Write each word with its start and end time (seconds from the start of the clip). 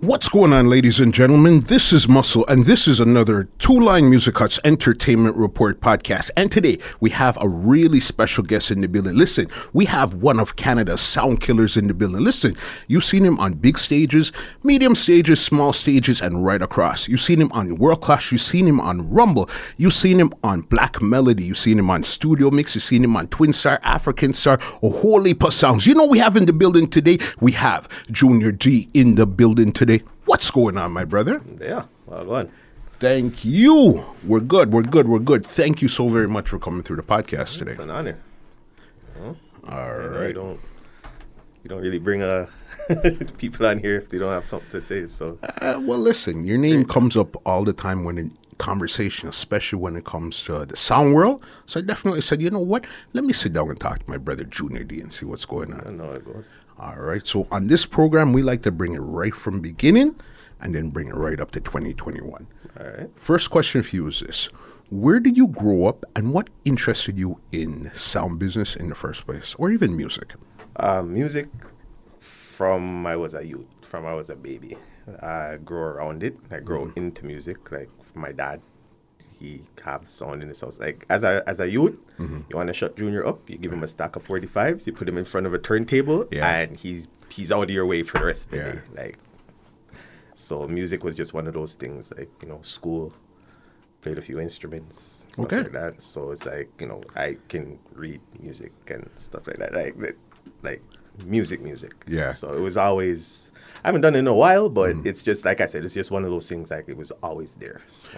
What's 0.00 0.28
going 0.28 0.52
on, 0.52 0.68
ladies 0.68 1.00
and 1.00 1.12
gentlemen? 1.12 1.58
This 1.58 1.92
is 1.92 2.08
Muscle, 2.08 2.46
and 2.46 2.62
this 2.62 2.86
is 2.86 3.00
another 3.00 3.48
Two 3.58 3.80
Line 3.80 4.08
Music 4.08 4.38
Hut's 4.38 4.60
Entertainment 4.62 5.34
Report 5.34 5.80
podcast. 5.80 6.30
And 6.36 6.52
today 6.52 6.78
we 7.00 7.10
have 7.10 7.36
a 7.40 7.48
really 7.48 7.98
special 7.98 8.44
guest 8.44 8.70
in 8.70 8.80
the 8.80 8.86
building. 8.86 9.16
Listen, 9.16 9.48
we 9.72 9.86
have 9.86 10.14
one 10.14 10.38
of 10.38 10.54
Canada's 10.54 11.00
sound 11.00 11.40
killers 11.40 11.76
in 11.76 11.88
the 11.88 11.94
building. 11.94 12.22
Listen, 12.22 12.52
you've 12.86 13.02
seen 13.02 13.24
him 13.24 13.40
on 13.40 13.54
big 13.54 13.76
stages, 13.76 14.30
medium 14.62 14.94
stages, 14.94 15.44
small 15.44 15.72
stages, 15.72 16.22
and 16.22 16.44
right 16.44 16.62
across. 16.62 17.08
You've 17.08 17.20
seen 17.20 17.40
him 17.40 17.50
on 17.50 17.74
World 17.74 18.00
Class, 18.00 18.30
you've 18.30 18.40
seen 18.40 18.68
him 18.68 18.78
on 18.78 19.10
Rumble, 19.10 19.50
you've 19.78 19.94
seen 19.94 20.20
him 20.20 20.32
on 20.44 20.60
Black 20.60 21.02
Melody, 21.02 21.42
you've 21.42 21.58
seen 21.58 21.76
him 21.76 21.90
on 21.90 22.04
Studio 22.04 22.52
Mix, 22.52 22.76
you've 22.76 22.84
seen 22.84 23.02
him 23.02 23.16
on 23.16 23.26
Twin 23.26 23.52
Star, 23.52 23.80
African 23.82 24.32
Star, 24.32 24.60
whole 24.60 25.24
heap 25.24 25.42
of 25.42 25.52
sounds. 25.52 25.88
You 25.88 25.94
know, 25.94 26.06
we 26.06 26.20
have 26.20 26.36
in 26.36 26.46
the 26.46 26.52
building 26.52 26.86
today, 26.86 27.18
we 27.40 27.50
have 27.50 27.88
Junior 28.12 28.52
D 28.52 28.88
in 28.94 29.16
the 29.16 29.26
building 29.26 29.72
today. 29.72 29.88
What's 30.28 30.50
going 30.50 30.76
on, 30.76 30.92
my 30.92 31.06
brother? 31.06 31.40
Yeah, 31.58 31.84
well 32.04 32.22
done. 32.22 32.52
Thank 33.00 33.46
you. 33.46 34.04
We're 34.22 34.40
good. 34.40 34.74
We're 34.74 34.82
good. 34.82 35.08
We're 35.08 35.20
good. 35.20 35.46
Thank 35.46 35.80
you 35.80 35.88
so 35.88 36.06
very 36.08 36.28
much 36.28 36.50
for 36.50 36.58
coming 36.58 36.82
through 36.82 36.96
the 36.96 37.02
podcast 37.02 37.56
today. 37.58 37.70
It's 37.70 37.80
an 37.80 37.90
honor. 37.90 38.18
All 39.66 39.90
You, 39.90 40.26
you 40.28 40.32
don't 40.34 40.60
you 41.62 41.68
don't 41.70 41.80
really 41.80 41.98
bring 41.98 42.22
uh, 42.22 42.46
people 43.38 43.64
on 43.66 43.78
here 43.78 43.96
if 43.96 44.10
they 44.10 44.18
don't 44.18 44.30
have 44.32 44.44
something 44.44 44.70
to 44.70 44.82
say. 44.82 45.06
So 45.06 45.38
Uh, 45.42 45.80
well, 45.82 45.98
listen, 45.98 46.44
your 46.44 46.58
name 46.58 46.84
comes 46.84 47.16
up 47.16 47.34
all 47.46 47.64
the 47.64 47.72
time 47.72 48.04
when 48.04 48.18
in 48.18 48.36
conversation, 48.58 49.30
especially 49.30 49.78
when 49.78 49.96
it 49.96 50.04
comes 50.04 50.42
to 50.42 50.66
the 50.66 50.76
sound 50.76 51.14
world. 51.14 51.42
So 51.64 51.80
I 51.80 51.82
definitely 51.82 52.20
said, 52.20 52.42
you 52.42 52.50
know 52.50 52.60
what? 52.60 52.86
Let 53.14 53.24
me 53.24 53.32
sit 53.32 53.54
down 53.54 53.70
and 53.70 53.80
talk 53.80 54.00
to 54.00 54.10
my 54.10 54.18
brother 54.18 54.44
Junior 54.44 54.84
D 54.84 55.00
and 55.00 55.10
see 55.10 55.24
what's 55.24 55.46
going 55.46 55.72
on. 55.72 55.86
I 55.86 55.90
know 55.90 56.04
how 56.04 56.10
it 56.10 56.24
goes. 56.24 56.50
All 56.78 56.96
right. 56.96 57.26
So 57.26 57.46
on 57.50 57.66
this 57.66 57.84
program, 57.86 58.32
we 58.32 58.42
like 58.42 58.62
to 58.62 58.72
bring 58.72 58.94
it 58.94 59.00
right 59.00 59.34
from 59.34 59.60
beginning 59.60 60.14
and 60.60 60.74
then 60.74 60.90
bring 60.90 61.08
it 61.08 61.14
right 61.14 61.40
up 61.40 61.50
to 61.52 61.60
2021. 61.60 62.46
All 62.78 62.86
right. 62.86 63.10
First 63.16 63.50
question 63.50 63.82
for 63.82 63.96
you 63.96 64.06
is 64.06 64.20
this. 64.20 64.46
Where 64.90 65.20
did 65.20 65.36
you 65.36 65.48
grow 65.48 65.86
up 65.86 66.04
and 66.16 66.32
what 66.32 66.48
interested 66.64 67.18
you 67.18 67.40
in 67.52 67.90
sound 67.94 68.38
business 68.38 68.74
in 68.74 68.88
the 68.88 68.94
first 68.94 69.26
place 69.26 69.54
or 69.58 69.70
even 69.70 69.96
music? 69.96 70.34
Uh, 70.76 71.02
music 71.02 71.48
from 72.20 73.06
I 73.06 73.16
was 73.16 73.34
a 73.34 73.44
youth, 73.44 73.66
from 73.82 74.06
I 74.06 74.14
was 74.14 74.30
a 74.30 74.36
baby. 74.36 74.76
I 75.22 75.56
grew 75.56 75.78
around 75.80 76.22
it. 76.22 76.36
I 76.50 76.60
grew 76.60 76.92
into 76.96 77.24
music. 77.24 77.70
Like 77.70 77.90
my 78.14 78.32
dad, 78.32 78.60
he 79.38 79.62
have 79.84 80.08
sound 80.08 80.42
in 80.42 80.48
his 80.48 80.60
house. 80.60 80.78
Like 80.80 81.04
as 81.08 81.22
a 81.24 81.42
as 81.46 81.60
a 81.60 81.70
youth, 81.70 81.98
you 82.18 82.44
want 82.56 82.66
to 82.68 82.72
shut 82.74 82.96
Junior 82.96 83.26
up. 83.26 83.48
You 83.48 83.58
give 83.58 83.72
him 83.72 83.82
a 83.82 83.88
stack 83.88 84.16
of 84.16 84.22
forty 84.22 84.46
fives. 84.46 84.86
You 84.86 84.92
put 84.92 85.08
him 85.08 85.16
in 85.18 85.24
front 85.24 85.46
of 85.46 85.54
a 85.54 85.58
turntable, 85.58 86.26
Yeah. 86.30 86.48
and 86.48 86.76
he's 86.76 87.08
he's 87.28 87.52
out 87.52 87.64
of 87.64 87.70
your 87.70 87.86
way 87.86 88.02
for 88.02 88.18
the 88.18 88.26
rest 88.26 88.44
of 88.46 88.50
the 88.52 88.56
Yeah. 88.58 88.72
day. 88.72 88.80
Like 88.96 89.18
so, 90.34 90.68
music 90.68 91.02
was 91.04 91.14
just 91.14 91.34
one 91.34 91.46
of 91.46 91.54
those 91.54 91.74
things. 91.74 92.12
Like 92.16 92.30
you 92.42 92.48
know, 92.48 92.60
school. 92.62 93.12
Played 94.00 94.16
a 94.18 94.20
few 94.22 94.38
instruments, 94.38 95.26
stuff 95.32 95.46
Okay. 95.46 95.58
like 95.62 95.72
that. 95.72 96.00
So 96.00 96.30
it's 96.30 96.46
like 96.46 96.70
you 96.80 96.86
know, 96.86 97.02
I 97.16 97.36
can 97.48 97.80
read 97.94 98.20
music 98.40 98.72
and 98.86 99.10
stuff 99.16 99.46
like 99.48 99.56
that. 99.56 99.72
Like 99.74 99.96
like 100.62 100.82
music, 101.26 101.60
music. 101.60 101.94
Yeah. 102.06 102.30
So 102.30 102.52
it 102.52 102.60
was 102.60 102.76
always. 102.76 103.50
I 103.84 103.88
haven't 103.88 104.02
done 104.02 104.14
it 104.14 104.20
in 104.20 104.28
a 104.28 104.34
while, 104.34 104.68
but 104.68 104.94
Mm. 104.94 105.04
it's 105.06 105.22
just 105.22 105.44
like 105.44 105.60
I 105.60 105.66
said, 105.66 105.84
it's 105.84 105.94
just 105.94 106.12
one 106.12 106.22
of 106.24 106.30
those 106.30 106.48
things. 106.48 106.70
Like 106.70 106.88
it 106.88 106.96
was 106.96 107.10
always 107.24 107.56
there. 107.56 107.80
So, 107.88 108.10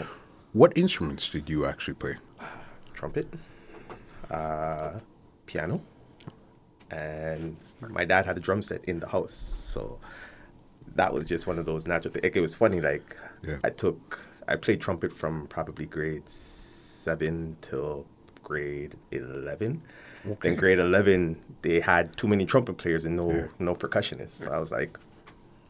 What 0.52 0.76
instruments 0.76 1.28
did 1.28 1.48
you 1.48 1.66
actually 1.66 1.94
play? 1.94 2.16
trumpet, 2.92 3.26
uh, 4.30 4.92
piano, 5.46 5.80
and 6.90 7.56
my 7.88 8.04
dad 8.04 8.26
had 8.26 8.36
a 8.36 8.40
drum 8.40 8.60
set 8.60 8.84
in 8.84 9.00
the 9.00 9.08
house. 9.08 9.32
So 9.32 9.98
that 10.96 11.12
was 11.14 11.24
just 11.24 11.46
one 11.46 11.58
of 11.58 11.64
those 11.64 11.86
natural 11.86 12.12
things. 12.12 12.36
It 12.36 12.40
was 12.40 12.54
funny. 12.54 12.80
Like 12.80 13.16
Yeah. 13.42 13.56
I 13.64 13.70
took, 13.70 14.20
I 14.48 14.56
played 14.56 14.80
trumpet 14.82 15.12
from 15.14 15.46
probably 15.46 15.86
grade 15.86 16.28
seven 16.28 17.56
till 17.62 18.04
grade 18.42 18.96
eleven. 19.12 19.80
Then 20.42 20.56
grade 20.56 20.78
eleven, 20.78 21.40
they 21.62 21.80
had 21.80 22.14
too 22.18 22.28
many 22.28 22.44
trumpet 22.44 22.76
players 22.76 23.06
and 23.06 23.16
no 23.16 23.48
no 23.58 23.74
percussionists. 23.74 24.42
So 24.44 24.50
I 24.52 24.58
was 24.58 24.70
like, 24.72 24.98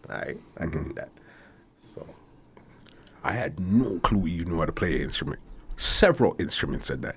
all 0.08 0.16
right, 0.16 0.40
I 0.56 0.64
Mm-hmm. 0.64 0.70
can 0.72 0.88
do 0.88 0.94
that. 0.94 1.10
I 3.22 3.32
had 3.32 3.60
no 3.60 3.98
clue 4.00 4.26
you 4.26 4.44
knew 4.44 4.58
how 4.58 4.66
to 4.66 4.72
play 4.72 4.96
an 4.96 5.02
instrument. 5.02 5.40
Several 5.76 6.36
instruments 6.38 6.90
at 6.90 7.02
that. 7.02 7.16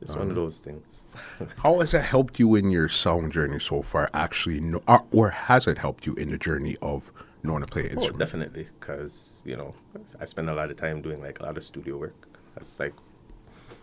just 0.00 0.16
one 0.18 0.30
of 0.30 0.36
those 0.36 0.58
things. 0.58 1.04
How 1.62 1.78
has 1.78 1.92
that 1.92 2.02
helped 2.02 2.40
you 2.40 2.56
in 2.56 2.70
your 2.70 2.88
sound 2.88 3.32
journey 3.32 3.60
so 3.60 3.82
far? 3.82 4.10
Actually, 4.12 4.60
know, 4.60 4.82
or, 4.88 4.96
uh, 4.96 5.02
or 5.12 5.30
has 5.30 5.66
it 5.68 5.78
helped 5.78 6.06
you 6.06 6.14
in 6.14 6.30
the 6.30 6.38
journey 6.38 6.76
of 6.82 7.12
knowing 7.44 7.62
to 7.62 7.68
play 7.68 7.82
an 7.82 7.90
Oh, 7.90 7.94
instrument? 8.00 8.18
definitely, 8.18 8.68
because 8.80 9.40
you 9.44 9.56
know 9.56 9.74
I 10.20 10.24
spend 10.24 10.50
a 10.50 10.54
lot 10.54 10.70
of 10.72 10.76
time 10.76 11.02
doing 11.02 11.22
like 11.22 11.38
a 11.38 11.44
lot 11.44 11.56
of 11.56 11.62
studio 11.62 11.96
work. 11.98 12.28
That's 12.56 12.80
like 12.80 12.94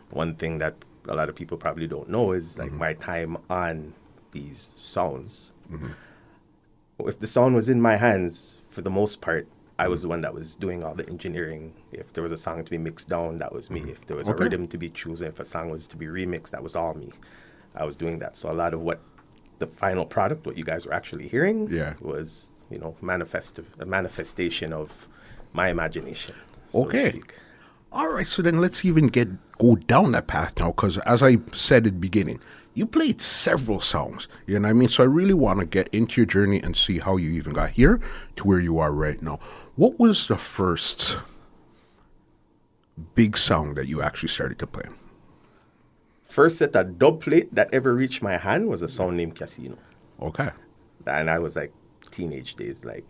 one 0.10 0.36
thing 0.36 0.58
that 0.58 0.76
a 1.08 1.16
lot 1.16 1.30
of 1.30 1.36
people 1.36 1.58
probably 1.58 1.88
don't 1.88 2.10
know 2.10 2.34
is 2.34 2.58
like 2.60 2.70
mm-hmm. 2.70 2.80
my 2.80 2.94
time 2.94 3.38
on 3.50 3.94
these 4.32 4.72
sounds. 4.76 5.54
Mm-hmm. 5.72 7.08
If 7.08 7.20
the 7.20 7.28
sound 7.28 7.56
was 7.56 7.70
in 7.70 7.82
my 7.82 7.96
hands, 7.96 8.58
for 8.70 8.82
the 8.82 8.90
most 8.90 9.22
part, 9.22 9.48
I 9.82 9.86
mm-hmm. 9.86 9.92
was 9.92 10.02
the 10.04 10.08
one 10.10 10.22
that 10.22 10.34
was 10.34 10.56
doing 10.56 10.84
all 10.84 10.94
the 10.94 11.08
engineering. 11.10 11.74
If 11.92 12.14
there 12.14 12.22
was 12.24 12.32
a 12.32 12.38
song 12.38 12.64
to 12.64 12.72
be 12.72 12.78
mixed 12.78 13.10
down, 13.10 13.40
that 13.40 13.52
was 13.52 13.70
me. 13.70 13.82
Mm-hmm. 13.82 13.90
If 13.90 14.06
there 14.08 14.18
was 14.18 14.28
Okay. 14.30 14.38
a 14.40 14.44
rhythm 14.44 14.68
to 14.68 14.78
be 14.78 14.90
chosen, 14.90 15.28
if 15.28 15.40
a 15.40 15.46
song 15.46 15.70
was 15.70 15.88
to 15.88 15.98
be 15.98 16.06
remixed, 16.06 16.52
that 16.52 16.64
was 16.64 16.76
all 16.76 16.94
me. 16.94 17.12
I 17.76 17.84
was 17.86 17.96
doing 17.96 18.20
that. 18.20 18.38
So 18.38 18.50
a 18.52 18.58
lot 18.64 18.74
of 18.74 18.82
what 18.82 19.00
the 19.60 19.68
final 19.68 20.06
product, 20.06 20.46
what 20.46 20.58
you 20.58 20.64
guys 20.64 20.86
were 20.86 20.94
actually 20.94 21.28
hearing, 21.28 21.68
Yeah. 21.72 21.94
was 22.00 22.52
you 22.70 22.80
know 22.80 22.96
manifest 23.02 23.60
a 23.80 23.86
manifestation 23.86 24.72
of 24.74 25.08
my 25.54 25.68
imagination. 25.70 26.36
so 26.72 26.84
to 26.84 26.88
Okay. 26.88 27.10
speak. 27.10 27.34
All 27.92 28.08
right, 28.16 28.28
so 28.28 28.42
then 28.42 28.62
let's 28.62 28.86
even 28.86 29.08
get 29.08 29.28
go 29.58 29.76
down 29.76 30.14
that 30.14 30.28
path 30.28 30.54
now, 30.60 30.68
because 30.72 30.98
as 31.00 31.22
I 31.22 31.38
said 31.52 31.86
at 31.88 31.94
the 31.94 32.00
beginning, 32.00 32.40
you 32.74 32.86
played 32.86 33.22
several 33.22 33.82
songs. 33.82 34.30
You 34.48 34.58
know 34.58 34.68
what 34.68 34.70
I 34.70 34.74
mean? 34.74 34.88
So 34.88 35.04
I 35.04 35.08
really 35.08 35.34
want 35.34 35.60
to 35.60 35.66
get 35.66 35.90
into 35.92 36.22
your 36.22 36.26
journey 36.26 36.62
and 36.64 36.74
see 36.76 37.00
how 37.00 37.18
you 37.18 37.30
even 37.32 37.52
got 37.52 37.72
here 37.72 38.00
to 38.38 38.48
where 38.48 38.62
you 38.62 38.80
are 38.80 38.94
right 38.94 39.22
now. 39.22 39.40
What 39.76 40.00
was 40.00 40.28
the 40.28 40.38
first 40.38 41.18
big 43.16 43.38
song 43.38 43.74
that 43.76 43.88
you 43.88 44.02
actually 44.02 44.30
started 44.30 44.60
to 44.60 44.68
play? 44.68 44.86
First 46.26 46.58
set 46.58 46.76
of 46.76 47.00
dub 47.00 47.22
plate 47.22 47.54
that 47.56 47.74
ever 47.74 47.94
reached 47.94 48.22
my 48.22 48.38
hand 48.38 48.68
was 48.68 48.82
a 48.82 48.88
song 48.88 49.18
named 49.18 49.36
Casino. 49.36 49.78
Okay. 50.22 50.50
And 51.06 51.30
I 51.30 51.40
was 51.40 51.56
like 51.56 51.74
teenage 52.12 52.56
days, 52.56 52.86
like 52.86 53.06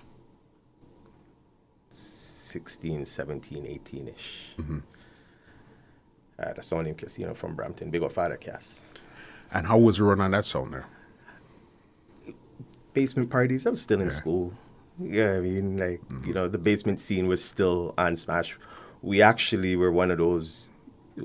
16, 1.93 3.05
17, 3.05 3.65
18 3.65 4.07
ish. 4.07 4.55
Mm-hmm. 4.57 4.79
I 6.39 6.47
had 6.47 6.57
a 6.57 6.63
song 6.63 6.83
named 6.83 6.97
Casino 6.97 7.33
from 7.33 7.55
Brampton, 7.55 7.91
Big 7.91 8.01
up 8.01 8.11
Father 8.11 8.37
Cass. 8.37 8.93
And 9.51 9.67
how 9.67 9.77
was 9.77 9.97
the 9.97 10.03
run 10.05 10.21
on 10.21 10.31
that 10.31 10.45
song 10.45 10.71
there? 10.71 10.85
basement 12.93 13.29
parties. 13.29 13.65
I 13.65 13.69
was 13.71 13.81
still 13.81 14.01
in 14.01 14.09
school. 14.09 14.53
Yeah, 15.03 15.33
I 15.33 15.39
mean, 15.39 15.77
like 15.77 16.01
you 16.09 16.17
mm-hmm. 16.17 16.31
know, 16.31 16.47
the 16.47 16.57
basement 16.57 16.99
scene 16.99 17.27
was 17.27 17.43
still 17.43 17.93
on 17.97 18.15
Smash. 18.15 18.57
We 19.01 19.21
actually 19.21 19.75
were 19.75 19.91
one 19.91 20.11
of 20.11 20.17
those 20.17 20.69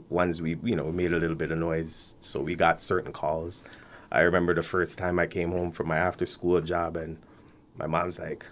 ones 0.08 0.42
we 0.42 0.58
you 0.62 0.74
know 0.74 0.90
made 0.90 1.12
a 1.12 1.18
little 1.18 1.36
bit 1.36 1.50
of 1.50 1.58
noise, 1.58 2.14
so 2.20 2.40
we 2.40 2.54
got 2.54 2.80
certain 2.80 3.12
calls. 3.12 3.62
I 4.10 4.20
remember 4.20 4.54
the 4.54 4.62
first 4.62 4.98
time 4.98 5.18
I 5.18 5.26
came 5.26 5.50
home 5.50 5.72
from 5.72 5.88
my 5.88 5.98
after 5.98 6.26
school 6.26 6.60
job, 6.60 6.96
and 6.96 7.18
my 7.76 7.86
mom's 7.86 8.18
like. 8.18 8.46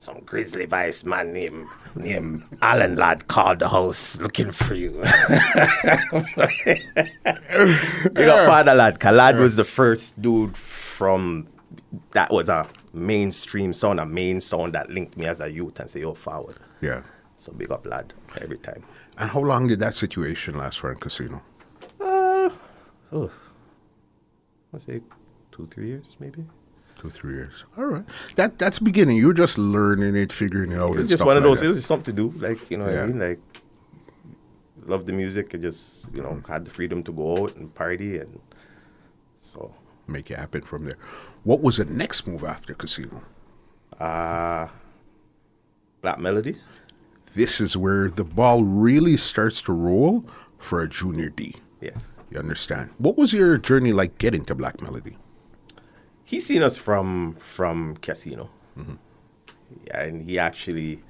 Some 0.00 0.20
grizzly 0.26 0.66
vice 0.66 1.04
man 1.06 1.32
named 1.32 1.66
named 1.94 2.44
Alan 2.60 2.96
Lad 2.96 3.26
called 3.26 3.60
the 3.60 3.70
house 3.70 4.20
looking 4.20 4.52
for 4.52 4.74
you. 4.74 4.90
We 8.14 8.24
got 8.26 8.46
Father 8.46 8.74
Lad. 8.74 9.02
Lad 9.02 9.38
was 9.38 9.56
the 9.56 9.64
first 9.64 10.20
dude 10.20 10.58
from 10.58 11.46
that 12.12 12.30
was 12.30 12.50
a 12.50 12.68
mainstream 12.94 13.72
sound, 13.72 14.00
a 14.00 14.06
main 14.06 14.40
sound 14.40 14.72
that 14.74 14.90
linked 14.90 15.18
me 15.18 15.26
as 15.26 15.40
a 15.40 15.50
youth 15.50 15.80
and 15.80 15.88
say, 15.90 16.00
yo, 16.00 16.14
forward. 16.14 16.56
Yeah. 16.80 17.02
So 17.36 17.52
big 17.52 17.70
up 17.70 17.84
Lad 17.86 18.14
every 18.40 18.58
time. 18.58 18.84
And 19.18 19.30
how 19.30 19.40
long 19.40 19.66
did 19.66 19.80
that 19.80 19.94
situation 19.94 20.56
last 20.58 20.78
for 20.78 20.90
in 20.92 20.98
casino? 20.98 21.42
Uh, 22.00 22.50
oh, 23.12 23.30
let's 24.72 24.84
say 24.86 25.00
two, 25.52 25.66
three 25.66 25.88
years 25.88 26.16
maybe. 26.20 26.44
Two, 26.98 27.10
three 27.10 27.34
years. 27.34 27.64
All 27.76 27.84
right. 27.86 28.04
That 28.36 28.58
that's 28.58 28.78
beginning. 28.78 29.16
You're 29.16 29.32
just 29.34 29.58
learning 29.58 30.16
it, 30.16 30.32
figuring 30.32 30.72
it 30.72 30.78
out. 30.78 30.96
It's 30.98 31.08
just 31.08 31.24
one 31.24 31.36
of 31.36 31.42
those. 31.42 31.60
It 31.62 31.68
was 31.68 31.84
something 31.84 32.14
to 32.14 32.30
do. 32.30 32.38
Like 32.38 32.70
you 32.70 32.78
know, 32.78 32.84
what 32.84 32.94
Yeah. 32.94 33.02
I 33.02 33.06
mean, 33.06 33.18
like 33.18 33.40
love 34.86 35.06
the 35.06 35.12
music. 35.12 35.52
and 35.54 35.62
just 35.62 36.14
you 36.14 36.22
know 36.22 36.40
had 36.48 36.64
the 36.64 36.70
freedom 36.70 37.02
to 37.02 37.12
go 37.12 37.42
out 37.42 37.56
and 37.56 37.74
party, 37.74 38.18
and 38.18 38.40
so 39.38 39.74
Make 40.06 40.30
it 40.30 40.38
happen 40.38 40.62
from 40.62 40.84
there. 40.84 40.98
What 41.44 41.62
was 41.62 41.78
the 41.78 41.84
next 41.84 42.26
move 42.26 42.44
after 42.44 42.74
Casino? 42.74 43.22
uh, 44.00 44.68
Black 46.02 46.18
Melody. 46.18 46.56
This 47.34 47.60
is 47.60 47.76
where 47.76 48.10
the 48.10 48.24
ball 48.24 48.62
really 48.62 49.16
starts 49.16 49.60
to 49.62 49.72
roll 49.72 50.24
for 50.58 50.82
a 50.82 50.88
junior 50.88 51.30
D. 51.30 51.56
Yes, 51.80 52.18
You 52.30 52.38
understand? 52.38 52.90
What 52.98 53.16
was 53.16 53.32
your 53.32 53.58
journey 53.58 53.92
like 53.92 54.18
getting 54.18 54.44
to 54.46 54.54
Black 54.54 54.80
Melody? 54.80 55.16
he 56.26 56.40
seen 56.40 56.62
us 56.62 56.78
from 56.78 57.34
from 57.34 57.98
Casino, 57.98 58.48
mm-hmm. 58.78 58.94
yeah, 59.86 60.00
and 60.00 60.22
he 60.22 60.38
actually 60.38 61.02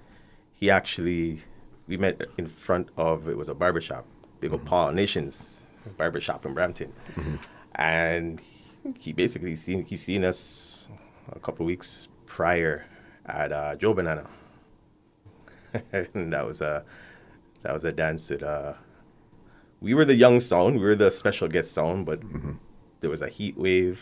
he 0.53 0.71
actually 0.71 1.43
we 1.87 1.97
met 1.97 2.21
in 2.37 2.49
front 2.49 2.89
of 2.97 3.29
it 3.29 3.37
was 3.37 3.49
a 3.49 3.55
barbershop, 3.55 4.07
big 4.41 4.53
old 4.53 4.65
Paul 4.65 4.91
Nations 4.91 5.67
barbershop 5.97 6.45
in 6.45 6.53
Brampton, 6.53 6.93
mm-hmm. 7.15 7.37
and 7.77 8.41
he 8.99 9.13
basically 9.13 9.57
seen 9.57 9.85
he 9.85 9.97
seen 9.97 10.25
us 10.25 10.89
a 11.33 11.39
couple 11.39 11.65
weeks 11.67 12.09
prior 12.27 12.87
at 13.27 13.53
uh, 13.53 13.77
Joe 13.77 13.95
Banana, 13.95 14.29
and 15.93 16.33
that 16.33 16.47
was 16.47 16.61
a 16.61 16.85
that 17.63 17.73
was 17.73 17.85
a 17.85 17.93
dance 17.93 18.31
with 18.31 18.43
uh 18.43 18.75
we 19.81 19.93
were 19.93 20.05
the 20.07 20.15
young 20.15 20.41
sound, 20.41 20.77
we 20.77 20.85
were 20.85 20.95
the 20.95 21.11
special 21.11 21.47
guest 21.47 21.73
sound, 21.73 22.07
but 22.07 22.21
there 23.01 23.11
was 23.11 23.21
a 23.21 23.29
heat 23.29 23.57
wave. 23.59 24.01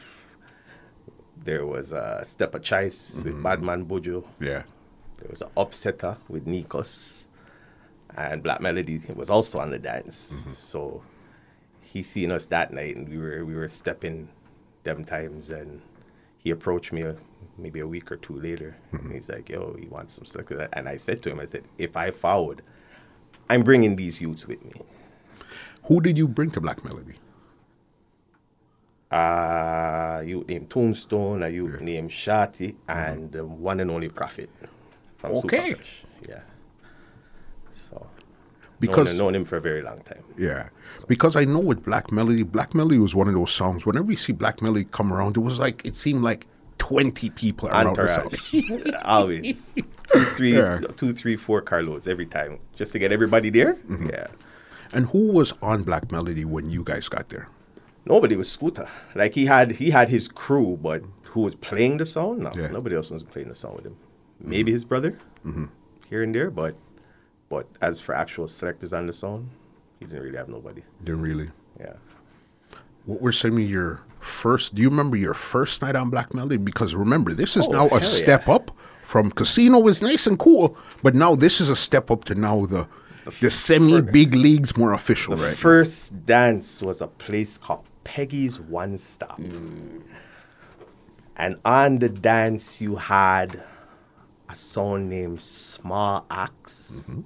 There 1.36 1.66
was 1.66 1.90
a 1.90 2.20
step 2.24 2.54
of 2.54 2.62
choice 2.62 3.20
with 3.24 3.42
Badman 3.42 3.84
Bojo. 3.84 4.22
Yeah. 4.38 4.62
There 5.18 5.28
was 5.28 5.42
an 5.42 5.48
upsetter 5.56 6.18
with 6.28 6.46
Nikos. 6.46 7.24
And 8.16 8.44
Black 8.44 8.60
Melody 8.60 9.00
was 9.12 9.28
also 9.28 9.58
on 9.58 9.72
the 9.72 9.78
dance. 9.80 10.44
So 10.52 11.02
he 11.80 12.04
seen 12.04 12.30
us 12.30 12.46
that 12.46 12.72
night 12.72 12.96
and 12.96 13.08
we 13.08 13.18
were 13.18 13.44
we 13.44 13.54
were 13.56 13.66
stepping 13.66 14.28
them 14.84 15.04
times 15.04 15.50
and 15.50 15.80
he 16.38 16.50
approached 16.50 16.92
me 16.92 17.02
uh, 17.04 17.14
maybe 17.56 17.80
a 17.80 17.86
week 17.86 18.10
or 18.10 18.16
two 18.16 18.38
later 18.38 18.76
and 18.92 19.12
he's 19.12 19.28
like, 19.28 19.48
yo, 19.48 19.76
he 19.78 19.86
wants 19.86 20.14
some 20.14 20.24
stuff. 20.24 20.46
And 20.72 20.88
I 20.88 20.96
said 20.96 21.22
to 21.22 21.30
him, 21.30 21.40
I 21.40 21.46
said, 21.46 21.64
if 21.78 21.96
I 21.96 22.10
followed, 22.10 22.62
I'm 23.48 23.62
bringing 23.62 23.96
these 23.96 24.20
youths 24.20 24.46
with 24.46 24.64
me. 24.64 24.72
Who 25.86 26.00
did 26.00 26.16
you 26.16 26.28
bring 26.28 26.50
to 26.52 26.60
Black 26.60 26.84
Melody? 26.84 27.14
Uh, 29.10 30.22
you 30.24 30.44
named 30.48 30.70
Tombstone, 30.70 31.42
a 31.42 31.48
you 31.50 31.68
named 31.80 32.10
Shati, 32.10 32.76
and 32.88 33.36
um, 33.36 33.60
one 33.60 33.78
and 33.80 33.90
only 33.90 34.08
Prophet 34.08 34.48
from 35.18 35.32
Okay. 35.32 35.74
Superfresh. 35.74 35.86
Yeah. 36.28 36.40
So, 38.82 38.88
Because- 38.88 39.08
known, 39.08 39.18
known 39.18 39.34
him 39.36 39.44
for 39.44 39.56
a 39.56 39.60
very 39.60 39.82
long 39.82 40.00
time. 40.00 40.22
Yeah. 40.36 40.68
Because 41.08 41.36
I 41.36 41.44
know 41.44 41.60
with 41.60 41.84
Black 41.84 42.10
Melody, 42.12 42.42
Black 42.42 42.74
Melody 42.74 42.98
was 42.98 43.14
one 43.14 43.28
of 43.28 43.34
those 43.34 43.52
songs. 43.52 43.86
Whenever 43.86 44.10
you 44.10 44.16
see 44.16 44.32
Black 44.32 44.60
Melody 44.60 44.86
come 44.90 45.12
around, 45.12 45.36
it 45.36 45.40
was 45.40 45.58
like 45.58 45.84
it 45.84 45.94
seemed 45.96 46.22
like 46.22 46.46
twenty 46.78 47.30
people 47.30 47.68
around 47.68 47.96
the. 47.96 49.00
Always. 49.04 49.72
Two, 50.12 50.24
three, 50.36 50.56
Yeah. 50.56 50.78
two, 50.96 51.12
three, 51.12 51.36
four 51.36 51.62
carloads 51.62 52.06
every 52.08 52.26
time 52.26 52.58
just 52.74 52.92
to 52.92 52.98
get 52.98 53.12
everybody 53.12 53.50
there. 53.50 53.74
Mm-hmm. 53.74 54.08
Yeah. 54.10 54.26
And 54.92 55.06
who 55.06 55.32
was 55.32 55.54
on 55.62 55.84
Black 55.84 56.10
Melody 56.12 56.44
when 56.44 56.68
you 56.70 56.82
guys 56.84 57.08
got 57.08 57.28
there? 57.30 57.48
Nobody 58.04 58.36
was 58.36 58.50
Scooter. 58.50 58.88
Like 59.14 59.34
he 59.34 59.46
had 59.46 59.72
he 59.72 59.90
had 59.90 60.08
his 60.08 60.26
crew, 60.28 60.76
but 60.82 61.02
who 61.30 61.42
was 61.42 61.54
playing 61.54 61.98
the 61.98 62.04
song? 62.06 62.40
No, 62.40 62.50
Yeah. 62.56 62.66
nobody 62.68 62.96
else 62.96 63.10
was 63.10 63.22
playing 63.22 63.48
the 63.48 63.54
song 63.54 63.76
with 63.76 63.86
him. 63.86 63.96
Maybe 64.40 64.72
his 64.72 64.84
brother 64.84 65.16
here 66.10 66.22
and 66.22 66.34
there, 66.34 66.50
but 66.50 66.74
but 67.52 67.66
as 67.82 68.00
for 68.00 68.14
actual 68.14 68.48
selectors 68.48 68.94
on 68.94 69.06
the 69.06 69.12
song, 69.12 69.50
he 70.00 70.06
didn't 70.06 70.22
really 70.22 70.38
have 70.38 70.48
nobody. 70.48 70.82
Didn't 71.04 71.20
really. 71.20 71.50
Yeah. 71.78 71.96
What 73.04 73.20
were 73.20 73.30
some 73.32 73.58
of 73.58 73.70
your 73.70 74.00
first? 74.20 74.74
Do 74.74 74.80
you 74.80 74.88
remember 74.88 75.18
your 75.18 75.34
first 75.34 75.82
night 75.82 75.94
on 75.94 76.08
Black 76.08 76.32
Melody? 76.32 76.56
Because 76.56 76.94
remember, 76.94 77.34
this 77.34 77.54
is 77.58 77.66
Oh, 77.68 77.72
now 77.72 77.88
a 77.88 78.00
yeah. 78.00 78.06
step 78.22 78.48
up 78.48 78.70
from 79.02 79.30
Casino 79.30 79.80
was 79.80 80.00
nice 80.00 80.26
and 80.26 80.38
cool, 80.38 80.78
but 81.02 81.14
now 81.14 81.34
this 81.34 81.60
is 81.60 81.68
a 81.68 81.76
step 81.76 82.10
up 82.10 82.24
to 82.24 82.34
now 82.34 82.64
the 82.64 82.88
the 83.40 83.50
semi 83.50 84.00
big 84.00 84.34
leagues 84.34 84.74
more 84.76 84.94
official, 84.94 85.36
The 85.36 85.44
right? 85.48 85.56
first 85.56 86.24
dance 86.24 86.80
was 86.80 87.02
a 87.02 87.06
place 87.06 87.58
called 87.58 87.84
Peggy's 88.02 88.58
One 88.58 88.96
Stop. 88.96 89.38
And 91.36 91.56
on 91.64 91.98
the 91.98 92.08
dance, 92.08 92.80
you 92.80 92.96
had 92.96 93.62
a 94.48 94.54
song 94.54 95.08
named 95.08 95.40
Small 95.40 96.24
Axe. 96.30 97.02
Mm-hmm. 97.02 97.20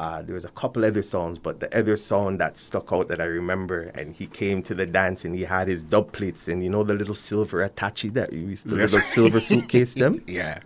Uh, 0.00 0.22
there 0.22 0.34
was 0.34 0.46
a 0.46 0.54
couple 0.60 0.82
other 0.82 1.02
songs, 1.02 1.36
but 1.38 1.60
the 1.60 1.68
other 1.78 1.94
song 1.94 2.38
that 2.38 2.56
stuck 2.56 2.90
out 2.90 3.08
that 3.08 3.20
I 3.20 3.28
remember, 3.40 3.92
and 3.94 4.14
he 4.14 4.26
came 4.26 4.62
to 4.62 4.74
the 4.74 4.86
dance 4.86 5.26
and 5.26 5.34
he 5.36 5.42
had 5.44 5.68
his 5.68 5.82
dub 5.82 6.10
plates 6.16 6.48
and 6.48 6.64
you 6.64 6.70
know 6.70 6.82
the 6.82 6.94
little 6.94 7.14
silver 7.14 7.60
attache 7.60 8.08
that 8.18 8.32
you 8.32 8.40
used 8.48 8.64
to 8.70 8.76
Yes. 8.76 8.92
little 8.94 9.00
silver 9.18 9.40
suitcase 9.40 9.92
them. 9.94 10.22
yeah, 10.26 10.60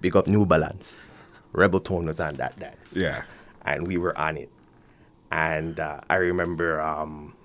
Big 0.00 0.16
up 0.16 0.26
New 0.26 0.44
Balance. 0.44 1.14
Rebel 1.52 1.78
Tone 1.78 2.06
was 2.06 2.18
on 2.18 2.34
that 2.42 2.58
dance. 2.58 2.96
Yeah. 2.96 3.22
And 3.64 3.86
we 3.86 3.96
were 3.96 4.16
on 4.18 4.36
it. 4.36 4.50
And 5.30 5.78
uh, 5.78 6.00
I 6.10 6.16
remember 6.16 6.80
um, 6.80 7.36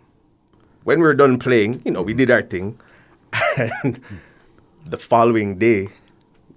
when 0.83 0.98
we 1.00 1.03
were 1.06 1.13
done 1.13 1.38
playing, 1.38 1.81
you 1.86 1.91
know, 1.91 2.01
we 2.01 2.15
did 2.15 2.31
our 2.31 2.41
thing. 2.41 2.80
And 3.83 4.01
the 4.83 4.98
following 4.98 5.59
day, 5.59 5.89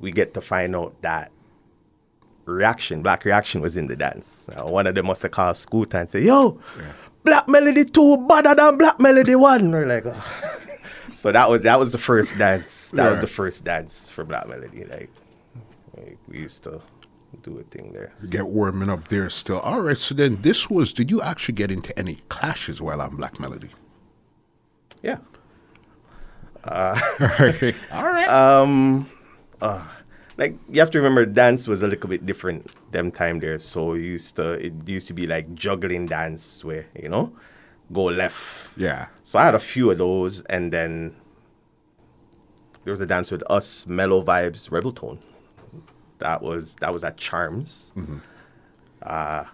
we 0.00 0.12
get 0.12 0.32
to 0.34 0.40
find 0.40 0.74
out 0.74 0.94
that 1.02 1.30
Reaction, 2.52 3.02
Black 3.02 3.24
Reaction 3.24 3.60
was 3.60 3.76
in 3.76 3.86
the 3.86 3.96
dance. 3.96 4.48
Uh, 4.56 4.64
one 4.64 4.86
of 4.86 4.94
them 4.94 5.06
must 5.06 5.22
have 5.22 5.30
called 5.30 5.56
Scooter 5.56 5.98
and 5.98 6.08
say, 6.10 6.22
Yo, 6.22 6.58
Black 7.24 7.48
Melody 7.48 7.84
2 7.84 8.26
better 8.28 8.54
than 8.54 8.76
Black 8.78 8.98
Melody 9.00 9.34
1. 9.34 9.70
We're 9.70 9.86
like, 9.86 10.04
oh. 10.06 10.60
So 11.12 11.32
that 11.32 11.48
was 11.50 11.62
that 11.62 11.78
was 11.78 11.90
the 11.92 11.98
first 11.98 12.38
dance. 12.38 12.90
That 12.90 13.10
was 13.10 13.20
the 13.20 13.26
first 13.26 13.64
dance 13.64 14.08
for 14.08 14.24
Black 14.24 14.46
Melody. 14.46 14.84
Like, 14.84 15.10
like, 15.96 16.18
we 16.28 16.38
used 16.38 16.62
to 16.64 16.80
do 17.42 17.58
a 17.58 17.62
thing 17.64 17.92
there. 17.92 18.12
get 18.30 18.46
warming 18.46 18.88
up 18.88 19.08
there 19.08 19.28
still. 19.30 19.58
All 19.60 19.80
right, 19.80 19.98
so 19.98 20.14
then 20.14 20.40
this 20.42 20.70
was. 20.70 20.92
Did 20.92 21.10
you 21.10 21.20
actually 21.22 21.54
get 21.54 21.70
into 21.70 21.98
any 21.98 22.16
clashes 22.28 22.80
while 22.80 23.00
on 23.00 23.16
Black 23.16 23.40
Melody? 23.40 23.70
Yeah. 25.02 25.18
All 26.64 26.94
right. 27.20 27.74
Like 30.38 30.56
you 30.70 30.80
have 30.80 30.90
to 30.92 30.98
remember 30.98 31.26
dance 31.26 31.66
was 31.68 31.82
a 31.82 31.86
little 31.88 32.08
bit 32.08 32.24
different 32.24 32.70
them 32.92 33.10
time 33.10 33.40
there. 33.40 33.58
So 33.58 33.92
it 33.94 34.02
used 34.02 34.36
to 34.36 34.52
it 34.52 34.72
used 34.88 35.08
to 35.08 35.12
be 35.12 35.26
like 35.26 35.52
juggling 35.54 36.06
dance 36.06 36.64
where 36.64 36.86
you 37.00 37.08
know 37.10 37.32
go 37.92 38.04
left. 38.04 38.70
Yeah. 38.78 39.06
so 39.22 39.38
i 39.38 39.44
had 39.44 39.54
a 39.54 39.58
few 39.58 39.90
of 39.90 39.98
those 39.98 40.42
and 40.42 40.72
then 40.72 41.14
there 42.84 42.92
was 42.92 43.00
a 43.00 43.06
dance 43.06 43.30
with 43.30 43.42
us 43.50 43.86
mellow 43.86 44.22
vibes 44.22 44.70
rebel 44.70 44.92
tone. 44.92 45.18
That 46.18 46.40
was 46.40 46.76
that 46.76 46.92
was 46.92 47.04
at 47.04 47.16
charms. 47.16 47.92
Uh 49.02 49.44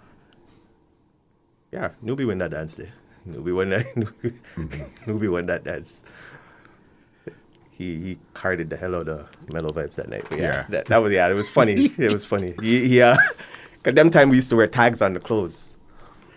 yeah 1.73 1.91
newbie 2.05 2.27
win 2.27 2.39
that 2.39 2.51
dance 2.51 2.77
there. 2.77 2.93
Newbie 3.27 3.55
won 3.57 3.71
that 3.71 3.87
newbie, 3.97 4.39
newbie 5.07 5.31
won 5.33 5.47
that 5.47 5.65
dance 5.65 6.05
he 7.77 7.97
he 8.01 8.19
carded 8.35 8.71
the 8.71 8.77
hell 8.77 8.95
out 8.95 9.09
of 9.09 9.29
the 9.47 9.53
mellow 9.53 9.71
vibes 9.71 9.95
that 9.97 10.09
night. 10.09 10.25
But 10.29 10.39
yeah, 10.39 10.45
Yeah. 10.45 10.67
That, 10.71 10.87
that 10.87 10.99
was 10.99 11.13
yeah, 11.13 11.29
it 11.29 11.35
was 11.35 11.51
funny. 11.51 11.91
it 11.99 12.13
was 12.13 12.25
funny. 12.25 12.55
Yeah, 12.63 12.81
he 12.81 13.03
uh, 13.03 13.17
them 13.83 14.11
time 14.11 14.31
we 14.31 14.37
used 14.37 14.51
to 14.51 14.57
wear 14.57 14.67
tags 14.67 15.03
on 15.03 15.15
the 15.15 15.21
clothes. 15.21 15.77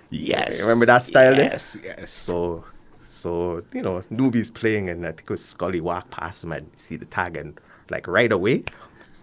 Yes. 0.09 0.61
Remember 0.61 0.85
that 0.85 1.03
style 1.03 1.35
there? 1.35 1.49
Yes. 1.51 1.77
Yes. 1.83 2.11
So 2.11 2.63
so 3.01 3.63
you 3.73 3.81
know 3.81 4.01
newbies 4.11 4.53
playing 4.53 4.89
and 4.89 5.05
I 5.05 5.09
think 5.11 5.21
it 5.21 5.29
was 5.29 5.43
Scully 5.43 5.81
walk 5.81 6.09
past 6.09 6.43
him 6.43 6.51
and 6.51 6.69
see 6.77 6.95
the 6.97 7.05
tag 7.05 7.37
and 7.37 7.59
like 7.89 8.07
right 8.07 8.31
away, 8.31 8.63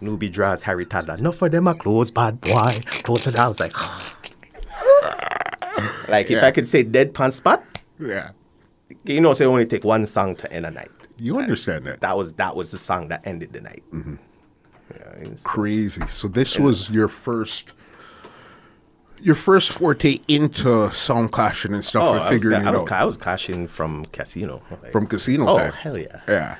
newbie 0.02 0.32
draws 0.32 0.62
Harry 0.62 0.86
Toddler. 0.86 1.16
Not 1.18 1.34
for 1.34 1.48
them 1.48 1.68
are 1.68 1.74
clothes, 1.74 2.10
bad 2.10 2.40
boy. 2.40 2.80
Close 3.02 3.24
that. 3.24 3.38
I 3.38 3.48
was 3.48 3.60
like, 3.60 3.74
like 6.08 6.26
if 6.26 6.30
Yeah. 6.40 6.46
I 6.46 6.50
could 6.50 6.66
say 6.66 6.84
deadpan 6.84 7.32
spot, 7.32 7.62
Yeah. 7.98 8.30
you 9.04 9.20
know, 9.20 9.32
say 9.34 9.44
only 9.44 9.66
take 9.66 9.84
one 9.84 10.06
song 10.06 10.36
to 10.36 10.52
end 10.52 10.66
a 10.66 10.70
night. 10.70 10.90
You 11.18 11.38
understand 11.38 11.86
that? 11.86 12.00
That 12.00 12.16
was 12.16 12.32
that 12.34 12.56
was 12.56 12.70
the 12.72 12.78
song 12.78 13.08
that 13.08 13.22
ended 13.24 13.52
the 13.52 13.60
night. 13.60 13.82
Mm-hmm. 13.92 14.16
Yeah, 14.94 15.34
so- 15.36 15.48
Crazy. 15.48 16.06
So 16.08 16.28
this 16.28 16.58
was 16.58 16.90
your 16.90 17.08
first. 17.08 17.72
Your 19.20 19.34
first 19.36 19.72
forte 19.72 20.18
into 20.28 20.92
sound 20.92 21.32
clashing 21.32 21.72
and 21.72 21.82
stuff 21.82 22.02
Oh, 22.04 22.10
and 22.12 22.20
I 22.20 22.22
was, 22.24 22.30
figuring 22.30 22.66
I 22.66 22.70
was, 22.72 22.84
I 22.90 23.04
was 23.06 23.16
clashing 23.16 23.66
from 23.68 24.04
Casino. 24.06 24.60
like- 24.82 24.92
from 24.92 25.06
casino 25.06 25.48
Oh 25.48 25.56
time. 25.58 25.72
hell 25.72 25.96
yeah! 25.98 26.20
Yeah. 26.28 26.56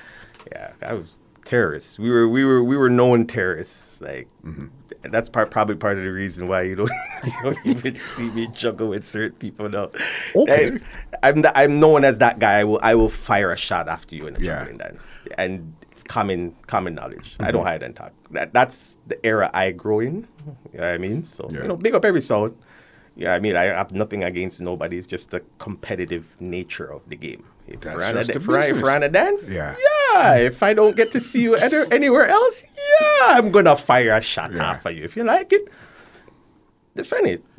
Yeah, 0.51 0.71
I 0.81 0.93
was 0.93 1.19
terrorists. 1.45 1.97
We 1.97 2.09
were 2.11 2.27
we 2.27 2.43
were 2.43 2.63
we 2.63 2.75
were 2.75 2.89
known 2.89 3.25
terrorists. 3.27 4.01
Like 4.01 4.27
Mm-hmm. 4.45 4.67
that's 5.11 5.29
part 5.29 5.49
probably 5.49 5.75
part 5.75 5.97
of 5.97 6.03
the 6.03 6.11
reason 6.11 6.47
why 6.47 6.63
you 6.63 6.75
don't 6.75 6.91
you 7.23 7.31
don't 7.43 7.57
even 7.65 7.95
see 7.95 8.29
me 8.31 8.47
juggle 8.53 8.89
with 8.89 9.05
certain 9.05 9.37
people 9.37 9.69
now. 9.69 9.89
Okay. 10.35 10.71
Like, 10.71 10.81
I'm 11.23 11.41
the, 11.41 11.57
I'm 11.57 11.79
known 11.79 12.03
as 12.03 12.17
that 12.19 12.37
guy. 12.39 12.59
I 12.59 12.63
will 12.63 12.79
I 12.83 12.93
will 12.95 13.09
fire 13.09 13.51
a 13.51 13.57
shot 13.57 13.87
after 13.87 14.15
you 14.15 14.27
in 14.27 14.35
a 14.35 14.39
Yeah. 14.39 14.59
juggling 14.59 14.77
dance, 14.77 15.11
and 15.37 15.73
it's 15.91 16.03
common 16.03 16.55
common 16.67 16.93
knowledge. 16.95 17.35
I 17.39 17.43
Mm-hmm. 17.45 17.51
don't 17.53 17.65
hide 17.65 17.83
and 17.83 17.95
talk. 17.95 18.13
That 18.31 18.53
that's 18.53 18.97
the 19.07 19.17
era 19.25 19.49
I 19.53 19.71
grow 19.71 19.99
in. 20.01 20.27
You 20.73 20.79
know 20.81 20.91
I 20.91 20.97
mean? 20.97 21.23
So 21.23 21.47
Yeah. 21.51 21.61
you 21.63 21.67
know, 21.69 21.77
big 21.77 21.95
up 21.95 22.03
every 22.05 22.21
sound. 22.21 22.55
Yeah, 23.17 23.33
I 23.33 23.39
mean, 23.39 23.55
I 23.55 23.63
have 23.71 23.93
nothing 23.93 24.25
against 24.25 24.59
nobody. 24.61 24.97
It's 24.97 25.07
just 25.07 25.31
the 25.31 25.39
competitive 25.57 26.25
nature 26.41 26.85
of 26.91 27.07
the 27.09 27.15
game. 27.15 27.45
If 27.67 27.81
That's 27.81 27.97
we're 27.97 28.03
on 28.05 28.17
a, 28.17 28.19
if 28.21 28.47
we're, 28.47 28.59
if 28.61 28.81
we're 28.81 28.91
on 28.91 29.03
a 29.03 29.09
dance, 29.09 29.51
Yeah. 29.51 29.75
yeah. 30.13 30.35
If 30.37 30.61
I 30.61 30.73
don't 30.73 30.95
get 30.95 31.11
to 31.13 31.19
see 31.19 31.41
you 31.41 31.55
any- 31.55 31.91
anywhere 31.91 32.27
else, 32.27 32.63
yeah, 32.63 33.37
I'm 33.37 33.51
gonna 33.51 33.75
fire 33.75 34.13
a 34.13 34.21
shot 34.21 34.53
Yeah. 34.53 34.69
off 34.71 34.85
of 34.85 34.93
you. 34.95 35.03
If 35.03 35.15
you 35.17 35.23
like 35.23 35.51
it, 35.51 35.67
defend 36.95 37.27
it. 37.27 37.43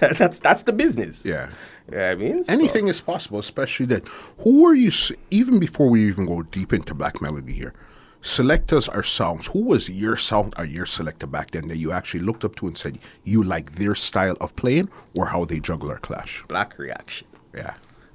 that's 0.00 0.38
that's 0.38 0.62
the 0.62 0.72
business. 0.72 1.24
Yeah. 1.24 1.50
Yeah, 1.92 2.10
I 2.10 2.14
mean, 2.14 2.42
so- 2.42 2.52
Anything 2.52 2.88
is 2.88 3.00
possible, 3.02 3.38
especially 3.38 3.86
that. 3.86 4.08
Who 4.38 4.62
were 4.62 4.74
you, 4.74 4.90
even 5.30 5.58
before 5.58 5.90
we 5.90 6.06
even 6.08 6.24
go 6.26 6.42
deep 6.42 6.72
into 6.72 6.94
Black 6.94 7.20
Melody 7.20 7.52
here, 7.52 7.74
select 8.22 8.72
us 8.72 8.88
our 8.88 9.02
songs. 9.02 9.48
Who 9.48 9.62
was 9.64 9.90
your 9.90 10.16
sound 10.16 10.54
uh, 10.58 10.62
or 10.62 10.64
your 10.64 10.86
selector 10.86 11.26
back 11.26 11.50
then 11.50 11.68
that 11.68 11.76
you 11.76 11.92
actually 11.92 12.20
looked 12.20 12.42
up 12.44 12.56
to 12.56 12.66
and 12.66 12.76
said 12.78 12.98
you 13.24 13.42
like 13.42 13.72
their 13.72 13.94
style 13.94 14.38
of 14.40 14.56
playing 14.56 14.88
or 15.14 15.26
how 15.26 15.44
they 15.44 15.60
juggle 15.60 15.90
or 15.92 15.98
clash? 15.98 16.42
black 16.48 16.78
reaction. 16.78 17.28
Yeah. 17.54 17.74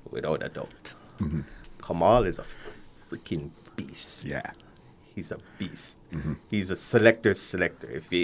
without 0.10 0.42
a 0.44 0.50
doubt. 0.50 0.96
Mm-hmm. 1.20 1.42
Kamal 1.86 2.26
is 2.26 2.40
a 2.40 2.46
freaking 3.10 3.52
beast. 3.76 4.26
Yeah. 4.26 4.52
He's 5.16 5.32
a 5.32 5.38
beast. 5.58 6.00
Mm-hmm. 6.14 6.34
He's 6.50 6.70
a 6.70 6.76
selector 6.76 7.34
selector. 7.34 7.90
If 7.90 8.12
you, 8.12 8.20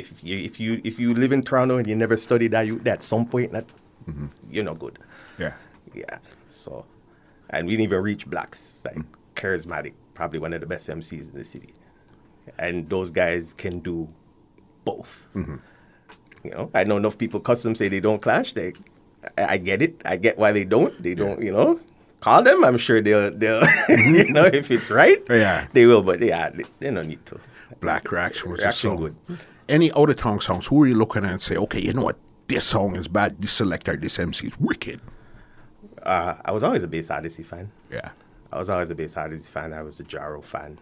if 0.00 0.22
you 0.22 0.38
if 0.38 0.60
you 0.60 0.80
if 0.84 0.98
you 0.98 1.14
live 1.14 1.32
in 1.32 1.42
Toronto 1.42 1.78
and 1.78 1.86
you 1.86 1.96
never 1.96 2.16
studied 2.16 2.52
that, 2.52 2.66
you 2.66 2.80
at 2.86 3.02
some 3.02 3.26
point 3.26 3.52
that 3.52 3.66
mm-hmm. 4.08 4.26
you're 4.50 4.64
not 4.64 4.78
good. 4.78 4.98
Yeah. 5.38 5.54
Yeah. 5.94 6.18
So, 6.48 6.84
and 7.50 7.66
we 7.66 7.72
didn't 7.72 7.84
even 7.84 8.02
reach 8.02 8.26
blacks. 8.26 8.84
Like 8.84 8.98
charismatic, 9.34 9.94
probably 10.14 10.38
one 10.38 10.52
of 10.52 10.60
the 10.60 10.66
best 10.66 10.88
MCs 10.88 11.28
in 11.28 11.34
the 11.34 11.44
city, 11.44 11.70
and 12.58 12.88
those 12.88 13.10
guys 13.10 13.52
can 13.52 13.80
do 13.80 14.08
both. 14.84 15.28
You 16.44 16.50
know, 16.52 16.70
I 16.74 16.84
know 16.84 16.96
enough 16.96 17.18
people 17.18 17.40
custom 17.40 17.74
say 17.74 17.88
they 17.88 18.00
don't 18.00 18.22
clash. 18.22 18.52
They, 18.52 18.72
I, 19.36 19.54
I 19.54 19.58
get 19.58 19.82
it. 19.82 20.00
I 20.04 20.16
get 20.16 20.38
why 20.38 20.52
they 20.52 20.64
don't. 20.64 20.96
They 21.02 21.14
don't. 21.14 21.42
You 21.42 21.52
know, 21.52 21.80
call 22.20 22.42
them. 22.42 22.64
I'm 22.64 22.78
sure 22.78 23.00
they'll. 23.00 23.30
They'll. 23.30 23.62
you 23.88 24.32
know, 24.32 24.44
if 24.44 24.70
it's 24.70 24.90
right, 24.90 25.22
Yeah. 25.28 25.66
they 25.72 25.86
will. 25.86 26.02
But 26.02 26.20
yeah, 26.20 26.50
they, 26.50 26.64
they 26.80 26.90
don't 26.90 27.08
need 27.08 27.24
to. 27.26 27.38
Black 27.80 28.10
Reaction 28.10 28.50
was 28.50 28.60
a 28.60 28.72
song. 28.72 28.96
good. 29.28 29.38
Any 29.68 29.92
out 29.92 30.08
of 30.10 30.16
town 30.16 30.40
songs, 30.40 30.66
who 30.66 30.82
are 30.82 30.86
you 30.86 30.94
looking 30.94 31.24
at 31.24 31.30
and 31.32 31.42
say, 31.42 31.56
okay, 31.56 31.80
you 31.80 31.92
know 31.92 32.02
what? 32.04 32.16
This 32.48 32.64
song 32.64 32.94
is 32.96 33.08
bad. 33.08 33.40
This 33.42 33.52
selector, 33.52 33.96
this 33.96 34.18
MC 34.18 34.46
is 34.46 34.58
wicked. 34.60 35.00
Uh, 36.02 36.36
I 36.44 36.52
was 36.52 36.62
always 36.62 36.82
a 36.84 36.88
Bass 36.88 37.10
Odyssey 37.10 37.42
fan. 37.42 37.70
Yeah. 37.90 38.10
I 38.52 38.58
was 38.58 38.70
always 38.70 38.90
a 38.90 38.94
Bass 38.94 39.16
Odyssey 39.16 39.50
fan. 39.50 39.72
I 39.72 39.82
was 39.82 39.98
a 39.98 40.04
Jaro 40.04 40.42
fan. 40.44 40.78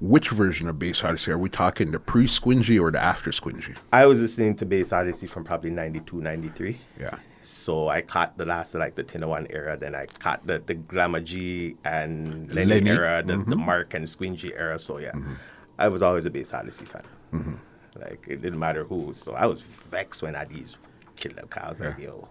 Which 0.00 0.30
version 0.30 0.68
of 0.68 0.78
Bass 0.78 1.02
Odyssey? 1.04 1.30
Are 1.30 1.38
we 1.38 1.48
talking 1.48 1.92
the 1.92 2.00
pre 2.00 2.24
Squingy 2.24 2.80
or 2.80 2.90
the 2.90 3.00
after 3.00 3.30
Squingy? 3.30 3.76
I 3.92 4.06
was 4.06 4.20
listening 4.20 4.56
to 4.56 4.66
Bass 4.66 4.92
Odyssey 4.92 5.26
from 5.28 5.44
probably 5.44 5.70
92, 5.70 6.20
93. 6.20 6.80
Yeah. 7.00 7.18
So 7.48 7.88
I 7.88 8.02
caught 8.02 8.36
the 8.36 8.44
last 8.44 8.74
like 8.74 8.94
the 8.94 9.02
Tinawan 9.02 9.46
era, 9.48 9.76
then 9.76 9.94
I 9.94 10.04
caught 10.04 10.46
the, 10.46 10.58
the 10.58 10.74
Glamour 10.74 11.20
G 11.20 11.76
and 11.82 12.52
Lenny, 12.52 12.74
Lenny, 12.74 12.90
era, 12.90 13.22
the, 13.24 13.38
the 13.38 13.38
mm-hmm. 13.38 13.64
Mark 13.64 13.94
and 13.94 14.04
Squingy 14.04 14.52
era. 14.54 14.78
So 14.78 14.98
yeah, 14.98 15.12
mm-hmm. 15.12 15.32
I 15.78 15.88
was 15.88 16.02
always 16.02 16.26
a 16.26 16.30
Bass 16.30 16.52
Odyssey 16.52 16.84
fan. 16.84 17.02
Mm-hmm. 17.32 17.54
Like 18.00 18.24
it 18.28 18.42
didn't 18.42 18.58
matter 18.58 18.84
who. 18.84 19.14
So 19.14 19.32
I 19.32 19.46
was 19.46 19.62
vexed 19.62 20.22
when 20.22 20.34
Addies 20.34 20.76
killed 21.16 21.36
them. 21.36 21.48
'cause 21.48 21.62
I 21.64 21.68
was 21.70 21.80
like, 21.80 21.98
yo, 21.98 22.28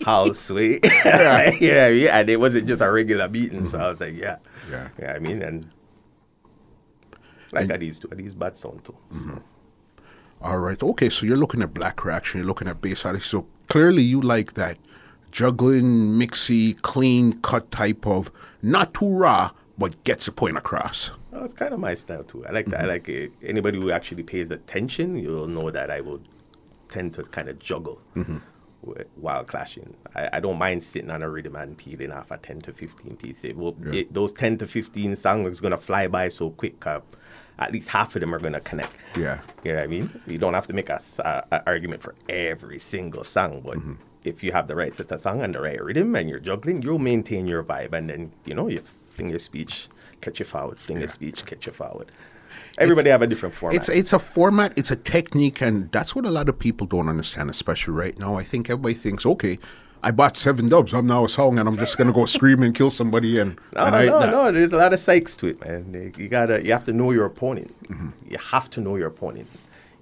how 0.04 0.32
sweet. 0.32 0.84
you 1.04 1.10
know 1.10 1.18
what 1.18 1.56
I 1.56 1.90
mean? 1.90 2.08
And 2.08 2.30
it 2.30 2.38
wasn't 2.38 2.68
just 2.68 2.82
a 2.82 2.90
regular 2.90 3.26
beating. 3.26 3.64
So 3.64 3.78
I 3.78 3.88
was 3.88 4.00
like, 4.00 4.14
yeah. 4.14 4.36
Yeah. 4.70 4.88
Yeah, 4.96 5.12
I 5.12 5.18
mean, 5.18 5.42
and 5.42 5.66
like 7.52 7.66
Addies 7.66 8.00
too. 8.00 8.08
Addies 8.08 8.38
bad 8.38 8.56
sound 8.56 8.84
too. 8.84 8.96
So. 9.10 9.42
All 10.44 10.58
right. 10.58 10.80
Okay, 10.80 11.08
so 11.08 11.24
you're 11.24 11.38
looking 11.38 11.62
at 11.62 11.72
Black 11.72 12.04
Reaction, 12.04 12.38
you're 12.40 12.46
looking 12.46 12.68
at 12.68 12.80
Bass 12.82 13.04
Odyssey. 13.06 13.24
So 13.24 13.46
clearly 13.68 14.02
you 14.02 14.20
like 14.20 14.52
that 14.54 14.78
juggling, 15.32 16.12
mixy, 16.18 16.80
clean 16.82 17.40
cut 17.40 17.70
type 17.72 18.06
of 18.06 18.30
not 18.62 18.94
too 18.94 19.08
raw, 19.10 19.50
but 19.78 20.04
gets 20.04 20.26
the 20.26 20.32
point 20.32 20.56
across. 20.56 21.10
Well, 21.32 21.44
it's 21.44 21.54
kind 21.54 21.72
of 21.74 21.80
my 21.80 21.94
style 21.94 22.22
too. 22.24 22.44
I 22.46 22.52
like 22.52 22.66
that. 22.66 22.80
I 22.82 22.84
like 22.84 23.08
it. 23.08 23.32
Anybody 23.42 23.80
who 23.80 23.90
actually 23.90 24.22
pays 24.22 24.50
attention, 24.50 25.16
you'll 25.16 25.48
know 25.48 25.70
that 25.70 25.90
I 25.90 26.00
will 26.02 26.20
tend 26.88 27.14
to 27.14 27.24
kind 27.24 27.48
of 27.48 27.58
juggle 27.58 28.00
wi- 28.14 29.06
while 29.16 29.42
clashing. 29.44 29.96
I, 30.14 30.28
I 30.34 30.40
don't 30.40 30.58
mind 30.58 30.82
sitting 30.82 31.10
on 31.10 31.22
a 31.22 31.28
rhythm 31.30 31.56
and 31.56 31.76
peeling 31.76 32.12
off 32.12 32.30
a 32.30 32.36
10 32.38 32.60
to 32.60 32.72
15 32.74 33.16
piece. 33.16 33.42
It 33.44 33.56
will, 33.56 33.74
it, 33.86 34.12
those 34.14 34.32
10 34.34 34.58
to 34.58 34.66
15 34.66 35.16
songs 35.16 35.60
going 35.60 35.72
to 35.72 35.76
fly 35.78 36.06
by 36.06 36.28
so 36.28 36.50
quick. 36.50 36.86
Uh, 36.86 37.00
at 37.58 37.72
least 37.72 37.88
half 37.88 38.14
of 38.16 38.20
them 38.20 38.34
are 38.34 38.38
going 38.40 38.52
to 38.52 38.60
connect. 38.60 38.94
Yeah. 39.16 39.40
You 39.62 39.72
know 39.72 39.78
what 39.78 39.84
I 39.84 39.86
mean? 39.86 40.20
You 40.26 40.38
don't 40.38 40.54
have 40.54 40.66
to 40.66 40.72
make 40.72 40.88
a, 40.88 41.00
a- 41.18 41.44
a 41.52 41.66
argument 41.66 42.02
for 42.02 42.14
every 42.28 42.78
single 42.78 43.24
song, 43.24 43.62
but 43.64 43.78
mm-hmm. 43.78 43.94
if 44.24 44.42
you 44.42 44.52
have 44.52 44.66
the 44.66 44.76
right 44.76 44.94
set 44.94 45.10
of 45.12 45.20
song 45.20 45.42
and 45.42 45.54
the 45.54 45.60
right 45.60 45.82
rhythm 45.82 46.14
and 46.16 46.28
you're 46.28 46.40
juggling, 46.40 46.82
you'll 46.82 46.98
maintain 46.98 47.46
your 47.46 47.62
vibe, 47.62 47.92
and 47.92 48.10
then 48.10 48.32
you 48.44 48.54
know 48.54 48.68
you 48.68 48.80
fling 48.80 49.30
your 49.30 49.38
speech, 49.38 49.88
catch 50.20 50.38
you 50.40 50.44
forward, 50.44 50.78
fling 50.78 50.98
your 50.98 51.08
speech, 51.08 51.46
catch 51.46 51.66
you 51.66 51.72
forward. 51.72 52.10
Everybody 52.78 53.10
have 53.10 53.22
a 53.22 53.26
different 53.26 53.54
format. 53.54 53.76
It's 53.76 53.88
it's 53.88 54.12
a 54.12 54.18
format, 54.18 54.72
it's 54.76 54.90
a 54.90 54.96
technique, 54.96 55.60
and 55.60 55.90
that's 55.92 56.14
what 56.14 56.26
a 56.26 56.30
lot 56.30 56.48
of 56.48 56.58
people 56.58 56.86
don't 56.86 57.08
understand, 57.08 57.50
especially 57.50 57.94
right 57.94 58.18
now. 58.18 58.34
I 58.36 58.44
think 58.44 58.68
everybody 58.68 58.94
thinks, 58.94 59.24
okay, 59.24 59.58
I 60.04 60.10
bought 60.10 60.36
seven 60.36 60.68
dubs, 60.68 60.92
I'm 60.92 61.06
now 61.06 61.24
a 61.24 61.28
song, 61.30 61.58
and 61.58 61.66
I'm 61.66 61.78
just 61.78 61.96
gonna 61.96 62.12
go 62.12 62.26
scream 62.38 62.62
and 62.62 62.74
kill 62.74 62.90
somebody, 62.90 63.38
and, 63.38 63.58
no, 63.74 63.84
and 63.86 63.96
I 63.96 64.04
no, 64.04 64.20
that- 64.20 64.30
no. 64.30 64.52
There's 64.52 64.74
a 64.74 64.76
lot 64.76 64.92
of 64.92 64.98
psychs 65.00 65.34
to 65.38 65.46
it, 65.46 65.58
man. 65.64 66.12
You 66.18 66.28
gotta, 66.28 66.62
you 66.62 66.72
have 66.72 66.84
to 66.84 66.92
know 66.92 67.10
your 67.10 67.24
opponent. 67.24 67.74
Mm-hmm. 67.88 68.10
You 68.30 68.36
have 68.38 68.68
to 68.70 68.82
know 68.82 68.96
your 68.96 69.08
opponent. 69.08 69.48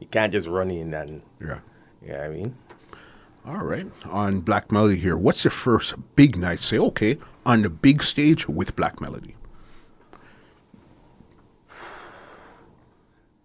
You 0.00 0.08
can't 0.08 0.32
just 0.32 0.48
run 0.48 0.72
in 0.72 0.92
and, 0.92 1.22
Yeah. 1.40 1.60
you 2.04 2.08
know 2.12 2.20
I 2.20 2.28
mean? 2.28 2.56
All 3.46 3.58
right. 3.58 3.86
On 4.10 4.40
Black 4.40 4.72
Melody 4.72 4.96
here, 4.96 5.16
what's 5.16 5.44
your 5.44 5.52
first 5.52 5.94
big 6.16 6.36
night? 6.36 6.58
Say, 6.58 6.78
okay, 6.78 7.18
on 7.46 7.62
the 7.62 7.70
big 7.70 8.02
stage 8.02 8.48
with 8.48 8.74
Black 8.74 9.00
Melody. 9.00 9.36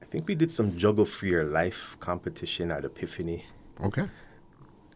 I 0.02 0.06
think 0.06 0.28
we 0.28 0.34
did 0.34 0.52
some 0.52 0.76
juggle 0.76 1.06
for 1.06 1.28
your 1.28 1.44
life 1.44 1.98
competition 2.00 2.72
at 2.72 2.84
Epiphany. 2.84 3.46
Okay. 3.84 4.08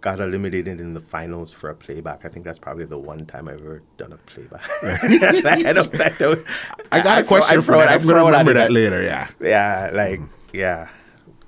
Got 0.01 0.20
eliminated 0.20 0.79
in 0.79 0.93
the 0.96 1.00
finals 1.00 1.51
for 1.51 1.70
a 1.70 1.75
playback. 1.75 2.25
I 2.25 2.29
think 2.29 2.43
that's 2.43 2.58
probably 2.58 2.86
the 2.86 2.98
one 2.98 3.25
time 3.27 3.48
I've 3.48 3.62
ever 3.62 3.84
done 3.98 4.13
a 4.13 4.17
playback. 4.17 4.67
I 4.84 5.74
don't, 5.74 6.01
I 6.01 6.10
don't. 6.17 6.46
I 6.91 7.01
got 7.01 7.20
a 7.20 7.24
throw- 7.24 7.38
question 7.38 7.62
for 7.62 7.75
it- 7.75 7.77
that. 7.77 7.89
I 7.89 7.93
I'm 7.93 8.05
gonna 8.05 8.25
remember 8.25 8.53
that 8.53 8.72
later. 8.72 9.01
Yeah. 9.03 9.29
Yeah, 9.39 9.91
like 9.93 10.20
mm-hmm. 10.20 10.34
yeah, 10.53 10.89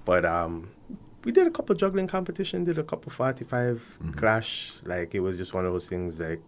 but 0.06 0.24
um, 0.24 0.70
we 1.24 1.32
did 1.32 1.48
a 1.48 1.52
couple 1.52 1.76
juggling 1.76 2.08
competition, 2.08 2.64
did 2.64 2.78
a 2.78 2.84
couple 2.84 3.12
forty 3.12 3.44
mm-hmm. 3.44 4.12
clash. 4.12 4.74
Like 4.84 5.16
it 5.16 5.20
was 5.20 5.36
just 5.36 5.54
one 5.54 5.66
of 5.66 5.74
those 5.74 5.90
things 5.90 6.20
like. 6.20 6.42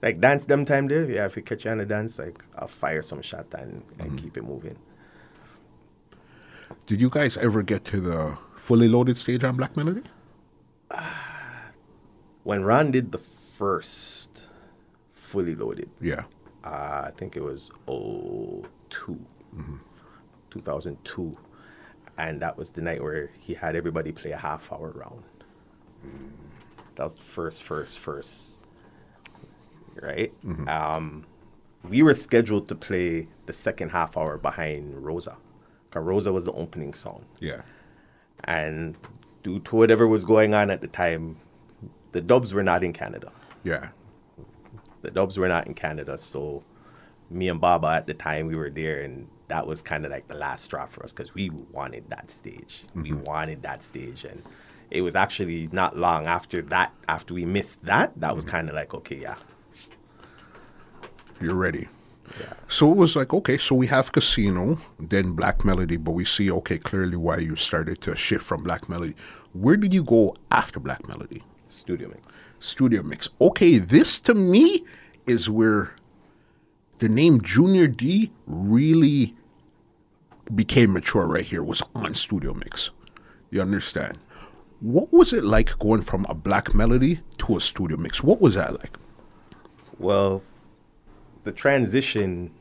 Like 0.00 0.20
dance 0.20 0.46
them 0.46 0.64
time 0.64 0.86
there, 0.86 1.10
yeah. 1.10 1.26
If 1.26 1.34
you 1.34 1.42
catch 1.42 1.64
you 1.64 1.72
on 1.72 1.80
a 1.80 1.84
dance, 1.84 2.20
like 2.20 2.40
I'll 2.56 2.68
fire 2.68 3.02
some 3.02 3.20
shot 3.20 3.46
and, 3.54 3.82
and 3.98 4.10
mm-hmm. 4.12 4.16
keep 4.18 4.36
it 4.36 4.44
moving. 4.44 4.78
Did 6.86 7.00
you 7.00 7.10
guys 7.10 7.36
ever 7.36 7.64
get 7.64 7.84
to 7.86 8.00
the 8.00 8.38
fully 8.54 8.86
loaded 8.86 9.16
stage 9.16 9.42
on 9.42 9.56
Black 9.56 9.76
Melody? 9.76 10.04
When 12.44 12.64
Ron 12.64 12.90
did 12.90 13.12
the 13.12 13.18
first 13.18 14.48
fully 15.12 15.54
loaded, 15.54 15.90
Yeah. 16.00 16.24
uh, 16.64 17.02
I 17.06 17.10
think 17.16 17.36
it 17.36 17.42
was 17.42 17.70
2 17.86 18.66
2002. 20.50 21.36
And 22.16 22.40
that 22.40 22.56
was 22.56 22.70
the 22.70 22.80
night 22.82 23.02
where 23.02 23.30
he 23.38 23.54
had 23.54 23.76
everybody 23.76 24.12
play 24.12 24.30
a 24.32 24.36
half 24.38 24.72
hour 24.72 24.90
round. 24.90 25.24
That 26.96 27.04
was 27.04 27.14
the 27.14 27.22
first, 27.22 27.62
first, 27.62 27.98
first. 27.98 28.58
Right? 30.00 30.32
Um, 30.66 31.26
we 31.84 32.02
were 32.02 32.14
scheduled 32.14 32.66
to 32.68 32.74
play 32.74 33.28
the 33.46 33.52
second 33.52 33.90
half 33.90 34.16
hour 34.16 34.36
behind 34.38 35.04
Rosa. 35.04 35.36
Because 35.90 36.02
Rosa 36.04 36.32
was 36.32 36.44
the 36.46 36.52
opening 36.52 36.92
song. 36.94 37.24
Yeah. 37.40 37.62
And 38.44 38.96
due 39.48 39.58
to 39.60 39.76
whatever 39.76 40.06
was 40.06 40.24
going 40.24 40.52
on 40.52 40.70
at 40.70 40.80
the 40.82 40.88
time, 40.88 41.36
the 42.12 42.20
dubs 42.20 42.52
were 42.52 42.62
not 42.62 42.84
in 42.84 42.92
Canada 42.92 43.30
Yeah. 43.64 43.88
the 45.02 45.10
Dubs 45.10 45.38
were 45.38 45.48
not 45.48 45.66
in 45.66 45.74
Canada, 45.74 46.18
so 46.18 46.62
me 47.30 47.48
and 47.48 47.60
Baba 47.60 47.88
at 48.00 48.06
the 48.06 48.14
time 48.14 48.46
we 48.46 48.56
were 48.56 48.68
there, 48.70 49.00
and 49.04 49.28
that 49.46 49.64
was 49.66 49.80
kind 49.80 50.04
of 50.04 50.10
like 50.10 50.26
the 50.28 50.34
last 50.34 50.64
straw 50.64 50.86
for 50.86 51.02
us 51.04 51.12
because 51.12 51.34
we 51.34 51.50
wanted 51.78 52.04
that 52.10 52.30
stage. 52.30 52.84
We 52.94 53.10
mm-hmm. 53.12 53.22
wanted 53.24 53.62
that 53.62 53.82
stage, 53.82 54.24
and 54.24 54.42
it 54.90 55.02
was 55.02 55.14
actually 55.14 55.68
not 55.72 55.96
long 55.96 56.26
after 56.26 56.60
that, 56.74 56.92
after 57.08 57.32
we 57.32 57.44
missed 57.44 57.78
that, 57.84 58.12
that 58.20 58.34
was 58.34 58.44
mm-hmm. 58.44 58.56
kind 58.56 58.68
of 58.68 58.74
like 58.74 58.92
okay, 58.92 59.18
yeah, 59.26 59.36
You're 61.40 61.54
ready. 61.54 61.88
yeah. 62.40 62.54
So 62.66 62.90
it 62.90 62.96
was 62.96 63.14
like, 63.16 63.32
okay, 63.32 63.56
so 63.56 63.74
we 63.76 63.86
have 63.86 64.10
Casino, 64.12 64.78
then 64.98 65.32
Black 65.32 65.64
Melody, 65.64 65.96
but 65.96 66.12
we 66.12 66.24
see, 66.24 66.50
okay, 66.50 66.78
clearly 66.78 67.16
why 67.16 67.38
you 67.38 67.54
started 67.56 68.00
to 68.02 68.16
shift 68.16 68.44
from 68.44 68.62
Black 68.64 68.88
Melody. 68.88 69.14
Where 69.60 69.76
did 69.76 69.92
you 69.92 70.04
go 70.04 70.36
after 70.52 70.78
Black 70.78 71.08
Melody? 71.08 71.42
Studio 71.68 72.08
mix. 72.08 72.46
Studio 72.60 73.02
Mix. 73.02 73.28
Okay, 73.40 73.78
this 73.78 74.20
to 74.20 74.34
me 74.34 74.84
is 75.26 75.50
where 75.50 75.94
the 76.98 77.08
name 77.08 77.40
Junior 77.40 77.88
D 77.88 78.30
really 78.46 79.34
became 80.54 80.92
mature 80.92 81.26
right 81.26 81.44
here, 81.44 81.62
was 81.62 81.82
on 81.94 82.14
Studio 82.14 82.54
Mix. 82.54 82.90
You 83.50 83.60
understand? 83.60 84.18
What 84.80 85.12
was 85.12 85.32
it 85.32 85.42
like 85.42 85.76
going 85.80 86.02
from 86.02 86.24
a 86.28 86.34
black 86.34 86.72
melody 86.72 87.20
to 87.38 87.56
a 87.56 87.60
studio 87.60 87.96
mix? 87.96 88.22
What 88.22 88.40
was 88.40 88.54
that 88.54 88.78
like? 88.78 88.96
Well, 89.98 90.42
the 91.42 91.50
transition, 91.50 92.52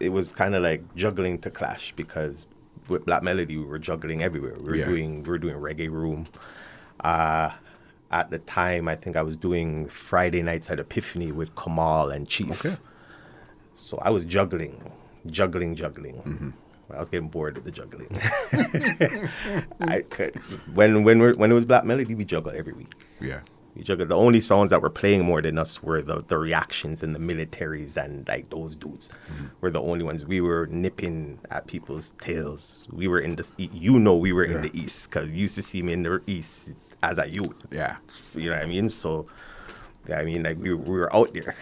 it 0.00 0.08
was 0.08 0.32
kind 0.32 0.56
of 0.56 0.64
like 0.64 0.82
juggling 0.96 1.38
to 1.42 1.50
clash 1.50 1.92
because 1.94 2.46
with 2.92 3.04
Black 3.04 3.22
Melody 3.22 3.56
we 3.56 3.64
were 3.64 3.78
juggling 3.78 4.22
everywhere. 4.22 4.54
We 4.58 4.68
were 4.70 4.76
Yeah. 4.76 4.84
doing 4.86 5.22
we 5.24 5.28
were 5.30 5.38
doing 5.38 5.56
reggae 5.56 5.90
room. 5.90 6.26
Uh, 7.00 7.50
at 8.10 8.30
the 8.30 8.38
time, 8.38 8.88
I 8.88 8.94
think 8.94 9.16
I 9.16 9.22
was 9.22 9.36
doing 9.36 9.88
Friday 9.88 10.42
nights 10.42 10.70
at 10.70 10.78
Epiphany 10.78 11.32
with 11.32 11.54
Kamal 11.56 12.10
and 12.10 12.28
Chief. 12.28 12.64
Okay. 12.64 12.76
So 13.74 13.98
I 14.02 14.10
was 14.10 14.24
juggling, 14.26 14.92
juggling, 15.26 15.74
juggling. 15.74 16.16
Mm-hmm. 16.22 16.50
I 16.94 16.98
was 16.98 17.08
getting 17.08 17.28
bored 17.28 17.54
with 17.56 17.64
the 17.64 17.70
juggling. 17.70 18.08
I 19.80 20.02
could, 20.02 20.34
when 20.74 21.04
when 21.04 21.20
when 21.38 21.50
it 21.50 21.54
was 21.54 21.64
Black 21.64 21.84
Melody, 21.84 22.14
we 22.14 22.24
juggled 22.26 22.54
every 22.54 22.74
week. 22.74 22.92
Yeah. 23.20 23.40
The 23.74 24.14
only 24.14 24.40
songs 24.42 24.70
that 24.70 24.82
were 24.82 24.90
playing 24.90 25.24
more 25.24 25.40
than 25.40 25.56
us 25.56 25.82
were 25.82 26.02
the, 26.02 26.22
the 26.28 26.36
reactions 26.36 27.02
and 27.02 27.14
the 27.14 27.18
militaries 27.18 27.96
and 27.96 28.28
like 28.28 28.50
those 28.50 28.74
dudes 28.76 29.08
were 29.62 29.70
the 29.70 29.80
only 29.80 30.04
ones. 30.04 30.26
We 30.26 30.40
were 30.42 30.66
nipping 30.70 31.38
at 31.50 31.66
people's 31.66 32.12
tails. 32.20 32.86
We 32.92 33.08
were 33.08 33.18
in 33.20 33.36
the 33.36 33.50
you 33.56 33.98
know 33.98 34.14
we 34.16 34.32
were 34.32 34.44
in 34.44 34.60
the 34.62 34.70
east 34.78 35.08
because 35.10 35.32
you 35.32 35.42
used 35.42 35.54
to 35.54 35.62
see 35.62 35.82
me 35.82 35.94
in 35.94 36.02
the 36.02 36.20
east 36.26 36.74
as 37.02 37.16
a 37.18 37.26
youth. 37.28 37.54
Yeah. 37.70 37.96
You 38.34 38.50
know 38.50 38.56
what 38.56 38.62
I 38.64 38.66
mean? 38.66 38.88
So, 38.90 39.26
yeah, 40.06 40.18
I 40.18 40.24
mean, 40.24 40.42
like 40.42 40.58
we, 40.58 40.74
we 40.74 40.90
were 41.00 41.14
out 41.16 41.32
there. 41.32 41.56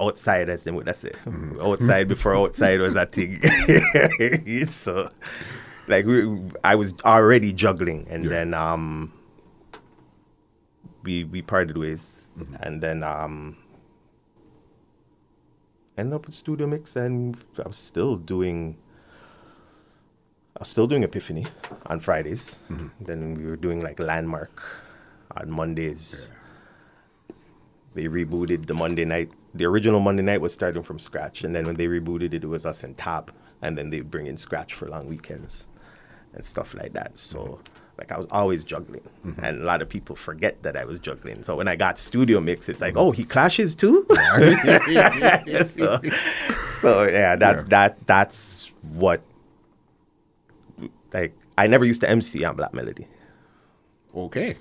Outside, 0.00 0.48
as 0.48 0.64
them 0.64 0.82
that's 0.84 1.04
it. 1.04 1.16
Outside 1.60 2.08
before 2.14 2.34
outside 2.34 2.80
was 2.80 2.96
a 2.96 3.04
thing. 3.06 3.40
so, 4.70 5.10
like 5.88 6.06
we, 6.06 6.40
I 6.64 6.74
was 6.74 6.94
already 7.04 7.52
juggling, 7.52 8.06
and 8.10 8.24
Yeah. 8.24 8.30
then 8.30 8.54
um, 8.54 9.12
we 11.10 11.24
we 11.24 11.42
parted 11.42 11.76
ways, 11.76 12.26
mm-hmm. 12.38 12.54
and 12.60 12.80
then 12.80 13.02
um, 13.02 13.56
ended 15.98 16.14
up 16.14 16.26
with 16.26 16.34
studio 16.34 16.66
mix, 16.66 16.96
and 16.96 17.36
I 17.58 17.66
was 17.66 17.76
still 17.76 18.16
doing. 18.16 18.76
I 20.56 20.60
was 20.60 20.68
still 20.68 20.86
doing 20.86 21.02
Epiphany 21.04 21.46
on 21.86 22.00
Fridays. 22.00 22.58
Mm-hmm. 22.70 22.88
Then 23.00 23.34
we 23.34 23.44
were 23.46 23.56
doing 23.56 23.82
like 23.82 23.98
Landmark 23.98 24.62
on 25.36 25.50
Mondays. 25.50 26.32
They 27.94 28.04
rebooted 28.04 28.66
the 28.66 28.74
Monday 28.74 29.04
night. 29.04 29.30
The 29.54 29.64
original 29.64 30.00
Monday 30.00 30.22
night 30.22 30.40
was 30.40 30.54
starting 30.54 30.82
from 30.82 30.98
scratch, 30.98 31.42
and 31.44 31.54
then 31.54 31.64
when 31.64 31.76
they 31.76 31.86
rebooted 31.86 32.34
it, 32.34 32.44
it 32.44 32.50
was 32.56 32.64
us 32.66 32.84
and 32.84 32.96
Tab, 32.96 33.32
and 33.62 33.76
then 33.76 33.90
they 33.90 34.00
bring 34.00 34.26
in 34.26 34.36
scratch 34.36 34.74
for 34.74 34.88
long 34.88 35.08
weekends 35.08 35.66
and 36.34 36.44
stuff 36.44 36.74
like 36.74 36.92
that. 36.92 37.18
So, 37.18 37.38
mm-hmm. 37.38 37.79
Like 38.00 38.10
I 38.10 38.16
was 38.16 38.26
always 38.30 38.64
juggling, 38.64 39.02
mm-hmm. 39.24 39.44
and 39.44 39.60
a 39.60 39.64
lot 39.64 39.82
of 39.82 39.88
people 39.88 40.16
forget 40.16 40.62
that 40.62 40.76
I 40.76 40.84
was 40.84 40.98
juggling. 40.98 41.44
So 41.44 41.54
when 41.54 41.68
I 41.68 41.76
got 41.76 41.98
studio 41.98 42.40
mix, 42.40 42.68
it's 42.68 42.80
like, 42.80 42.96
oh, 42.96 43.12
he 43.12 43.24
clashes 43.24 43.76
too. 43.76 44.06
so, 45.66 45.98
so 46.80 47.02
yeah, 47.04 47.36
that's 47.36 47.64
that. 47.66 47.98
That's 48.06 48.72
what. 48.82 49.20
Like 51.12 51.34
I 51.58 51.66
never 51.66 51.84
used 51.84 52.00
to 52.00 52.08
MC 52.08 52.42
on 52.44 52.56
Black 52.56 52.72
Melody. 52.72 53.06
Okay. 54.16 54.56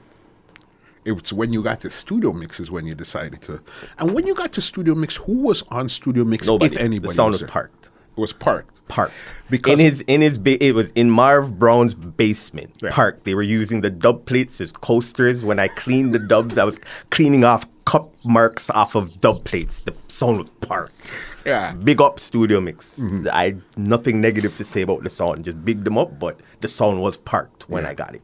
It's 1.05 1.31
when 1.31 1.53
you 1.53 1.63
got 1.63 1.79
to 1.81 1.89
studio 1.89 2.33
mix 2.33 2.59
is 2.59 2.69
when 2.69 2.85
you 2.85 2.93
decided 2.93 3.41
to. 3.43 3.61
And 3.97 4.13
when 4.13 4.27
you 4.27 4.35
got 4.35 4.51
to 4.53 4.61
studio 4.61 4.95
mix, 4.95 5.15
who 5.15 5.37
was 5.39 5.63
on 5.69 5.87
studio 5.87 6.25
mix? 6.25 6.45
Nobody. 6.45 6.75
If 6.75 6.81
anybody, 6.81 7.07
the 7.07 7.13
sound 7.13 7.31
was 7.31 7.39
there? 7.39 7.49
parked. 7.49 7.89
It 8.11 8.19
was 8.19 8.33
parked. 8.33 8.78
Parked 8.89 9.13
Because- 9.49 9.73
in 9.73 9.79
his 9.79 10.01
in 10.01 10.19
his 10.21 10.37
ba- 10.37 10.61
it 10.63 10.75
was 10.75 10.89
in 10.95 11.09
Marv 11.09 11.57
Brown's 11.57 11.93
basement 11.93 12.71
Yeah. 12.83 12.89
parked. 12.91 13.23
They 13.23 13.33
were 13.33 13.41
using 13.43 13.79
the 13.81 13.89
dub 13.89 14.25
plates 14.25 14.59
as 14.59 14.71
coasters. 14.73 15.45
When 15.45 15.59
I 15.59 15.69
cleaned 15.69 16.13
the 16.13 16.19
dubs, 16.19 16.57
I 16.57 16.65
was 16.65 16.79
cleaning 17.09 17.43
off 17.45 17.65
cup 17.85 18.13
marks 18.23 18.69
off 18.69 18.93
of 18.95 19.19
dub 19.21 19.43
plates. 19.45 19.81
The 19.81 19.93
sound 20.09 20.37
was 20.37 20.49
parked. 20.61 21.11
Yeah. 21.45 21.71
Big 21.73 22.01
up 22.01 22.19
Studio 22.19 22.59
Mix. 22.61 22.99
Mm-hmm. 22.99 23.27
I 23.31 23.55
nothing 23.77 24.19
negative 24.21 24.55
to 24.57 24.63
say 24.63 24.81
about 24.81 25.03
the 25.03 25.09
sound. 25.09 25.45
Just 25.45 25.63
big 25.65 25.83
them 25.85 25.97
up, 25.97 26.19
but 26.19 26.39
the 26.59 26.67
sound 26.67 27.01
was 27.01 27.15
parked 27.17 27.67
when 27.69 27.85
I 27.85 27.93
got 27.93 28.13
it. 28.15 28.21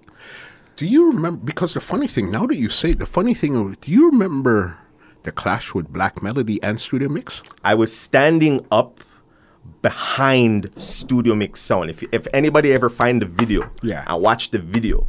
Do 0.76 0.86
you 0.86 1.08
remember? 1.12 1.42
Because 1.46 1.74
the 1.74 1.80
funny 1.80 2.08
thing, 2.08 2.30
now 2.30 2.46
that 2.48 2.58
you 2.58 2.70
say 2.70 2.90
it, 2.92 3.00
the 3.00 3.06
funny 3.06 3.34
thing, 3.34 3.54
do 3.82 3.90
you 3.92 4.10
remember 4.12 4.78
the 5.24 5.32
clash 5.32 5.74
with 5.74 5.88
Black 5.92 6.22
Melody 6.22 6.62
and 6.62 6.80
Studio 6.80 7.08
Mix? 7.10 7.42
I 7.64 7.74
was 7.76 7.96
standing 7.96 8.64
up 8.72 9.00
behind 9.82 10.70
Studio 10.80 11.36
Mix 11.36 11.62
sound. 11.62 11.90
If 11.90 12.04
if 12.12 12.28
anybody 12.34 12.74
ever 12.74 12.90
find 12.90 13.22
the 13.22 13.26
video 13.26 13.70
Yeah. 13.82 14.04
and 14.08 14.22
watch 14.22 14.52
the 14.52 14.60
video, 14.60 15.08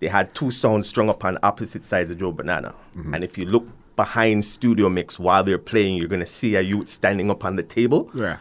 they 0.00 0.08
had 0.08 0.34
two 0.34 0.50
sounds 0.50 0.88
strung 0.88 1.08
up 1.08 1.24
on 1.24 1.38
opposite 1.42 1.84
sides 1.84 2.10
of 2.10 2.18
Joe 2.18 2.32
Banana. 2.32 2.74
Mm-hmm. 2.96 3.14
And 3.14 3.24
if 3.24 3.38
you 3.38 3.44
look 3.46 3.66
behind 3.96 4.44
Studio 4.44 4.88
Mix 4.88 5.18
while 5.18 5.42
they're 5.44 5.58
playing, 5.58 5.96
you're 5.96 6.08
gonna 6.08 6.26
see 6.26 6.54
a 6.56 6.60
youth 6.60 6.88
standing 6.88 7.30
up 7.30 7.44
on 7.44 7.56
the 7.56 7.62
table 7.62 8.10
Yeah. 8.14 8.36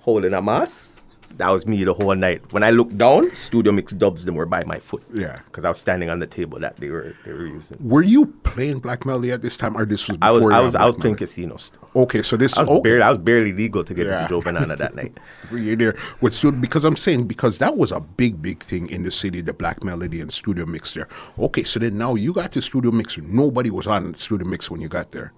holding 0.00 0.34
a 0.34 0.42
mass. 0.42 0.97
That 1.36 1.52
was 1.52 1.66
me 1.66 1.84
the 1.84 1.94
whole 1.94 2.14
night. 2.16 2.52
When 2.52 2.64
I 2.64 2.70
looked 2.70 2.98
down, 2.98 3.30
Studio 3.32 3.70
Mix 3.72 3.92
dubs 3.92 4.24
them 4.24 4.34
were 4.34 4.46
by 4.46 4.64
my 4.64 4.78
foot. 4.78 5.04
Yeah. 5.14 5.40
Because 5.44 5.64
I 5.64 5.68
was 5.68 5.78
standing 5.78 6.10
on 6.10 6.18
the 6.18 6.26
table 6.26 6.58
that 6.58 6.78
they 6.78 6.88
were 6.88 7.14
they 7.24 7.32
were 7.32 7.46
using. 7.46 7.78
Were 7.80 8.02
you 8.02 8.26
playing 8.26 8.80
Black 8.80 9.06
Melody 9.06 9.30
at 9.30 9.40
this 9.42 9.56
time, 9.56 9.76
or 9.76 9.84
this 9.84 10.08
was 10.08 10.16
before 10.16 10.30
I 10.30 10.32
was 10.32 10.52
I 10.52 10.60
was 10.60 10.74
I 10.74 10.84
was 10.86 10.96
playing 10.96 11.14
casino. 11.16 11.56
Okay, 11.94 12.22
so 12.22 12.36
this 12.36 12.56
I 12.58 12.62
was 12.62 12.68
okay. 12.70 12.80
barely 12.80 13.02
I 13.02 13.08
was 13.10 13.18
barely 13.18 13.52
legal 13.52 13.84
to 13.84 13.94
get 13.94 14.06
Yeah. 14.06 14.16
into 14.22 14.28
Joe 14.30 14.40
Banana 14.42 14.74
that 14.76 14.94
night. 14.96 15.16
So 15.48 15.56
you're 15.56 15.76
there 15.76 15.96
with 16.20 16.34
studio 16.34 16.60
because 16.60 16.84
I'm 16.84 16.96
saying 16.96 17.26
because 17.28 17.58
that 17.58 17.76
was 17.76 17.92
a 17.92 18.00
big, 18.00 18.42
big 18.42 18.62
thing 18.62 18.90
in 18.90 19.02
the 19.04 19.10
city, 19.10 19.40
the 19.40 19.52
Black 19.54 19.82
Melody 19.84 20.20
and 20.20 20.32
Studio 20.32 20.66
Mix 20.66 20.92
there. 20.94 21.08
Okay, 21.38 21.62
so 21.62 21.78
then 21.78 21.96
now 21.96 22.16
you 22.16 22.32
got 22.32 22.50
to 22.52 22.60
Studio 22.62 22.90
Mix. 22.90 23.16
Nobody 23.18 23.70
was 23.70 23.86
on 23.86 24.14
Studio 24.16 24.46
Mix 24.46 24.70
when 24.70 24.80
you 24.80 24.88
got 24.88 25.12
there. 25.12 25.32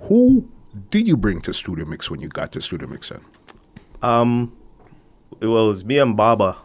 Who 0.00 0.48
did 0.90 1.06
you 1.06 1.16
bring 1.16 1.40
to 1.42 1.54
Studio 1.54 1.84
Mix 1.86 2.10
when 2.10 2.20
you 2.20 2.28
got 2.28 2.52
to 2.52 2.60
Studio 2.60 2.88
Mix 2.88 3.08
then? 3.10 3.20
Um, 4.02 4.52
it 5.40 5.46
was 5.46 5.84
me 5.84 5.98
and 5.98 6.16
Baba. 6.16 6.56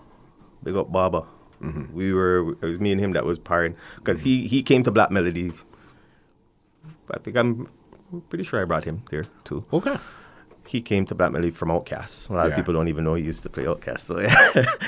Big 0.64 0.76
up 0.76 0.92
Baba. 0.92 1.26
We 1.94 2.14
were 2.14 2.54
it 2.62 2.66
was 2.66 2.80
me 2.80 2.92
and 2.94 3.02
him 3.02 3.12
that 3.14 3.26
was 3.26 3.38
partying 3.38 3.76
because 3.98 4.22
he 4.22 4.48
he 4.48 4.64
came 4.64 4.84
to 4.84 4.92
Black 4.92 5.12
Melody. 5.12 5.52
I 7.12 7.18
think 7.20 7.36
I'm 7.38 7.68
pretty 8.30 8.44
sure 8.44 8.62
I 8.62 8.66
brought 8.66 8.86
him 8.86 9.04
there 9.10 9.26
too. 9.44 9.66
Okay. 9.74 9.98
He 10.68 10.82
came 10.82 11.06
to 11.08 11.16
Black 11.16 11.32
Melody 11.32 11.52
from 11.52 11.72
Outcast. 11.72 12.30
A 12.30 12.34
lot 12.34 12.44
Yeah. 12.46 12.52
of 12.52 12.56
people 12.56 12.74
don't 12.74 12.88
even 12.88 13.04
know 13.04 13.16
he 13.16 13.24
used 13.24 13.44
to 13.44 13.50
play 13.50 13.68
Outcast. 13.68 14.06
So 14.08 14.20
yeah. 14.20 14.34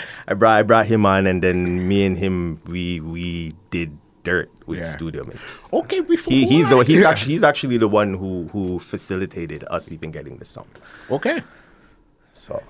I 0.28 0.34
brought 0.34 0.60
I 0.60 0.64
brought 0.64 0.86
him 0.86 1.06
on, 1.06 1.28
and 1.28 1.42
then 1.44 1.88
me 1.88 2.06
and 2.06 2.18
him 2.18 2.62
we 2.68 3.00
we 3.02 3.54
did 3.72 3.98
dirt 4.24 4.50
with 4.68 4.80
Yeah. 4.80 4.84
Studio 4.86 5.26
Mix. 5.26 5.68
Okay, 5.74 6.00
before 6.02 6.32
He, 6.32 6.46
he's 6.46 6.70
the, 6.70 6.78
he's 6.84 7.04
actually 7.04 7.34
he's 7.34 7.44
actually 7.44 7.78
the 7.78 7.88
one 7.90 8.14
who 8.14 8.48
who 8.54 8.80
facilitated 8.80 9.66
us 9.72 9.92
even 9.92 10.12
getting 10.12 10.38
the 10.38 10.46
song. 10.46 10.68
okay. 11.10 11.42
So 12.32 12.62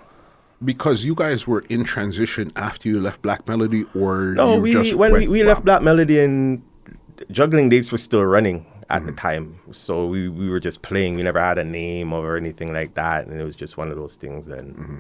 Because 0.64 1.04
you 1.04 1.16
guys 1.16 1.48
were 1.48 1.64
in 1.70 1.84
transition 1.84 2.52
after 2.56 2.88
you 2.88 3.00
left 3.00 3.22
Black 3.24 3.48
Melody, 3.48 3.86
or 3.96 4.34
No, 4.36 4.56
you 4.58 4.62
we 4.62 4.72
just 4.74 4.94
when 4.96 5.12
we, 5.14 5.28
we 5.28 5.44
left? 5.44 5.66
Black 5.66 5.82
Melody 5.82 6.20
and 6.20 6.62
juggling 7.32 7.70
dates 7.70 7.92
were 7.92 7.98
still 7.98 8.24
running 8.24 8.66
at 8.90 9.02
Mm-hmm. 9.02 9.06
the 9.10 9.16
time. 9.16 9.60
So 9.72 10.06
we, 10.06 10.28
we 10.30 10.50
were 10.50 10.60
just 10.60 10.82
playing. 10.82 11.16
We 11.16 11.24
never 11.24 11.40
had 11.40 11.58
a 11.58 11.64
name 11.64 12.14
or 12.14 12.36
anything 12.38 12.74
like 12.74 12.94
that. 12.96 13.26
And 13.26 13.40
it 13.40 13.44
was 13.44 13.56
just 13.56 13.78
one 13.78 13.90
of 13.90 13.96
those 13.96 14.16
things 14.18 14.48
and 14.48 14.76
Mm-hmm. 14.76 15.00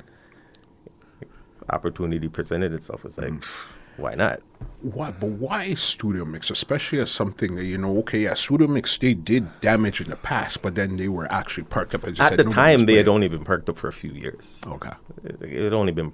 opportunity 1.69 2.27
presented 2.27 2.73
itself. 2.73 3.05
It's 3.05 3.17
like, 3.17 3.29
Mm-hmm. 3.31 3.77
Why 3.97 4.15
not? 4.15 4.41
Why, 4.81 5.11
but 5.11 5.29
why 5.29 5.73
Studio 5.75 6.25
Mix, 6.25 6.49
especially 6.49 6.99
as 6.99 7.11
something 7.11 7.55
that 7.55 7.65
you 7.65 7.77
know? 7.77 7.97
Okay, 7.99 8.21
yeah, 8.21 8.33
Studio 8.33 8.67
Mix 8.67 8.97
they 8.97 9.13
did 9.13 9.59
damage 9.61 10.01
in 10.01 10.09
the 10.09 10.15
past, 10.15 10.61
but 10.61 10.75
then 10.75 10.97
they 10.97 11.07
were 11.07 11.31
actually 11.31 11.65
parked 11.65 11.93
up. 11.93 12.03
As 12.03 12.17
you 12.17 12.23
At 12.23 12.31
said, 12.31 12.39
the 12.39 12.51
time, 12.51 12.85
they 12.85 12.95
had 12.95 13.07
only 13.07 13.27
been 13.27 13.43
perked 13.43 13.69
up 13.69 13.77
for 13.77 13.87
a 13.87 13.93
few 13.93 14.11
years. 14.11 14.61
Okay. 14.65 14.91
It, 15.23 15.41
it 15.41 15.63
had 15.65 15.73
only 15.73 15.91
been 15.91 16.13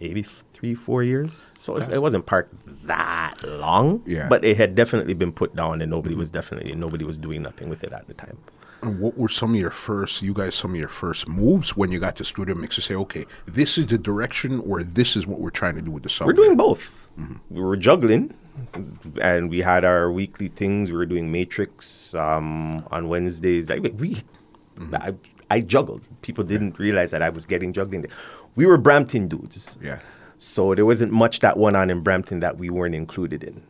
maybe 0.00 0.22
three, 0.22 0.74
four 0.74 1.02
years. 1.02 1.50
So 1.56 1.76
it 1.76 2.02
wasn't 2.02 2.26
parked 2.26 2.54
that 2.86 3.34
long. 3.44 4.02
Yeah. 4.06 4.28
But 4.28 4.44
it 4.44 4.56
had 4.56 4.74
definitely 4.74 5.14
been 5.14 5.32
put 5.32 5.54
down, 5.54 5.82
and 5.82 5.90
nobody 5.90 6.14
was 6.14 6.30
definitely 6.30 6.74
nobody 6.74 7.04
was 7.04 7.18
doing 7.18 7.42
nothing 7.42 7.68
with 7.68 7.84
it 7.84 7.92
at 7.92 8.06
the 8.08 8.14
time. 8.14 8.38
And 8.82 9.00
what 9.00 9.16
were 9.16 9.28
some 9.28 9.54
of 9.54 9.60
your 9.60 9.70
first, 9.70 10.22
you 10.22 10.34
guys, 10.34 10.54
some 10.54 10.72
of 10.72 10.78
your 10.78 10.88
first 10.88 11.28
moves 11.28 11.76
when 11.76 11.90
you 11.90 11.98
got 11.98 12.16
to 12.16 12.24
Studio 12.24 12.54
Mix 12.54 12.76
to 12.76 12.82
say, 12.82 12.94
okay, 12.94 13.24
this 13.46 13.78
is 13.78 13.86
the 13.86 13.98
direction, 13.98 14.60
or 14.60 14.82
this 14.82 15.16
is 15.16 15.26
what 15.26 15.40
we're 15.40 15.50
trying 15.50 15.74
to 15.76 15.82
do 15.82 15.90
with 15.90 16.02
the 16.02 16.08
song? 16.08 16.26
We're 16.26 16.34
doing 16.34 16.56
both. 16.56 17.08
We 17.50 17.62
were 17.62 17.76
juggling, 17.76 18.34
and 19.20 19.48
we 19.48 19.60
had 19.60 19.84
our 19.84 20.12
weekly 20.12 20.48
things. 20.48 20.90
We 20.90 20.96
were 20.98 21.06
doing 21.06 21.32
Matrix 21.32 22.14
um, 22.14 22.86
on 22.90 23.08
Wednesdays. 23.08 23.70
Like 23.70 23.94
we, 23.96 24.22
I, 24.92 25.14
I 25.50 25.60
juggled. 25.62 26.02
People 26.20 26.44
didn't 26.44 26.78
realize 26.78 27.10
that 27.12 27.22
I 27.22 27.30
was 27.30 27.46
getting 27.46 27.72
juggling. 27.72 28.06
We 28.54 28.66
were 28.66 28.76
Brampton 28.76 29.28
dudes. 29.28 29.78
Yeah. 29.82 30.00
So 30.36 30.74
there 30.74 30.84
wasn't 30.84 31.12
much 31.12 31.40
that 31.40 31.56
went 31.56 31.76
on 31.76 31.88
in 31.88 32.00
Brampton 32.00 32.40
that 32.40 32.58
we 32.58 32.68
weren't 32.68 32.94
included 32.94 33.42
in. 33.42 33.62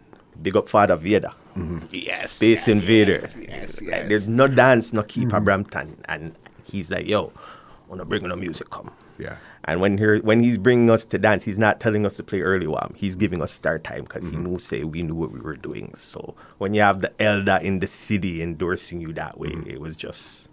Big 0.43 0.57
up 0.57 0.69
Father 0.69 0.97
Vader. 0.97 1.31
Mm-hmm. 1.57 1.79
Yes, 1.91 2.31
Space 2.31 2.69
Invader. 2.69 3.21
yes, 3.21 3.39
yes, 3.41 3.83
Like, 3.83 4.09
there's 4.09 4.29
no 4.29 4.47
dance, 4.47 4.93
no 4.93 5.03
keep 5.03 5.29
mm-hmm. 5.29 5.37
a 5.37 5.41
Brampton. 5.41 5.97
And 6.07 6.35
he's 6.65 6.91
like, 6.91 7.07
yo, 7.07 7.33
wanna 7.89 8.05
bring 8.05 8.29
the 8.29 8.37
music 8.37 8.71
come. 8.71 8.93
Yeah. 9.19 9.37
And 9.65 9.81
when 9.81 9.99
he 9.99 10.05
when 10.21 10.41
he's 10.41 10.59
bringing 10.59 10.91
us 10.91 11.05
to 11.07 11.19
dance, 11.19 11.43
he's 11.43 11.59
not 11.59 11.81
telling 11.81 12.07
us 12.07 12.17
to 12.17 12.23
play 12.23 12.41
early 12.41 12.67
warm. 12.67 12.95
He's 12.95 13.17
giving 13.17 13.43
us 13.43 13.51
start 13.51 13.83
time 13.83 14.03
because 14.03 14.25
he 14.25 14.31
mm-hmm. 14.31 14.45
knew 14.45 14.59
say 14.59 14.85
we 14.85 15.03
knew 15.03 15.15
what 15.15 15.33
we 15.33 15.41
were 15.41 15.57
doing. 15.57 15.93
So 15.97 16.37
when 16.59 16.73
you 16.75 16.83
have 16.83 17.01
the 17.01 17.11
elder 17.21 17.59
in 17.61 17.81
the 17.81 17.87
city 17.89 18.43
endorsing 18.43 19.01
you 19.01 19.13
that 19.15 19.39
way, 19.39 19.57
it 19.67 19.81
was 19.81 19.97
just 19.97 20.49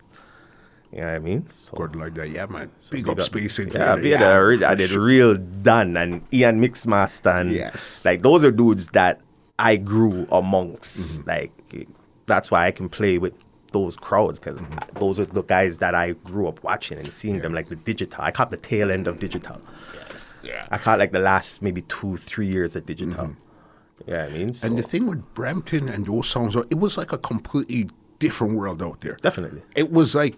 you 0.91 0.99
know 0.99 1.07
what 1.07 1.15
I 1.15 1.19
mean. 1.19 1.49
So 1.49 1.73
Good 1.75 1.95
like 1.95 2.13
that. 2.15 2.29
Yeah, 2.29 2.45
man. 2.47 2.71
Big 2.91 3.05
big 3.05 3.09
up 3.09 3.19
up- 3.19 3.25
Space 3.25 3.59
yeah, 3.59 3.65
Invader. 3.65 4.01
we 4.01 4.09
had 4.11 4.21
a 4.63 4.67
I 4.69 4.75
did 4.75 4.91
real 4.91 5.35
done 5.35 5.97
and 5.97 6.21
Ian 6.33 6.61
Mixmaster 6.61 7.41
and 7.41 7.51
Yes. 7.51 8.03
like 8.05 8.21
those 8.21 8.43
are 8.43 8.51
dudes 8.51 8.87
that 8.89 9.19
I 9.59 9.75
grew 9.77 10.27
amongst. 10.31 11.19
Mm-hmm. 11.19 11.29
Like 11.29 11.87
that's 12.25 12.49
why 12.51 12.65
I 12.67 12.71
can 12.71 12.89
play 12.89 13.17
with 13.17 13.33
those 13.71 13.95
crowds 13.95 14.39
because 14.39 14.55
Mm-hmm. 14.55 14.99
those 14.99 15.19
are 15.19 15.25
the 15.25 15.43
guys 15.43 15.79
that 15.79 15.95
I 15.95 16.11
grew 16.11 16.47
up 16.47 16.63
watching 16.63 16.97
and 16.99 17.11
seeing 17.11 17.39
them 17.39 17.53
like 17.53 17.69
the 17.69 17.75
digital. 17.75 18.23
I 18.23 18.31
caught 18.31 18.51
the 18.51 18.57
tail 18.57 18.91
end 18.91 19.07
of 19.07 19.19
digital. 19.19 19.59
Yeah. 20.43 20.67
I 20.69 20.77
caught 20.77 20.99
like 20.99 21.11
the 21.11 21.19
last 21.19 21.61
maybe 21.61 21.81
two 21.83 22.17
three 22.17 22.47
years 22.47 22.75
of 22.75 22.85
digital. 22.85 23.35
Yeah, 24.05 24.25
I 24.25 24.29
mean, 24.29 24.53
so 24.53 24.67
Mm-hmm. 24.67 24.75
And 24.75 24.83
the 24.83 24.87
thing 24.87 25.05
with 25.07 25.33
Brampton 25.33 25.87
and 25.89 26.05
those 26.05 26.27
songs, 26.27 26.55
it 26.55 26.77
was 26.79 26.97
like 26.97 27.13
a 27.13 27.17
completely 27.17 27.89
different 28.19 28.55
world 28.55 28.81
out 28.83 29.01
there. 29.01 29.17
definitely. 29.21 29.61
It 29.75 29.91
was 29.91 30.13
like 30.15 30.35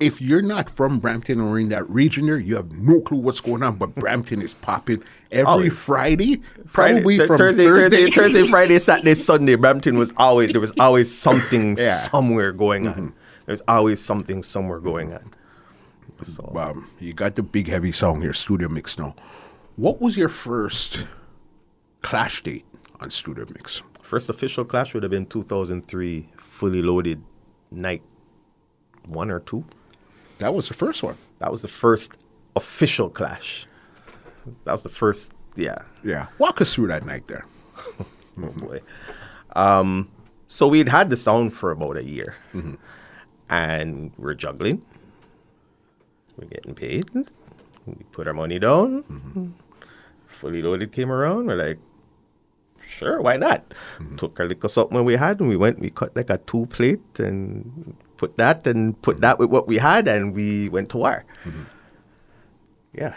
if 0.00 0.20
you're 0.20 0.42
not 0.42 0.68
from 0.70 0.98
Brampton 0.98 1.40
or 1.40 1.58
in 1.58 1.68
that 1.68 1.88
region 1.88 2.26
there, 2.26 2.38
you 2.38 2.56
have 2.56 2.72
no 2.72 3.00
clue 3.00 3.18
what's 3.18 3.40
going 3.40 3.62
on. 3.62 3.76
But 3.76 3.94
Brampton 3.94 4.42
is 4.42 4.54
popping 4.54 5.02
every 5.30 5.44
Always. 5.46 5.78
Friday, 5.78 6.36
Friday- 6.66 6.94
probably 7.00 7.16
th- 7.18 7.26
from 7.28 7.38
Thursday, 7.38 7.64
Thursday, 7.66 8.02
Thursday, 8.04 8.10
Thursday, 8.10 8.46
Friday, 8.50 8.78
Saturday, 8.78 9.14
Sunday. 9.14 9.54
Brampton 9.56 9.96
was 9.98 10.12
always 10.16 10.52
there 10.52 10.60
was 10.60 10.72
always 10.80 11.12
something 11.14 11.76
Yeah. 11.76 11.96
Mm-hmm. 11.96 12.10
somewhere 12.10 12.52
going 12.52 12.88
on. 12.88 13.14
There's 13.46 13.62
always 13.68 14.00
something 14.00 14.42
somewhere 14.42 14.80
going 14.80 15.12
on. 15.12 15.32
So 16.22 16.50
Um, 16.56 16.88
you 17.00 17.12
got 17.12 17.34
the 17.34 17.42
big 17.42 17.68
heavy 17.68 17.92
song 17.92 18.22
here, 18.22 18.32
Studio 18.32 18.68
Mix. 18.68 18.98
Now, 18.98 19.14
what 19.76 20.00
was 20.00 20.16
your 20.16 20.28
first 20.28 21.06
clash 22.00 22.42
date 22.42 22.64
on 23.00 23.10
Studio 23.10 23.44
Mix? 23.50 23.82
first 24.02 24.28
official 24.28 24.64
clash 24.66 24.92
would 24.92 25.02
have 25.02 25.10
been 25.10 25.24
2003, 25.26 26.28
fully 26.36 26.82
loaded 26.82 27.22
night 27.70 28.02
one 29.06 29.30
or 29.30 29.40
two. 29.40 29.64
That 30.38 30.54
was 30.54 30.68
the 30.68 30.74
first 30.74 31.02
one. 31.02 31.16
That 31.38 31.50
was 31.50 31.62
the 31.62 31.68
first 31.68 32.12
official 32.56 33.10
clash. 33.10 33.66
That 34.64 34.72
was 34.72 34.82
the 34.82 34.88
first, 34.88 35.32
yeah. 35.56 35.76
Yeah, 36.02 36.26
walk 36.38 36.60
us 36.60 36.74
through 36.74 36.88
that 36.88 37.04
night 37.06 37.26
there. 37.26 37.46
Oh 38.36 38.50
boy. 38.50 38.80
Um, 39.54 40.10
so 40.48 40.66
we'd 40.66 40.88
had 40.88 41.08
the 41.08 41.16
sound 41.16 41.52
for 41.52 41.70
about 41.70 41.96
a 41.96 42.04
year, 42.04 42.34
mm-hmm. 42.52 42.74
and 43.48 44.10
we're 44.18 44.34
juggling. 44.34 44.82
We're 46.36 46.48
getting 46.48 46.74
paid. 46.74 47.08
We 47.86 47.94
put 48.10 48.26
our 48.26 48.34
money 48.34 48.58
down. 48.58 49.04
Mm-hmm. 49.04 49.46
Fully 50.26 50.62
loaded 50.62 50.90
came 50.90 51.12
around. 51.12 51.46
We're 51.46 51.54
like, 51.54 51.78
sure, 52.88 53.22
why 53.22 53.36
not? 53.36 53.68
Mm-hmm. 53.98 54.16
Took 54.16 54.40
our 54.40 54.46
little 54.46 54.68
something 54.68 55.04
we 55.04 55.14
had, 55.14 55.38
and 55.38 55.48
we 55.48 55.56
went. 55.56 55.78
We 55.78 55.90
cut 55.90 56.16
like 56.16 56.30
a 56.30 56.38
two 56.38 56.66
plate 56.66 57.18
and 57.18 57.96
put 58.16 58.36
that 58.36 58.66
and 58.66 59.00
put 59.02 59.20
that 59.20 59.38
with 59.38 59.50
what 59.50 59.66
we 59.66 59.78
had, 59.78 60.06
and 60.08 60.34
we 60.34 60.68
went 60.68 60.88
to 60.90 60.96
war. 60.98 61.24
Yeah. 62.92 63.14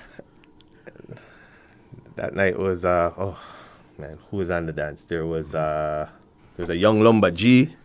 That 2.15 2.33
night 2.33 2.57
was 2.57 2.83
uh 2.83 3.13
oh 3.17 3.37
man, 3.97 4.17
who 4.31 4.37
was 4.37 4.49
on 4.49 4.65
the 4.65 4.73
dance? 4.73 5.05
There 5.05 5.25
was 5.25 5.53
uh 5.53 6.09
there 6.55 6.63
was 6.63 6.69
a 6.69 6.75
young 6.77 7.01
Lumba 7.01 7.33
G. 7.33 7.75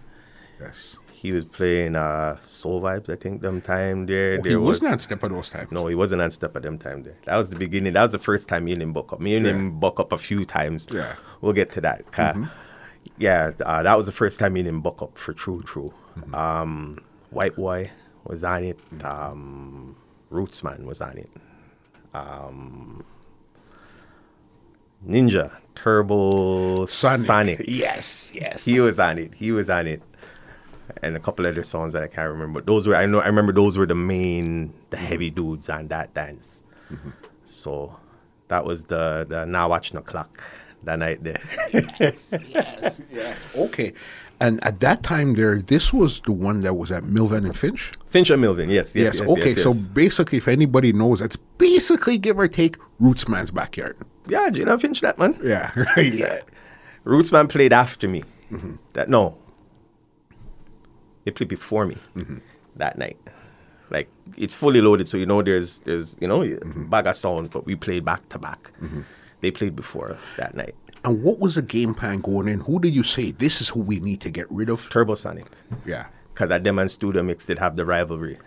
Yes. 0.60 0.96
He 1.12 1.32
was 1.32 1.44
playing 1.44 1.96
uh 1.96 2.38
Soul 2.40 2.80
Vibes, 2.80 3.10
I 3.10 3.16
think, 3.16 3.42
them 3.42 3.60
time 3.60 4.06
there. 4.06 4.38
Oh, 4.38 4.42
there 4.42 4.50
he 4.52 4.56
was 4.56 4.80
was 4.80 4.82
not 4.90 5.00
step 5.02 5.22
at 5.22 5.30
those 5.30 5.50
times. 5.50 5.70
no, 5.70 5.86
he 5.86 5.94
wasn't 5.94 6.22
on 6.22 6.30
step 6.30 6.56
at 6.56 6.62
them 6.62 6.78
time 6.78 7.02
there. 7.02 7.16
That 7.26 7.36
was 7.36 7.50
the 7.50 7.56
beginning. 7.56 7.92
That 7.92 8.02
was 8.04 8.12
the 8.12 8.18
first 8.18 8.48
time 8.48 8.64
me 8.64 8.72
and 8.72 8.82
him 8.82 8.92
buck 8.94 9.12
up. 9.12 9.20
Me 9.20 9.34
and 9.36 9.44
Yeah. 9.44 9.52
him 9.52 9.78
buck 9.78 10.00
up 10.00 10.12
a 10.12 10.18
few 10.18 10.44
times. 10.46 10.88
Yeah. 10.90 11.00
Mm-hmm. 11.02 11.20
We'll 11.42 11.52
get 11.52 11.70
to 11.72 11.80
that. 11.82 12.10
'Cause, 12.10 12.36
Yeah, 13.18 13.50
uh, 13.64 13.82
that 13.82 13.96
was 13.96 14.06
the 14.06 14.12
first 14.12 14.38
time 14.38 14.54
me 14.54 14.60
and 14.60 14.68
him 14.68 14.80
buck 14.80 15.02
up 15.02 15.18
for 15.18 15.32
true, 15.32 15.60
true. 15.60 15.92
Mm-hmm. 16.18 16.34
Um, 16.34 16.98
White 17.30 17.56
Boy 17.56 17.90
was 18.24 18.44
on 18.44 18.64
it. 18.64 18.78
Um, 19.04 19.96
Rootsman 20.30 20.84
was 20.84 21.00
on 21.00 21.18
it. 21.18 21.30
Um, 22.14 23.04
Ninja, 25.06 25.50
Turbo, 25.74 26.86
Sonic. 26.86 27.26
Sonic. 27.26 27.64
Yes, 27.66 28.32
yes. 28.34 28.64
He 28.64 28.80
was 28.80 28.98
on 29.00 29.18
it. 29.18 29.34
He 29.34 29.52
was 29.52 29.68
on 29.70 29.86
it. 29.86 30.02
And 31.02 31.16
a 31.16 31.20
couple 31.20 31.46
other 31.46 31.62
songs 31.62 31.92
that 31.94 32.02
I 32.02 32.06
can't 32.08 32.30
remember. 32.30 32.60
But 32.60 32.66
those 32.66 32.86
were 32.86 32.94
I 32.94 33.06
know 33.06 33.20
I 33.20 33.26
remember 33.26 33.52
those 33.52 33.78
were 33.78 33.86
the 33.86 33.94
main 33.94 34.72
the 34.90 34.96
heavy 34.98 35.30
dudes 35.30 35.70
on 35.70 35.88
that 35.88 36.12
dance. 36.12 36.62
So 37.44 37.98
that 38.48 38.64
was 38.64 38.84
the 38.84 39.24
the 39.28 39.46
now 39.46 39.70
watching 39.70 39.96
the 39.96 40.02
clock 40.02 40.42
that 40.82 40.98
night 40.98 41.24
there. 41.24 41.40
Yes, 41.98 42.34
yes, 42.48 43.00
yes. 43.10 43.48
Okay. 43.56 43.94
And 44.42 44.58
at 44.66 44.80
that 44.80 45.04
time 45.04 45.34
there, 45.34 45.62
this 45.62 45.92
was 45.92 46.20
the 46.22 46.32
one 46.32 46.60
that 46.60 46.74
was 46.74 46.90
at 46.90 47.04
Milvan 47.04 47.44
and 47.44 47.56
Finch? 47.56 47.92
Finch 48.08 48.28
and 48.28 48.42
Milvan, 48.42 48.70
yes, 48.70 48.92
yes, 48.92 49.20
yes. 49.20 49.28
okay, 49.28 49.50
yes, 49.50 49.62
so 49.62 49.72
basically, 49.72 50.38
if 50.38 50.48
anybody 50.48 50.92
knows, 50.92 51.20
it's 51.20 51.36
basically 51.36 52.18
give 52.18 52.40
or 52.40 52.48
take 52.48 52.76
Rootsman's 53.00 53.52
backyard. 53.52 53.96
yeah, 54.26 54.50
do 54.50 54.58
you 54.58 54.64
know 54.64 54.76
Finch 54.78 55.00
that 55.02 55.16
man? 55.16 55.38
Yeah, 55.44 55.70
yeah. 55.96 56.40
Rootsman 57.04 57.48
played 57.48 57.72
after 57.72 58.08
me. 58.08 58.24
Mm-hmm. 58.50 58.74
That 58.94 59.08
no, 59.08 59.38
they 61.24 61.30
played 61.30 61.48
before 61.48 61.86
me 61.86 61.98
mm-hmm. 62.16 62.38
that 62.74 62.98
night. 62.98 63.18
Like 63.90 64.08
it's 64.36 64.56
fully 64.56 64.80
loaded, 64.80 65.08
so 65.08 65.18
you 65.18 65.26
know 65.26 65.40
there's 65.40 65.78
there's 65.80 66.16
you 66.20 66.26
know 66.26 66.40
mm-hmm. 66.40 66.90
bag 66.90 67.06
of 67.06 67.14
sound, 67.14 67.50
but 67.50 67.64
we 67.64 67.76
played 67.76 68.04
back 68.04 68.28
to 68.30 68.40
back. 68.40 68.72
They 69.40 69.52
played 69.52 69.76
before 69.76 70.10
us 70.10 70.34
that 70.34 70.56
night. 70.56 70.74
And 71.04 71.22
what 71.22 71.38
was 71.40 71.56
the 71.56 71.62
game 71.62 71.94
plan 71.94 72.18
going 72.20 72.46
in? 72.48 72.60
Who 72.60 72.78
did 72.78 72.94
you 72.94 73.02
say 73.02 73.32
this 73.32 73.60
is 73.60 73.68
who 73.70 73.80
we 73.80 73.98
need 74.00 74.20
to 74.20 74.30
get 74.30 74.46
rid 74.50 74.68
of? 74.70 74.88
Turbo 74.88 75.14
Sonic, 75.14 75.46
Yeah, 75.84 76.06
because 76.32 76.50
at 76.50 76.62
them 76.64 76.78
and 76.78 76.90
Studio 76.90 77.22
Mix 77.24 77.46
did 77.46 77.58
have 77.58 77.74
the 77.76 77.84
rivalry, 77.84 78.38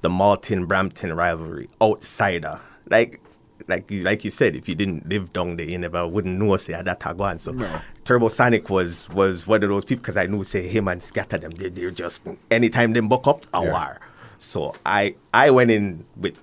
the 0.00 0.08
Malton 0.08 0.64
Brampton 0.66 1.14
rivalry, 1.14 1.68
outsider. 1.82 2.60
Like 2.88 3.20
like 3.68 3.90
you, 3.90 4.02
like 4.04 4.22
you 4.24 4.30
said, 4.30 4.54
if 4.54 4.68
you 4.68 4.74
didn't 4.74 5.08
live 5.08 5.32
down 5.32 5.56
there, 5.56 5.66
you 5.66 5.76
never 5.78 6.06
wouldn't 6.06 6.38
know 6.38 6.56
say 6.56 6.80
that 6.80 7.06
I 7.06 7.12
go 7.12 7.24
on. 7.24 7.38
So 7.38 7.52
No. 7.52 7.80
Turbo 8.04 8.28
Sonic 8.28 8.70
was 8.70 9.08
was 9.10 9.46
one 9.46 9.62
of 9.62 9.68
those 9.68 9.84
people 9.84 10.02
because 10.02 10.16
I 10.16 10.26
knew 10.26 10.44
say 10.44 10.66
him 10.68 10.88
and 10.88 11.02
scatter 11.02 11.36
them. 11.38 11.50
They 11.52 11.68
they're 11.68 11.90
just 11.90 12.26
anytime 12.50 12.92
them 12.94 13.08
buck 13.08 13.26
up 13.26 13.44
a 13.52 13.62
Yeah. 13.62 13.72
war. 13.72 14.00
So 14.38 14.74
I 14.86 15.16
I 15.34 15.50
went 15.50 15.70
in 15.70 16.04
with 16.16 16.36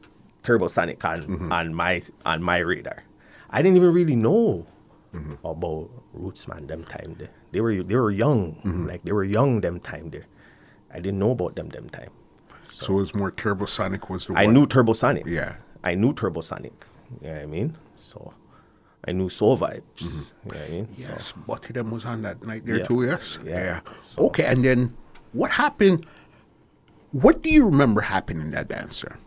Turbo 0.43 0.67
Sonic 0.67 1.03
on 1.05 1.21
Mm-hmm. 1.23 1.51
on 1.51 1.73
my 1.73 2.01
on 2.25 2.43
my 2.43 2.57
radar. 2.59 3.03
I 3.49 3.61
didn't 3.61 3.77
even 3.77 3.93
really 3.93 4.15
know 4.15 4.65
Mm-hmm. 5.13 5.45
about 5.45 5.89
Rootsman 6.17 6.67
them 6.67 6.83
time 6.83 7.15
there. 7.19 7.29
They 7.51 7.61
were 7.61 7.83
they 7.83 7.95
were 7.95 8.09
young, 8.11 8.55
Mm-hmm. 8.65 8.87
like 8.87 9.03
they 9.03 9.11
were 9.13 9.23
young 9.23 9.61
them 9.61 9.79
time 9.79 10.09
there. 10.09 10.25
I 10.91 10.99
didn't 10.99 11.19
know 11.19 11.31
about 11.31 11.55
them 11.55 11.69
them 11.69 11.87
time. 11.89 12.09
so 12.61 12.93
it 12.93 12.95
was 12.95 13.13
more 13.15 13.29
Turbo 13.31 13.65
Sonic 13.65 14.09
was 14.09 14.25
the 14.27 14.33
I 14.33 14.45
one. 14.45 14.53
knew 14.53 14.65
Turbo 14.65 14.93
Sonic. 14.93 15.25
Yeah. 15.27 15.55
I 15.83 15.95
knew 15.95 16.13
Turbo 16.13 16.41
Sonic. 16.41 16.73
You 17.21 17.27
know 17.27 17.33
what 17.33 17.41
I 17.43 17.45
mean? 17.45 17.77
So 17.95 18.33
I 19.05 19.11
knew 19.11 19.29
Soul 19.29 19.57
Vibes. 19.57 20.33
You 20.45 20.51
know 20.51 20.57
what 20.57 20.57
I 20.57 20.69
mean? 20.69 20.87
So- 20.95 21.03
Mm-hmm. 21.03 21.11
Yes, 21.13 21.33
Butty 21.45 21.73
them 21.73 21.91
was 21.91 22.05
on 22.05 22.21
that 22.23 22.41
night 22.43 22.65
there 22.65 22.77
Yeah. 22.77 22.85
too. 22.85 23.03
Yes, 23.05 23.37
Yeah. 23.45 23.81
So- 23.99 24.25
Okay, 24.27 24.45
and 24.45 24.63
then 24.65 24.95
what 25.33 25.51
happened? 25.51 26.05
What 27.11 27.43
do 27.43 27.49
you 27.51 27.65
remember 27.65 28.01
happening 28.01 28.41
in 28.41 28.51
that 28.51 28.67
dance 28.69 29.01
there? 29.01 29.19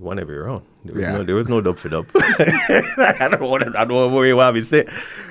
Won 0.00 0.18
every 0.18 0.38
round. 0.38 0.62
There 0.84 0.94
was 0.94 1.02
Yeah. 1.02 1.12
no 1.18 1.22
there 1.24 1.34
was 1.34 1.48
no 1.48 1.60
dub 1.60 1.78
for 1.78 1.88
dub. 1.88 2.06
I 2.14 3.28
don't 3.30 3.40
want 3.42 3.64
to 3.64 3.70
I 3.78 3.84
don't 3.84 3.96
want 3.96 4.10
to 4.10 4.14
worry 4.16 4.32
what 4.34 4.54
we 4.54 4.62
say. 4.62 4.86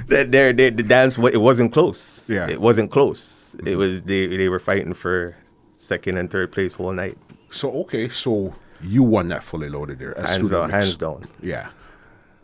That 0.08 0.32
there 0.32 0.54
the 0.54 0.72
dance 0.72 1.18
it 1.18 1.38
wasn't 1.42 1.74
close. 1.74 2.26
Yeah. 2.30 2.42
Mm-hmm. 2.44 2.52
It 2.52 2.62
wasn't 2.62 2.92
close. 2.92 3.56
It 3.66 3.76
was 3.78 4.02
they 4.04 4.28
they 4.28 4.50
were 4.50 4.60
fighting 4.60 4.94
for 4.94 5.36
second 5.76 6.18
and 6.18 6.30
third 6.30 6.52
place 6.52 6.76
whole 6.76 6.92
night. 6.94 7.18
So 7.50 7.72
okay, 7.84 8.10
so 8.10 8.54
you 8.82 9.04
won 9.04 9.28
that 9.28 9.44
fully 9.44 9.70
loaded 9.70 10.00
there. 10.00 10.14
Hands 10.18 10.50
down, 10.50 10.70
hands 10.70 10.98
down. 10.98 11.26
Yeah. 11.42 11.70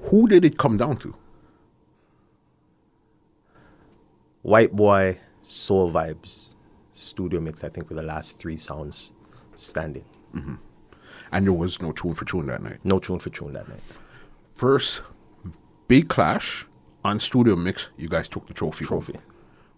Who 0.10 0.28
did 0.28 0.44
it 0.46 0.58
come 0.58 0.78
down 0.78 0.98
to? 0.98 1.16
White 4.42 4.74
Boy, 4.74 5.20
Soul 5.42 5.92
Vibes, 5.92 6.56
Studio 6.92 7.40
Mix, 7.40 7.64
I 7.64 7.70
think 7.70 7.90
were 7.90 7.96
the 7.96 8.04
last 8.04 8.38
three 8.38 8.58
sounds 8.58 9.14
standing. 9.56 10.04
And 11.34 11.46
there 11.46 11.54
was 11.54 11.82
no 11.82 11.92
tune 11.92 12.14
for 12.14 12.24
tune 12.26 12.46
that 12.46 12.62
night. 12.64 12.78
No 12.86 13.00
tune 13.00 13.20
for 13.20 13.30
tune 13.30 13.54
that 13.54 13.68
night. 13.68 13.82
First 14.54 15.02
big 15.88 16.08
clash 16.08 16.66
on 17.04 17.20
Studio 17.20 17.56
Mix. 17.56 17.90
You 17.98 18.08
guys 18.08 18.28
took 18.30 18.48
the 18.48 18.54
trophy. 18.54 18.86
home. 18.86 19.02
Trophy. 19.02 19.20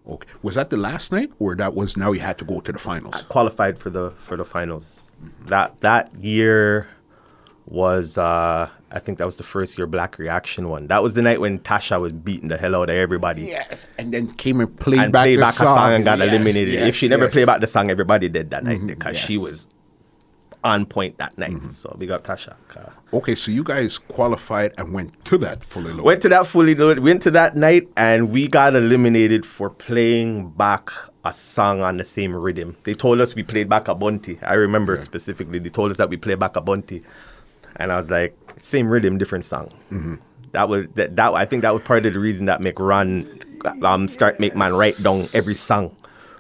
Okay. 0.08 0.28
Was 0.44 0.54
that 0.56 0.70
the 0.70 0.78
last 0.78 1.12
night, 1.12 1.32
or 1.40 1.56
that 1.56 1.74
was 1.74 1.98
now 1.98 2.12
you 2.12 2.20
had 2.20 2.38
to 2.38 2.46
go 2.46 2.60
to 2.60 2.72
the 2.72 2.78
finals? 2.78 3.24
qualified 3.30 3.80
for 3.80 3.90
the 3.90 4.12
for 4.18 4.38
the 4.38 4.46
finals. 4.46 5.04
That 5.48 5.80
that 5.82 6.14
year 6.22 6.88
was 7.68 8.16
uh 8.18 8.70
I 8.92 9.00
think 9.00 9.18
that 9.18 9.26
was 9.26 9.38
the 9.38 9.44
first 9.44 9.78
year 9.78 9.88
Black 9.88 10.20
Reaction 10.20 10.68
won. 10.70 10.86
That 10.88 11.02
was 11.02 11.16
the 11.16 11.24
night 11.24 11.42
when 11.42 11.58
Tasha 11.60 12.00
was 12.00 12.12
beating 12.12 12.50
the 12.50 12.58
hell 12.58 12.76
out 12.76 12.90
of 12.92 12.96
everybody. 12.96 13.42
Yes. 13.44 13.88
And 13.98 14.14
then 14.14 14.34
came 14.36 14.60
and 14.60 14.78
played 14.80 15.00
And 15.00 15.12
back 15.12 15.24
played 15.24 15.40
the 15.40 15.44
back 15.44 15.54
song. 15.56 15.68
a 15.76 15.80
song 15.82 15.94
and 15.94 16.04
got 16.06 16.20
Yes, 16.20 16.28
eliminated. 16.30 16.76
if 16.76 16.86
yes, 16.86 16.96
she 16.96 17.08
never 17.08 17.24
yes. 17.26 17.34
played 17.34 17.48
back 17.48 17.62
the 17.62 17.68
song, 17.68 17.90
everybody 17.90 18.30
did 18.30 18.52
that 18.52 18.64
night 18.64 18.86
because 18.86 19.18
she 19.18 19.38
was 19.40 19.68
on 20.66 20.86
point 20.86 21.18
that 21.20 21.38
night. 21.38 21.72
So 21.72 21.96
big 21.98 22.12
up 22.12 22.24
Tasha. 22.26 22.56
Okay, 23.14 23.36
so 23.36 23.52
you 23.52 23.64
guys 23.64 24.00
qualified 24.00 24.74
and 24.78 24.92
went 24.92 25.24
to 25.26 25.38
that 25.38 25.64
fully 25.64 25.92
loaded. 25.92 26.04
Went 26.04 26.22
to 26.24 26.30
that 26.30 26.48
fully 26.48 26.76
loaded, 26.76 27.04
went 27.04 27.22
to 27.22 27.32
that 27.32 27.56
night, 27.56 27.88
and 27.96 28.32
we 28.32 28.48
got 28.48 28.76
eliminated 28.76 29.46
for 29.46 29.70
playing 29.70 30.50
back 30.50 30.90
a 31.24 31.32
song 31.32 31.82
on 31.82 31.98
the 31.98 32.04
same 32.04 32.36
rhythm. 32.36 32.76
They 32.84 32.96
told 32.96 33.22
us 33.22 33.36
we 33.36 33.44
played 33.44 33.70
back 33.70 33.88
a 33.88 33.96
bunty. 33.96 34.40
I 34.42 34.56
remember 34.56 35.00
specifically. 35.00 35.60
They 35.60 35.70
told 35.70 35.92
us 35.92 35.98
that 35.98 36.10
we 36.10 36.18
played 36.18 36.40
back 36.40 36.56
a 36.56 36.62
bunty, 36.62 37.04
and 37.78 37.92
I 37.92 37.98
was 37.98 38.10
like, 38.10 38.36
same 38.60 38.90
rhythm, 38.90 39.18
different 39.18 39.46
song. 39.46 39.72
That 40.52 40.68
was 40.68 40.88
that, 40.96 41.16
that. 41.16 41.34
I 41.34 41.46
think 41.46 41.62
that 41.62 41.74
was 41.74 41.84
part 41.84 42.06
of 42.06 42.14
the 42.14 42.20
reason 42.20 42.48
that 42.48 42.60
make 42.62 42.80
Ron 42.80 43.26
um 43.84 44.08
start 44.08 44.40
make 44.40 44.56
man 44.56 44.74
write 44.74 44.98
down 45.04 45.26
every 45.34 45.56
song 45.56 45.96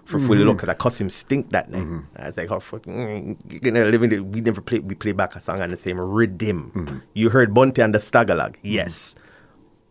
for 0.05 0.19
fully 0.19 0.39
loaded 0.39 0.57
because 0.57 0.69
mm-hmm. 0.69 0.81
I 0.81 0.83
cussed 0.83 1.01
him 1.01 1.09
stink 1.09 1.49
that 1.49 1.69
night. 1.69 1.83
Mm-hmm. 1.83 2.17
I 2.17 2.27
was 2.27 2.37
like, 2.37 2.51
oh 2.51 2.59
fucking, 2.59 2.93
mm, 2.93 3.63
you 3.65 3.71
know, 3.71 3.89
living. 3.89 4.31
We 4.31 4.41
never 4.41 4.61
played. 4.61 4.87
We 4.87 4.95
played 4.95 5.17
back 5.17 5.35
a 5.35 5.39
song 5.39 5.61
on 5.61 5.71
the 5.71 5.77
same 5.77 5.99
rhythm. 5.99 6.71
Mm-hmm. 6.75 6.97
You 7.13 7.29
heard 7.29 7.53
Bunty 7.53 7.81
and 7.81 7.93
the 7.93 7.99
Stagalog, 7.99 8.55
yes 8.61 9.15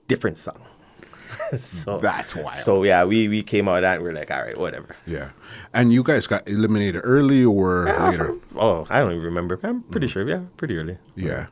different 0.08 0.38
song. 0.38 0.60
so 1.58 1.98
That's 1.98 2.34
wild. 2.34 2.52
So 2.52 2.84
yeah, 2.84 3.04
we 3.04 3.28
we 3.28 3.42
came 3.42 3.68
out 3.68 3.76
of 3.76 3.82
that 3.82 3.96
and 3.96 4.04
we 4.04 4.10
are 4.10 4.14
like, 4.14 4.30
all 4.30 4.42
right, 4.42 4.56
whatever. 4.56 4.96
Yeah. 5.06 5.30
And 5.72 5.92
you 5.92 6.02
guys 6.02 6.26
got 6.26 6.48
eliminated 6.48 7.02
early 7.04 7.44
or 7.44 7.84
later? 7.84 8.36
Oh, 8.56 8.86
I 8.88 9.00
don't 9.00 9.12
even 9.12 9.24
remember. 9.24 9.58
I'm 9.62 9.82
pretty 9.82 10.08
sure. 10.08 10.26
Yeah, 10.28 10.42
pretty 10.56 10.76
early. 10.76 10.98
Yeah. 11.16 11.46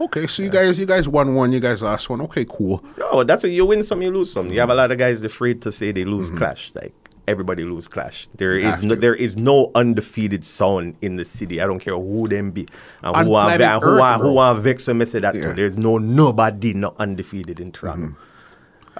Okay, 0.00 0.26
so 0.26 0.42
you 0.42 0.50
guys 0.50 0.78
you 0.80 0.86
guys 0.86 1.08
won 1.08 1.34
one, 1.34 1.52
you 1.52 1.60
guys 1.60 1.80
lost 1.80 2.10
one. 2.10 2.20
Okay, 2.22 2.44
cool. 2.48 2.84
No, 2.98 3.22
that's 3.22 3.44
what 3.44 3.52
you 3.52 3.64
win 3.64 3.82
some, 3.82 4.02
you 4.02 4.10
lose 4.10 4.32
some. 4.32 4.50
You 4.50 4.58
have 4.60 4.70
a 4.70 4.74
lot 4.74 4.90
of 4.90 4.98
guys 4.98 5.22
afraid 5.22 5.62
to 5.62 5.70
say 5.70 5.92
they 5.92 6.04
lose 6.04 6.30
clash. 6.30 6.72
Like 6.74 7.01
everybody 7.28 7.64
lose 7.64 7.88
clash. 7.88 8.28
There 8.36 8.56
is 8.58 8.64
Have 8.64 8.84
no, 8.84 8.94
to. 8.94 9.00
there 9.00 9.14
is 9.14 9.36
no 9.36 9.70
undefeated 9.74 10.44
sound 10.44 10.96
in 11.02 11.16
the 11.16 11.24
city. 11.24 11.60
I 11.60 11.66
don't 11.66 11.78
care 11.78 11.94
who 11.94 12.28
them 12.28 12.50
be 12.50 12.68
and 13.02 13.16
who 13.16 13.34
are 13.34 13.56
planet 13.56 13.82
who 13.82 13.90
Earth, 13.90 14.00
are 14.02 14.18
who 14.18 14.38
are 14.38 14.54
vexed 14.54 14.88
when 14.88 14.98
me 14.98 15.04
say 15.04 15.20
that. 15.20 15.34
Yeah. 15.34 15.40
Mm-hmm. 15.42 15.50
Too. 15.50 15.56
There's 15.56 15.78
no 15.78 15.98
nobody 15.98 16.74
not 16.74 16.94
undefeated 16.98 17.60
in 17.60 17.72
Toronto. 17.72 18.16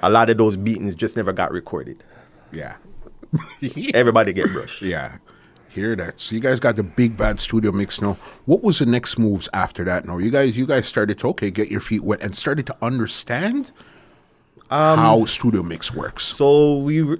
A 0.01 0.09
lot 0.09 0.29
of 0.29 0.37
those 0.37 0.55
beatings 0.57 0.95
just 0.95 1.15
never 1.15 1.31
got 1.33 1.51
recorded. 1.51 2.03
Yeah. 2.51 2.75
Everybody 3.93 4.33
get 4.33 4.51
brushed. 4.51 4.81
Yeah. 4.93 5.17
Hear 5.69 5.95
that. 5.95 6.19
So 6.19 6.35
you 6.35 6.41
guys 6.41 6.59
got 6.59 6.75
the 6.75 6.83
big 6.83 7.17
bad 7.17 7.39
studio 7.39 7.71
mix 7.71 7.99
now. 7.99 8.15
What 8.45 8.61
was 8.61 8.77
the 8.77 8.85
next 8.85 9.17
moves 9.17 9.49
after 9.53 9.83
that? 9.85 10.05
Now 10.05 10.19
you 10.19 10.29
guys 10.29 10.55
you 10.55 10.67
guys 10.67 10.87
started 10.87 11.17
to 11.19 11.29
okay, 11.29 11.49
get 11.49 11.69
your 11.71 11.79
feet 11.79 12.03
wet 12.03 12.21
and 12.21 12.35
started 12.37 12.67
to 12.67 12.75
understand 12.79 13.71
Um, 14.69 14.99
how 14.99 15.25
studio 15.25 15.63
mix 15.63 15.91
works. 15.91 16.25
So 16.25 16.77
we 16.77 17.01
were, 17.01 17.19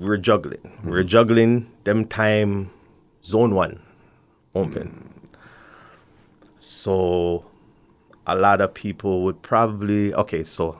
we 0.00 0.06
were 0.06 0.16
juggling. 0.16 0.72
We 0.82 0.90
were 0.92 1.04
juggling 1.04 1.70
them 1.84 2.06
time 2.06 2.72
zone 3.22 3.54
one 3.54 3.80
open. 4.54 5.12
So 6.58 7.44
a 8.26 8.34
lot 8.34 8.60
of 8.62 8.72
people 8.72 9.22
would 9.24 9.42
probably 9.42 10.12
okay, 10.14 10.42
so 10.42 10.78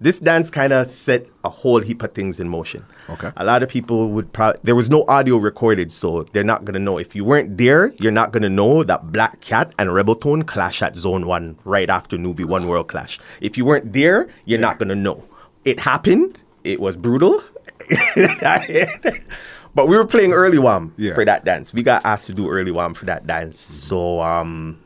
this 0.00 0.18
dance 0.18 0.50
kind 0.50 0.72
of 0.72 0.86
set 0.86 1.26
a 1.44 1.48
whole 1.48 1.80
heap 1.80 2.02
of 2.02 2.14
things 2.14 2.38
in 2.40 2.48
motion. 2.48 2.84
Okay. 3.10 3.30
A 3.36 3.44
lot 3.44 3.62
of 3.62 3.68
people 3.68 4.10
would 4.10 4.32
probably 4.32 4.60
there 4.64 4.74
was 4.74 4.90
no 4.90 5.04
audio 5.06 5.36
recorded, 5.36 5.92
so 5.92 6.24
they're 6.32 6.42
not 6.42 6.64
gonna 6.64 6.78
know. 6.80 6.98
If 6.98 7.14
you 7.14 7.24
weren't 7.24 7.58
there, 7.58 7.92
you're 8.00 8.12
not 8.12 8.32
gonna 8.32 8.48
know 8.48 8.82
that 8.82 9.12
Black 9.12 9.40
Cat 9.40 9.72
and 9.78 9.94
Rebel 9.94 10.16
Tone 10.16 10.42
clash 10.42 10.82
at 10.82 10.96
Zone 10.96 11.26
One 11.26 11.58
right 11.64 11.88
after 11.88 12.16
Newbie 12.16 12.44
One 12.44 12.66
World 12.66 12.88
Clash. 12.88 13.20
If 13.40 13.56
you 13.56 13.64
weren't 13.64 13.92
there, 13.92 14.28
you're 14.46 14.60
not 14.60 14.80
gonna 14.80 14.96
know. 14.96 15.24
It 15.64 15.78
happened. 15.78 16.42
It 16.64 16.80
was 16.80 16.96
brutal. 16.96 17.40
but 19.74 19.88
we 19.88 19.96
were 19.96 20.06
playing 20.06 20.32
early 20.32 20.58
wham 20.58 20.94
Yeah. 20.96 21.14
for 21.14 21.24
that 21.24 21.44
dance. 21.44 21.72
We 21.72 21.82
got 21.82 22.04
asked 22.04 22.26
to 22.26 22.34
do 22.34 22.48
early 22.48 22.70
wham 22.70 22.94
for 22.94 23.06
that 23.06 23.26
dance. 23.26 23.62
Mm-hmm. 23.62 23.72
So 23.72 24.20
um 24.20 24.80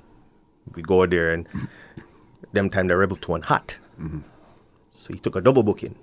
we 0.75 0.83
go 0.83 1.07
there 1.07 1.33
and 1.33 1.47
them 2.53 2.71
time 2.71 2.89
the 2.89 2.97
Rebel 2.97 3.17
Tone 3.17 3.43
hot. 3.43 3.79
Mm-hmm. 4.01 4.21
So 4.91 5.13
he 5.13 5.19
took 5.19 5.37
a 5.37 5.41
double 5.41 5.63
booking. 5.63 5.97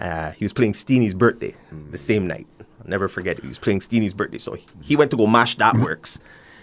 Uh, 0.00 0.32
he 0.32 0.44
was 0.44 0.52
playing 0.52 0.72
Steenie's 0.72 1.14
birthday 1.14 1.54
mm. 1.72 1.90
the 1.90 1.98
same 1.98 2.26
night. 2.26 2.46
I'll 2.60 2.88
never 2.88 3.08
forget 3.08 3.38
it. 3.38 3.42
He 3.42 3.48
was 3.48 3.58
playing 3.58 3.80
Steenie's 3.80 4.14
birthday. 4.14 4.38
So 4.38 4.54
he, 4.54 4.66
he 4.80 4.96
went 4.96 5.10
to 5.12 5.16
go 5.16 5.26
mash 5.26 5.56
that 5.56 5.74
mm-hmm. 5.74 5.84
works. 5.84 6.18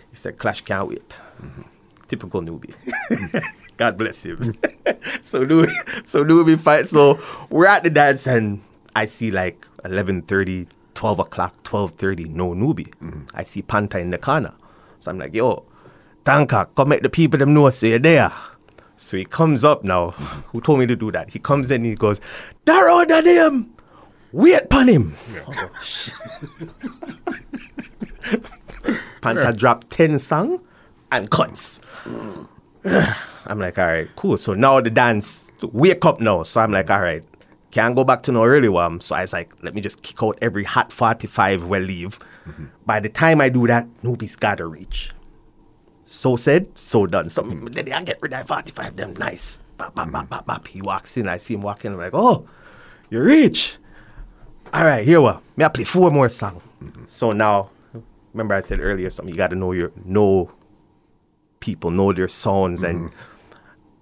He 0.10 0.16
said, 0.16 0.38
Clash 0.38 0.62
can't 0.62 0.88
wait. 0.90 1.20
Typical 2.08 2.42
newbie. 2.42 2.74
God 3.78 3.98
bless 3.98 4.24
him. 4.24 4.38
so 5.22 5.46
newbie, 5.46 6.06
so 6.06 6.24
newbie 6.24 6.60
fight. 6.60 6.90
So 6.90 7.20
we're 7.50 7.66
at 7.68 7.84
the 7.84 7.90
dance 7.90 8.28
and 8.28 8.62
I 8.96 9.06
see 9.06 9.32
like 9.32 9.66
11.30, 9.84 10.68
12 10.94 11.20
o'clock, 11.20 11.64
12.30, 11.64 12.28
no 12.30 12.54
newbie. 12.54 12.90
Mm-hmm. 12.96 13.24
I 13.34 13.44
see 13.44 13.62
Panta 13.62 14.00
in 14.00 14.10
the 14.10 14.18
corner. 14.18 14.54
So 15.00 15.12
I'm 15.12 15.20
like, 15.20 15.34
yo, 15.34 15.66
Tanka, 16.26 16.70
come 16.76 16.90
make 16.90 17.02
the 17.02 17.10
people 17.10 17.40
them 17.40 17.54
know 17.54 17.70
say 17.70 17.90
you're 17.90 18.00
there. 18.00 18.32
So 18.96 19.18
he 19.18 19.26
comes 19.26 19.64
up 19.64 19.84
now. 19.84 20.12
Who 20.52 20.62
told 20.62 20.80
me 20.80 20.86
to 20.86 20.96
do 20.96 21.12
that? 21.12 21.32
He 21.32 21.40
comes 21.40 21.72
in 21.72 21.78
and 21.78 21.86
he 21.86 21.96
goes, 21.96 22.22
the 22.66 23.22
name! 23.26 23.74
Wait 24.32 24.64
upon 24.64 24.88
him. 24.88 25.16
Oh, 25.48 25.70
shit. 25.84 26.14
Panta 29.22 29.54
dropped 29.54 29.90
10 29.92 30.20
song 30.20 30.64
and 31.12 31.30
cuts. 31.30 31.82
Mm. 32.04 32.48
I'm 33.48 33.60
like, 33.60 33.78
all 33.78 33.88
right, 33.88 34.08
cool. 34.16 34.38
So 34.38 34.54
now 34.54 34.80
the 34.82 34.90
dance, 34.90 35.52
wake 35.62 36.06
up 36.06 36.20
now. 36.20 36.44
So 36.44 36.62
I'm 36.62 36.72
like, 36.72 36.90
all 36.90 37.02
right, 37.02 37.24
can't 37.72 37.96
go 37.96 38.04
back 38.04 38.22
to 38.24 38.32
no 38.32 38.44
early 38.44 38.70
one. 38.70 38.86
Um, 38.86 39.02
so 39.02 39.16
I 39.16 39.22
was 39.22 39.34
like, 39.34 39.52
let 39.64 39.74
me 39.74 39.82
just 39.82 40.04
kick 40.04 40.22
out 40.22 40.38
every 40.42 40.64
hot 40.64 40.92
45 40.92 41.68
we 41.68 41.80
leave. 41.80 42.20
Mm-hmm. 42.46 42.66
By 42.86 43.00
the 43.00 43.10
time 43.10 43.42
I 43.42 43.50
do 43.50 43.66
that, 43.68 43.88
nobody's 44.04 44.36
got 44.36 44.58
to 44.58 44.68
reach. 44.68 45.12
So 46.06 46.36
said, 46.36 46.68
so 46.78 47.08
done. 47.08 47.30
So 47.30 47.44
mm-hmm. 47.44 47.68
then 47.68 47.92
I 47.94 48.04
get 48.04 48.22
rid 48.22 48.34
of 48.34 48.40
that 48.40 48.48
45, 48.48 48.96
them 48.96 49.14
nice. 49.16 49.60
Bop, 49.78 49.96
bop, 49.96 50.12
bop, 50.12 50.24
mm-hmm. 50.24 50.30
bop, 50.30 50.46
bop. 50.46 50.68
He 50.68 50.82
walks 50.82 51.16
in, 51.18 51.28
I 51.28 51.38
see 51.38 51.54
him 51.54 51.62
walking, 51.62 51.94
I'm 51.94 51.98
like, 51.98 52.14
oh, 52.14 52.48
you're 53.10 53.24
rich. 53.24 53.78
All 54.74 54.86
right, 54.86 55.06
here 55.06 55.22
we 55.22 55.30
go. 55.30 55.42
Me 55.56 55.66
I 55.66 55.70
play 55.70 55.84
four 55.84 56.12
more 56.12 56.30
songs. 56.30 56.62
So 57.08 57.32
now, 57.32 57.70
remember 58.34 58.56
I 58.56 58.62
said 58.62 58.80
earlier 58.80 59.10
something, 59.10 59.34
you 59.34 59.38
got 59.38 59.52
to 59.52 59.56
know 59.56 59.72
your, 59.72 59.92
know 60.04 60.52
people, 61.60 61.92
know 61.92 62.12
their 62.12 62.28
sounds. 62.28 62.84
And 62.84 63.12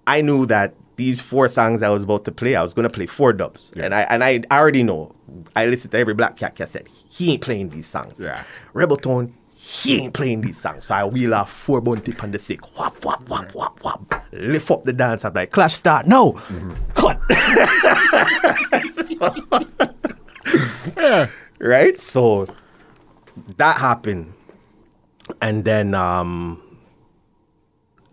I 0.08 0.22
knew 0.22 0.46
that 0.48 0.74
these 1.00 1.22
four 1.22 1.48
songs 1.48 1.82
I 1.82 1.90
was 1.90 2.04
about 2.04 2.26
to 2.26 2.32
play, 2.32 2.56
I 2.56 2.62
was 2.62 2.74
going 2.74 2.84
to 2.84 2.90
play 2.90 3.06
four 3.06 3.32
dubs. 3.32 3.72
And 3.76 3.96
I 3.96 4.02
and 4.02 4.24
I 4.24 4.44
already 4.52 4.84
know. 4.84 5.16
I 5.56 5.66
listened 5.66 5.92
to 5.92 5.98
every 5.98 6.14
Black 6.14 6.36
Cat 6.36 6.56
cassette. 6.56 6.88
He 7.10 7.32
ain't 7.32 7.42
playing 7.42 7.70
these 7.70 7.88
songs. 7.88 8.20
Yeah. 8.20 8.44
Rebel 8.74 8.98
Tone, 8.98 9.34
he 9.56 10.02
ain't 10.02 10.14
playing 10.14 10.42
these 10.42 10.60
songs. 10.60 10.88
So 10.88 10.96
I 10.96 11.06
wheel 11.06 11.34
off 11.34 11.52
four 11.52 11.80
bun 11.80 12.02
tip 12.02 12.22
on 12.22 12.32
the 12.32 12.40
sick. 12.40 12.78
Whop, 12.78 13.02
whop, 13.04 13.28
whop, 13.30 13.52
whop, 13.54 13.80
whop. 13.80 14.24
Lift 14.34 14.70
up 14.72 14.84
the 14.84 14.94
dance. 14.94 15.24
I'm 15.24 15.34
like, 15.34 15.52
Clash 15.52 15.76
start. 15.76 16.06
No. 16.06 16.42
Cut. 16.96 17.20
Right? 21.62 22.00
So 22.00 22.48
that 23.58 23.78
happened. 23.78 24.34
And 25.42 25.66
then 25.66 25.94
um 25.94 26.62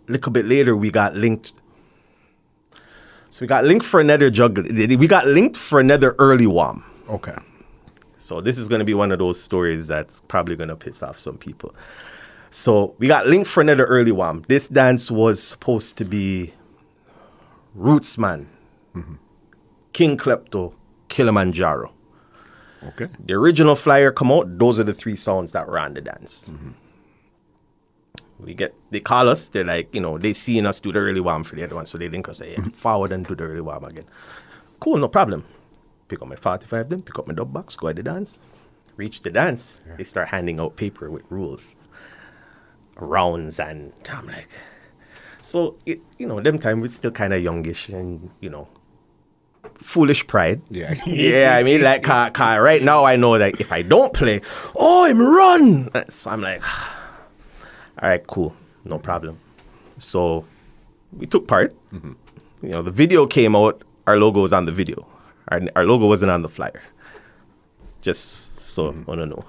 a 0.08 0.12
little 0.12 0.32
bit 0.32 0.46
later 0.46 0.76
we 0.76 0.90
got 0.90 1.14
linked. 1.14 1.52
So 3.36 3.42
we 3.42 3.48
got 3.48 3.66
linked 3.66 3.84
for 3.84 4.00
another 4.00 4.30
juggle. 4.30 4.64
We 4.64 5.06
got 5.06 5.26
linked 5.26 5.58
for 5.58 5.78
another 5.78 6.14
early 6.18 6.46
wham. 6.46 6.82
Okay. 7.10 7.34
So 8.16 8.40
this 8.40 8.56
is 8.56 8.66
going 8.66 8.78
to 8.78 8.84
be 8.86 8.94
one 8.94 9.12
of 9.12 9.18
those 9.18 9.38
stories 9.38 9.86
that's 9.86 10.22
probably 10.22 10.56
going 10.56 10.70
to 10.70 10.74
piss 10.74 11.02
off 11.02 11.18
some 11.18 11.36
people. 11.36 11.74
So 12.50 12.94
we 12.98 13.08
got 13.08 13.26
linked 13.26 13.46
for 13.46 13.60
another 13.60 13.84
early 13.84 14.10
one. 14.10 14.46
This 14.48 14.68
dance 14.68 15.10
was 15.10 15.42
supposed 15.42 15.98
to 15.98 16.06
be 16.06 16.54
Rootsman, 17.78 18.46
mm-hmm. 18.94 19.16
King 19.92 20.16
Klepto, 20.16 20.72
Kilimanjaro. 21.10 21.92
Okay. 22.84 23.08
The 23.22 23.34
original 23.34 23.74
flyer 23.74 24.12
come 24.12 24.32
out. 24.32 24.56
Those 24.56 24.78
are 24.78 24.84
the 24.84 24.94
three 24.94 25.14
sounds 25.14 25.52
that 25.52 25.68
were 25.68 25.78
on 25.78 25.92
the 25.92 26.00
dance. 26.00 26.48
Mm-hmm. 26.48 26.70
We 28.38 28.54
get 28.54 28.74
they 28.90 29.00
call 29.00 29.28
us. 29.28 29.48
They're 29.48 29.64
like 29.64 29.94
you 29.94 30.00
know 30.00 30.18
they 30.18 30.32
seeing 30.32 30.66
us 30.66 30.80
do 30.80 30.92
the 30.92 30.98
early 30.98 31.20
warm 31.20 31.44
for 31.44 31.56
the 31.56 31.64
other 31.64 31.74
one, 31.74 31.86
so 31.86 31.98
they 31.98 32.08
link 32.08 32.28
us. 32.28 32.38
Say 32.38 32.52
yeah, 32.52 32.58
mm-hmm. 32.58 32.70
forward 32.70 33.12
and 33.12 33.26
do 33.26 33.34
the 33.34 33.44
early 33.44 33.60
warm 33.60 33.84
again. 33.84 34.04
Cool, 34.80 34.98
no 34.98 35.08
problem. 35.08 35.44
Pick 36.08 36.20
up 36.22 36.28
my 36.28 36.36
forty 36.36 36.66
five, 36.66 36.88
then 36.88 37.02
pick 37.02 37.18
up 37.18 37.26
my 37.26 37.34
dub 37.34 37.52
box, 37.52 37.76
go 37.76 37.88
at 37.88 37.96
the 37.96 38.02
dance. 38.02 38.40
Reach 38.96 39.22
the 39.22 39.30
dance. 39.30 39.82
They 39.98 40.04
start 40.04 40.28
handing 40.28 40.58
out 40.58 40.76
paper 40.76 41.10
with 41.10 41.22
rules, 41.28 41.76
rounds, 42.96 43.60
and 43.60 43.92
I'm 44.10 44.26
like, 44.26 44.48
so 45.42 45.76
it, 45.84 46.00
you 46.18 46.26
know 46.26 46.40
them 46.40 46.58
time 46.58 46.80
we're 46.80 46.88
still 46.88 47.10
kind 47.10 47.34
of 47.34 47.42
youngish 47.42 47.90
and 47.90 48.30
you 48.40 48.48
know 48.48 48.68
foolish 49.74 50.26
pride. 50.26 50.62
Yeah. 50.70 50.94
yeah, 51.06 51.56
I 51.56 51.62
mean, 51.62 51.82
like, 51.82 52.02
car, 52.02 52.30
car, 52.30 52.62
right 52.62 52.82
now 52.82 53.04
I 53.04 53.16
know 53.16 53.38
that 53.38 53.60
if 53.60 53.72
I 53.72 53.82
don't 53.82 54.12
play, 54.12 54.40
oh, 54.74 55.04
I'm 55.06 55.20
run. 55.20 55.90
Uh, 55.94 56.04
so 56.08 56.30
I'm 56.30 56.40
like, 56.40 56.62
all 58.02 58.08
right, 58.08 58.26
cool, 58.26 58.54
no 58.84 58.98
problem. 58.98 59.38
So 59.98 60.44
we 61.12 61.26
took 61.26 61.48
part. 61.48 61.74
Mm-hmm. 61.92 62.12
You 62.62 62.68
know, 62.70 62.82
the 62.82 62.90
video 62.90 63.26
came 63.26 63.56
out. 63.56 63.82
Our 64.06 64.18
logo 64.18 64.40
was 64.40 64.52
on 64.52 64.66
the 64.66 64.72
video. 64.72 65.06
Our, 65.48 65.62
our 65.74 65.84
logo 65.84 66.06
wasn't 66.06 66.30
on 66.30 66.42
the 66.42 66.48
flyer. 66.48 66.82
Just 68.02 68.60
so 68.60 68.92
mm-hmm. 68.92 69.10
I 69.10 69.16
don't 69.16 69.30
know. 69.30 69.44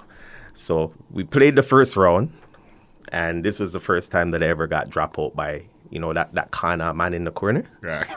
So 0.53 0.93
we 1.12 1.23
played 1.23 1.55
the 1.55 1.63
first 1.63 1.95
round, 1.95 2.31
and 3.10 3.43
this 3.43 3.60
was 3.60 3.73
the 3.73 3.79
first 3.79 4.12
time 4.12 4.31
that 4.31 4.41
I 4.41 4.47
ever 4.47 4.65
got 4.65 4.89
dropped 4.89 5.19
out 5.19 5.36
by 5.36 5.65
you 5.89 5.99
know 5.99 6.13
that 6.13 6.33
that 6.33 6.51
Kana 6.51 6.93
man 6.93 7.13
in 7.13 7.23
the 7.23 7.31
corner. 7.31 7.65
Right. 7.81 8.07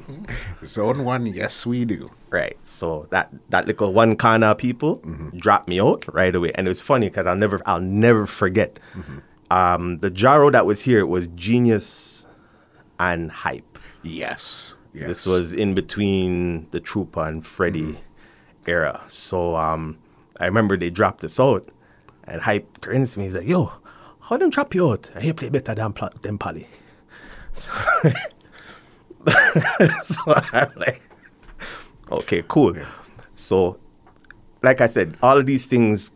Zone 0.64 1.04
one, 1.04 1.26
yes, 1.26 1.66
we 1.66 1.84
do. 1.84 2.10
Right. 2.30 2.56
So 2.64 3.06
that 3.10 3.30
that 3.50 3.66
little 3.66 3.92
one 3.92 4.16
Kana 4.16 4.54
people 4.54 4.98
mm-hmm. 4.98 5.36
dropped 5.38 5.68
me 5.68 5.80
out 5.80 6.04
right 6.12 6.34
away, 6.34 6.52
and 6.54 6.66
it 6.66 6.70
was 6.70 6.80
funny 6.80 7.08
because 7.08 7.26
I'll 7.26 7.36
never 7.36 7.60
I'll 7.66 7.80
never 7.80 8.26
forget. 8.26 8.78
Um, 9.50 9.98
the 9.98 10.10
Jaro 10.10 10.50
that 10.52 10.66
was 10.66 10.82
here 10.82 11.06
was 11.06 11.26
genius 11.28 12.26
and 12.98 13.30
hype. 13.30 13.78
Yes. 14.02 14.74
Yes. 14.92 15.08
This 15.08 15.26
was 15.26 15.52
in 15.52 15.74
between 15.74 16.68
the 16.70 16.80
Trooper 16.80 17.24
and 17.24 17.44
Freddie 17.44 17.98
era. 18.66 19.02
So 19.08 19.56
um, 19.56 19.98
I 20.40 20.46
remember 20.46 20.76
they 20.76 20.90
dropped 20.90 21.24
us 21.24 21.40
out, 21.40 21.66
and 22.24 22.42
hype 22.42 22.80
turns 22.80 23.12
to 23.14 23.18
me. 23.18 23.24
He's 23.26 23.34
like, 23.34 23.48
"Yo, 23.48 23.72
how 24.20 24.36
them 24.36 24.50
drop 24.50 24.74
you 24.74 24.90
out? 24.90 25.10
And 25.14 25.36
play 25.36 25.48
better 25.48 25.74
than 25.74 25.92
Pla- 25.92 26.10
than 26.22 26.38
Pally." 26.38 26.68
So, 27.56 27.70
so 30.02 30.22
I'm 30.52 30.72
like, 30.74 31.00
okay, 32.10 32.42
cool. 32.48 32.74
So, 33.36 33.78
like 34.60 34.80
I 34.80 34.88
said, 34.88 35.16
all 35.22 35.38
of 35.38 35.46
these 35.46 35.66
things 35.66 36.10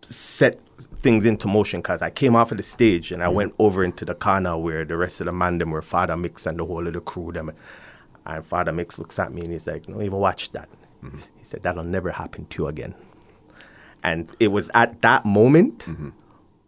set 0.00 0.58
things 1.00 1.24
into 1.24 1.48
motion 1.48 1.80
because 1.80 2.02
I 2.02 2.10
came 2.10 2.34
off 2.34 2.50
of 2.50 2.58
the 2.58 2.62
stage 2.62 3.12
and 3.12 3.22
I 3.22 3.26
mm. 3.26 3.34
went 3.34 3.54
over 3.58 3.84
into 3.84 4.04
the 4.04 4.14
corner 4.14 4.56
where 4.56 4.84
the 4.84 4.96
rest 4.96 5.20
of 5.20 5.26
the 5.26 5.32
man 5.32 5.58
them 5.58 5.70
were 5.70 5.82
Father 5.82 6.16
Mix 6.16 6.46
and 6.46 6.58
the 6.58 6.64
whole 6.64 6.86
of 6.86 6.92
the 6.92 7.00
crew 7.00 7.32
them. 7.32 7.52
And 8.26 8.44
Father 8.44 8.72
Mix 8.72 8.98
looks 8.98 9.18
at 9.18 9.32
me 9.32 9.42
and 9.42 9.52
he's 9.52 9.66
like, 9.66 9.88
"No, 9.88 10.02
even 10.02 10.18
watch 10.18 10.50
that." 10.50 10.68
Mm-hmm. 11.02 11.16
He 11.16 11.44
said, 11.44 11.62
"That'll 11.62 11.84
never 11.84 12.10
happen 12.10 12.46
to 12.46 12.62
you 12.62 12.68
again." 12.68 12.94
And 14.02 14.30
it 14.38 14.48
was 14.48 14.70
at 14.74 15.00
that 15.02 15.24
moment 15.24 15.80
mm-hmm. 15.80 16.10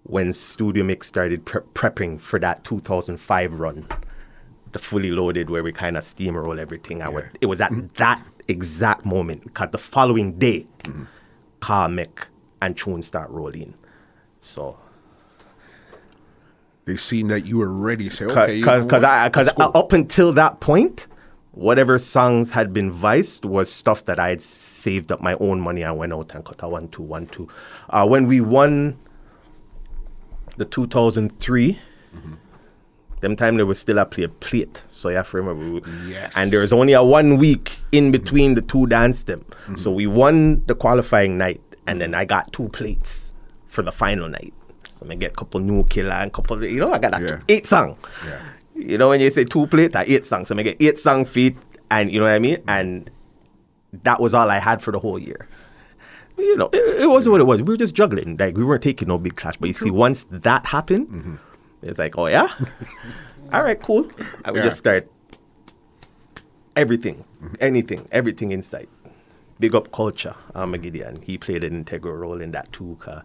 when 0.05 0.33
Studio 0.33 0.85
Mix 0.85 1.07
started 1.07 1.45
pre- 1.45 1.63
prepping 1.75 2.21
for 2.21 2.39
that 2.39 2.65
2005 2.65 3.61
run, 3.61 3.87
the 4.73 4.79
fully 4.79 5.11
loaded 5.11 5.51
where 5.51 5.63
we 5.63 5.73
kind 5.73 5.97
of 5.97 6.05
steamroll 6.05 6.59
everything. 6.59 7.03
I 7.03 7.09
went, 7.09 7.37
it 7.41 7.47
was 7.47 7.61
at 7.61 7.73
mm-hmm. 7.73 7.89
that 7.95 8.25
exact 8.49 9.05
moment 9.05 9.45
because 9.45 9.71
the 9.71 9.79
following 9.79 10.39
day, 10.39 10.67
Mick 11.61 12.27
and 12.63 12.77
Tune 12.77 13.03
start 13.03 13.31
rolling. 13.31 13.75
So, 14.41 14.79
They 16.87 16.97
seen 16.97 17.29
that 17.29 17.45
you 17.47 17.59
were 17.59 17.73
ready. 17.73 18.09
Say, 18.11 18.25
okay, 18.25 18.59
because 18.59 18.85
because? 18.85 19.05
I 19.05 19.29
because 19.29 19.51
up 19.57 19.93
until 19.93 20.33
that 20.33 20.61
point, 20.61 21.07
whatever 21.53 21.99
songs 21.99 22.51
had 22.51 22.73
been 22.73 22.91
viced 22.91 23.45
was 23.45 23.71
stuff 23.71 24.05
that 24.07 24.19
I 24.19 24.31
had 24.31 24.43
saved 24.43 25.13
up 25.13 25.21
my 25.21 25.35
own 25.35 25.61
money. 25.61 25.85
I 25.85 25.93
went 25.93 26.13
out 26.13 26.35
and 26.35 26.45
cut 26.45 26.63
a 26.63 26.69
one 26.69 26.89
two 26.89 27.03
one 27.03 27.27
two. 27.27 27.49
Uh, 27.91 28.07
when 28.09 28.27
we 28.27 28.41
won 28.41 28.99
the 30.57 30.65
2003. 30.65 31.79
Them 33.21 33.37
time 33.37 33.57
there 33.57 33.67
was 33.67 33.79
still 33.79 33.99
a 33.99 34.07
play 34.07 34.27
plate, 34.27 34.83
so 34.89 35.11
you 35.11 35.17
have 35.17 35.31
to 35.31 35.37
remember. 35.37 35.87
Yes. 36.09 36.33
And 36.37 36.51
there 36.51 36.61
was 36.61 36.73
only 36.73 36.95
a 36.95 37.05
one 37.05 37.37
week 37.37 37.77
in 37.93 38.11
between 38.11 38.55
the 38.55 38.63
two 38.63 38.87
dance 38.87 39.25
them, 39.25 39.45
so 39.77 39.91
we 39.91 40.07
won 40.07 40.65
the 40.67 40.75
qualifying 40.75 41.37
night, 41.37 41.61
and 41.87 42.01
then 42.01 42.15
I 42.15 42.25
got 42.25 42.51
two 42.55 42.69
plates 42.71 43.30
for 43.71 43.83
the 43.83 43.93
final 43.93 44.29
night. 44.29 44.53
So 44.89 45.07
I 45.09 45.15
get 45.15 45.33
a 45.33 45.35
couple 45.35 45.61
new 45.61 45.85
killer 45.85 46.11
and 46.13 46.33
couple, 46.33 46.63
you 46.65 46.81
know, 46.81 46.93
I 46.93 46.99
got 46.99 47.21
a 47.21 47.25
Yeah. 47.25 47.41
eight 47.49 47.67
song. 47.67 47.97
Yeah. 48.27 48.39
You 48.75 48.99
know, 48.99 49.09
when 49.09 49.21
you 49.21 49.31
say 49.31 49.45
two 49.45 49.67
plates, 49.67 49.97
I 49.97 50.05
eight 50.07 50.27
song. 50.27 50.45
So 50.47 50.57
I 50.57 50.63
get 50.63 50.77
eight 50.81 50.99
song 50.99 51.25
feet, 51.25 51.57
and 51.91 52.11
you 52.11 52.19
know 52.21 52.27
what 52.27 52.33
I 52.35 52.39
mean. 52.39 52.59
And 52.69 53.11
that 54.05 54.21
was 54.21 54.35
all 54.35 54.51
I 54.51 54.59
had 54.59 54.81
for 54.83 54.91
the 54.93 54.99
whole 54.99 55.19
year. 55.19 55.49
You 56.39 56.57
know, 56.57 56.71
it, 56.73 57.03
it 57.03 57.07
was 57.11 57.29
what 57.29 57.41
it 57.41 57.45
was. 57.45 57.61
We 57.63 57.73
were 57.75 57.77
just 57.77 57.95
juggling. 57.95 58.37
Like 58.39 58.57
we 58.57 58.65
weren't 58.65 58.83
taking 58.83 59.09
no 59.09 59.19
big 59.19 59.37
clash. 59.37 59.57
But 59.59 59.69
you 59.69 59.75
see, 59.75 59.91
once 59.91 60.25
that 60.31 60.65
happened, 60.67 61.09
mm-hmm. 61.09 61.35
it's 61.83 61.99
like, 61.99 62.17
oh 62.17 62.27
yeah, 62.29 62.49
all 63.53 63.63
right, 63.63 63.81
cool. 63.81 64.11
I 64.45 64.51
would 64.51 64.59
Yeah. 64.59 64.65
just 64.65 64.79
start 64.79 65.11
everything, 66.77 67.25
mm-hmm. 67.43 67.55
anything, 67.61 68.09
everything 68.13 68.53
in 68.53 68.63
sight. 68.63 68.89
Big 69.61 69.75
up 69.75 69.93
culture, 69.93 70.35
um, 70.55 70.73
Gideon. 70.73 71.21
He 71.23 71.39
played 71.39 71.63
an 71.63 71.75
integral 71.75 72.15
role 72.15 72.41
in 72.41 72.51
that 72.53 72.73
too. 72.73 72.97
'cause 73.01 73.23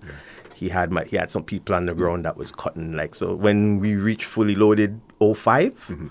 He 0.54 0.70
had 0.70 0.92
my, 0.92 1.04
he 1.06 1.16
had 1.18 1.32
some 1.32 1.44
people 1.44 1.76
on 1.76 1.86
the 1.86 1.94
ground 1.94 2.26
that 2.26 2.38
was 2.38 2.52
cutting 2.52 2.94
like 2.94 3.16
so. 3.16 3.34
When 3.34 3.80
we 3.80 3.96
reached 3.96 4.26
fully 4.26 4.56
loaded 4.56 5.00
5 5.20 6.10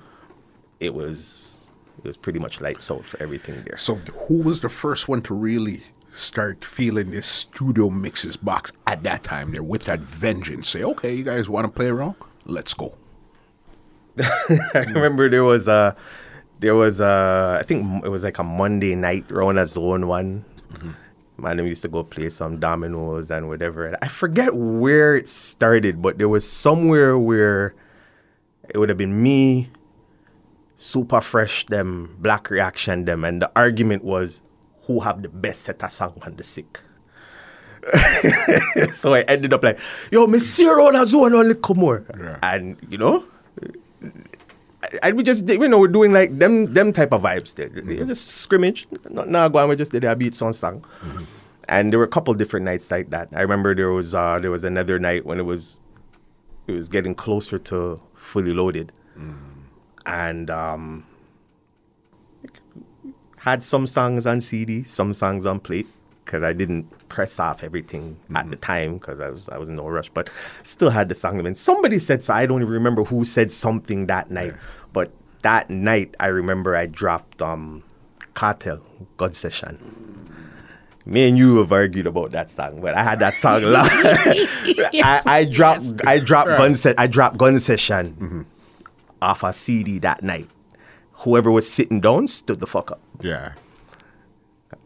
it 0.81 0.93
was 0.95 1.59
it 1.99 2.05
was 2.07 2.17
pretty 2.17 2.39
much 2.39 2.61
lights 2.61 2.91
out 2.91 3.05
for 3.05 3.23
everything 3.23 3.63
there. 3.67 3.77
So, 3.79 3.95
who 4.29 4.43
was 4.43 4.61
the 4.61 4.69
first 4.69 5.09
one 5.09 5.23
to 5.23 5.35
really 5.35 5.83
start 6.13 6.65
feeling 6.65 7.11
this 7.11 7.27
studio 7.27 7.89
mixes 7.91 8.37
box 8.37 8.73
at 8.87 9.03
that 9.05 9.23
time 9.25 9.53
there 9.53 9.63
with 9.63 9.85
that 9.85 10.01
vengeance? 10.01 10.69
Say, 10.69 10.83
okay, 10.83 11.15
you 11.15 11.25
guys 11.25 11.49
want 11.49 11.67
to 11.67 11.73
play 11.73 11.87
around? 11.87 12.17
Let's 12.45 12.75
go. 12.75 12.95
I 14.19 14.85
remember 14.95 15.29
there 15.31 15.45
was 15.45 15.67
a, 15.69 15.97
there 16.61 16.75
was 16.75 17.01
a, 17.01 17.59
I 17.61 17.65
think 17.65 18.05
it 18.05 18.09
was 18.09 18.23
like 18.23 18.39
a 18.39 18.45
Monday 18.45 18.95
night 18.95 19.31
around 19.31 19.59
a 19.59 19.67
zone 19.67 20.07
one. 20.07 20.45
Man, 21.37 21.57
them 21.57 21.67
used 21.67 21.83
to 21.83 21.89
go 21.89 22.05
play 22.05 22.31
some 22.31 22.61
dominoes 22.61 23.31
and 23.31 23.49
whatever. 23.49 23.87
And 23.87 23.97
I 24.01 24.09
forget 24.09 24.55
where 24.55 25.17
it 25.17 25.29
started, 25.29 26.01
but 26.01 26.17
there 26.17 26.29
was 26.29 26.49
somewhere 26.49 27.19
where 27.19 27.75
it 28.69 28.79
would 28.79 28.89
have 28.89 28.99
been 28.99 29.21
me, 29.21 29.69
Super 30.77 31.21
Fresh, 31.21 31.67
them, 31.67 32.17
Black 32.21 32.51
Reaction, 32.51 33.05
them, 33.05 33.25
and 33.25 33.43
the 33.43 33.51
argument 33.57 34.05
was 34.05 34.43
who 34.83 35.01
have 35.01 35.23
the 35.23 35.29
best 35.29 35.63
set 35.63 35.83
of 35.83 35.91
song 35.91 36.19
on 36.23 36.37
the 36.37 36.43
sick. 36.43 36.83
so 38.93 39.15
I 39.15 39.23
ended 39.23 39.53
up 39.53 39.63
like, 39.63 39.79
yo, 40.11 40.27
me 40.27 40.39
her 40.39 40.81
on 40.81 40.97
a 40.97 41.05
zone 41.05 41.35
only 41.35 41.55
come 41.55 41.79
more. 41.79 42.05
Yeah. 42.19 42.39
And 42.43 42.77
you 42.89 42.99
know, 42.99 43.25
and 45.03 45.17
we 45.17 45.23
just 45.23 45.47
did- 45.47 45.61
you 45.61 45.69
know 45.69 45.79
we're 45.79 45.89
doing 45.89 46.13
like 46.13 46.39
them 46.39 46.73
them 46.75 46.93
type 46.93 47.13
of 47.13 47.23
vibes 47.23 47.55
there. 47.55 47.69
They 47.69 48.05
Just 48.05 48.29
scrimmage, 48.29 48.87
not 49.11 49.29
now 49.29 49.49
we 49.67 49.77
just 49.77 49.93
did 49.93 50.05
a 50.05 50.15
beat 50.17 50.35
song 50.35 50.53
song. 50.53 50.85
And 51.69 51.91
there 51.93 51.99
were 51.99 52.05
a 52.05 52.09
couple 52.09 52.35
different 52.35 52.65
nights 52.65 52.91
like 52.91 53.09
that. 53.11 53.29
I 53.33 53.41
remember 53.41 53.75
there 53.75 53.91
was 53.91 54.15
uh, 54.15 54.39
there 54.39 54.51
was 54.51 54.65
another 54.65 54.99
night 54.99 55.25
when 55.25 55.39
it 55.39 55.45
was 55.45 55.81
it 56.67 56.73
was 56.73 56.89
getting 56.89 57.15
closer 57.15 57.59
to 57.59 58.01
fully 58.15 58.53
loaded, 58.53 58.93
and 60.07 60.51
um, 60.51 61.07
had 63.39 63.63
some 63.63 63.87
songs 63.87 64.27
on 64.27 64.41
CD, 64.41 64.83
some 64.85 65.13
songs 65.13 65.47
on 65.47 65.61
plate 65.61 65.87
because 66.25 66.43
I 66.43 66.53
didn't 66.53 66.87
press 67.09 67.39
off 67.39 67.63
everything 67.63 68.17
at 68.35 68.51
the 68.51 68.57
time 68.57 68.95
because 68.95 69.21
I 69.21 69.31
was 69.31 69.49
I 69.49 69.59
was 69.59 69.69
in 69.69 69.77
no 69.77 69.87
rush, 69.89 70.11
but 70.11 70.29
still 70.63 70.91
had 70.91 71.09
the 71.09 71.15
song. 71.15 71.45
And 71.45 71.57
somebody 71.57 71.99
said 71.99 72.25
so. 72.25 72.35
I 72.35 72.47
don't 72.47 72.61
even 72.63 72.73
remember 72.73 73.05
who 73.05 73.25
said 73.25 73.53
something 73.53 74.07
that 74.07 74.31
night, 74.31 74.55
but 74.93 75.13
that 75.43 75.71
night 75.71 76.15
I 76.19 76.29
remember 76.29 76.75
I 76.77 76.87
dropped 76.87 77.43
um, 77.43 77.83
Cartel 78.35 78.81
God 79.17 79.35
Session. 79.35 79.79
Me 81.07 81.29
and 81.29 81.37
you 81.37 81.59
have 81.59 81.71
argued 81.71 82.07
about 82.07 82.31
that 82.31 82.51
song, 82.51 82.81
but 82.81 82.95
I 82.95 83.03
had 83.03 83.19
that 83.19 83.35
song. 83.35 83.63
long. 83.63 83.85
I, 83.93 85.21
I 85.27 85.45
dropped 85.45 86.07
I 86.07 86.19
dropped 86.19 86.49
gun 86.49 86.75
se- 86.75 86.95
I 86.97 87.07
dropped 87.07 87.37
gun 87.37 87.61
session 87.61 88.47
off 89.21 89.43
a 89.43 89.53
CD 89.53 89.99
that 89.99 90.23
night. 90.23 90.49
Whoever 91.19 91.51
was 91.51 91.71
sitting 91.71 92.01
down 92.01 92.27
stood 92.27 92.61
the 92.61 92.67
fuck 92.67 92.91
up. 92.91 93.01
Yeah. 93.21 93.53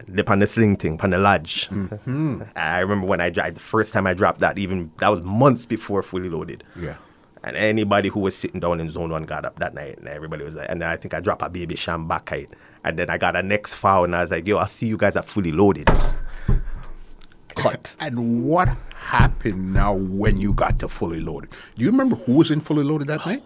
Lip 0.07 0.29
on 0.29 0.39
the 0.39 0.47
sling 0.47 0.75
thing, 0.75 0.99
on 1.01 1.11
the 1.11 1.17
lodge. 1.17 1.69
Mm-hmm. 1.69 2.43
I 2.55 2.79
remember 2.79 3.07
when 3.07 3.21
I 3.21 3.29
the 3.29 3.59
first 3.59 3.93
time 3.93 4.07
I 4.07 4.13
dropped 4.13 4.39
that, 4.39 4.57
even 4.57 4.91
that 4.99 5.09
was 5.09 5.21
months 5.21 5.65
before 5.65 6.01
fully 6.03 6.29
loaded. 6.29 6.63
Yeah. 6.79 6.95
And 7.43 7.55
anybody 7.55 8.09
who 8.09 8.19
was 8.19 8.35
sitting 8.35 8.59
down 8.59 8.81
in 8.81 8.89
zone 8.89 9.11
one 9.11 9.23
got 9.23 9.45
up 9.45 9.59
that 9.59 9.73
night, 9.73 9.97
and 9.97 10.07
everybody 10.09 10.43
was 10.43 10.55
like, 10.55 10.69
and 10.69 10.81
then 10.81 10.89
I 10.89 10.97
think 10.97 11.13
I 11.13 11.21
dropped 11.21 11.41
a 11.41 11.49
baby 11.49 11.75
sham 11.75 12.07
back 12.07 12.29
height, 12.29 12.49
and 12.83 12.99
then 12.99 13.09
I 13.09 13.17
got 13.17 13.35
a 13.35 13.41
next 13.41 13.75
foul, 13.75 14.03
and 14.03 14.15
I 14.15 14.21
was 14.21 14.31
like, 14.31 14.45
yo, 14.45 14.57
I 14.57 14.65
see 14.65 14.87
you 14.87 14.97
guys 14.97 15.15
are 15.15 15.23
fully 15.23 15.53
loaded. 15.53 15.89
Cut. 17.55 17.95
And 17.99 18.45
what 18.45 18.69
happened 18.93 19.73
now 19.73 19.93
when 19.93 20.37
you 20.37 20.53
got 20.53 20.79
to 20.79 20.89
fully 20.89 21.21
loaded? 21.21 21.49
Do 21.77 21.85
you 21.85 21.91
remember 21.91 22.17
who 22.17 22.33
was 22.33 22.51
in 22.51 22.59
fully 22.59 22.83
loaded 22.83 23.07
that 23.07 23.25
night? 23.25 23.43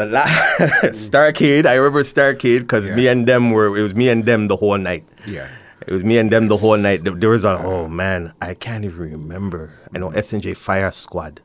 The 0.00 0.06
last 0.06 0.60
Starcade, 1.10 1.66
I 1.66 1.74
remember 1.74 2.00
Starcade 2.02 2.60
because 2.60 2.88
me 2.88 3.06
and 3.06 3.26
them 3.26 3.50
were 3.50 3.66
it 3.76 3.82
was 3.82 3.94
me 3.94 4.08
and 4.08 4.24
them 4.24 4.48
the 4.48 4.56
whole 4.56 4.78
night. 4.78 5.04
Yeah. 5.26 5.46
It 5.86 5.92
was 5.92 6.04
me 6.04 6.16
and 6.16 6.30
them 6.30 6.48
the 6.48 6.56
whole 6.56 6.78
night. 6.78 7.04
There- 7.04 7.28
was 7.28 7.44
a 7.44 7.58
oh 7.58 7.86
man, 7.88 8.32
I 8.40 8.54
can't 8.54 8.84
even 8.84 8.98
remember. 9.12 9.72
I 9.94 9.98
know 9.98 10.10
SNJ 10.10 10.56
Fire 10.56 10.90
Squad, 10.90 11.42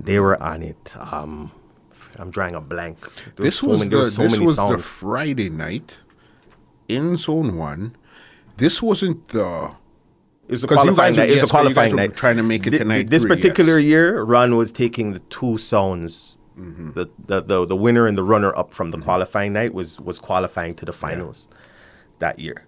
they 0.00 0.18
were 0.20 0.42
on 0.42 0.62
it. 0.62 0.94
Um, 0.98 1.50
I'm 2.16 2.30
drawing 2.30 2.54
a 2.54 2.60
blank. 2.62 2.96
There 3.36 3.44
This 3.44 3.56
so 3.58 3.68
was 3.68 3.80
many- 3.80 3.90
the 3.90 4.06
so 4.06 4.22
this 4.22 4.32
many 4.32 4.44
was 4.46 4.56
the. 4.56 4.78
Friday 4.78 5.50
night 5.50 5.98
in 6.88 7.16
zone 7.16 7.56
one. 7.58 7.94
This 8.56 8.82
wasn't 8.82 9.28
the 9.28 9.72
It's 10.48 10.62
a 10.64 10.66
qualifying 10.66 11.16
night. 11.16 11.28
It's 11.30 11.40
yes, 11.42 11.50
a 11.50 11.52
'cause 11.52 11.68
you 11.68 11.74
guys 11.74 11.74
qualifying 11.74 11.96
night. 11.96 12.16
trying 12.16 12.36
to 12.38 12.42
make 12.42 12.66
it 12.66 12.70
to 12.72 12.84
Thi- 12.84 13.02
This 13.04 13.22
three, 13.22 13.36
particular 13.36 13.78
yes. 13.78 13.88
year, 13.92 14.22
Ron 14.22 14.56
was 14.56 14.72
taking 14.72 15.12
the 15.12 15.20
two 15.28 15.56
sounds. 15.58 16.36
Mm-hmm. 16.58 16.92
The, 16.92 17.08
the, 17.26 17.40
the 17.42 17.66
the 17.66 17.76
winner 17.76 18.06
and 18.06 18.16
the 18.16 18.22
runner 18.22 18.54
up 18.56 18.72
from 18.72 18.90
the 18.90 18.98
qualifying 18.98 19.52
night 19.54 19.72
was 19.74 20.00
was 20.00 20.18
qualifying 20.18 20.74
to 20.76 20.84
the 20.84 20.92
finals 20.92 21.48
that 22.18 22.38
year. 22.38 22.66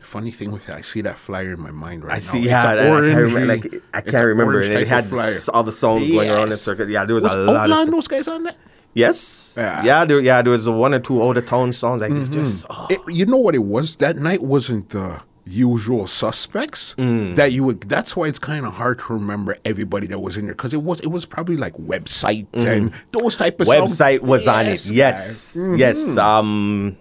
funny 0.00 0.30
thing 0.30 0.50
with 0.52 0.68
it, 0.68 0.74
I 0.74 0.80
see 0.80 1.02
that 1.02 1.18
flyer 1.18 1.52
in 1.54 1.60
my 1.60 1.70
mind 1.70 2.02
right 2.04 2.10
now. 2.10 2.14
I 2.14 2.18
now. 2.18 2.32
see. 2.32 2.38
It's 2.38 2.46
Yeah, 2.46 2.72
a 2.72 2.76
I, 2.76 2.96
I 2.96 3.00
can't 3.00 3.16
remember. 3.16 3.46
Like 3.46 3.82
I 3.94 4.00
can't 4.00 4.24
remember. 4.24 4.60
And 4.60 4.72
it 4.72 4.88
had 4.88 5.06
s- 5.12 5.48
all 5.48 5.62
the 5.64 5.72
songs 5.72 6.08
going 6.10 6.30
around 6.30 6.44
in 6.44 6.48
Yes. 6.50 6.62
circuit. 6.62 6.88
Yeah, 6.88 7.04
there 7.04 7.14
was, 7.14 7.24
Was 7.24 7.34
a 7.34 7.38
lot 7.38 7.70
of. 7.70 7.90
Those 7.90 8.08
guys 8.08 8.28
on 8.28 8.44
that? 8.44 8.56
Yes. 8.94 9.54
Yeah. 9.58 9.84
Yeah. 9.84 10.04
There, 10.06 10.20
yeah. 10.20 10.40
There 10.42 10.52
was 10.52 10.68
one 10.68 10.94
or 10.94 11.00
two 11.00 11.20
of 11.22 11.46
town 11.46 11.72
songs. 11.72 12.00
Like 12.00 12.14
they 12.14 12.24
just. 12.26 12.64
oh. 12.70 12.86
It, 12.90 13.00
you 13.08 13.26
know 13.26 13.36
what 13.36 13.54
it 13.54 13.64
was? 13.64 13.96
That 13.96 14.16
night 14.16 14.42
wasn't 14.42 14.88
the 14.90 15.20
usual 15.48 16.06
suspects 16.06 16.94
Mm. 16.98 17.34
that 17.36 17.52
you 17.52 17.64
would. 17.64 17.80
That's 17.82 18.14
why 18.16 18.26
it's 18.28 18.38
kind 18.38 18.66
of 18.66 18.74
hard 18.74 18.98
to 19.00 19.12
remember 19.14 19.56
everybody 19.64 20.06
that 20.08 20.20
was 20.20 20.36
in 20.36 20.44
there 20.46 20.54
because 20.54 20.72
it 20.74 20.82
was 20.82 21.00
it 21.00 21.08
was 21.08 21.24
probably 21.24 21.56
like 21.56 21.74
website 21.74 22.46
and 22.52 22.92
those 23.12 23.34
type 23.36 23.60
of 23.60 23.66
songs. 23.66 23.90
Mm. 23.98 24.20
website 24.20 24.20
was 24.20 24.46
on 24.48 24.66
it. 24.66 24.86
Yes, 24.86 24.90
Yes. 24.90 25.56
Mm-hmm. 25.56 25.74
yes. 25.76 26.16
Um, 26.16 26.96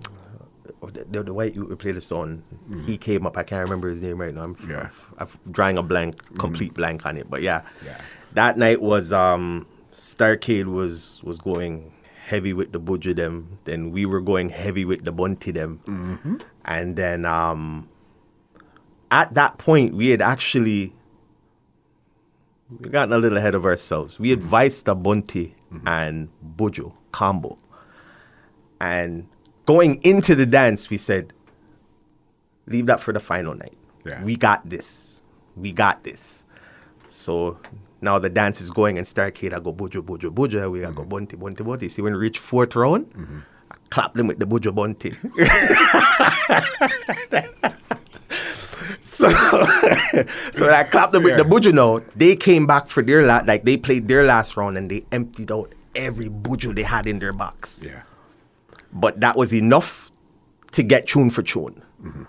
the, 1.11 1.23
the, 1.23 1.33
white 1.33 1.53
you 1.55 1.65
played 1.75 1.95
the 1.95 2.01
song, 2.01 2.43
Mm-hmm. 2.69 2.85
he 2.85 2.97
came 2.97 3.25
up. 3.27 3.37
I 3.37 3.43
can't 3.43 3.63
remember 3.63 3.89
his 3.89 4.01
name 4.03 4.19
right 4.21 4.33
now. 4.33 4.43
I'm, 4.43 4.55
Yeah. 4.69 4.89
I'm, 5.17 5.27
drawing 5.51 5.77
a 5.77 5.83
blank, 5.83 6.15
complete 6.37 6.73
blank 6.73 7.05
on 7.05 7.17
it. 7.17 7.29
But 7.29 7.41
yeah, 7.41 7.61
Yeah. 7.85 7.97
that 8.33 8.57
night 8.57 8.81
was 8.81 9.11
um, 9.11 9.65
Starcade 9.93 10.65
was 10.65 11.19
was 11.23 11.37
going 11.39 11.91
heavy 12.25 12.53
with 12.53 12.71
the 12.71 12.79
Buju 12.79 13.15
them. 13.15 13.57
Then 13.65 13.91
we 13.91 14.05
were 14.05 14.21
going 14.21 14.49
heavy 14.49 14.85
with 14.85 15.03
the 15.03 15.11
Bounty 15.11 15.51
them, 15.51 15.79
and 16.65 16.95
then 16.95 17.25
um, 17.25 17.89
at 19.11 19.33
that 19.33 19.57
point 19.57 19.95
we 19.95 20.09
had 20.09 20.21
actually 20.21 20.93
we 22.69 22.89
gotten 22.89 23.13
a 23.13 23.17
little 23.17 23.37
ahead 23.37 23.55
of 23.55 23.65
ourselves. 23.65 24.19
We 24.19 24.31
mm-hmm. 24.31 24.43
advised 24.43 24.85
the 24.85 24.95
Bounty 24.95 25.55
mm-hmm. 25.71 25.87
and 25.87 26.29
Buju 26.57 26.93
combo. 27.11 27.57
And 28.79 29.27
going 29.65 30.01
into 30.03 30.35
the 30.35 30.45
dance, 30.45 30.89
we 30.89 30.97
said, 30.97 31.33
leave 32.67 32.85
that 32.87 32.99
for 32.99 33.13
the 33.13 33.19
final 33.19 33.55
night. 33.55 33.75
Yeah. 34.05 34.23
We 34.23 34.35
got 34.35 34.69
this. 34.69 35.23
We 35.55 35.71
got 35.71 36.03
this. 36.03 36.43
So 37.07 37.57
now 38.01 38.19
the 38.19 38.29
dance 38.29 38.61
is 38.61 38.69
going 38.69 38.97
and 38.97 39.07
start 39.07 39.35
Starcade, 39.35 39.53
I 39.53 39.59
go 39.59 39.73
Buju, 39.73 40.01
Buju, 40.01 40.33
Buju. 40.33 40.71
We 40.71 40.81
got 40.81 40.93
go 40.93 41.01
mm-hmm. 41.01 41.09
Bounty, 41.09 41.35
Bounty, 41.37 41.63
Bounty. 41.63 41.89
See, 41.89 42.01
when 42.01 42.13
we 42.13 42.19
reach 42.19 42.39
fourth 42.39 42.75
round, 42.75 43.11
I 43.71 43.75
clap 43.89 44.13
them 44.13 44.27
with 44.27 44.39
the 44.39 44.45
Buju 44.45 44.75
Bounty. 44.75 45.15
So, 49.01 49.29
so 50.51 50.71
I 50.71 50.83
clapped 50.83 51.13
them 51.13 51.23
with 51.23 51.37
the 51.37 51.43
buju 51.43 51.73
now, 51.73 52.01
they 52.15 52.35
came 52.35 52.67
back 52.67 52.87
for 52.87 53.01
their 53.01 53.23
la- 53.23 53.43
like 53.45 53.63
they 53.63 53.77
played 53.77 54.07
their 54.07 54.23
last 54.23 54.57
round 54.57 54.77
and 54.77 54.89
they 54.89 55.05
emptied 55.11 55.51
out 55.51 55.73
every 55.95 56.29
buju 56.29 56.75
they 56.75 56.83
had 56.83 57.07
in 57.07 57.19
their 57.19 57.33
box. 57.33 57.83
Yeah. 57.85 58.03
But 58.93 59.19
that 59.21 59.35
was 59.35 59.53
enough 59.53 60.11
to 60.71 60.83
get 60.83 61.07
tune 61.07 61.29
for 61.29 61.41
tune. 61.41 61.81
Mm-hmm. 62.03 62.23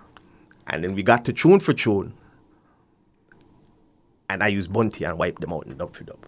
And 0.69 0.85
then 0.85 0.95
we 0.95 1.03
got 1.03 1.25
to 1.27 1.33
tune 1.33 1.61
for 1.61 1.73
tune. 1.73 2.15
And 4.31 4.43
I 4.43 4.49
used 4.49 4.73
Bounty 4.73 5.05
and 5.05 5.19
wiped 5.19 5.41
them 5.41 5.53
out 5.53 5.67
and 5.67 5.79
dub 5.79 5.95
for 5.95 6.05
dub. 6.05 6.19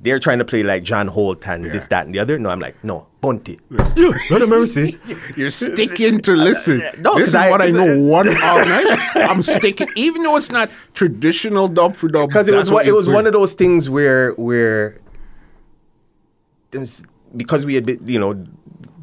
They're 0.00 0.18
trying 0.20 0.38
to 0.38 0.44
play 0.44 0.62
like 0.62 0.82
John 0.82 1.08
Holt 1.08 1.46
and 1.48 1.64
this, 1.64 1.88
that, 1.88 2.06
and 2.06 2.14
the 2.14 2.18
other. 2.20 2.38
No, 2.38 2.50
I'm 2.50 2.60
like, 2.60 2.82
no, 2.84 3.06
Bounty. 3.20 3.58
Yeah, 3.96 4.12
Lord 4.30 4.42
have 4.42 4.48
mercy. 4.48 4.98
You're 5.36 5.50
sticking 5.50 6.20
to 6.20 6.32
uh, 6.32 6.34
uh, 6.34 6.38
listen. 6.38 6.80
Uh, 6.80 7.00
no, 7.00 7.18
this 7.18 7.30
is 7.30 7.34
I- 7.34 7.50
what 7.50 7.60
I 7.62 7.70
know. 7.70 7.94
I- 7.94 7.98
One 7.98 8.28
all 8.42 8.64
night, 8.64 8.98
I'm 9.16 9.42
sticking, 9.42 9.88
even 9.96 10.22
though 10.22 10.36
it's 10.36 10.50
not 10.52 10.70
traditional 10.94 11.68
dub 11.68 11.96
for 11.96 12.08
dub. 12.08 12.28
because 12.28 12.48
it 12.48 12.54
was 12.54 12.70
one, 12.70 12.86
you 12.86 12.92
it 12.92 12.96
was 12.96 13.08
one 13.08 13.26
of 13.26 13.32
those 13.32 13.54
things 13.54 13.90
where 13.90 14.32
where 14.32 14.96
there's- 16.70 17.02
because 17.36 17.64
we 17.66 17.74
had 17.74 17.84
been, 17.86 18.06
you 18.06 18.18
know 18.18 18.46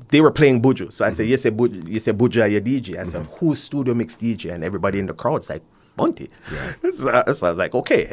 they 0.10 0.22
were 0.22 0.32
playing 0.32 0.62
Buju. 0.62 0.92
so 0.92 1.04
I 1.06 1.10
said 1.10 1.28
yes 1.28 1.46
buju 1.46 1.88
you 1.88 2.00
said 2.00 2.18
buju 2.18 2.50
your 2.50 2.62
DJ 2.62 2.98
I 2.98 3.04
said 3.04 3.24
mm-hmm. 3.24 3.36
who's 3.36 3.62
studio 3.62 3.94
mix 3.94 4.16
DJ 4.18 4.54
and 4.54 4.64
everybody 4.64 5.00
in 5.00 5.08
the 5.08 5.14
crowd's 5.14 5.50
like 5.50 5.64
Bounty 5.96 6.30
so, 6.92 7.24
so 7.34 7.48
I 7.48 7.50
was 7.50 7.58
like 7.58 7.74
okay 7.76 8.08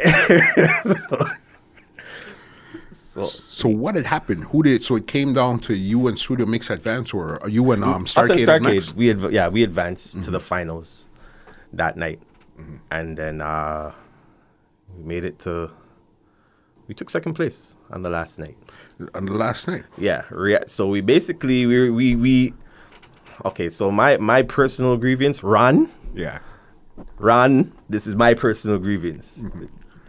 so, 0.85 1.25
so 3.13 3.25
So 3.49 3.69
what 3.69 3.95
had 3.97 4.07
happened? 4.07 4.45
Who 4.45 4.63
did? 4.63 4.83
So 4.83 4.97
it 4.97 5.07
came 5.07 5.33
down 5.35 5.59
to 5.61 5.75
you 5.75 6.07
and 6.09 6.19
Studio 6.19 6.47
Mix 6.47 6.71
Advance, 6.71 7.13
or 7.15 7.41
you 7.49 7.71
and 7.73 7.85
um, 7.85 8.05
Starcade? 8.07 8.47
Starcade 8.47 8.95
we 8.95 9.11
adv- 9.11 9.33
yeah 9.33 9.49
we 9.49 9.63
advanced 9.63 10.23
to 10.23 10.31
the 10.31 10.41
finals 10.41 11.09
that 11.73 11.97
night 11.97 12.21
and 12.91 13.17
then 13.17 13.41
uh 13.41 13.93
we 14.97 15.03
made 15.05 15.25
it 15.25 15.39
to 15.41 15.71
we 16.87 16.95
took 16.95 17.09
second 17.11 17.35
place 17.35 17.77
on 17.91 18.03
the 18.03 18.11
last 18.11 18.39
night 18.39 18.57
on 19.15 19.25
the 19.27 19.33
last 19.33 19.67
night. 19.69 19.85
Yeah, 19.99 20.23
so 20.67 20.87
we 20.89 21.01
basically 21.01 21.67
we 21.67 21.91
we 21.91 22.15
we 22.17 22.55
okay. 23.45 23.69
So 23.71 23.91
my 23.91 24.17
my 24.19 24.43
personal 24.43 24.97
grievance, 24.97 25.43
Ron, 25.43 25.89
Yeah. 26.15 26.39
Ron, 27.19 27.73
this 27.89 28.07
is 28.07 28.15
my 28.15 28.35
personal 28.35 28.79
grievance. 28.79 29.47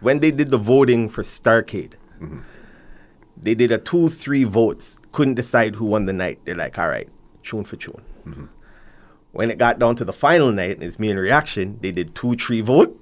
When 0.00 0.20
they 0.20 0.30
did 0.30 0.50
the 0.50 0.58
voting 0.58 1.08
for 1.08 1.22
Starcade, 1.22 1.94
they 3.36 3.54
did 3.54 3.72
a 3.72 3.78
two 3.78 4.08
three 4.08 4.44
votes. 4.44 5.00
Couldn't 5.12 5.34
decide 5.34 5.76
who 5.76 5.86
won 5.86 6.06
the 6.06 6.12
night. 6.12 6.40
They're 6.44 6.54
like, 6.54 6.78
all 6.78 6.88
right, 6.88 7.08
tune 7.42 7.64
for 7.64 7.76
tune. 7.76 8.02
Mm-hmm. 8.26 8.44
When 9.32 9.50
it 9.50 9.58
got 9.58 9.78
down 9.78 9.96
to 9.96 10.04
the 10.04 10.12
final 10.12 10.52
night, 10.52 10.76
and 10.76 10.82
it's 10.82 10.98
me 10.98 11.10
and 11.10 11.18
Reaction. 11.18 11.78
They 11.80 11.92
did 11.92 12.14
two 12.14 12.34
three 12.36 12.60
vote. 12.60 13.00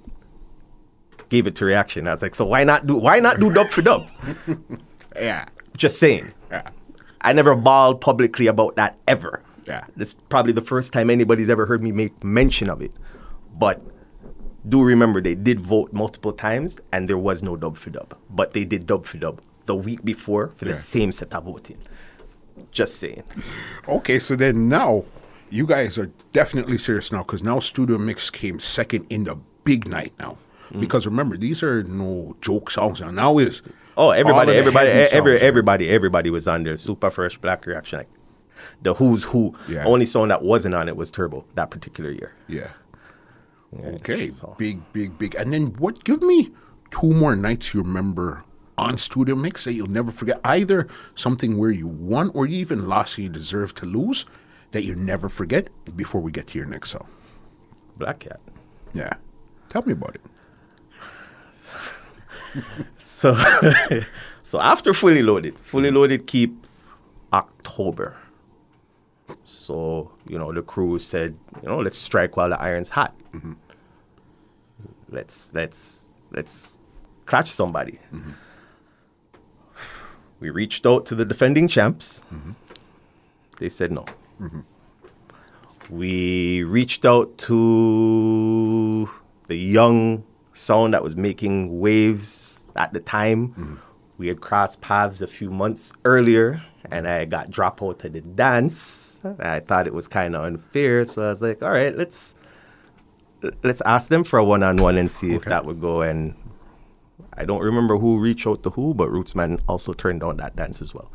Gave 1.28 1.46
it 1.46 1.54
to 1.56 1.64
Reaction. 1.64 2.06
I 2.08 2.12
was 2.12 2.22
like, 2.22 2.34
so 2.34 2.46
why 2.46 2.64
not 2.64 2.86
do 2.86 2.96
why 2.96 3.20
not 3.20 3.40
do 3.40 3.52
dub 3.52 3.68
for 3.68 3.82
dub? 3.82 4.06
Yeah. 5.14 5.46
Just 5.76 5.98
saying. 5.98 6.32
Yeah. 6.50 6.70
I 7.20 7.32
never 7.32 7.54
bawled 7.54 8.00
publicly 8.00 8.46
about 8.46 8.76
that 8.76 8.98
ever. 9.06 9.42
Yeah. 9.66 9.84
This 9.96 10.08
is 10.08 10.14
probably 10.28 10.52
the 10.52 10.62
first 10.62 10.92
time 10.92 11.10
anybody's 11.10 11.48
ever 11.50 11.66
heard 11.66 11.82
me 11.82 11.92
make 11.92 12.24
mention 12.24 12.68
of 12.68 12.80
it. 12.80 12.94
But 13.58 13.82
do 14.68 14.82
remember 14.82 15.20
they 15.20 15.34
did 15.34 15.60
vote 15.60 15.92
multiple 15.92 16.32
times 16.32 16.80
and 16.92 17.08
there 17.08 17.18
was 17.18 17.42
no 17.42 17.56
dub 17.56 17.76
for 17.76 17.90
dub. 17.90 18.16
But 18.30 18.52
they 18.52 18.64
did 18.64 18.86
dub 18.86 19.06
for 19.06 19.18
dub 19.18 19.40
the 19.66 19.74
week 19.74 20.04
before 20.04 20.48
for 20.50 20.66
Yeah. 20.66 20.72
the 20.72 20.78
same 20.78 21.12
set 21.12 21.34
of 21.34 21.44
voting. 21.44 21.78
Just 22.70 22.96
saying. 22.96 23.24
Okay, 23.88 24.18
so 24.18 24.36
then 24.36 24.68
now 24.68 25.04
you 25.50 25.66
guys 25.66 25.98
are 25.98 26.10
definitely 26.32 26.78
serious 26.78 27.10
now 27.12 27.22
because 27.22 27.42
now 27.42 27.58
Studio 27.60 27.98
Mix 27.98 28.30
came 28.30 28.58
second 28.58 29.06
in 29.10 29.24
the 29.24 29.36
big 29.64 29.86
night 29.88 30.12
now. 30.18 30.38
Mm. 30.72 30.80
Because 30.80 31.06
remember, 31.06 31.36
these 31.36 31.62
are 31.62 31.82
no 31.82 32.36
joke 32.40 32.70
songs 32.70 33.00
now. 33.00 33.10
Now 33.10 33.38
is 33.38 33.62
Oh, 33.94 34.08
everybody, 34.10 34.52
everybody, 34.52 34.88
every, 34.88 35.38
everybody, 35.38 35.90
everybody 35.90 36.30
was 36.30 36.48
on 36.48 36.62
there. 36.64 36.76
Super 36.78 37.10
Fresh, 37.10 37.36
Black 37.38 37.66
Reaction, 37.66 37.98
like 37.98 38.08
the 38.80 38.94
Who's 38.94 39.24
Who. 39.24 39.54
Yeah. 39.68 39.84
Only 39.84 40.06
song 40.06 40.28
that 40.28 40.42
wasn't 40.42 40.74
on 40.74 40.88
it 40.88 40.96
was 40.96 41.10
Turbo 41.10 41.44
that 41.56 41.70
particular 41.70 42.10
year. 42.10 42.32
Yeah. 42.48 42.68
Okay, 43.96 44.28
so- 44.28 44.54
big, 44.58 44.80
big, 44.92 45.18
big. 45.18 45.34
And 45.34 45.52
then 45.52 45.68
what? 45.78 46.04
Give 46.04 46.22
me 46.22 46.50
two 46.90 47.12
more 47.12 47.36
nights 47.36 47.72
you 47.74 47.80
remember 47.82 48.44
on 48.78 48.96
Studio 48.96 49.34
Mix 49.34 49.64
that 49.64 49.74
you'll 49.74 49.88
never 49.88 50.10
forget. 50.10 50.40
Either 50.44 50.88
something 51.14 51.58
where 51.58 51.70
you 51.70 51.86
won 51.86 52.30
or 52.34 52.46
you 52.46 52.56
even 52.58 52.88
lost 52.88 53.18
and 53.18 53.24
you 53.24 53.30
deserve 53.30 53.74
to 53.74 53.86
lose 53.86 54.26
that 54.72 54.84
you 54.84 54.94
never 54.94 55.28
forget 55.28 55.68
before 55.96 56.20
we 56.20 56.32
get 56.32 56.48
to 56.48 56.58
your 56.58 56.66
next 56.66 56.90
song. 56.90 57.06
Black 57.96 58.20
Cat. 58.20 58.40
Yeah. 58.94 59.14
Tell 59.68 59.82
me 59.82 59.92
about 59.92 60.16
it. 60.16 60.22
So, 62.98 63.34
so 64.42 64.60
after 64.60 64.92
fully 64.92 65.22
loaded, 65.22 65.58
fully 65.60 65.90
mm. 65.90 65.94
loaded 65.94 66.26
keep 66.26 66.66
October. 67.32 68.16
So 69.44 70.10
you 70.26 70.38
know 70.38 70.52
the 70.52 70.62
crew 70.62 70.98
said, 70.98 71.36
you 71.62 71.68
know, 71.68 71.78
let's 71.78 71.98
strike 71.98 72.36
while 72.36 72.50
the 72.50 72.60
iron's 72.60 72.88
hot. 72.88 73.14
Mm-hmm. 73.32 73.52
Let's 75.08 75.54
let's 75.54 76.08
let's 76.32 76.78
catch 77.26 77.48
somebody. 77.50 78.00
Mm-hmm. 78.12 78.32
We 80.42 80.50
reached 80.50 80.84
out 80.86 81.06
to 81.06 81.14
the 81.14 81.24
defending 81.24 81.68
champs. 81.68 82.24
They 83.58 83.68
said 83.68 83.92
no. 83.92 84.04
We 85.88 86.64
reached 86.64 87.04
out 87.04 87.38
to 87.46 89.08
the 89.46 89.54
young 89.54 90.24
sound 90.52 90.94
that 90.94 91.02
was 91.04 91.14
making 91.14 91.78
waves 91.78 92.72
at 92.74 92.92
the 92.92 92.98
time. 92.98 93.80
We 94.18 94.26
had 94.26 94.40
crossed 94.40 94.80
paths 94.80 95.22
a 95.22 95.28
few 95.28 95.50
months 95.50 95.92
earlier, 96.04 96.60
and 96.90 97.06
I 97.06 97.24
got 97.24 97.48
dropped 97.48 97.80
out 97.80 98.04
of 98.04 98.12
the 98.12 98.20
dance. 98.20 99.20
I 99.38 99.60
thought 99.60 99.86
it 99.86 99.94
was 99.94 100.08
kind 100.08 100.34
of 100.34 100.42
unfair, 100.44 101.04
so 101.04 101.22
I 101.22 101.28
was 101.28 101.40
like, 101.40 101.62
"All 101.62 101.70
right, 101.70 101.96
let's 101.96 102.34
let's 103.62 103.80
ask 103.82 104.08
them 104.08 104.24
for 104.24 104.40
a 104.40 104.44
one-on-one 104.44 104.96
and 104.98 105.08
see 105.08 105.34
if 105.34 105.44
that 105.44 105.64
would 105.64 105.80
go." 105.80 106.02
And 106.02 106.34
I 107.34 107.44
don't 107.44 107.62
remember 107.62 107.96
who 107.98 108.18
reached 108.20 108.46
out 108.46 108.62
to 108.64 108.70
who, 108.70 108.94
but 108.94 109.08
Rootsman 109.08 109.60
also 109.68 109.92
turned 109.92 110.20
down 110.20 110.36
that 110.38 110.54
dance 110.56 110.82
as 110.82 110.92
well. 110.94 111.10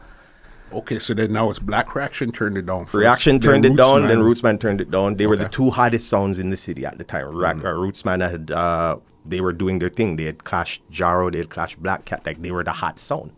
Okay, 0.74 1.00
so 1.00 1.14
then 1.14 1.32
now 1.32 1.50
it's 1.50 1.60
Black 1.60 1.96
Reaction 1.96 2.32
turned 2.32 2.58
it 2.58 2.66
down. 2.66 2.86
First, 2.86 2.96
Reaction 2.96 3.40
turned 3.40 3.66
it 3.66 3.76
down, 3.78 4.08
then 4.08 4.20
Rootsman 4.20 4.60
turned 4.60 4.82
it 4.82 4.92
down. 4.92 5.16
They 5.16 5.26
were 5.28 5.38
the 5.38 5.48
two 5.50 5.70
hottest 5.70 6.10
sounds 6.10 6.40
in 6.40 6.50
the 6.50 6.58
city 6.58 6.86
at 6.86 6.98
the 6.98 7.04
time. 7.06 7.28
Ra- 7.36 7.52
uh, 7.52 7.56
Rootsman 7.78 8.28
had, 8.30 8.52
uh, 8.52 8.98
they 9.26 9.40
were 9.40 9.54
doing 9.54 9.80
their 9.80 9.90
thing. 9.90 10.18
They 10.18 10.26
had 10.26 10.44
clashed 10.44 10.82
Jaro, 10.92 11.32
they 11.32 11.38
had 11.38 11.50
clashed 11.50 11.82
Black 11.82 12.04
Cat. 12.06 12.26
Like 12.26 12.42
they 12.42 12.52
were 12.52 12.64
the 12.66 12.74
hot 12.74 13.00
sound. 13.00 13.32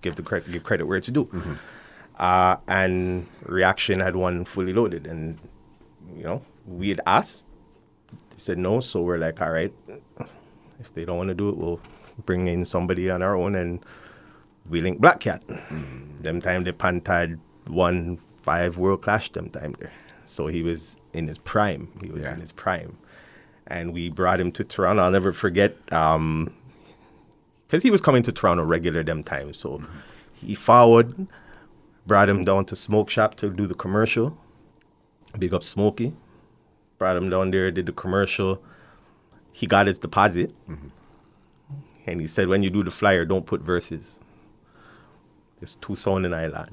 Give 0.00 0.16
the 0.16 0.22
credit, 0.22 0.50
give 0.50 0.64
credit 0.64 0.86
where 0.86 0.96
it's 0.98 1.08
due. 1.08 1.28
Uh, 2.18 2.56
and 2.66 3.26
Reaction 3.44 4.00
had 4.00 4.16
one 4.16 4.44
fully 4.44 4.72
loaded, 4.72 5.06
and 5.06 5.38
you 6.16 6.24
know 6.24 6.42
we 6.66 6.88
had 6.88 7.00
asked 7.06 7.44
They 8.30 8.38
said 8.38 8.58
no, 8.58 8.80
so 8.80 9.02
we're 9.02 9.18
like, 9.18 9.40
all 9.40 9.50
right, 9.52 9.72
if 10.80 10.92
they 10.94 11.04
don't 11.04 11.18
want 11.18 11.28
to 11.28 11.34
do 11.34 11.48
it, 11.50 11.56
we'll 11.56 11.80
bring 12.24 12.46
in 12.46 12.64
somebody 12.64 13.10
on 13.10 13.22
our 13.22 13.36
own 13.36 13.54
and 13.54 13.84
we 14.68 14.80
link 14.80 15.00
Black 15.00 15.20
Cat. 15.20 15.46
Mm. 15.46 16.22
Them 16.22 16.40
time 16.40 16.64
the 16.64 16.72
Pantad 16.72 17.38
won 17.68 18.18
five 18.42 18.78
World 18.78 19.02
Clash 19.02 19.30
them 19.32 19.50
time 19.50 19.74
there. 19.78 19.92
So 20.24 20.46
he 20.46 20.62
was 20.62 20.96
in 21.12 21.26
his 21.28 21.38
prime. 21.38 21.88
He 22.00 22.08
was 22.08 22.22
yeah. 22.22 22.34
in 22.34 22.40
his 22.40 22.52
prime. 22.52 22.96
And 23.66 23.92
we 23.92 24.10
brought 24.10 24.40
him 24.40 24.52
to 24.52 24.64
Toronto. 24.64 25.02
I'll 25.02 25.10
never 25.10 25.32
forget, 25.32 25.76
because 25.84 26.16
um, 26.16 26.52
he 27.70 27.90
was 27.90 28.00
coming 28.00 28.22
to 28.24 28.32
Toronto 28.32 28.64
regular 28.64 29.02
them 29.02 29.22
time. 29.22 29.54
So 29.54 29.78
mm-hmm. 29.78 29.98
he 30.34 30.54
followed, 30.54 31.28
brought 32.06 32.28
him 32.28 32.44
down 32.44 32.64
to 32.66 32.76
Smoke 32.76 33.10
Shop 33.10 33.34
to 33.36 33.50
do 33.50 33.66
the 33.66 33.74
commercial. 33.74 34.36
Big 35.38 35.54
up 35.54 35.62
Smokey. 35.62 36.14
Brought 36.98 37.16
him 37.16 37.30
down 37.30 37.50
there, 37.50 37.70
did 37.70 37.86
the 37.86 37.92
commercial. 37.92 38.62
He 39.52 39.66
got 39.66 39.86
his 39.86 39.98
deposit. 39.98 40.54
Mm-hmm. 40.68 40.88
And 42.06 42.20
he 42.20 42.26
said, 42.26 42.48
when 42.48 42.62
you 42.62 42.70
do 42.70 42.82
the 42.82 42.90
flyer, 42.90 43.24
don't 43.24 43.46
put 43.46 43.60
verses. 43.60 44.20
There's 45.58 45.74
two 45.76 45.94
songs 45.94 46.24
in 46.24 46.34
Island. 46.34 46.70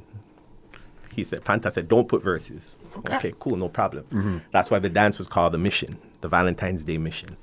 He 1.14 1.24
said, 1.24 1.44
Panta 1.44 1.72
said, 1.72 1.88
don't 1.88 2.08
put 2.08 2.24
verses. 2.24 2.78
Okay, 2.98 3.16
okay 3.16 3.34
cool, 3.40 3.58
no 3.58 3.70
problem. 3.70 4.06
Mm-hmm. 4.06 4.38
That's 4.52 4.72
why 4.72 4.80
the 4.80 4.90
dance 4.90 5.18
was 5.18 5.28
called 5.28 5.54
the 5.54 5.58
Mission, 5.58 5.98
the 6.22 6.28
Valentine's 6.28 6.84
Day 6.84 6.98
Mission. 6.98 7.36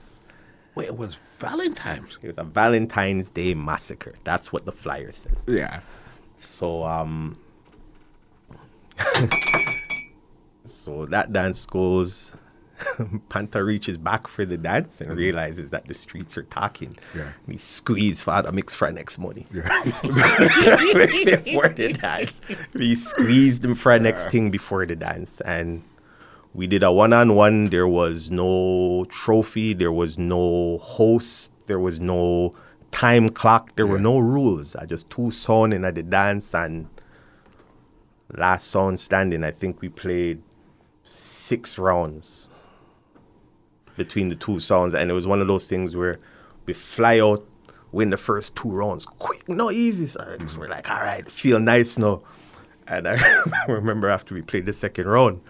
Wait, 0.74 0.86
it 0.86 0.96
was 0.96 1.14
Valentine's? 1.14 2.18
It 2.22 2.26
was 2.26 2.38
a 2.38 2.44
Valentine's 2.44 3.30
Day 3.30 3.54
massacre. 3.54 4.14
That's 4.24 4.52
what 4.52 4.64
the 4.64 4.72
flyer 4.72 5.10
says. 5.10 5.44
Yeah. 5.46 5.80
So, 6.36 6.84
um, 6.84 7.36
so 10.64 11.06
that 11.06 11.32
dance 11.32 11.66
goes 11.66 12.34
Panta 13.28 13.62
reaches 13.62 13.98
back 13.98 14.26
for 14.26 14.44
the 14.44 14.56
dance 14.56 15.00
and 15.00 15.10
mm-hmm. 15.10 15.18
realizes 15.18 15.70
that 15.70 15.86
the 15.86 15.94
streets 15.94 16.36
are 16.36 16.42
talking. 16.44 16.96
Yeah. 17.14 17.32
And 17.46 17.52
he 17.52 17.58
squeezed 17.58 18.22
Father 18.22 18.52
Mix 18.52 18.74
for 18.74 18.90
next 18.90 19.18
money. 19.18 19.46
Yeah. 19.52 19.62
before 20.02 21.68
the 21.68 21.96
dance. 22.00 22.40
He 22.76 22.94
squeezed 22.94 23.64
him 23.64 23.74
for 23.74 23.98
next 23.98 24.30
thing 24.30 24.50
before 24.50 24.86
the 24.86 24.96
dance. 24.96 25.40
And 25.42 25.82
we 26.52 26.66
did 26.66 26.82
a 26.82 26.92
one 26.92 27.12
on 27.12 27.34
one. 27.34 27.66
There 27.66 27.88
was 27.88 28.30
no 28.30 29.06
trophy, 29.08 29.74
there 29.74 29.92
was 29.92 30.18
no 30.18 30.78
host, 30.78 31.52
there 31.66 31.80
was 31.80 32.00
no 32.00 32.54
time 32.90 33.28
clock, 33.28 33.74
there 33.76 33.86
yeah. 33.86 33.92
were 33.92 33.98
no 34.00 34.18
rules. 34.18 34.76
I 34.76 34.86
just 34.86 35.10
two 35.10 35.30
song 35.30 35.72
in 35.72 35.84
at 35.84 35.94
the 35.94 36.02
dance 36.02 36.54
and 36.54 36.88
last 38.32 38.68
song 38.68 38.96
standing, 38.96 39.44
I 39.44 39.50
think 39.50 39.80
we 39.80 39.88
played 39.88 40.42
six 41.04 41.78
rounds 41.78 42.48
between 43.96 44.28
the 44.28 44.34
two 44.34 44.60
songs, 44.60 44.94
and 44.94 45.10
it 45.10 45.14
was 45.14 45.26
one 45.26 45.40
of 45.40 45.46
those 45.46 45.66
things 45.66 45.94
where 45.94 46.18
we 46.66 46.72
fly 46.72 47.20
out, 47.20 47.46
win 47.92 48.10
the 48.10 48.16
first 48.16 48.56
two 48.56 48.70
rounds 48.70 49.06
quick, 49.06 49.48
no 49.48 49.70
easy. 49.70 50.06
So 50.06 50.20
mm-hmm. 50.20 50.58
we're 50.58 50.68
like, 50.68 50.90
all 50.90 51.00
right, 51.00 51.28
feel 51.30 51.60
nice 51.60 51.98
now. 51.98 52.22
And 52.86 53.08
I 53.08 53.64
remember 53.68 54.08
after 54.08 54.34
we 54.34 54.42
played 54.42 54.66
the 54.66 54.72
second 54.72 55.06
round, 55.06 55.40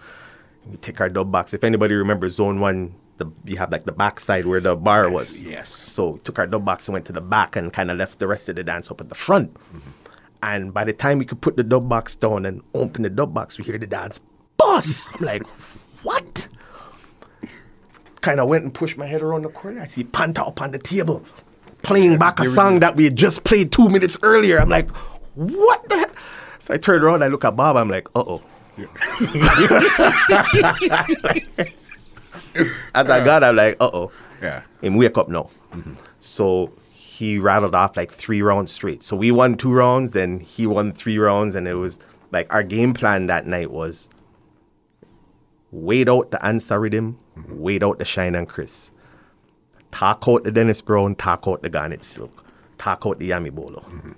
we 0.69 0.77
take 0.77 1.01
our 1.01 1.09
dub 1.09 1.31
box. 1.31 1.53
If 1.53 1.63
anybody 1.63 1.95
remembers 1.95 2.35
zone 2.35 2.59
one, 2.59 2.95
the, 3.17 3.31
you 3.45 3.57
have 3.57 3.71
like 3.71 3.85
the 3.85 3.91
back 3.91 4.19
side 4.19 4.45
where 4.45 4.59
the 4.59 4.75
bar 4.75 5.09
was. 5.09 5.41
Yes. 5.41 5.69
So 5.69 6.11
we 6.11 6.19
took 6.19 6.39
our 6.39 6.47
dub 6.47 6.65
box 6.65 6.87
and 6.87 6.93
went 6.93 7.05
to 7.07 7.13
the 7.13 7.21
back 7.21 7.55
and 7.55 7.71
kind 7.71 7.89
of 7.89 7.97
left 7.97 8.19
the 8.19 8.27
rest 8.27 8.49
of 8.49 8.55
the 8.55 8.63
dance 8.63 8.91
up 8.91 9.01
at 9.01 9.09
the 9.09 9.15
front. 9.15 9.53
Mm-hmm. 9.53 9.89
And 10.43 10.73
by 10.73 10.83
the 10.83 10.93
time 10.93 11.19
we 11.19 11.25
could 11.25 11.41
put 11.41 11.57
the 11.57 11.63
dub 11.63 11.89
box 11.89 12.15
down 12.15 12.45
and 12.45 12.61
open 12.73 13.03
the 13.03 13.09
dub 13.09 13.33
box, 13.33 13.57
we 13.57 13.63
hear 13.63 13.77
the 13.77 13.87
dance 13.87 14.19
bust. 14.57 15.09
I'm 15.15 15.25
like, 15.25 15.47
what? 16.03 16.47
Kind 18.25 18.39
of 18.39 18.49
went 18.49 18.63
and 18.63 18.73
pushed 18.73 18.97
my 18.97 19.05
head 19.05 19.21
around 19.21 19.43
the 19.43 19.49
corner. 19.49 19.81
I 19.81 19.85
see 19.85 20.03
Panta 20.03 20.43
up 20.43 20.59
on 20.59 20.71
the 20.71 20.79
table 20.79 21.23
playing 21.83 22.17
back 22.17 22.39
a 22.39 22.45
song 22.45 22.79
that 22.79 22.95
we 22.95 23.03
had 23.03 23.15
just 23.15 23.43
played 23.43 23.71
two 23.71 23.87
minutes 23.87 24.17
earlier. 24.23 24.59
I'm 24.59 24.69
like, 24.69 24.89
what 25.35 25.87
the 25.89 25.97
heck? 25.97 26.11
So 26.57 26.73
I 26.73 26.77
turned 26.77 27.03
around, 27.03 27.23
I 27.23 27.27
look 27.27 27.45
at 27.45 27.55
Bob, 27.55 27.77
I'm 27.77 27.87
like, 27.87 28.07
uh 28.15 28.23
oh. 28.25 28.41
As 32.95 33.09
I 33.09 33.23
got, 33.23 33.43
I'm 33.43 33.55
like, 33.55 33.77
uh 33.79 33.91
oh. 33.93 34.11
Yeah. 34.41 34.63
And 34.81 34.97
wake 34.97 35.19
up 35.19 35.29
now. 35.29 35.51
Mm-hmm. 35.71 35.93
So 36.19 36.73
he 36.89 37.37
rattled 37.37 37.75
off 37.75 37.95
like 37.95 38.11
three 38.11 38.41
rounds 38.41 38.71
straight. 38.71 39.03
So 39.03 39.15
we 39.15 39.31
won 39.31 39.53
two 39.53 39.71
rounds, 39.71 40.13
then 40.13 40.39
he 40.39 40.65
won 40.65 40.91
three 40.91 41.19
rounds, 41.19 41.53
and 41.53 41.67
it 41.67 41.75
was 41.75 41.99
like 42.31 42.51
our 42.51 42.63
game 42.63 42.95
plan 42.95 43.27
that 43.27 43.45
night 43.45 43.69
was 43.69 44.09
wait 45.69 46.09
out 46.09 46.31
the 46.31 46.43
answer 46.43 46.79
rhythm, 46.79 47.19
wait 47.49 47.83
out 47.83 47.99
the 47.99 48.05
Shine 48.05 48.35
and 48.35 48.47
Chris. 48.47 48.91
Talk 49.91 50.25
out 50.27 50.43
the 50.43 50.51
Dennis 50.51 50.81
Brown, 50.81 51.15
talk 51.15 51.47
out 51.47 51.61
the 51.61 51.69
Garnet 51.69 52.03
Silk, 52.03 52.45
talk 52.77 53.05
out 53.05 53.19
the 53.19 53.29
Yami 53.29 53.51
Bolo. 53.51 53.81
Mm-hmm. 53.81 54.11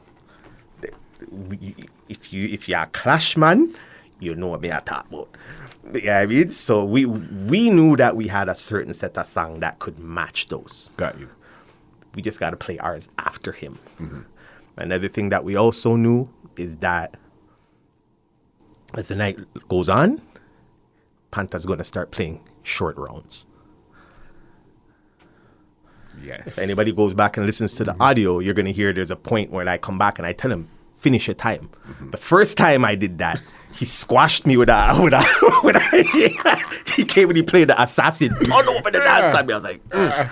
If 2.09 2.31
you 2.31 2.47
if 2.47 2.69
you're 2.69 2.81
a 2.81 2.87
clash 2.87 3.37
man, 3.37 3.75
you 4.19 4.35
know 4.35 4.47
what 4.47 4.61
me 4.61 4.71
I 4.71 4.79
talk 4.79 5.07
about. 5.07 5.29
Yeah, 5.93 6.19
I 6.19 6.25
mean, 6.25 6.49
so 6.49 6.83
we 6.83 7.05
we 7.05 7.69
knew 7.69 7.95
that 7.97 8.15
we 8.15 8.27
had 8.27 8.49
a 8.49 8.55
certain 8.55 8.93
set 8.93 9.17
of 9.17 9.27
song 9.27 9.59
that 9.61 9.79
could 9.79 9.99
match 9.99 10.47
those. 10.47 10.91
Got 10.97 11.19
you. 11.19 11.29
We 12.15 12.21
just 12.21 12.39
got 12.39 12.51
to 12.51 12.57
play 12.57 12.77
ours 12.79 13.09
after 13.17 13.51
him. 13.51 13.79
Mm-hmm. 13.99 14.21
Another 14.77 15.07
thing 15.07 15.29
that 15.29 15.43
we 15.43 15.55
also 15.55 15.95
knew 15.95 16.29
is 16.55 16.77
that 16.77 17.15
as 18.93 19.09
the 19.09 19.15
night 19.15 19.37
goes 19.67 19.89
on, 19.89 20.21
Panta's 21.31 21.65
going 21.65 21.77
to 21.77 21.83
start 21.83 22.11
playing 22.11 22.41
short 22.63 22.97
rounds. 22.97 23.45
Yes. 26.23 26.47
If 26.47 26.59
anybody 26.59 26.91
goes 26.91 27.13
back 27.13 27.37
and 27.37 27.45
listens 27.45 27.73
to 27.75 27.83
the 27.83 27.91
mm-hmm. 27.91 28.01
audio, 28.01 28.39
you're 28.39 28.53
going 28.53 28.65
to 28.65 28.71
hear 28.71 28.93
there's 28.93 29.11
a 29.11 29.15
point 29.15 29.51
where 29.51 29.67
I 29.67 29.77
come 29.77 29.97
back 29.97 30.17
and 30.19 30.25
I 30.25 30.33
tell 30.33 30.51
him, 30.51 30.67
finish 30.95 31.27
your 31.27 31.35
time. 31.35 31.69
Mm-hmm. 31.87 32.09
The 32.09 32.17
first 32.17 32.57
time 32.57 32.83
I 32.83 32.95
did 32.95 33.19
that, 33.19 33.41
he 33.73 33.85
squashed 33.85 34.47
me 34.47 34.57
with 34.57 34.69
a, 34.69 34.97
with 35.01 35.13
a, 35.13 35.23
with 35.63 35.75
a 35.75 36.83
he 36.95 37.05
came 37.05 37.29
and 37.29 37.37
he 37.37 37.43
played 37.43 37.69
the 37.69 37.81
assassin 37.81 38.33
all 38.51 38.69
over 38.69 38.91
the 38.91 38.99
dance. 38.99 39.35
I 39.35 39.41
was 39.43 39.63
like, 39.63 39.87
mm. 39.89 40.29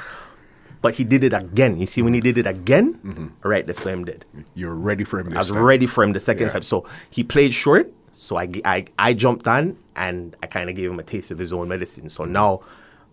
but 0.81 0.95
he 0.95 1.03
did 1.03 1.23
it 1.23 1.33
again. 1.33 1.79
You 1.79 1.85
see, 1.85 2.01
when 2.01 2.13
he 2.13 2.21
did 2.21 2.37
it 2.37 2.47
again, 2.47 2.95
mm-hmm. 2.95 3.27
right, 3.47 3.65
that's 3.65 3.85
what 3.85 3.93
him 3.93 4.05
did. 4.05 4.25
You're 4.55 4.75
ready 4.75 5.03
for 5.03 5.19
him. 5.19 5.31
I 5.33 5.39
was 5.39 5.49
time. 5.49 5.61
ready 5.61 5.85
for 5.85 6.03
him 6.03 6.13
the 6.13 6.19
second 6.19 6.47
yeah. 6.47 6.53
time. 6.53 6.63
So 6.63 6.87
he 7.09 7.23
played 7.23 7.53
short. 7.53 7.93
So 8.15 8.37
I, 8.37 8.49
I, 8.63 8.85
I 8.97 9.13
jumped 9.13 9.45
on 9.47 9.77
and 9.95 10.35
I 10.41 10.47
kind 10.47 10.69
of 10.69 10.75
gave 10.75 10.89
him 10.89 10.99
a 10.99 11.03
taste 11.03 11.31
of 11.31 11.37
his 11.37 11.51
own 11.51 11.67
medicine. 11.67 12.07
So 12.07 12.23
now 12.23 12.61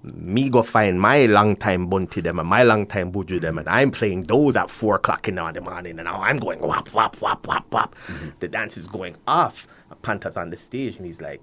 me 0.05 0.48
go 0.48 0.62
find 0.62 1.00
my 1.00 1.26
long 1.26 1.57
time 1.57 1.88
bounty 1.88 2.20
them 2.20 2.38
and 2.38 2.48
my 2.48 2.62
long 2.62 2.86
time 2.86 3.12
buju 3.12 3.40
them 3.40 3.59
and 3.59 3.68
I'm 3.68 3.90
playing 3.90 4.24
those 4.24 4.57
at 4.57 4.70
four 4.70 4.96
o'clock 4.96 5.26
in 5.28 5.34
the 5.34 5.61
morning 5.61 5.98
and 5.98 6.07
now 6.07 6.22
I'm 6.22 6.36
going 6.36 6.61
whap 6.61 6.88
whap 6.92 7.20
whap 7.20 7.46
whap 7.46 7.72
whap. 7.72 7.94
Mm-hmm. 8.07 8.28
The 8.38 8.48
dance 8.48 8.76
is 8.76 8.86
going 8.88 9.16
off. 9.26 9.66
Panta's 10.03 10.36
on 10.36 10.50
the 10.50 10.57
stage 10.57 10.96
and 10.96 11.07
he's 11.07 11.20
like, 11.20 11.40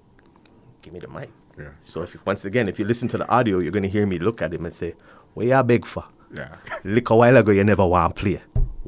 "Give 0.82 0.92
me 0.92 1.00
the 1.00 1.08
mic." 1.08 1.30
Yeah. 1.58 1.70
So 1.80 2.02
if 2.02 2.14
once 2.26 2.44
again, 2.44 2.68
if 2.68 2.78
you 2.78 2.84
listen 2.84 3.08
to 3.08 3.18
the 3.18 3.28
audio, 3.28 3.58
you're 3.58 3.72
gonna 3.72 3.88
hear 3.88 4.06
me 4.06 4.18
look 4.18 4.42
at 4.42 4.52
him 4.52 4.64
and 4.64 4.74
say, 4.74 4.94
"Where 5.34 5.46
you 5.46 5.62
big 5.62 5.86
for?" 5.86 6.04
Yeah. 6.36 6.56
Look 6.84 7.10
a 7.10 7.16
while 7.16 7.36
ago, 7.36 7.50
you 7.52 7.64
never 7.64 7.86
want 7.86 8.14
to 8.14 8.20
play. 8.20 8.40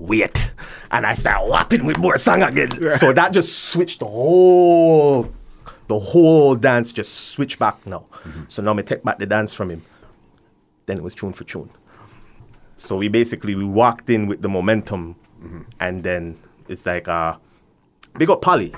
Wait, 0.03 0.53
and 0.91 1.07
I 1.07 1.15
start 1.15 1.49
whopping 1.49 1.85
with 1.85 1.99
more 1.99 2.19
song 2.19 2.43
again. 2.43 2.71
So 2.99 3.13
that 3.13 3.33
just 3.33 3.71
switched 3.71 4.01
the 4.01 4.07
whole 4.07 5.33
the 5.87 5.99
whole 5.99 6.57
dance 6.57 6.93
just 6.93 7.31
switched 7.31 7.59
back 7.59 7.87
now. 7.87 8.05
Mm-hmm. 8.25 8.45
So 8.49 8.63
now 8.63 8.75
me 8.75 8.83
take 8.83 9.05
back 9.05 9.19
the 9.19 9.27
dance 9.27 9.55
from 9.55 9.71
him. 9.71 9.83
Then 10.87 10.97
it 10.97 11.03
was 11.03 11.15
tune 11.15 11.33
for 11.33 11.45
tune. 11.45 11.71
So 12.77 12.97
we 12.97 13.09
basically 13.09 13.55
we 13.55 13.65
walked 13.65 14.11
in 14.11 14.27
with 14.27 14.43
the 14.43 14.49
momentum, 14.49 15.15
mm-hmm. 15.41 15.63
and 15.79 16.03
then 16.03 16.39
it's 16.69 16.85
like 16.85 17.07
uh, 17.07 17.37
big 18.19 18.29
up 18.29 18.43
Polly. 18.43 18.75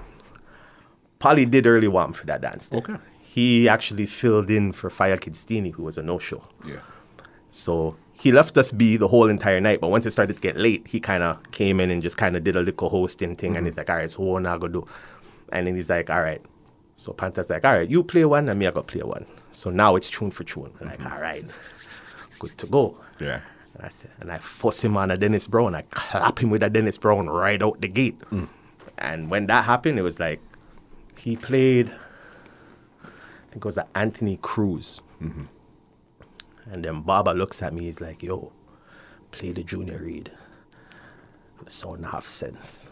Polly 1.18 1.46
did 1.46 1.66
early 1.66 1.88
one 1.88 2.12
for 2.12 2.26
that 2.26 2.42
dance. 2.42 2.68
There. 2.68 2.80
Okay. 2.80 2.96
He 3.22 3.66
actually 3.68 4.06
filled 4.06 4.50
in 4.50 4.72
for 4.72 4.90
Fire 4.90 5.16
Kid 5.16 5.32
Steeny, 5.34 5.72
who 5.72 5.84
was 5.84 5.96
a 5.96 6.02
no-show. 6.02 6.46
Yeah. 6.66 6.80
So 7.50 7.96
he 8.24 8.32
left 8.32 8.58
us 8.58 8.72
be 8.72 8.96
the 8.96 9.08
whole 9.08 9.28
entire 9.28 9.60
night, 9.60 9.80
but 9.80 9.90
once 9.90 10.06
it 10.06 10.10
started 10.10 10.34
to 10.34 10.42
get 10.42 10.56
late, 10.56 10.88
he 10.88 10.98
kind 10.98 11.22
of 11.22 11.38
came 11.52 11.78
in 11.78 11.90
and 11.90 12.02
just 12.02 12.16
kind 12.16 12.36
of 12.36 12.42
did 12.42 12.56
a 12.56 12.62
little 12.62 12.88
hosting 12.88 13.36
thing, 13.36 13.50
mm-hmm. 13.50 13.58
and 13.58 13.66
he's 13.66 13.76
like, 13.76 13.88
"All 13.88 13.96
right, 13.96 14.10
so 14.10 14.22
what 14.22 14.46
I 14.46 14.58
gonna 14.58 14.72
do?" 14.72 14.86
And 15.50 15.66
then 15.66 15.76
he's 15.76 15.90
like, 15.90 16.10
"All 16.10 16.20
right, 16.20 16.42
so 16.96 17.12
Panta's 17.12 17.50
like, 17.50 17.64
all 17.64 17.72
right, 17.72 17.88
you 17.88 18.02
play 18.02 18.24
one 18.24 18.48
and 18.48 18.58
me 18.58 18.66
I 18.66 18.70
got 18.70 18.86
play 18.86 19.02
one. 19.02 19.26
So 19.50 19.70
now 19.70 19.96
it's 19.96 20.10
tune 20.10 20.30
for 20.30 20.44
tune. 20.44 20.72
I'm 20.80 20.88
like, 20.88 21.04
all 21.04 21.20
right, 21.20 21.44
good 22.38 22.56
to 22.58 22.66
go. 22.66 22.98
Yeah. 23.20 23.40
And 23.74 23.84
I 23.84 23.88
said, 23.88 24.12
and 24.20 24.30
I 24.30 24.38
force 24.38 24.84
him 24.84 24.96
on 24.96 25.10
a 25.10 25.16
Dennis 25.16 25.46
Brown. 25.46 25.74
I 25.74 25.82
clap 25.82 26.38
him 26.38 26.50
with 26.50 26.62
a 26.62 26.70
Dennis 26.70 26.96
Brown 26.96 27.28
right 27.28 27.60
out 27.60 27.80
the 27.80 27.88
gate. 27.88 28.18
Mm. 28.30 28.48
And 28.98 29.30
when 29.30 29.46
that 29.46 29.64
happened, 29.64 29.98
it 29.98 30.02
was 30.02 30.20
like 30.20 30.40
he 31.18 31.36
played. 31.36 31.90
I 33.02 33.08
think 33.50 33.56
it 33.56 33.64
was 33.64 33.78
Anthony 33.94 34.38
Cruz. 34.40 35.02
Mm-hmm. 35.20 35.44
And 36.70 36.84
then 36.84 37.02
Baba 37.02 37.30
looks 37.30 37.62
at 37.62 37.74
me. 37.74 37.84
He's 37.84 38.00
like, 38.00 38.22
"Yo, 38.22 38.52
play 39.30 39.52
the 39.52 39.62
Junior 39.62 39.98
Reid. 39.98 40.32
The 41.64 41.70
sound 41.70 42.06
have 42.06 42.28
sense." 42.28 42.90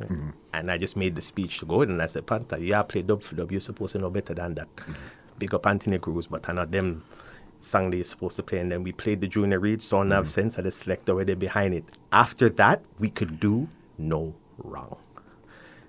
Mm-hmm. 0.00 0.30
And 0.52 0.70
I 0.70 0.78
just 0.78 0.96
made 0.96 1.14
the 1.14 1.22
speech 1.22 1.58
to 1.58 1.66
go 1.66 1.82
in 1.82 1.90
and 1.90 2.02
I 2.02 2.06
said, 2.06 2.26
Panta, 2.26 2.60
yeah, 2.60 2.80
I 2.80 2.82
play 2.82 3.02
dub 3.02 3.22
for 3.22 3.36
dub. 3.36 3.52
You're 3.52 3.60
supposed 3.60 3.92
to 3.92 3.98
know 3.98 4.10
better 4.10 4.34
than 4.34 4.54
that. 4.56 4.74
Mm-hmm. 4.76 4.92
Big 5.38 5.54
up 5.54 5.66
Anthony 5.66 5.98
Cruz, 5.98 6.26
but 6.26 6.48
I 6.48 6.52
know 6.52 6.64
them 6.64 7.04
song 7.60 7.90
they're 7.90 8.04
supposed 8.04 8.36
to 8.36 8.42
play, 8.42 8.58
and 8.58 8.70
then 8.70 8.82
we 8.82 8.92
played 8.92 9.20
the 9.20 9.26
junior 9.26 9.58
Reid, 9.58 9.82
Sound 9.82 10.10
Nav 10.10 10.26
Mm. 10.26 10.28
Sense, 10.28 10.56
and 10.58 10.66
the 10.66 10.70
selector 10.70 11.14
where 11.14 11.24
behind 11.24 11.74
it. 11.74 11.96
After 12.12 12.48
that, 12.50 12.84
we 12.98 13.08
could 13.08 13.40
do 13.40 13.68
no 13.98 14.34
wrong. 14.58 14.96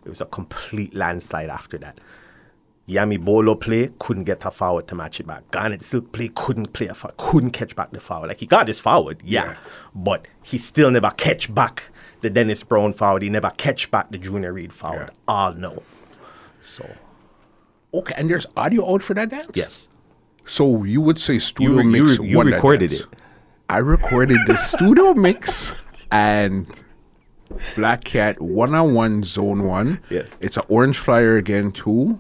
It 0.03 0.09
was 0.09 0.21
a 0.21 0.25
complete 0.25 0.93
landslide 0.93 1.49
after 1.49 1.77
that. 1.79 1.99
Yami 2.87 3.19
Bolo 3.19 3.55
play, 3.55 3.91
couldn't 3.97 4.25
get 4.25 4.45
a 4.45 4.51
forward 4.51 4.87
to 4.89 4.95
match 4.95 5.19
it 5.19 5.25
back. 5.25 5.49
Garnet 5.51 5.81
Silk 5.81 6.11
play, 6.11 6.29
couldn't 6.35 6.73
play 6.73 6.87
a 6.87 6.93
foul, 6.93 7.11
couldn't 7.17 7.51
catch 7.51 7.75
back 7.75 7.91
the 7.91 7.99
foul. 7.99 8.27
Like 8.27 8.39
he 8.39 8.45
got 8.45 8.67
his 8.67 8.77
forward, 8.79 9.21
yeah, 9.23 9.45
Yeah. 9.45 9.55
but 9.95 10.27
he 10.43 10.57
still 10.59 10.91
never 10.91 11.09
catch 11.11 11.53
back 11.53 11.83
the 12.21 12.29
Dennis 12.29 12.61
Brown 12.63 12.93
forward. 12.93 13.23
He 13.23 13.29
never 13.29 13.51
catch 13.57 13.89
back 13.89 14.11
the 14.11 14.17
Junior 14.19 14.53
Reid 14.53 14.71
forward. 14.71 15.09
Yeah. 15.13 15.19
All 15.27 15.53
no. 15.53 15.81
So 16.61 16.87
Okay, 17.93 18.13
and 18.17 18.29
there's 18.29 18.45
audio 18.57 18.93
out 18.93 19.01
for 19.03 19.13
that 19.15 19.29
dance? 19.29 19.51
yes, 19.55 19.87
So 20.45 20.83
you 20.83 21.01
would 21.01 21.19
say 21.19 21.39
studio 21.39 21.77
re- 21.77 21.83
you 21.83 21.89
mix 21.89 22.19
re- 22.19 22.27
you 22.27 22.41
recorded 22.41 22.91
it. 22.93 23.05
I 23.69 23.79
recorded 23.79 24.37
the 24.45 24.57
studio 24.57 25.13
mix 25.15 25.73
and 26.11 26.67
Black 27.75 28.03
Cat 28.03 28.39
one 28.41 28.75
on 28.75 28.93
one 28.93 29.23
zone 29.23 29.63
one. 29.63 30.01
Yes. 30.11 30.37
It's 30.41 30.57
an 30.57 30.63
orange 30.67 30.97
flyer 30.99 31.37
again 31.37 31.71
too. 31.71 32.19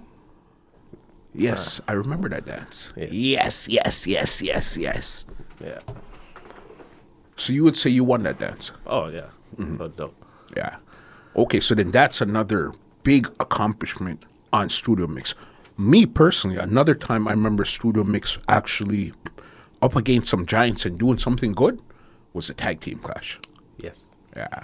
Yes, 1.37 1.81
I 1.87 1.93
remember 1.93 2.29
that 2.29 2.45
dance. 2.45 2.93
Yeah. 2.95 3.07
Yes, 3.11 3.67
yes, 3.67 4.07
yes, 4.07 4.41
yes, 4.41 4.77
yes. 4.77 5.25
yeah. 5.59 5.79
So 7.37 7.51
you 7.53 7.63
would 7.63 7.75
say 7.75 7.89
you 7.89 8.03
won 8.03 8.23
that 8.23 8.39
dance? 8.39 8.71
Oh 8.87 9.07
yeah, 9.09 9.27
Mm-hmm. 9.57 9.77
no 9.77 9.87
doubt. 9.89 10.13
Yeah. 10.55 10.77
Okay, 11.35 11.59
so 11.59 11.75
then 11.75 11.91
that's 11.91 12.21
another 12.21 12.71
big 13.03 13.27
accomplishment 13.39 14.23
on 14.53 14.69
Studio 14.69 15.07
Mix. 15.07 15.35
Me 15.77 16.05
personally, 16.05 16.55
another 16.57 16.95
time 16.95 17.27
I 17.27 17.31
remember 17.31 17.65
Studio 17.65 18.03
Mix 18.05 18.37
actually 18.47 19.11
up 19.81 19.95
against 19.97 20.29
some 20.29 20.45
giants 20.45 20.85
and 20.85 20.97
doing 20.97 21.17
something 21.17 21.51
good 21.51 21.81
was 22.33 22.47
the 22.47 22.53
tag 22.53 22.79
team 22.79 22.99
clash. 22.99 23.39
Yes. 23.77 24.15
Yeah. 24.35 24.63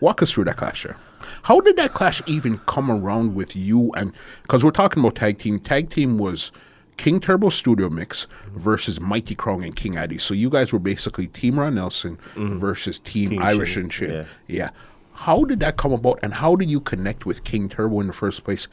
Walk 0.00 0.22
us 0.22 0.30
through 0.32 0.44
that 0.44 0.56
clash 0.56 0.82
here. 0.84 0.96
How 1.44 1.60
did 1.60 1.76
that 1.76 1.94
clash 1.94 2.20
even 2.26 2.58
come 2.58 2.90
around 2.90 3.34
with 3.34 3.54
you? 3.56 3.90
And 3.96 4.12
because 4.42 4.64
we're 4.64 4.70
talking 4.70 5.00
about 5.02 5.14
tag 5.16 5.38
team, 5.38 5.58
tag 5.58 5.90
team 5.90 6.18
was 6.18 6.52
King 6.96 7.20
Turbo 7.20 7.48
Studio 7.48 7.88
Mix 7.88 8.26
versus 8.54 9.00
Mighty 9.00 9.34
Crown 9.34 9.64
and 9.64 9.74
King 9.74 9.96
Addy. 9.96 10.18
So 10.18 10.34
you 10.34 10.50
guys 10.50 10.72
were 10.72 10.78
basically 10.78 11.26
Team 11.26 11.58
Ron 11.58 11.74
Nelson 11.76 12.18
versus 12.36 12.98
Team, 12.98 13.30
Team 13.30 13.42
Irish 13.42 13.76
and 13.76 13.90
Chin. 13.90 14.10
yeah. 14.12 14.24
yeah. 14.46 14.70
How 15.14 15.44
did 15.44 15.60
that 15.60 15.76
come 15.76 15.92
about? 15.92 16.18
And 16.22 16.34
how 16.34 16.56
did 16.56 16.70
you 16.70 16.80
connect 16.80 17.26
with 17.26 17.44
King 17.44 17.68
Turbo 17.68 18.00
in 18.00 18.06
the 18.08 18.12
first 18.12 18.44
place 18.44 18.66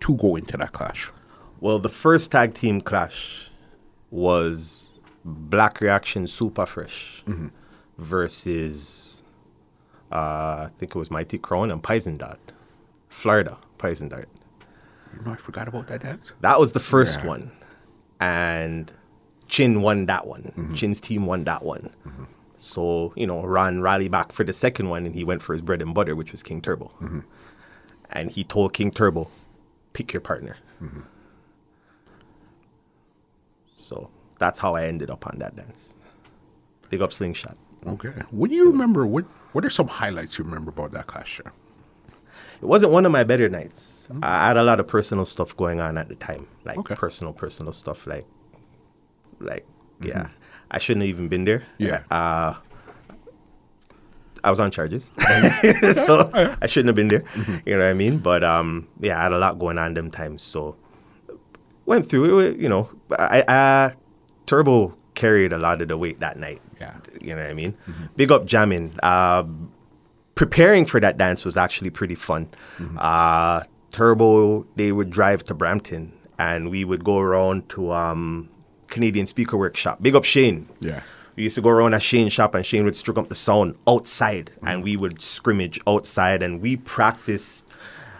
to 0.00 0.16
go 0.16 0.36
into 0.36 0.56
that 0.56 0.72
clash? 0.72 1.10
Well, 1.60 1.78
the 1.78 1.88
first 1.88 2.30
tag 2.32 2.54
team 2.54 2.80
clash 2.80 3.50
was 4.10 4.90
Black 5.24 5.80
Reaction 5.80 6.26
Super 6.26 6.64
Fresh 6.66 7.22
Mm-hmm. 7.26 7.48
versus, 7.98 9.09
uh, 10.12 10.66
I 10.66 10.70
think 10.78 10.94
it 10.94 10.98
was 10.98 11.10
Mighty 11.10 11.38
Crown 11.38 11.70
and 11.70 11.82
Poison 11.82 12.16
Dart. 12.16 12.40
Florida, 13.08 13.58
Poison 13.78 14.08
Dart. 14.08 14.28
You 15.16 15.24
know, 15.24 15.32
I 15.32 15.36
forgot 15.36 15.68
about 15.68 15.86
that 15.88 16.02
dance. 16.02 16.32
That 16.40 16.58
was 16.60 16.72
the 16.72 16.80
first 16.80 17.18
Yeah. 17.20 17.26
one. 17.26 17.52
And 18.20 18.92
Chin 19.48 19.82
won 19.82 20.06
that 20.06 20.26
one. 20.26 20.52
Mm-hmm. 20.56 20.74
Chin's 20.74 21.00
team 21.00 21.26
won 21.26 21.44
that 21.44 21.64
one. 21.64 21.90
So, 22.56 23.12
you 23.16 23.26
know, 23.26 23.42
Ron 23.42 23.80
rallied 23.80 24.10
back 24.12 24.32
for 24.32 24.44
the 24.44 24.52
second 24.52 24.88
one 24.90 25.06
and 25.06 25.14
he 25.14 25.24
went 25.24 25.40
for 25.42 25.54
his 25.54 25.62
bread 25.62 25.80
and 25.82 25.94
butter, 25.94 26.14
which 26.14 26.30
was 26.30 26.42
King 26.42 26.60
Turbo. 26.60 26.86
Mm-hmm. 27.00 27.20
And 28.10 28.30
he 28.30 28.44
told 28.44 28.72
King 28.74 28.90
Turbo, 28.90 29.30
pick 29.94 30.12
your 30.12 30.20
partner. 30.20 30.56
Mm-hmm. 30.82 31.00
So 33.74 34.10
that's 34.38 34.58
how 34.58 34.74
I 34.74 34.84
ended 34.86 35.10
up 35.10 35.26
on 35.26 35.38
that 35.38 35.56
dance. 35.56 35.94
Big 36.90 37.00
up 37.00 37.12
Slingshot. 37.12 37.56
Okay. 37.86 38.12
What 38.30 38.50
do 38.50 38.56
you 38.56 38.70
remember? 38.70 39.06
What 39.06 39.24
What 39.52 39.64
are 39.64 39.70
some 39.70 39.88
highlights 39.88 40.38
you 40.38 40.44
remember 40.44 40.70
about 40.70 40.92
that 40.92 41.06
class 41.06 41.28
Here? 41.28 41.52
It 42.62 42.66
wasn't 42.66 42.92
one 42.92 43.06
of 43.06 43.12
my 43.12 43.24
better 43.24 43.48
nights. 43.48 44.06
I 44.22 44.48
had 44.48 44.56
a 44.58 44.62
lot 44.62 44.80
of 44.80 44.86
personal 44.86 45.24
stuff 45.24 45.56
going 45.56 45.80
on 45.80 45.96
at 45.96 46.08
the 46.08 46.14
time, 46.14 46.46
like 46.64 46.76
Okay. 46.78 46.94
personal, 46.94 47.32
personal 47.32 47.72
stuff. 47.72 48.06
Like, 48.06 48.26
like, 49.38 49.66
yeah, 50.02 50.28
I 50.70 50.78
shouldn't 50.78 51.06
have 51.06 51.08
even 51.08 51.28
been 51.28 51.46
there. 51.46 51.62
Yeah. 51.78 52.02
Uh, 52.10 52.54
I 54.44 54.50
was 54.50 54.60
on 54.60 54.70
charges, 54.70 55.10
so 55.94 56.30
I 56.34 56.66
shouldn't 56.66 56.88
have 56.88 56.96
been 56.96 57.08
there. 57.08 57.24
You 57.64 57.76
know 57.78 57.84
what 57.84 57.90
I 57.90 57.94
mean? 57.94 58.18
But 58.18 58.44
um, 58.44 58.88
yeah, 59.00 59.18
I 59.18 59.22
had 59.24 59.32
a 59.32 59.38
lot 59.38 59.58
going 59.58 59.78
on 59.78 59.94
them 59.94 60.10
times, 60.10 60.42
so 60.42 60.76
went 61.86 62.06
through 62.06 62.40
it. 62.40 62.56
You 62.58 62.68
know, 62.68 62.90
I, 63.18 63.44
I 63.48 63.92
Turbo 64.46 64.94
carried 65.14 65.52
a 65.52 65.58
lot 65.58 65.80
of 65.82 65.88
the 65.88 65.96
weight 65.98 66.20
that 66.20 66.38
night. 66.38 66.60
Yeah. 66.80 66.94
You 67.20 67.34
know 67.36 67.42
what 67.42 67.50
I 67.50 67.54
mean? 67.54 67.76
Big 68.16 68.32
up 68.32 68.46
jamming. 68.46 68.94
Uh, 69.02 69.44
preparing 70.34 70.86
for 70.86 71.00
that 71.00 71.16
dance 71.18 71.44
was 71.44 71.56
actually 71.56 71.90
pretty 71.90 72.14
fun. 72.14 72.48
Uh, 72.96 73.62
Turbo, 73.90 74.66
they 74.76 74.92
would 74.92 75.10
drive 75.10 75.44
to 75.44 75.54
Brampton 75.54 76.16
and 76.38 76.70
we 76.70 76.84
would 76.84 77.04
go 77.04 77.18
around 77.18 77.68
to 77.70 77.92
um, 77.92 78.48
Canadian 78.86 79.26
Speaker 79.26 79.56
Workshop. 79.56 80.02
Big 80.02 80.14
up 80.14 80.24
Shane. 80.24 80.68
Yeah. 80.80 81.02
We 81.36 81.44
used 81.44 81.54
to 81.56 81.62
go 81.62 81.68
around 81.70 81.94
at 81.94 82.02
Shane's 82.02 82.32
shop 82.32 82.54
and 82.54 82.64
Shane 82.64 82.84
would 82.84 82.96
strip 82.96 83.18
up 83.18 83.28
the 83.28 83.34
sound 83.34 83.76
outside 83.86 84.50
and 84.62 84.82
we 84.82 84.96
would 84.96 85.20
scrimmage 85.20 85.78
outside 85.86 86.42
and 86.42 86.60
we 86.60 86.76
practiced. 86.76 87.66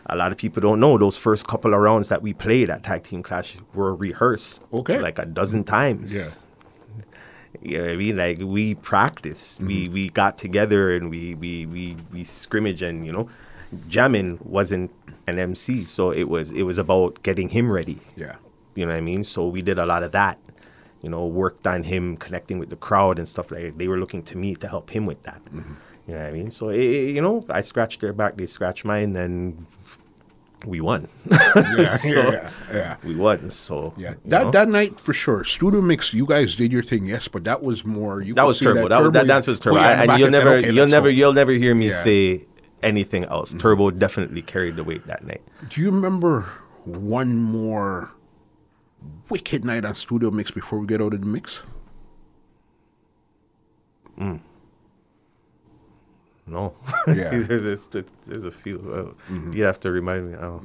A 0.07 0.17
lot 0.17 0.33
of 0.33 0.39
people 0.39 0.61
don't 0.61 0.81
know 0.81 0.99
those 0.99 1.17
first 1.17 1.47
couple 1.47 1.73
of 1.73 1.81
rounds 1.81 2.09
that 2.09 2.21
we 2.21 2.33
played 2.33 2.69
at 2.69 2.83
Tag 2.83 3.05
Team 3.05 3.23
Clash 3.23 3.57
were 3.75 3.95
rehearsed 3.95 4.63
Okay. 4.73 4.99
like 4.99 5.19
a 5.19 5.25
dozen 5.27 5.63
times. 5.65 6.15
Yeah. 6.15 6.29
You 7.63 7.79
know 7.79 7.85
what 7.85 7.93
I 7.93 7.97
mean? 7.97 8.17
Like 8.17 8.39
we 8.41 8.75
practiced. 8.75 9.59
Mm-hmm. 9.59 9.67
We 9.67 9.89
we 9.89 10.09
got 10.11 10.39
together 10.39 10.95
and 10.95 11.11
we 11.11 11.35
we 11.35 11.67
we 11.67 11.97
we 12.13 12.25
scrimmage 12.25 12.83
and 12.83 13.05
you 13.05 13.13
know, 13.13 13.29
jamming 13.89 14.39
wasn't 14.43 14.91
an 15.27 15.39
MC, 15.39 15.85
so 15.85 16.11
it 16.11 16.29
was 16.29 16.51
it 16.51 16.63
was 16.63 16.79
about 16.79 17.23
getting 17.23 17.49
him 17.51 17.71
ready. 17.71 17.99
Yeah. 18.17 18.37
You 18.75 18.87
know 18.87 18.93
what 18.93 18.99
I 18.99 19.03
mean? 19.03 19.25
So 19.25 19.47
we 19.49 19.63
did 19.63 19.79
a 19.79 19.87
lot 19.87 20.03
of 20.03 20.13
that. 20.13 20.39
You 21.03 21.09
know, 21.11 21.27
worked 21.27 21.67
on 21.67 21.83
him 21.85 22.17
connecting 22.17 22.59
with 22.59 22.71
the 22.71 22.77
crowd 22.77 23.19
and 23.19 23.27
stuff 23.29 23.51
like 23.51 23.63
that. 23.63 23.79
They 23.79 23.89
were 23.89 23.99
looking 23.99 24.23
to 24.25 24.37
me 24.37 24.55
to 24.57 24.69
help 24.69 24.91
him 24.91 25.07
with 25.07 25.23
that. 25.25 25.43
Mm-hmm. 25.47 25.75
You 26.07 26.15
know 26.15 26.21
what 26.21 26.29
I 26.29 26.33
mean? 26.33 26.51
So, 26.51 26.69
it, 26.69 26.81
it- 26.81 27.15
you 27.15 27.23
know, 27.23 27.45
I 27.49 27.63
scratched 27.63 28.01
their 28.01 28.13
back, 28.13 28.37
they 28.37 28.47
scratched 28.47 28.85
mine, 28.85 29.17
and 29.17 29.67
we 30.67 30.81
won. 30.81 31.09
Yeah. 31.31 31.97
So- 31.97 32.09
yeah. 32.11 32.51
Yeah. 32.73 32.97
we 33.05 33.15
won. 33.17 33.51
So, 33.51 33.95
Yeah, 33.97 34.15
that 34.27 34.45
know. 34.45 34.51
that 34.51 34.69
night 34.69 35.01
for 35.01 35.13
sure. 35.13 35.45
Studio 35.45 35.81
mix, 35.81 36.13
you 36.15 36.27
guys 36.27 36.57
did 36.57 36.73
your 36.73 36.83
thing, 36.83 37.05
yes, 37.07 37.29
but 37.29 37.45
that 37.45 37.63
was 37.63 37.85
more. 37.85 38.21
You 38.23 38.35
that 38.35 38.45
was 38.47 38.59
turbo. 38.59 38.89
That, 38.89 39.03
was, 39.03 39.13
that 39.13 39.27
dance 39.27 39.47
was 39.47 39.61
turbo, 39.61 39.79
in 39.79 39.85
and 39.85 40.19
you'll 40.19 40.27
and 40.27 40.35
said, 40.35 40.45
never, 40.45 40.57
"Okay, 40.57 40.71
you'll 40.73 40.87
never, 40.89 41.09
go." 41.09 41.15
you'll 41.15 41.33
never 41.33 41.53
hear 41.53 41.75
me 41.75 41.87
Yeah. 41.87 41.93
Mm-hmm. 41.93 42.03
say 42.41 42.47
anything 42.83 43.25
else. 43.25 43.55
Turbo 43.59 43.91
definitely 43.91 44.43
carried 44.43 44.77
the 44.77 44.85
weight 44.85 45.07
that 45.07 45.25
night. 45.25 45.43
Do 45.69 45.81
you 45.81 45.91
remember 45.91 46.47
one 46.85 47.37
more 47.37 48.11
wicked 49.29 49.65
night 49.65 49.85
on 49.85 49.95
Studio 49.95 50.31
Mix 50.31 50.51
before 50.51 50.79
we 50.79 50.87
get 50.87 51.01
out 51.03 51.13
of 51.15 51.21
the 51.21 51.27
mix? 51.27 51.65
No, 56.51 56.75
Yeah. 57.07 57.31
there's, 57.39 57.87
there's, 57.89 58.05
there's 58.27 58.45
a 58.45 58.51
few. 58.51 59.15
Uh, 59.31 59.35
You 59.55 59.65
have 59.65 59.79
to 59.81 59.91
remind 59.91 60.31
me. 60.33 60.37
Oh. 60.37 60.61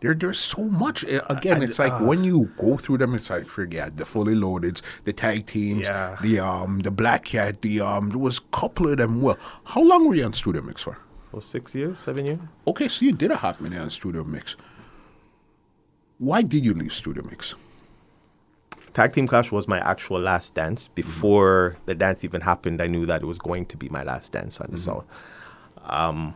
There, 0.00 0.14
there's 0.14 0.38
so 0.38 0.62
much. 0.68 1.04
Uh, 1.04 1.22
Again, 1.28 1.60
it's 1.62 1.78
like 1.78 2.00
when 2.00 2.22
you 2.24 2.50
go 2.56 2.76
through 2.76 2.98
them, 2.98 3.14
it's 3.14 3.30
like 3.30 3.46
forget 3.48 3.96
the 3.96 4.04
fully 4.04 4.34
loaded, 4.34 4.80
the 5.04 5.12
tag 5.12 5.46
teams, 5.46 5.82
Yeah. 5.82 6.16
the 6.22 6.38
um, 6.40 6.78
the 6.80 6.90
Black 6.92 7.24
Cat, 7.24 7.62
the 7.62 7.80
um. 7.80 8.10
There 8.10 8.18
was 8.18 8.38
a 8.38 8.56
couple 8.56 8.88
of 8.88 8.96
them. 8.98 9.20
Well, 9.22 9.36
how 9.64 9.82
long 9.82 10.06
were 10.08 10.14
you 10.14 10.24
on 10.24 10.32
Studio 10.32 10.62
Mix 10.62 10.82
for? 10.82 10.98
six 11.40 11.74
years, 11.74 11.98
seven 12.00 12.26
years. 12.26 12.38
Okay, 12.66 12.88
so 12.88 13.04
you 13.04 13.12
did 13.12 13.30
a 13.30 13.36
hot 13.36 13.60
minute 13.60 13.80
on 13.80 13.90
Studio 13.90 14.24
Mix. 14.24 14.56
Why 16.18 16.42
did 16.42 16.64
you 16.64 16.74
leave 16.74 16.92
Studio 16.92 17.22
Mix? 17.24 17.54
Tag 18.98 19.12
Team 19.12 19.28
Clash 19.28 19.52
was 19.52 19.68
my 19.68 19.78
actual 19.88 20.18
last 20.18 20.56
dance. 20.56 20.88
Before 20.88 21.76
the 21.86 21.94
dance 21.94 22.24
even 22.24 22.40
happened, 22.40 22.82
I 22.82 22.88
knew 22.88 23.06
that 23.06 23.22
it 23.22 23.26
was 23.26 23.38
going 23.38 23.66
to 23.66 23.76
be 23.76 23.88
my 23.90 24.02
last 24.02 24.32
dance 24.32 24.60
on 24.60 24.72
the 24.72 24.76
song. 24.76 25.04
Um, 25.84 26.34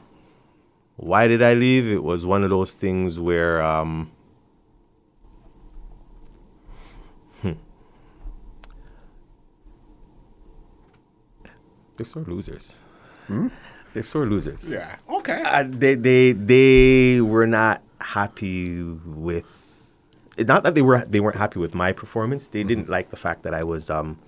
why 0.94 1.26
did 1.26 1.42
I 1.42 1.54
leave? 1.54 1.90
It 1.90 2.04
was 2.04 2.24
one 2.24 2.44
of 2.44 2.50
those 2.50 2.72
things 2.72 3.18
where 3.18 3.60
um, 3.60 4.12
hmm. 7.40 7.54
they're 11.96 12.06
sore 12.06 12.22
losers. 12.22 12.80
They're 13.92 14.04
sore 14.04 14.26
losers. 14.26 14.70
Yeah. 14.70 14.94
Okay. 15.10 15.42
Uh, 15.44 15.64
they 15.66 15.96
they 15.96 16.30
they 16.30 17.20
were 17.20 17.48
not 17.48 17.82
happy 18.00 18.80
with 18.82 19.61
not 20.38 20.62
that 20.62 20.74
they 20.74 20.82
were 20.82 21.04
they 21.04 21.20
weren't 21.20 21.36
happy 21.36 21.58
with 21.58 21.74
my 21.74 21.92
performance. 21.92 22.48
They 22.48 22.64
didn't 22.64 22.88
like 22.88 23.10
the 23.10 23.16
fact 23.16 23.42
that 23.42 23.54
I 23.54 23.64
was 23.64 23.90
um, 23.90 24.18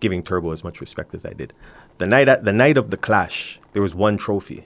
giving 0.00 0.22
Turbo 0.22 0.52
as 0.52 0.64
much 0.64 0.80
respect 0.80 1.14
as 1.14 1.24
I 1.24 1.32
did. 1.32 1.52
The 1.98 2.06
night 2.06 2.28
at 2.28 2.44
the 2.44 2.52
night 2.52 2.76
of 2.76 2.90
the 2.90 2.96
clash, 2.96 3.60
there 3.72 3.82
was 3.82 3.94
one 3.94 4.16
trophy. 4.16 4.64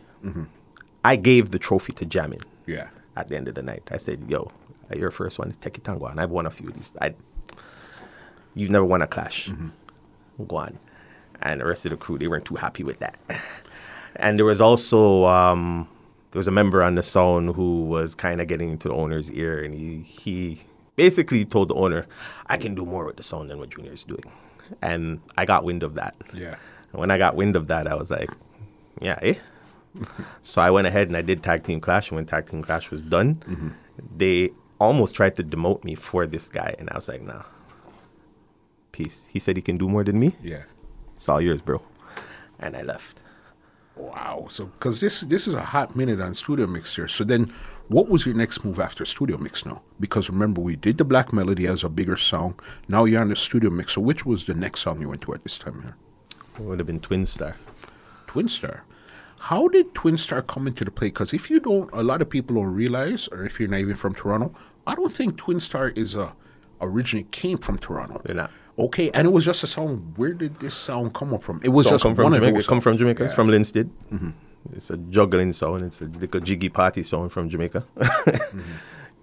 I 1.04 1.14
gave 1.16 1.52
the 1.52 1.58
trophy 1.58 1.92
to 1.94 2.04
Jamin. 2.04 2.42
Yeah. 2.66 2.88
At 3.16 3.28
the 3.28 3.36
end 3.36 3.48
of 3.48 3.54
the 3.54 3.62
night, 3.62 3.84
I 3.90 3.96
said, 3.96 4.24
"Yo, 4.28 4.50
your 4.94 5.10
first 5.10 5.38
one 5.38 5.50
is 5.50 5.56
Teki 5.56 5.82
Tango, 5.82 6.06
and 6.06 6.20
I've 6.20 6.30
won 6.30 6.46
a 6.46 6.50
few 6.50 6.68
of 6.68 6.74
these. 6.74 6.92
I, 7.00 7.14
you've 8.54 8.70
never 8.70 8.84
won 8.84 9.02
a 9.02 9.06
clash. 9.06 9.50
Go 10.46 10.56
on. 10.56 10.78
And 11.42 11.60
the 11.60 11.66
rest 11.66 11.86
of 11.86 11.90
the 11.90 11.96
crew, 11.96 12.18
they 12.18 12.26
weren't 12.28 12.44
too 12.44 12.56
happy 12.56 12.82
with 12.82 12.98
that. 13.00 13.18
And 14.16 14.38
there 14.38 14.46
was 14.46 14.60
also 14.62 15.26
um, 15.26 15.88
there 16.36 16.40
was 16.40 16.48
a 16.48 16.52
member 16.52 16.82
on 16.82 16.96
the 16.96 17.02
sound 17.02 17.56
who 17.56 17.84
was 17.84 18.14
kind 18.14 18.42
of 18.42 18.46
getting 18.46 18.68
into 18.68 18.88
the 18.88 18.94
owner's 18.94 19.30
ear, 19.30 19.64
and 19.64 19.72
he 19.72 20.02
he 20.02 20.60
basically 20.94 21.46
told 21.46 21.68
the 21.68 21.74
owner, 21.74 22.06
"I 22.46 22.58
can 22.58 22.74
do 22.74 22.84
more 22.84 23.06
with 23.06 23.16
the 23.16 23.22
sound 23.22 23.48
than 23.48 23.58
what 23.58 23.70
Junior 23.70 23.94
is 23.94 24.04
doing," 24.04 24.30
and 24.82 25.20
I 25.38 25.46
got 25.46 25.64
wind 25.64 25.82
of 25.82 25.94
that. 25.94 26.14
Yeah. 26.34 26.56
And 26.92 27.00
when 27.00 27.10
I 27.10 27.16
got 27.16 27.36
wind 27.36 27.56
of 27.56 27.68
that, 27.68 27.88
I 27.88 27.94
was 27.94 28.10
like, 28.10 28.28
"Yeah, 29.00 29.18
eh." 29.22 29.36
so 30.42 30.60
I 30.60 30.70
went 30.70 30.86
ahead 30.86 31.08
and 31.08 31.16
I 31.16 31.22
did 31.22 31.42
tag 31.42 31.64
team 31.64 31.80
clash. 31.80 32.10
And 32.10 32.16
when 32.16 32.26
tag 32.26 32.50
team 32.50 32.62
clash 32.62 32.90
was 32.90 33.00
done, 33.00 33.40
they 34.14 34.50
almost 34.78 35.14
tried 35.14 35.36
to 35.36 35.42
demote 35.42 35.84
me 35.84 35.94
for 35.94 36.26
this 36.26 36.50
guy, 36.50 36.74
and 36.78 36.90
I 36.90 36.96
was 36.96 37.08
like, 37.08 37.24
"Nah." 37.24 37.44
Peace. 38.92 39.24
He 39.30 39.38
said 39.38 39.56
he 39.56 39.62
can 39.62 39.78
do 39.78 39.88
more 39.88 40.04
than 40.04 40.18
me. 40.18 40.36
Yeah. 40.42 40.64
It's 41.14 41.30
all 41.30 41.40
yours, 41.40 41.62
bro. 41.62 41.80
And 42.58 42.76
I 42.76 42.82
left. 42.82 43.22
Wow. 43.96 44.46
So, 44.50 44.66
because 44.66 45.00
this 45.00 45.20
this 45.22 45.48
is 45.48 45.54
a 45.54 45.62
hot 45.62 45.96
minute 45.96 46.20
on 46.20 46.34
Studio 46.34 46.66
Mix 46.66 46.94
here. 46.94 47.08
So 47.08 47.24
then, 47.24 47.52
what 47.88 48.08
was 48.08 48.26
your 48.26 48.34
next 48.34 48.64
move 48.64 48.78
after 48.78 49.04
Studio 49.04 49.38
Mix 49.38 49.64
now? 49.64 49.82
Because 49.98 50.28
remember, 50.28 50.60
we 50.60 50.76
did 50.76 50.98
the 50.98 51.04
Black 51.04 51.32
Melody 51.32 51.66
as 51.66 51.82
a 51.82 51.88
bigger 51.88 52.16
song. 52.16 52.58
Now 52.88 53.04
you're 53.04 53.22
on 53.22 53.30
the 53.30 53.36
Studio 53.36 53.70
Mix. 53.70 53.94
So, 53.94 54.00
which 54.00 54.26
was 54.26 54.44
the 54.44 54.54
next 54.54 54.80
song 54.80 55.00
you 55.00 55.08
went 55.08 55.22
to 55.22 55.34
at 55.34 55.42
this 55.42 55.58
time 55.58 55.82
here? 55.82 55.96
It 56.58 56.62
would 56.62 56.78
have 56.78 56.86
been 56.86 57.00
Twin 57.00 57.26
Star. 57.26 57.56
Twin 58.26 58.48
Star. 58.48 58.84
How 59.40 59.68
did 59.68 59.94
Twin 59.94 60.18
Star 60.18 60.42
come 60.42 60.66
into 60.66 60.84
the 60.84 60.90
play? 60.90 61.08
Because 61.08 61.32
if 61.32 61.50
you 61.50 61.60
don't, 61.60 61.88
a 61.92 62.02
lot 62.02 62.20
of 62.20 62.28
people 62.28 62.56
don't 62.56 62.74
realize, 62.74 63.28
or 63.28 63.44
if 63.44 63.60
you're 63.60 63.68
not 63.68 63.80
even 63.80 63.94
from 63.96 64.14
Toronto, 64.14 64.54
I 64.86 64.94
don't 64.94 65.12
think 65.12 65.36
Twin 65.36 65.60
Star 65.60 65.90
is 65.90 66.14
a 66.14 66.34
originally 66.80 67.26
came 67.30 67.58
from 67.58 67.78
Toronto. 67.78 68.20
They're 68.24 68.36
not. 68.36 68.50
Okay, 68.78 69.10
and 69.14 69.26
it 69.26 69.30
was 69.30 69.44
just 69.44 69.62
a 69.64 69.66
song. 69.66 70.12
Where 70.16 70.34
did 70.34 70.60
this 70.60 70.74
sound 70.74 71.14
come 71.14 71.32
up 71.32 71.42
from? 71.42 71.60
It 71.64 71.70
was 71.70 71.84
Song 71.86 71.94
just 71.94 72.02
come 72.02 72.14
from 72.14 72.24
one 72.24 72.32
of 72.34 72.38
Jamaica. 72.40 72.54
those. 72.56 72.66
Come 72.66 72.80
from 72.80 72.98
Jamaica. 72.98 73.24
It's 73.24 73.34
from 73.34 73.48
Linstead. 73.48 73.88
It's 74.74 74.90
a 74.90 74.96
juggling 74.96 75.52
sound. 75.54 75.84
It's 75.84 76.02
a, 76.02 76.06
like 76.06 76.34
a 76.34 76.40
jiggy 76.40 76.68
party 76.68 77.02
sound 77.02 77.32
from 77.32 77.48
Jamaica. 77.48 77.84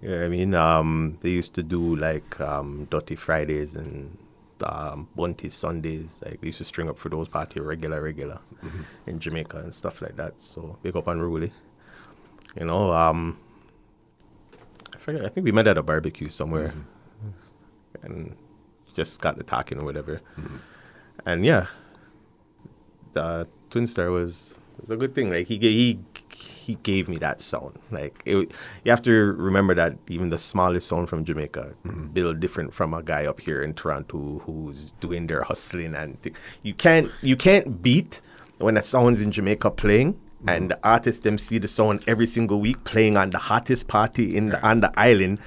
Yeah, 0.02 0.24
I 0.24 0.28
mean, 0.28 0.54
um, 0.54 1.16
they 1.22 1.30
used 1.30 1.54
to 1.54 1.62
do 1.62 1.96
like 1.96 2.38
um, 2.38 2.86
Dirty 2.90 3.16
Fridays 3.16 3.74
and 3.74 4.18
um, 4.62 5.08
Bunty 5.16 5.48
Sundays. 5.48 6.18
Like 6.22 6.42
they 6.42 6.48
used 6.48 6.58
to 6.58 6.64
string 6.64 6.90
up 6.90 6.98
for 6.98 7.08
those 7.08 7.26
party 7.26 7.58
regular, 7.60 8.02
regular 8.02 8.38
in 9.06 9.18
Jamaica 9.18 9.56
and 9.56 9.72
stuff 9.72 10.02
like 10.02 10.16
that. 10.16 10.42
So 10.42 10.76
big 10.82 10.94
up 10.94 11.06
unruly. 11.06 11.52
You 12.54 12.66
know, 12.66 12.92
um, 12.92 13.38
I 14.94 14.98
forget. 14.98 15.24
I 15.24 15.30
think 15.30 15.44
we 15.46 15.52
met 15.52 15.66
at 15.68 15.78
a 15.78 15.82
barbecue 15.82 16.28
somewhere, 16.28 16.74
and 18.02 18.36
just 18.94 19.20
got 19.20 19.36
the 19.36 19.44
talking 19.44 19.78
or 19.78 19.84
whatever. 19.84 20.20
Mm-hmm. 20.38 20.56
And 21.26 21.44
yeah, 21.44 21.66
the 23.12 23.48
Twin 23.70 23.86
Star 23.86 24.10
was 24.10 24.58
was 24.80 24.90
a 24.90 24.96
good 24.96 25.14
thing. 25.14 25.30
Like 25.30 25.46
he 25.46 25.58
he 25.58 25.98
he 26.64 26.76
gave 26.76 27.08
me 27.08 27.16
that 27.18 27.40
sound. 27.40 27.78
Like 27.90 28.22
it, 28.24 28.50
you 28.84 28.90
have 28.90 29.02
to 29.02 29.12
remember 29.12 29.74
that 29.74 29.96
even 30.08 30.30
the 30.30 30.38
smallest 30.38 30.88
sound 30.88 31.08
from 31.08 31.24
Jamaica 31.24 31.74
mm-hmm. 31.86 32.06
built 32.08 32.40
different 32.40 32.72
from 32.72 32.94
a 32.94 33.02
guy 33.02 33.26
up 33.26 33.40
here 33.40 33.62
in 33.62 33.74
Toronto 33.74 34.40
who's 34.44 34.92
doing 35.00 35.26
their 35.26 35.42
hustling 35.42 35.94
and 35.94 36.20
th- 36.22 36.34
you 36.62 36.74
can't 36.74 37.10
you 37.22 37.36
can't 37.36 37.82
beat 37.82 38.20
when 38.58 38.76
a 38.76 38.82
sound's 38.82 39.20
in 39.20 39.30
Jamaica 39.30 39.70
playing. 39.70 40.14
Mm-hmm. 40.14 40.48
And 40.48 40.70
the 40.70 40.78
artists 40.84 41.20
them 41.20 41.38
see 41.38 41.58
the 41.58 41.68
sound 41.68 42.04
every 42.06 42.26
single 42.26 42.60
week 42.60 42.84
playing 42.84 43.16
on 43.16 43.30
the 43.30 43.38
hottest 43.38 43.88
party 43.88 44.36
in 44.36 44.50
the, 44.50 44.62
on 44.62 44.80
the 44.80 44.92
island. 44.98 45.38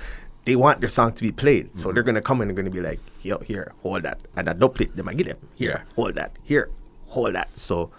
They 0.48 0.56
want 0.56 0.80
their 0.80 0.90
song 0.90 1.12
to 1.12 1.22
be 1.22 1.34
played, 1.34 1.78
so 1.78 1.92
they're 1.92 2.04
gonna 2.04 2.22
come 2.22 2.40
and 2.40 2.50
they're 2.50 2.56
gonna 2.56 2.70
be 2.70 2.80
like, 2.80 3.02
"Yo, 3.22 3.38
here, 3.40 3.74
hold 3.84 4.04
that," 4.04 4.24
and 4.38 4.50
I 4.50 4.54
double 4.54 4.82
it. 4.82 4.96
Them 4.96 5.10
I 5.10 5.14
get 5.14 5.28
them 5.28 5.50
here, 5.56 5.84
hold 5.94 6.16
that, 6.16 6.40
here, 6.42 6.70
hold 7.08 7.36
that. 7.36 7.50
So 7.60 7.92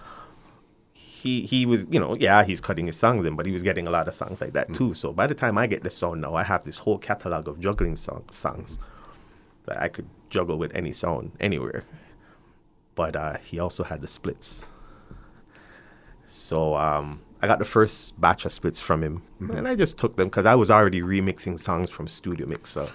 he 0.95 1.43
he 1.43 1.67
was 1.67 1.87
you 1.91 2.01
know 2.01 2.17
yeah 2.19 2.43
he's 2.45 2.63
cutting 2.63 2.87
his 2.87 2.97
songs 2.97 3.27
in 3.27 3.37
but 3.37 3.45
he 3.45 3.53
was 3.53 3.63
getting 3.63 3.87
a 3.87 3.91
lot 3.91 4.09
of 4.09 4.15
songs 4.15 4.41
like 4.41 4.55
that 4.55 4.73
too. 4.73 4.95
So 4.95 5.13
by 5.13 5.27
the 5.27 5.35
time 5.35 5.59
i 5.59 5.67
get 5.67 5.83
the 5.83 5.91
song 5.91 6.23
now 6.23 6.35
i 6.37 6.43
have 6.43 6.65
this 6.65 6.79
whole 6.79 6.97
catalog 6.97 7.49
of 7.49 7.61
juggling 7.61 7.97
song, 7.97 8.25
songs 8.31 8.79
that 9.67 9.79
i 9.83 9.89
could 9.89 10.09
juggle 10.31 10.57
with 10.57 10.75
any 10.75 10.93
song 10.93 11.33
anywhere. 11.41 11.85
But 12.95 13.15
uh, 13.15 13.37
he 13.39 13.59
also 13.59 13.85
had 13.85 14.01
the 14.01 14.09
splits. 14.09 14.65
So 16.25 16.77
um, 16.77 17.21
i 17.43 17.47
got 17.47 17.59
the 17.59 17.65
first 17.65 18.19
batch 18.21 18.45
of 18.45 18.53
splits 18.53 18.81
from 18.81 19.03
him 19.03 19.23
mm-hmm. 19.41 19.57
and 19.57 19.69
i 19.69 19.75
just 19.75 19.99
took 19.99 20.17
them 20.17 20.29
because 20.29 20.47
i 20.47 20.55
was 20.55 20.71
already 20.71 21.01
remixing 21.01 21.59
songs 21.59 21.91
from 21.91 22.07
studio 22.09 22.47
mix 22.47 22.71
so 22.71 22.89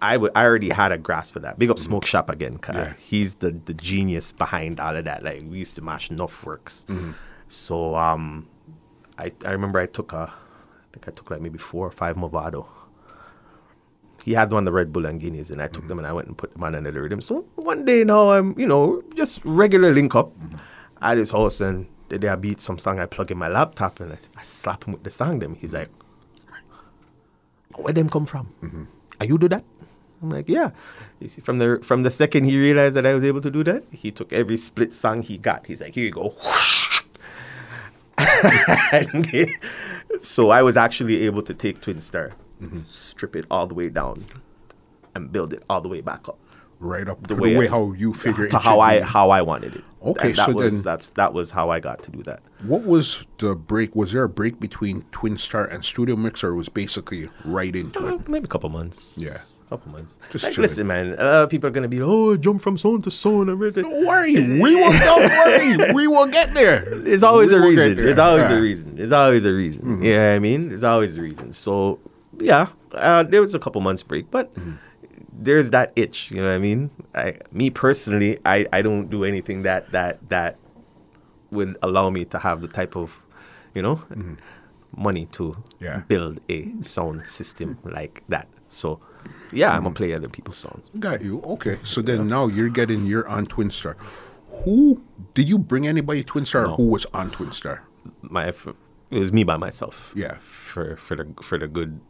I, 0.00 0.14
w- 0.14 0.32
I 0.34 0.44
already 0.44 0.70
had 0.70 0.92
a 0.92 0.98
grasp 0.98 1.36
of 1.36 1.42
that. 1.42 1.58
Big 1.58 1.70
up 1.70 1.76
mm-hmm. 1.76 1.84
Smoke 1.84 2.06
Shop 2.06 2.30
again, 2.30 2.58
cause 2.58 2.76
Yeah. 2.76 2.92
he's 2.94 3.34
the, 3.36 3.50
the 3.50 3.74
genius 3.74 4.30
behind 4.30 4.78
all 4.78 4.96
of 4.96 5.04
that. 5.06 5.24
Like 5.24 5.42
we 5.48 5.58
used 5.58 5.74
to 5.76 5.82
mash 5.82 6.10
enough 6.10 6.44
works. 6.44 6.86
Mm-hmm. 6.88 7.12
So 7.48 7.94
um, 7.94 8.48
I 9.18 9.32
I 9.44 9.50
remember 9.50 9.78
I 9.78 9.86
took 9.86 10.12
a, 10.12 10.32
I 10.32 10.86
think 10.92 11.08
I 11.08 11.10
took 11.10 11.30
like 11.30 11.40
maybe 11.40 11.58
four 11.58 11.86
or 11.86 11.90
five 11.90 12.16
Mavado. 12.16 12.66
He 14.24 14.34
had 14.34 14.52
one 14.52 14.64
the 14.64 14.72
Red 14.72 14.92
Bull 14.92 15.04
and 15.04 15.20
Guinness, 15.20 15.50
and 15.50 15.60
I 15.60 15.66
took 15.66 15.88
them 15.88 15.98
and 15.98 16.06
I 16.06 16.12
went 16.12 16.28
and 16.28 16.38
put 16.38 16.52
them 16.52 16.62
on 16.62 16.72
the 16.80 16.92
rhythm. 16.92 17.20
So 17.20 17.44
one 17.56 17.84
day 17.84 18.04
now 18.04 18.30
I'm 18.30 18.58
you 18.58 18.66
know 18.66 19.02
just 19.16 19.40
regular 19.44 19.92
link 19.92 20.14
up 20.14 20.32
at 21.00 21.18
his 21.18 21.32
house 21.32 21.60
and 21.60 21.88
the 22.12 22.18
day 22.18 22.28
I 22.28 22.36
beat 22.36 22.60
some 22.60 22.78
song 22.78 23.00
I 23.00 23.06
plug 23.06 23.30
in 23.30 23.38
my 23.38 23.48
laptop 23.48 23.98
and 23.98 24.12
I, 24.12 24.18
I 24.36 24.42
slap 24.42 24.84
him 24.84 24.92
with 24.92 25.02
the 25.02 25.10
song. 25.10 25.38
Them 25.38 25.54
he's 25.54 25.72
like, 25.72 25.88
where 27.74 27.94
them 27.94 28.10
come 28.10 28.26
from? 28.26 28.52
Mm-hmm. 28.62 28.84
Are 29.20 29.26
you 29.26 29.38
do 29.38 29.48
that? 29.48 29.64
I'm 30.20 30.28
like, 30.28 30.48
yeah. 30.48 30.72
You 31.20 31.28
see, 31.28 31.40
from 31.40 31.58
the 31.58 31.80
from 31.82 32.02
the 32.02 32.10
second 32.10 32.44
he 32.44 32.58
realized 32.58 32.94
that 32.96 33.06
I 33.06 33.14
was 33.14 33.24
able 33.24 33.40
to 33.40 33.50
do 33.50 33.64
that, 33.64 33.84
he 33.90 34.10
took 34.10 34.30
every 34.32 34.58
split 34.58 34.92
song 34.92 35.22
he 35.22 35.38
got. 35.38 35.66
He's 35.66 35.80
like, 35.80 35.94
here 35.94 36.04
you 36.04 36.12
go. 36.12 36.34
So 40.20 40.50
I 40.50 40.62
was 40.62 40.76
actually 40.76 41.22
able 41.22 41.42
to 41.42 41.54
take 41.54 41.80
Twin 41.80 41.98
Star, 41.98 42.32
mm-hmm. 42.60 42.80
strip 42.80 43.34
it 43.34 43.46
all 43.50 43.66
the 43.66 43.74
way 43.74 43.88
down, 43.88 44.26
and 45.14 45.32
build 45.32 45.54
it 45.54 45.62
all 45.68 45.80
the 45.80 45.88
way 45.88 46.02
back 46.02 46.28
up. 46.28 46.38
Right 46.82 47.08
up 47.08 47.26
The 47.26 47.34
way 47.36 47.52
the 47.54 47.58
way 47.60 47.66
I- 47.66 47.70
how 47.70 47.92
you 47.92 48.12
figure 48.12 48.48
to 48.48 48.56
it 48.56 48.62
how 48.62 48.80
I 48.80 48.98
be. 48.98 49.04
how 49.04 49.30
I 49.30 49.40
wanted 49.42 49.76
it. 49.76 49.84
Okay, 50.04 50.30
And 50.30 50.36
that 50.36 50.46
so 50.46 50.52
was, 50.52 50.70
then- 50.72 50.82
that's 50.82 51.08
that 51.10 51.32
was 51.32 51.52
how 51.52 51.70
I 51.70 51.78
got 51.80 52.02
to 52.02 52.10
do 52.10 52.22
that. 52.24 52.40
What 52.64 52.84
was 52.84 53.24
the 53.38 53.54
break? 53.54 53.94
Was 53.94 54.12
there 54.12 54.24
a 54.24 54.28
break 54.28 54.58
between 54.60 55.02
Twin 55.12 55.38
Star 55.38 55.64
and 55.64 55.84
Studio 55.84 56.16
Mix, 56.16 56.42
or 56.44 56.54
was 56.54 56.68
basically 56.68 57.28
right 57.44 57.74
into 57.74 58.00
Uh, 58.04 58.14
it? 58.16 58.28
maybe 58.28 58.44
a 58.44 58.48
couple 58.48 58.68
months. 58.68 59.14
Yeah. 59.16 59.38
couple 59.70 59.90
months. 59.92 60.18
Just 60.28 60.44
like, 60.44 60.58
listen, 60.58 60.86
man. 60.86 61.14
A 61.16 61.24
lot 61.24 61.42
of 61.44 61.48
people 61.48 61.66
are 61.66 61.72
gonna 61.72 61.88
be, 61.88 62.02
oh, 62.02 62.36
jump 62.36 62.60
from 62.60 62.76
zone 62.76 63.00
to 63.00 63.10
zone 63.10 63.48
and 63.48 63.52
everything. 63.56 63.84
Don't 63.84 64.04
worry, 64.06 64.34
we 64.34 64.60
will. 64.60 64.92
Don't 64.92 65.30
worry, 65.32 65.94
we 65.94 66.06
will 66.08 66.26
get 66.26 66.52
there. 66.52 66.84
There's 66.90 67.22
always 67.22 67.54
We 67.54 67.58
a 67.58 67.62
reason. 67.62 67.94
there. 67.94 68.04
There's 68.04 68.18
always 68.18 68.50
Yeah. 68.50 68.58
a 68.58 68.60
reason. 68.60 68.96
There's 68.96 69.12
always 69.12 69.44
a 69.46 69.52
reason. 69.54 70.02
Yeah, 70.02 70.34
I 70.34 70.40
mean, 70.40 70.68
there's 70.68 70.84
always 70.84 71.16
a 71.16 71.22
reason. 71.22 71.54
So, 71.54 72.00
yeah, 72.38 72.66
uh, 72.92 73.22
there 73.22 73.40
was 73.40 73.54
a 73.54 73.58
couple 73.58 73.80
months 73.80 74.02
break, 74.02 74.30
but 74.30 74.52
there's 75.44 75.70
that 75.70 75.92
itch. 75.96 76.30
You 76.30 76.38
know 76.38 76.46
what 76.46 76.54
I 76.54 76.58
mean? 76.58 76.90
I, 77.14 77.38
me 77.50 77.70
personally, 77.70 78.38
I, 78.44 78.66
I 78.72 78.82
don't 78.82 79.08
do 79.08 79.24
anything 79.24 79.62
that 79.62 79.92
that 79.92 80.28
that 80.28 80.58
would 81.50 81.76
allow 81.82 82.10
me 82.10 82.24
to 82.26 82.38
have 82.38 82.62
the 82.62 82.68
type 82.68 82.96
of, 82.96 83.20
you 83.74 83.82
know, 83.82 83.96
mm-hmm. 83.96 84.34
money 84.96 85.26
to 85.32 85.52
Yeah. 85.80 86.02
build 86.08 86.40
a 86.48 86.72
sound 86.80 87.26
system 87.26 87.78
like 87.84 88.22
that. 88.28 88.48
So, 88.68 89.00
yeah, 89.52 89.68
I'm 89.68 89.82
gonna 89.82 89.90
mm-hmm. 89.90 89.96
play 89.96 90.12
other 90.14 90.28
people's 90.28 90.56
songs. 90.56 90.90
Got 90.98 91.22
you. 91.22 91.42
Okay, 91.42 91.78
so 91.82 92.00
then 92.00 92.26
now 92.26 92.46
you're 92.46 92.70
getting 92.70 93.06
you're 93.06 93.28
on 93.28 93.46
Twin 93.46 93.70
Star. 93.70 93.96
Who 94.64 95.02
did 95.34 95.48
you 95.48 95.58
bring 95.58 95.86
anybody 95.86 96.22
Twin 96.22 96.44
Star? 96.44 96.66
No. 96.68 96.76
Who 96.76 96.86
was 96.86 97.06
on 97.12 97.30
Twin 97.30 97.52
Star? 97.52 97.84
my 98.20 98.52
it 99.10 99.18
was 99.18 99.32
me 99.32 99.44
by 99.44 99.56
myself. 99.56 100.12
Yeah. 100.16 100.36
For 100.38 100.96
for 100.96 101.16
the 101.16 101.34
for 101.42 101.58
the 101.58 101.68
good 101.68 102.00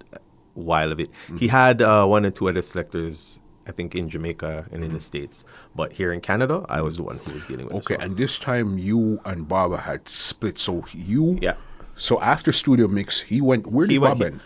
while 0.54 0.92
of 0.92 1.00
it. 1.00 1.10
He 1.38 1.48
had 1.48 1.80
uh, 1.82 2.06
one 2.06 2.24
or 2.26 2.30
two 2.30 2.48
other 2.48 2.62
selectors, 2.62 3.40
I 3.66 3.72
think, 3.72 3.94
in 3.94 4.08
Jamaica 4.08 4.66
and 4.72 4.84
in 4.84 4.92
the 4.92 5.00
states, 5.00 5.44
but 5.74 5.92
here 5.92 6.12
in 6.12 6.20
Canada, 6.20 6.64
I 6.68 6.80
was 6.82 6.96
the 6.96 7.02
one 7.04 7.18
who 7.18 7.32
was 7.32 7.44
dealing 7.44 7.66
with. 7.66 7.74
Okay, 7.90 7.96
and 8.02 8.16
this 8.16 8.38
time 8.38 8.78
you 8.78 9.20
and 9.24 9.46
Baba 9.48 9.78
had 9.78 10.08
split. 10.08 10.58
So 10.58 10.84
you 10.92 11.38
Yeah. 11.40 11.54
So 11.94 12.20
after 12.20 12.52
Studio 12.52 12.88
Mix, 12.88 13.20
he 13.22 13.40
went. 13.40 13.66
Where 13.66 13.86
did 13.86 13.92
He 13.92 13.98
went- 13.98 14.18
Baba? 14.18 14.26
end? 14.32 14.40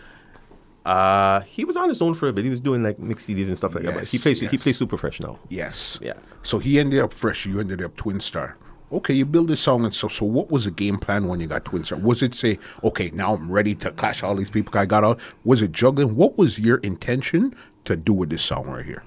uh, 0.85 1.41
he 1.41 1.65
was 1.65 1.75
on 1.75 1.89
his 1.89 2.01
own 2.01 2.13
for 2.13 2.27
a 2.29 2.33
bit. 2.33 2.43
He 2.45 2.49
was 2.49 2.59
doing 2.61 2.81
like 2.83 2.97
mix 2.99 3.25
CDs 3.27 3.47
and 3.47 3.57
stuff 3.57 3.75
like 3.75 3.83
that. 3.83 3.93
But 3.93 4.07
he 4.07 4.17
Yes, 4.17 4.23
plays 4.23 4.39
he 4.39 4.57
plays 4.57 4.77
super 4.77 4.95
fresh 4.97 5.19
now. 5.19 5.37
Yes. 5.49 5.99
Yeah. 6.01 6.13
So 6.43 6.59
he 6.59 6.79
ended 6.79 6.99
up 7.01 7.11
fresh. 7.13 7.45
You 7.45 7.59
ended 7.59 7.81
up 7.81 7.95
Twin 7.97 8.19
Star. 8.21 8.57
Okay, 8.91 9.13
you 9.13 9.25
build 9.25 9.49
this 9.49 9.59
song 9.59 9.83
and 9.83 9.93
so. 9.93 10.07
So 10.07 10.25
what 10.25 10.49
was 10.49 10.65
the 10.65 10.71
game 10.71 10.97
plan 10.97 11.27
when 11.27 11.39
you 11.39 11.47
got 11.47 11.65
Twin 11.65 11.83
Star? 11.83 11.99
Was 11.99 12.21
it 12.21 12.33
say, 12.33 12.57
okay, 12.83 13.11
now 13.13 13.35
I'm 13.35 13.51
ready 13.51 13.75
to 13.75 13.91
clash 13.91 14.23
all 14.23 14.35
these 14.35 14.49
people 14.49 14.77
I 14.79 14.85
got 14.85 15.03
all? 15.03 15.17
Was 15.43 15.61
it 15.61 15.73
juggling? 15.73 16.15
What 16.15 16.37
was 16.37 16.59
your 16.59 16.77
intention 16.77 17.53
to 17.83 17.97
do 17.97 18.13
with 18.13 18.29
this 18.29 18.43
song 18.43 18.67
right 18.69 18.85
here? 18.85 19.03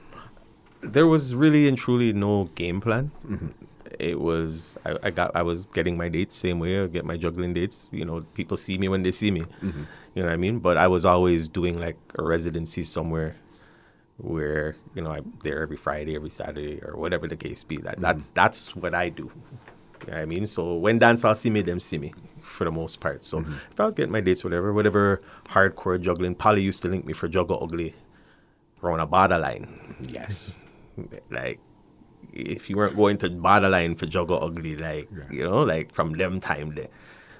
there 0.83 1.07
was 1.07 1.35
really 1.35 1.69
and 1.69 1.77
truly 1.77 2.13
no 2.13 2.45
game 2.55 2.81
plan. 2.81 3.11
Mm-hmm. 3.27 3.49
It 3.99 4.21
was 4.21 4.79
I, 4.85 4.97
I 5.05 5.11
got 5.11 5.35
I 5.35 5.43
was 5.43 5.67
getting 5.67 5.97
my 5.97 6.09
dates 6.09 6.37
same 6.37 6.59
way. 6.59 6.83
I 6.83 6.87
get 6.87 7.05
my 7.05 7.17
juggling 7.17 7.53
dates. 7.53 7.91
You 7.93 8.05
know, 8.05 8.25
people 8.35 8.57
see 8.57 8.79
me 8.79 8.89
when 8.89 9.03
they 9.03 9.11
see 9.11 9.31
me. 9.31 9.41
Mm-hmm. 9.41 9.83
You 10.15 10.23
know 10.23 10.29
what 10.29 10.33
I 10.33 10.37
mean? 10.37 10.59
But 10.59 10.77
I 10.77 10.89
was 10.89 11.05
always 11.05 11.49
doing 11.49 11.79
like 11.79 11.97
a 12.19 12.23
residency 12.23 12.83
somewhere, 12.83 13.37
where 14.17 14.75
you 14.95 15.03
know 15.03 15.11
I'm 15.11 15.33
there 15.43 15.61
every 15.61 15.77
Friday, 15.77 16.17
every 16.17 16.31
Saturday, 16.31 16.81
or 16.83 16.97
whatever 16.97 17.29
the 17.29 17.37
case 17.37 17.63
be. 17.63 17.77
That 17.77 17.95
mm-hmm. 17.95 18.03
that's 18.03 18.31
that's 18.35 18.77
what 18.77 18.95
I 18.95 19.11
do. 19.11 19.31
I 20.19 20.25
mean? 20.27 20.47
So 20.47 20.77
when 20.77 20.99
dancehall 20.99 21.37
see 21.37 21.51
me, 21.51 21.63
them 21.63 21.81
see 21.81 21.99
me 21.99 22.13
for 22.43 22.65
the 22.65 22.73
most 22.73 23.01
part. 23.01 23.25
So 23.25 23.41
mm-hmm. 23.41 23.55
if 23.71 23.81
I 23.81 23.85
was 23.85 23.95
getting 23.95 24.13
my 24.13 24.21
dates, 24.21 24.45
whatever, 24.45 24.73
whatever 24.73 25.23
hardcore 25.47 26.01
juggling, 26.01 26.35
Polly 26.35 26.63
used 26.63 26.83
to 26.83 26.89
link 26.89 27.05
me 27.05 27.13
for 27.13 27.29
Juggle 27.29 27.59
Ugly 27.63 27.95
around 28.83 29.01
a 29.01 29.07
borderline. 29.07 29.97
Yes. 30.09 30.59
Like 31.31 31.61
if 32.35 32.69
you 32.69 32.77
weren't 32.77 32.95
going 32.95 33.17
to 33.19 33.31
borderline 33.31 33.95
for 33.95 34.05
Juggle 34.05 34.43
Ugly, 34.43 34.77
like 34.77 35.09
you 35.31 35.45
know, 35.45 35.63
like 35.63 35.93
from 35.93 36.13
them 36.13 36.41
time 36.41 36.75
there. 36.75 36.89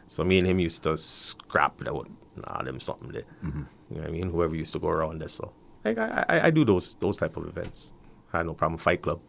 So 0.09 0.25
me 0.25 0.39
and 0.39 0.47
him 0.47 0.59
used 0.59 0.83
to 0.85 0.97
scrap 0.97 1.79
that 1.85 1.95
would 1.95 2.09
nah 2.37 2.63
them 2.63 2.81
something 2.81 3.11
there. 3.11 3.29
Mm-hmm. 3.45 3.63
You 3.91 3.97
know 3.97 4.03
what 4.03 4.09
I 4.09 4.13
mean? 4.13 4.31
Whoever 4.31 4.57
used 4.57 4.73
to 4.73 4.79
go 4.79 4.89
around 4.89 5.21
there. 5.21 5.29
So 5.29 5.53
like 5.85 5.99
I, 5.99 6.25
I, 6.29 6.47
I 6.47 6.51
do 6.51 6.65
those 6.65 6.97
those 7.01 7.19
type 7.19 7.37
of 7.37 7.47
events. 7.47 7.93
I 8.33 8.39
had 8.39 8.47
no 8.47 8.55
problem. 8.55 8.79
Fight 8.79 9.03
club. 9.03 9.21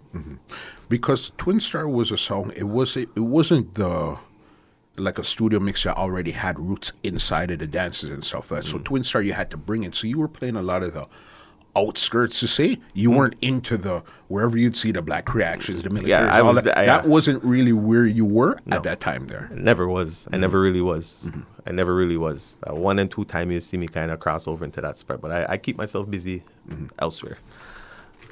because 0.89 1.31
Twin 1.37 1.59
Star 1.59 1.87
was 1.87 2.11
a 2.11 2.17
song. 2.17 2.51
It 2.55 2.65
was 2.65 2.97
it, 2.97 3.09
wasn't 3.17 3.75
the 3.75 4.17
like 4.97 5.17
a 5.17 5.23
studio 5.23 5.59
mix 5.59 5.83
that 5.83 5.95
already 5.97 6.31
had 6.31 6.59
roots 6.59 6.93
inside 7.03 7.49
of 7.51 7.59
the 7.59 7.67
dances 7.67 8.11
and 8.11 8.23
stuff. 8.23 8.51
Uh, 8.51 8.61
So 8.61 8.77
Mm. 8.77 8.83
Twin 8.83 9.03
Star 9.03 9.21
you 9.21 9.33
had 9.33 9.49
to 9.51 9.57
bring 9.57 9.83
in. 9.83 9.93
So 9.93 10.05
you 10.07 10.19
were 10.19 10.27
playing 10.27 10.55
a 10.57 10.61
lot 10.61 10.83
of 10.83 10.93
the 10.93 11.07
outskirts 11.75 12.41
to 12.41 12.47
say 12.47 12.75
Mm. 12.75 12.81
you 12.93 13.11
weren't 13.11 13.35
into 13.41 13.77
the 13.77 14.03
wherever 14.27 14.57
you'd 14.57 14.75
see 14.75 14.91
the 14.91 15.01
black 15.01 15.33
reactions, 15.33 15.81
the 15.83 15.89
military. 15.89 16.29
I 16.29 16.41
was- 16.41 16.61
that. 16.63 16.77
I- 16.77 16.85
that 16.85 17.03
yeah. 17.05 17.09
wasn't 17.09 17.41
really 17.43 17.71
where 17.73 18.05
you 18.05 18.25
were 18.25 18.59
at 18.69 18.83
that 18.83 18.99
time 18.99 19.27
there. 19.27 19.49
I 19.51 19.55
never 19.55 19.87
was. 19.87 20.27
I 20.33 20.37
never 20.37 20.59
really 20.61 20.81
was. 20.81 21.31
I 21.65 21.71
never 21.71 21.95
really 21.95 22.17
was. 22.17 22.57
Uh, 22.69 22.75
one 22.75 22.99
and 22.99 23.09
two 23.09 23.23
time 23.23 23.49
you 23.51 23.61
see 23.61 23.77
me 23.77 23.87
kind 23.87 24.11
of 24.11 24.19
cross 24.19 24.47
over 24.47 24.65
into 24.65 24.81
that 24.81 24.97
spread, 24.97 25.21
but 25.21 25.31
I, 25.31 25.45
I 25.53 25.57
keep 25.57 25.77
myself 25.77 26.09
busy 26.09 26.43
elsewhere. 26.99 27.37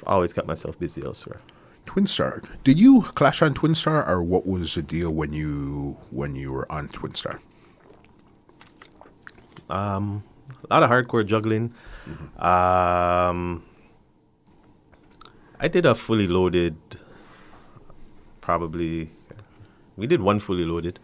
Always 0.06 0.32
kept 0.32 0.46
myself 0.46 0.78
busy 0.78 1.02
elsewhere. 1.04 1.40
Twin 1.86 2.06
Star. 2.06 2.42
Did 2.62 2.78
you 2.78 3.02
clash 3.02 3.42
on 3.42 3.54
Twin 3.54 3.74
Star, 3.74 4.06
or 4.08 4.22
what 4.22 4.46
was 4.46 4.74
the 4.74 4.82
deal 4.82 5.10
when 5.10 5.32
you 5.32 5.98
when 6.10 6.34
you 6.36 6.52
were 6.52 6.70
on 6.70 6.88
Twin 6.88 7.14
Star? 7.14 7.40
a 10.64 10.74
lot 10.74 10.82
of 10.82 10.90
hardcore 10.90 11.24
juggling. 11.26 11.72
Um, 12.38 13.64
I 15.58 15.68
did 15.68 15.86
a 15.86 15.94
fully 15.94 16.26
loaded, 16.26 16.76
probably. 18.40 19.10
We 19.96 20.06
did 20.06 20.22
one 20.22 20.38
fully 20.38 20.64
loaded 20.64 20.98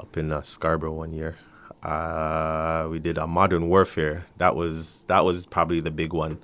up 0.00 0.16
in 0.16 0.32
uh, 0.32 0.42
Scarborough 0.42 0.92
one 0.92 1.12
year. 1.12 1.36
Uh, 1.82 2.88
we 2.90 2.98
did 2.98 3.18
a 3.18 3.26
modern 3.26 3.68
warfare. 3.68 4.26
That 4.38 4.56
was 4.56 5.04
that 5.04 5.24
was 5.24 5.46
probably 5.46 5.80
the 5.80 5.90
big 5.90 6.12
one. 6.12 6.38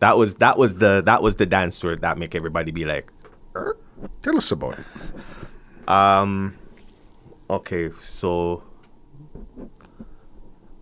That 0.00 0.18
was 0.18 0.34
that 0.36 0.58
was 0.58 0.74
the 0.74 1.02
that 1.06 1.22
was 1.22 1.36
the 1.36 1.46
dance 1.46 1.82
where 1.82 1.96
that 1.96 2.18
make 2.18 2.34
everybody 2.34 2.70
be 2.70 2.84
like, 2.84 3.10
Tell 4.22 4.36
us 4.36 4.50
about 4.52 4.78
it. 4.78 4.86
Okay, 7.48 7.90
so 8.00 8.62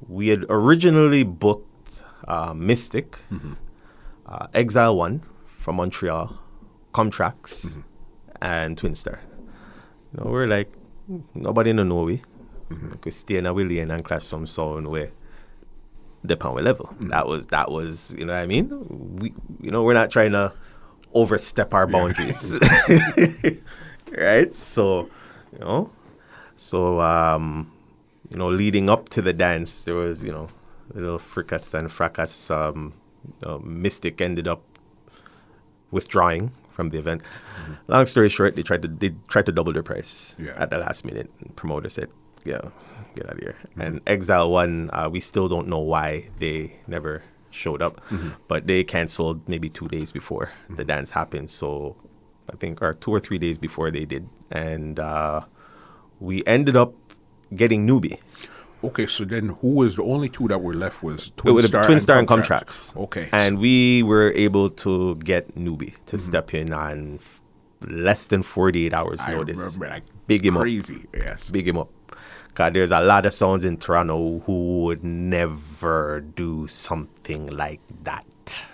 we 0.09 0.29
had 0.29 0.47
originally 0.49 1.23
booked 1.23 2.03
uh, 2.27 2.55
Mystic, 2.55 3.19
uh, 4.27 4.47
Exile 4.55 4.97
One 4.97 5.23
from 5.47 5.77
Montreal, 5.77 6.39
Comtrax, 6.93 7.83
and 8.41 8.79
Twin 8.79 8.95
Star. 8.95 9.21
You 10.13 10.25
know, 10.25 10.31
we're 10.31 10.47
like 10.47 10.73
nobody 11.35 11.71
in 11.71 11.77
the 11.77 11.85
know 11.85 12.05
we. 12.05 12.23
We 13.05 13.11
stay 13.11 13.37
in 13.37 13.47
a 13.47 13.53
willy 13.53 13.79
and 13.79 14.05
clash 14.05 14.25
some 14.25 14.47
sound 14.47 14.89
where 14.89 15.11
the 16.25 16.37
power 16.37 16.61
level. 16.63 16.89
That 17.01 17.27
was 17.29 17.47
that 17.47 17.71
was 17.71 18.15
you 18.19 18.25
know 18.25 18.33
what 18.33 18.41
I 18.41 18.47
mean. 18.47 19.17
We 19.21 19.33
you 19.61 19.71
know 19.71 19.83
we're 19.85 19.95
not 19.95 20.11
trying 20.11 20.33
to 20.33 20.53
overstep 21.13 21.73
our 21.75 21.87
boundaries, 21.87 22.59
right? 24.19 24.55
So 24.55 25.09
you 25.53 25.59
know, 25.61 25.91
so 26.57 27.01
um, 27.01 27.71
you 28.31 28.37
know, 28.39 28.49
leading 28.49 28.89
up 28.91 29.09
to 29.11 29.23
the 29.23 29.33
dance, 29.33 29.85
there 29.85 29.95
was 29.95 30.25
you 30.25 30.33
know 30.33 30.49
little 30.95 31.19
fracas 31.19 31.75
and 31.75 31.91
fracas. 31.93 32.51
Um, 32.51 32.95
uh, 33.43 33.59
Mystic 33.63 34.21
ended 34.21 34.49
up 34.49 34.63
withdrawing 35.91 36.53
from 36.73 36.91
the 36.91 36.99
event. 36.99 37.23
Long 37.87 38.05
story 38.07 38.29
short, 38.29 38.57
they 38.57 38.63
tried 38.63 38.83
to 38.83 38.89
they 38.89 39.15
tried 39.29 39.47
to 39.47 39.53
double 39.53 39.73
their 39.73 39.83
price 39.83 40.35
Yeah. 40.39 40.53
at 40.57 40.71
the 40.71 40.79
last 40.79 41.05
minute. 41.05 41.31
Promoter 41.57 41.89
said, 41.89 42.11
"Yeah, 42.45 42.71
get 43.15 43.27
out 43.27 43.33
of 43.35 43.39
here." 43.41 43.57
And 43.79 44.01
Exile 44.07 44.51
One, 44.51 44.91
uh, 44.93 45.09
we 45.11 45.21
still 45.21 45.49
don't 45.49 45.69
know 45.69 45.79
why 45.81 46.31
they 46.39 46.77
never 46.87 47.23
showed 47.51 47.81
up, 47.83 48.01
but 48.49 48.67
they 48.67 48.83
canceled 48.85 49.49
maybe 49.49 49.69
two 49.69 49.87
days 49.89 50.13
before 50.13 50.51
the 50.69 50.85
dance 50.85 51.11
happened. 51.13 51.51
So 51.51 51.97
I 52.53 52.57
think, 52.57 52.83
or 52.83 52.95
two 52.95 53.13
or 53.13 53.21
three 53.21 53.39
days 53.39 53.59
before 53.59 53.91
they 53.91 54.05
did, 54.05 54.29
and 54.51 54.99
uh, 54.99 55.43
we 56.21 56.43
ended 56.47 56.77
up 56.77 56.95
getting 57.55 57.87
newbie. 57.87 58.19
Okay, 58.83 59.07
so 59.07 59.25
then 59.25 59.49
who 59.63 59.77
was 59.77 59.97
the 59.97 60.03
only 60.03 60.29
two 60.29 60.47
that 60.49 60.61
were 60.61 60.75
left 60.75 61.03
was 61.03 61.29
It 61.29 61.37
Twin 61.39 61.55
was 61.55 61.65
Star, 61.67 61.85
Twin 61.87 62.01
Star 62.01 62.19
and 62.19 62.29
Contracts. 62.29 62.93
Okay, 62.97 63.29
And 63.33 63.59
we 63.59 64.03
were 64.03 64.31
able 64.37 64.69
to 64.85 65.15
get 65.17 65.55
newbie 65.57 65.95
to 66.07 66.17
Mm-hmm. 66.17 66.19
step 66.19 66.53
in 66.53 66.73
on 66.75 67.19
less 67.81 68.27
than 68.27 68.43
48 68.43 68.93
hours 68.93 69.21
I 69.23 69.31
notice. 69.33 69.57
remember 69.57 69.89
like 69.89 70.03
Big 70.27 70.45
him 70.45 70.57
up. 70.57 70.63
crazy. 70.63 71.07
Yes, 71.15 71.51
Big 71.51 71.67
him 71.69 71.79
up. 71.79 71.89
God, 72.55 72.75
there's 72.75 72.93
a 72.93 73.01
lot 73.01 73.27
of 73.27 73.35
sounds 73.35 73.65
in 73.65 73.77
Toronto 73.79 74.39
who 74.47 74.85
would 74.85 75.03
never 75.03 76.21
do 76.21 76.69
something 76.69 77.49
like 77.49 77.81
that. 78.05 78.67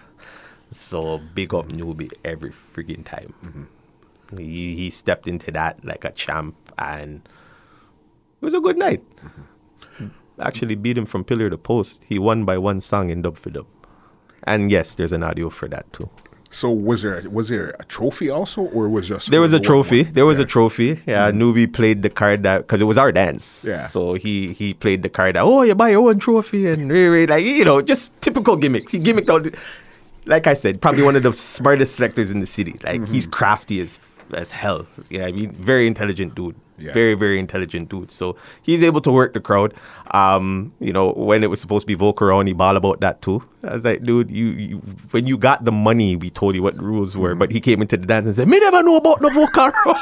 So 0.70 1.18
big 1.34 1.54
up 1.54 1.68
newbie 1.68 2.12
every 2.24 2.50
freaking 2.50 3.04
time. 3.04 3.34
Mm-hmm. 3.42 4.36
He, 4.36 4.76
he 4.76 4.90
stepped 4.90 5.26
into 5.26 5.50
that 5.52 5.82
like 5.84 6.04
a 6.04 6.12
champ 6.12 6.54
and 6.78 7.22
it 7.24 8.44
was 8.44 8.54
a 8.54 8.60
good 8.60 8.76
night. 8.76 9.02
Actually 10.38 10.74
beat 10.74 10.96
him 10.96 11.06
from 11.06 11.24
pillar 11.24 11.50
to 11.50 11.58
post. 11.58 12.04
He 12.06 12.18
won 12.18 12.44
by 12.44 12.58
one 12.58 12.80
song 12.80 13.10
in 13.10 13.22
dub 13.22 13.38
for 13.38 13.50
dub. 13.50 13.66
And 14.44 14.70
yes, 14.70 14.94
there's 14.94 15.12
an 15.12 15.22
audio 15.22 15.50
for 15.50 15.68
that 15.68 15.90
too. 15.92 16.08
So 16.52 16.68
was 16.70 17.02
there 17.02 17.22
was 17.30 17.48
there 17.48 17.76
a 17.78 17.84
trophy 17.84 18.28
also, 18.28 18.62
or 18.62 18.88
was 18.88 19.06
just 19.08 19.30
There 19.30 19.40
was 19.40 19.52
a 19.52 19.60
trophy. 19.60 20.02
one- 20.02 20.12
There 20.14 20.26
was 20.26 20.38
yeah. 20.38 20.44
a 20.44 20.46
trophy. 20.46 21.00
Yeah, 21.06 21.30
Newbie 21.30 21.72
played 21.72 22.02
the 22.02 22.10
card 22.10 22.42
that 22.42 22.58
because 22.66 22.80
it 22.80 22.86
was 22.86 22.98
our 22.98 23.12
dance. 23.12 23.64
Yeah. 23.66 23.86
So 23.86 24.14
he 24.14 24.52
he 24.52 24.74
played 24.74 25.04
the 25.04 25.08
card 25.08 25.36
that 25.36 25.42
oh 25.42 25.62
you 25.62 25.76
buy 25.76 25.90
your 25.90 26.08
own 26.10 26.18
trophy 26.18 26.66
and 26.66 26.90
really 26.90 27.26
like 27.28 27.44
you 27.44 27.64
know 27.64 27.80
just 27.80 28.20
typical 28.20 28.56
gimmicks. 28.56 28.90
He 28.90 28.98
gimmicked 28.98 29.28
all. 29.30 29.38
The, 29.40 29.56
like 30.26 30.46
I 30.48 30.54
said, 30.54 30.80
probably 30.82 31.02
one 31.02 31.14
of 31.16 31.22
the 31.22 31.32
smartest 31.32 31.94
selectors 31.96 32.30
in 32.30 32.38
the 32.38 32.46
city. 32.46 32.74
Like 32.84 33.06
he's 33.08 33.26
Mm-hmm. 33.26 33.30
crafty 33.32 33.80
as 33.80 34.00
as 34.34 34.50
hell. 34.50 34.86
Yeah, 35.08 35.26
I 35.26 35.32
mean 35.32 35.52
very 35.52 35.86
intelligent 35.86 36.34
dude. 36.34 36.56
Yeah. 36.78 36.92
Very 36.94 37.14
very 37.14 37.38
intelligent 37.38 37.88
dude. 37.90 38.10
So 38.10 38.36
he's 38.62 38.82
able 38.82 39.00
to 39.02 39.12
work 39.12 39.34
the 39.34 39.40
crowd. 39.40 39.74
Um, 40.12 40.72
you 40.80 40.92
know 40.92 41.12
when 41.12 41.44
it 41.44 41.48
was 41.48 41.60
supposed 41.60 41.82
to 41.82 41.86
be 41.86 41.94
vocal 41.94 42.28
round, 42.28 42.48
he 42.48 42.54
ball 42.54 42.76
about 42.76 43.00
that 43.00 43.20
too. 43.22 43.42
I 43.62 43.74
was 43.74 43.84
like, 43.84 44.02
dude, 44.02 44.30
you, 44.30 44.46
you 44.46 44.76
when 45.10 45.26
you 45.26 45.36
got 45.36 45.64
the 45.64 45.72
money, 45.72 46.16
we 46.16 46.30
told 46.30 46.54
you 46.54 46.62
what 46.62 46.76
the 46.76 46.82
rules 46.82 47.16
were, 47.16 47.34
but 47.34 47.50
he 47.50 47.60
came 47.60 47.82
into 47.82 47.96
the 47.96 48.06
dance 48.06 48.26
and 48.26 48.36
said, 48.36 48.48
"Me 48.48 48.58
never 48.58 48.82
know 48.82 48.96
about 48.96 49.20
the 49.20 49.30
vocal 49.30 49.70
round." 49.84 49.98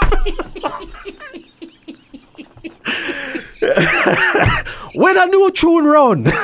when 4.94 5.18
a 5.18 5.26
new 5.26 5.50
tune 5.50 5.84
round. 5.84 6.32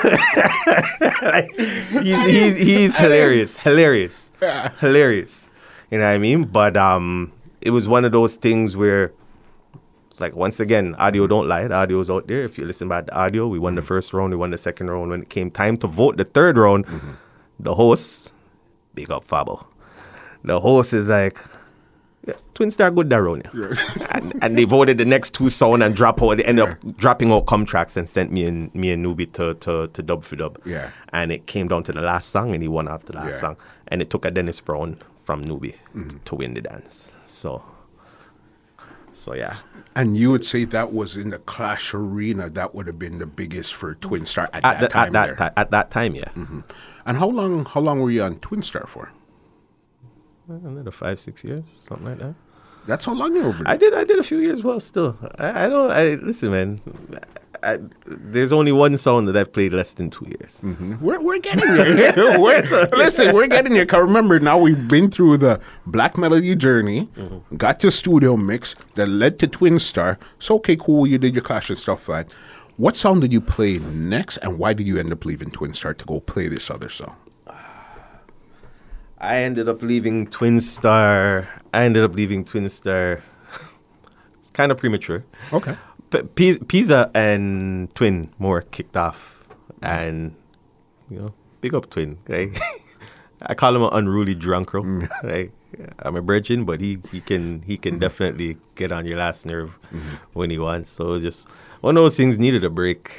Like, 1.22 1.49
he's, 1.57 2.22
he's, 2.26 2.57
he's 2.57 2.97
hilarious, 2.97 3.57
hilarious, 3.57 4.30
hilarious. 4.78 5.51
You 5.91 5.99
know 5.99 6.05
what 6.05 6.11
I 6.12 6.18
mean? 6.18 6.45
But 6.45 6.76
um, 6.76 7.32
it 7.64 7.70
was 7.70 7.88
one 7.88 8.04
of 8.04 8.12
those 8.12 8.36
things 8.36 8.76
where, 8.76 9.12
like, 10.18 10.36
once 10.36 10.60
again, 10.60 10.94
audio 10.96 11.26
mm. 11.26 11.30
don't 11.30 11.48
lie. 11.48 11.66
The 11.66 11.74
audio's 11.74 12.10
out 12.10 12.28
there. 12.28 12.44
If 12.44 12.58
you 12.58 12.64
listen 12.66 12.88
back 12.88 13.06
to 13.06 13.18
audio, 13.18 13.48
we 13.48 13.58
won 13.58 13.74
the 13.74 13.80
mm. 13.80 13.86
first 13.86 14.12
round, 14.12 14.30
we 14.32 14.36
won 14.36 14.50
the 14.50 14.58
second 14.58 14.90
round. 14.90 15.10
When 15.10 15.22
it 15.22 15.30
came 15.30 15.50
time 15.50 15.78
to 15.78 15.86
vote 15.86 16.18
the 16.18 16.24
third 16.24 16.58
round, 16.58 16.86
mm-hmm. 16.86 17.12
the 17.58 17.74
host, 17.74 18.34
big 18.94 19.10
up 19.10 19.26
Fabo. 19.26 19.66
The 20.44 20.60
host 20.60 20.92
is 20.92 21.08
like, 21.08 21.38
yeah, 22.26 22.34
Twin 22.52 22.70
Star 22.70 22.90
good 22.90 23.08
that 23.10 23.16
round, 23.16 23.48
yeah. 23.54 23.74
and, 24.10 24.34
and 24.42 24.58
they 24.58 24.64
voted 24.64 24.98
the 24.98 25.04
next 25.06 25.34
two 25.34 25.48
sound 25.48 25.82
and 25.82 25.96
drop 25.96 26.22
out. 26.22 26.36
They 26.36 26.44
ended 26.44 26.68
up 26.68 26.96
dropping 26.96 27.32
out 27.32 27.46
contracts 27.46 27.96
and 27.96 28.06
sent 28.06 28.30
me 28.30 28.44
and 28.44 28.74
me 28.74 28.92
and 28.92 29.04
Newbie 29.04 29.32
to, 29.32 29.54
to, 29.54 29.88
to 29.88 30.02
dub 30.02 30.24
for 30.24 30.36
dub. 30.36 30.58
Yeah. 30.66 30.90
And 31.14 31.32
it 31.32 31.46
came 31.46 31.68
down 31.68 31.82
to 31.84 31.92
the 31.92 32.02
last 32.02 32.28
song 32.28 32.52
and 32.54 32.62
he 32.62 32.68
won 32.68 32.88
after 32.88 33.12
the 33.12 33.18
last 33.18 33.32
Yeah. 33.32 33.40
song. 33.40 33.56
And 33.88 34.02
it 34.02 34.10
took 34.10 34.24
a 34.26 34.30
Dennis 34.30 34.60
Brown 34.60 34.98
from 35.24 35.44
Newbie 35.44 35.72
to, 35.72 35.78
mm-hmm. 35.98 36.18
to 36.24 36.34
win 36.34 36.54
the 36.54 36.60
dance. 36.60 37.10
So 37.35 37.62
so 39.16 39.35
yeah. 39.35 39.57
And 39.97 40.16
you 40.16 40.30
would 40.30 40.45
say 40.45 40.64
that 40.64 40.93
was 40.93 41.16
in 41.16 41.30
the 41.30 41.39
Clash 41.39 41.95
Arena. 41.95 42.51
That 42.51 42.74
would 42.74 42.87
have 42.87 42.99
been 42.99 43.18
the 43.18 43.26
biggest 43.26 43.74
for 43.74 43.95
Twin 43.95 44.26
Star 44.26 44.51
at, 44.53 44.57
At, 44.57 44.62
that 44.62 44.80
the, 44.80 44.89
time. 44.89 45.16
at 45.16 45.39
that 45.39 45.53
at 45.57 45.70
that 45.70 45.91
time, 45.91 46.14
yeah. 46.14 46.24
Mm-hmm. 46.35 46.61
And 47.07 47.18
how 47.18 47.28
long? 47.28 47.66
How 47.66 47.80
long 47.80 48.01
were 48.01 48.11
you 48.11 48.22
on 48.22 48.39
Twin 48.41 48.62
Star 48.62 48.87
for? 48.87 49.11
Another 50.49 50.91
five, 50.91 51.20
six 51.20 51.43
years, 51.45 51.64
something 51.74 52.07
like 52.07 52.18
that. 52.18 52.35
That's 52.87 53.07
how 53.07 53.14
long 53.14 53.35
you 53.35 53.43
were 53.43 53.49
over. 53.49 53.64
I 53.66 53.76
did. 53.76 53.95
I 53.95 54.05
did 54.05 54.18
a 54.18 54.22
few 54.22 54.39
years. 54.39 54.62
Well, 54.62 54.80
still, 54.80 55.16
I, 55.39 55.66
I 55.66 55.68
don't. 55.68 55.91
I 55.91 56.14
listen, 56.14 56.51
man. 56.51 56.78
I, 57.12 57.18
there's 58.06 58.52
only 58.52 58.72
one 58.72 58.96
song 58.96 59.24
that 59.26 59.36
I've 59.36 59.52
played 59.52 59.72
less 59.72 59.94
than 59.94 60.10
two 60.10 60.26
years. 60.26 60.60
Mm-hmm. 60.62 61.04
We're, 61.04 61.20
we're 61.20 61.38
getting 61.38 61.74
there. 61.76 62.38
we're, 62.40 62.62
listen, 62.96 63.34
we're 63.34 63.46
getting 63.46 63.72
there. 63.74 63.86
'Cause 63.86 64.02
remember, 64.02 64.38
now 64.40 64.58
we've 64.58 64.86
been 64.88 65.10
through 65.10 65.38
the 65.38 65.60
Black 65.86 66.18
Melody 66.18 66.54
journey, 66.56 67.08
mm-hmm. 67.16 67.56
got 67.56 67.80
to 67.80 67.90
studio 67.90 68.36
mix 68.36 68.74
that 68.94 69.06
led 69.06 69.38
to 69.38 69.46
Twin 69.46 69.78
Star. 69.78 70.18
So, 70.38 70.56
okay, 70.56 70.76
cool, 70.76 71.06
you 71.06 71.18
did 71.18 71.34
your 71.34 71.42
clash 71.42 71.70
and 71.70 71.78
stuff 71.78 72.08
like 72.08 72.28
that. 72.28 72.36
What 72.76 72.96
song 72.96 73.20
did 73.20 73.32
you 73.32 73.40
play 73.40 73.78
next, 73.78 74.38
and 74.38 74.58
why 74.58 74.72
did 74.72 74.86
you 74.88 74.98
end 74.98 75.12
up 75.12 75.24
leaving 75.24 75.50
Twin 75.50 75.72
Star 75.72 75.94
to 75.94 76.04
go 76.04 76.18
play 76.20 76.48
this 76.48 76.70
other 76.70 76.88
song? 76.88 77.16
I 79.18 79.36
ended 79.38 79.68
up 79.68 79.80
leaving 79.80 80.26
Twin 80.26 80.60
Star. 80.60 81.48
I 81.72 81.84
ended 81.84 82.02
up 82.04 82.14
leaving 82.14 82.44
Twin 82.44 82.68
Star. 82.68 83.22
it's 84.40 84.50
kind 84.50 84.70
of 84.72 84.76
premature. 84.76 85.24
Okay. 85.52 85.76
P- 86.22 86.58
Pisa 86.58 87.10
and 87.14 87.94
Twin 87.94 88.30
more 88.38 88.62
kicked 88.62 88.96
off, 88.96 89.44
and 89.82 90.34
you 91.10 91.18
know, 91.18 91.34
big 91.60 91.74
up 91.74 91.90
Twin. 91.90 92.18
Like, 92.28 92.58
I 93.42 93.54
call 93.54 93.76
him 93.76 93.82
an 93.82 93.90
unruly 93.92 94.34
drunkro. 94.34 94.82
Mm. 94.84 95.08
Like, 95.22 95.52
I'm 96.00 96.16
a 96.16 96.20
virgin, 96.20 96.64
but 96.64 96.80
he, 96.80 96.98
he 97.10 97.20
can 97.20 97.62
he 97.62 97.76
can 97.76 97.92
mm-hmm. 97.92 98.00
definitely 98.00 98.56
get 98.74 98.92
on 98.92 99.06
your 99.06 99.18
last 99.18 99.46
nerve 99.46 99.78
mm-hmm. 99.92 100.16
when 100.32 100.50
he 100.50 100.58
wants. 100.58 100.90
So 100.90 101.08
it 101.08 101.10
was 101.10 101.22
just 101.22 101.48
one 101.80 101.96
of 101.96 102.02
those 102.02 102.16
things 102.16 102.38
needed 102.38 102.64
a 102.64 102.70
break. 102.70 103.14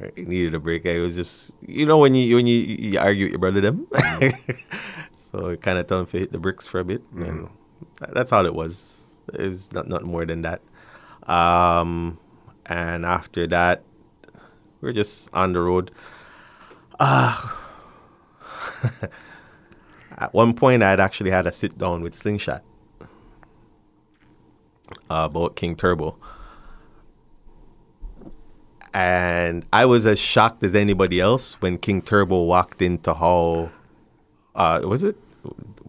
It 0.00 0.28
needed 0.28 0.54
a 0.54 0.60
break. 0.60 0.86
I 0.86 1.00
was 1.00 1.14
just 1.14 1.54
you 1.66 1.84
know 1.86 1.98
when 1.98 2.14
you 2.14 2.36
when 2.36 2.46
you, 2.46 2.56
you 2.56 2.98
argue 2.98 3.26
with 3.26 3.32
your 3.32 3.38
brother 3.38 3.60
them, 3.60 3.86
mm-hmm. 3.90 4.52
so 5.18 5.50
I 5.50 5.56
kind 5.56 5.78
of 5.78 5.86
tell 5.86 6.00
him 6.00 6.06
to 6.06 6.18
hit 6.18 6.32
the 6.32 6.38
bricks 6.38 6.66
for 6.66 6.80
a 6.80 6.84
bit, 6.84 7.02
and 7.14 7.48
that's 8.12 8.32
all 8.32 8.46
it 8.46 8.54
was. 8.54 9.02
It's 9.34 9.72
not 9.72 9.88
nothing 9.88 10.08
more 10.08 10.26
than 10.26 10.42
that. 10.42 10.60
Um, 11.24 12.18
and 12.66 13.04
after 13.04 13.46
that, 13.48 13.82
we're 14.80 14.92
just 14.92 15.28
on 15.32 15.52
the 15.52 15.60
road. 15.60 15.90
Uh, 16.98 17.48
at 20.18 20.32
one 20.32 20.54
point, 20.54 20.82
I 20.82 20.90
had 20.90 21.00
actually 21.00 21.30
had 21.30 21.46
a 21.46 21.52
sit 21.52 21.78
down 21.78 22.02
with 22.02 22.14
Slingshot 22.14 22.62
uh, 25.10 25.28
about 25.30 25.56
King 25.56 25.76
Turbo. 25.76 26.16
And 28.92 29.64
I 29.72 29.86
was 29.86 30.04
as 30.04 30.18
shocked 30.18 30.64
as 30.64 30.74
anybody 30.74 31.20
else 31.20 31.54
when 31.60 31.78
King 31.78 32.02
Turbo 32.02 32.42
walked 32.42 32.82
into 32.82 33.14
how, 33.14 33.70
uh, 34.54 34.80
was 34.84 35.04
it? 35.04 35.16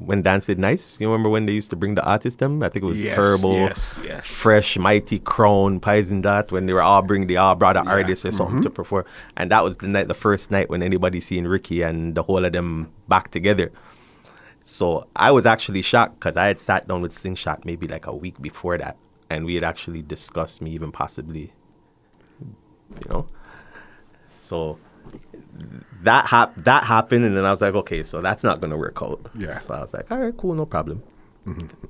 When 0.05 0.23
Dance 0.23 0.47
Did 0.47 0.57
Nice? 0.57 0.99
You 0.99 1.07
remember 1.07 1.29
when 1.29 1.45
they 1.45 1.53
used 1.53 1.69
to 1.69 1.75
bring 1.75 1.95
the 1.95 2.03
artist 2.03 2.39
them? 2.39 2.63
I 2.63 2.69
think 2.69 2.83
it 2.83 2.87
was 2.87 2.99
Yes, 2.99 3.15
Turbo, 3.15 3.51
yes, 3.53 3.99
yes. 4.03 4.27
Fresh, 4.27 4.77
Mighty, 4.77 5.19
Crown, 5.19 5.79
Pies 5.79 6.11
and 6.11 6.25
that, 6.25 6.51
when 6.51 6.65
they 6.65 6.73
were 6.73 6.81
all 6.81 7.01
bringing 7.01 7.27
the 7.27 7.37
all 7.37 7.55
brought 7.55 7.77
an 7.77 7.87
artist 7.87 8.25
or 8.25 8.31
something 8.31 8.61
to 8.63 8.69
mm-hmm. 8.69 8.75
perform. 8.75 9.05
And 9.37 9.51
that 9.51 9.63
was 9.63 9.77
the 9.77 9.87
night, 9.87 10.07
the 10.07 10.15
first 10.15 10.49
night 10.49 10.69
when 10.69 10.81
anybody 10.81 11.19
seen 11.19 11.45
Ricky 11.45 11.83
and 11.83 12.15
the 12.15 12.23
whole 12.23 12.43
of 12.43 12.51
them 12.51 12.91
back 13.07 13.29
together. 13.29 13.71
So 14.63 15.07
I 15.15 15.31
was 15.31 15.45
actually 15.45 15.81
shocked 15.81 16.15
because 16.19 16.35
I 16.35 16.47
had 16.47 16.59
sat 16.59 16.87
down 16.87 17.01
with 17.01 17.11
Slingshot 17.11 17.65
maybe 17.65 17.87
like 17.87 18.07
a 18.07 18.15
week 18.15 18.41
before 18.41 18.77
that, 18.77 18.97
and 19.29 19.45
we 19.45 19.55
had 19.55 19.63
actually 19.63 20.01
discussed 20.01 20.61
me 20.61 20.71
even 20.71 20.91
possibly, 20.91 21.53
you 22.41 23.09
know. 23.09 23.27
So 24.27 24.79
that 26.03 26.27
hap- 26.27 26.55
that 26.63 26.83
happened, 26.83 27.25
and 27.25 27.35
then 27.37 27.45
I 27.45 27.51
was 27.51 27.61
like, 27.61 27.75
okay, 27.75 28.03
so 28.03 28.21
that's 28.21 28.43
not 28.43 28.61
gonna 28.61 28.77
work 28.77 29.01
out. 29.01 29.29
Yeah. 29.37 29.53
So 29.53 29.73
I 29.73 29.81
was 29.81 29.93
like, 29.93 30.09
all 30.11 30.17
right, 30.17 30.35
cool, 30.35 30.53
no 30.55 30.65
problem. 30.65 31.03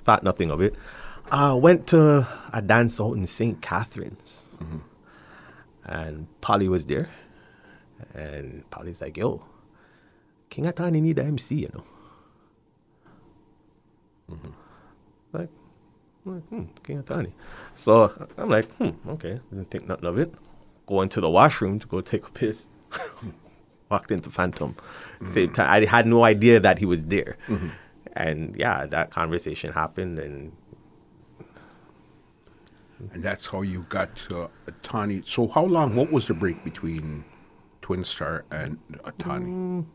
Thought 0.03 0.23
nothing 0.23 0.49
of 0.51 0.61
it. 0.61 0.75
Uh, 1.31 1.57
went 1.61 1.87
to 1.87 2.27
a 2.53 2.61
dance 2.61 2.99
out 2.99 3.13
in 3.13 3.25
St. 3.27 3.61
Catharines, 3.61 4.49
and 5.85 6.27
Polly 6.41 6.67
was 6.67 6.85
there, 6.85 7.09
and 8.13 8.69
Polly's 8.69 9.01
like, 9.01 9.17
yo, 9.17 9.43
King 10.49 10.65
Atani 10.65 11.01
need 11.01 11.19
a 11.19 11.23
MC, 11.23 11.55
you 11.55 11.69
know. 11.73 11.83
Like, 15.33 15.49
I'm 16.25 16.35
like, 16.35 16.43
hmm, 16.45 16.63
King 16.83 17.03
Atani. 17.03 17.31
So 17.73 18.27
I'm 18.37 18.49
like, 18.49 18.69
hmm, 18.75 18.91
okay, 19.09 19.39
didn't 19.49 19.69
think 19.71 19.87
nothing 19.87 20.05
of 20.05 20.17
it. 20.17 20.33
Go 20.85 21.01
into 21.01 21.21
the 21.21 21.29
washroom 21.29 21.79
to 21.79 21.87
go 21.87 22.01
take 22.01 22.27
a 22.27 22.31
piss. 22.31 22.67
Walked 23.91 24.11
into 24.11 24.29
Phantom. 24.29 24.73
Mm-hmm. 24.73 25.25
Same 25.27 25.53
time, 25.53 25.69
I 25.69 25.85
had 25.85 26.07
no 26.07 26.23
idea 26.23 26.59
that 26.61 26.79
he 26.79 26.85
was 26.85 27.03
there. 27.05 27.37
Mm-hmm. 27.47 27.67
And 28.13 28.55
yeah, 28.57 28.85
that 28.87 29.11
conversation 29.11 29.73
happened, 29.73 30.17
and 30.19 30.51
And 33.13 33.23
that's 33.23 33.47
how 33.47 33.61
you 33.63 33.85
got 33.89 34.15
to 34.27 34.49
Atani. 34.67 35.25
So, 35.27 35.47
how 35.47 35.65
long, 35.65 35.95
what 35.95 36.11
was 36.11 36.27
the 36.27 36.33
break 36.33 36.63
between 36.63 37.25
Twin 37.81 38.03
Star 38.03 38.45
and 38.51 38.77
Atani? 39.03 39.45
Mm, 39.47 39.85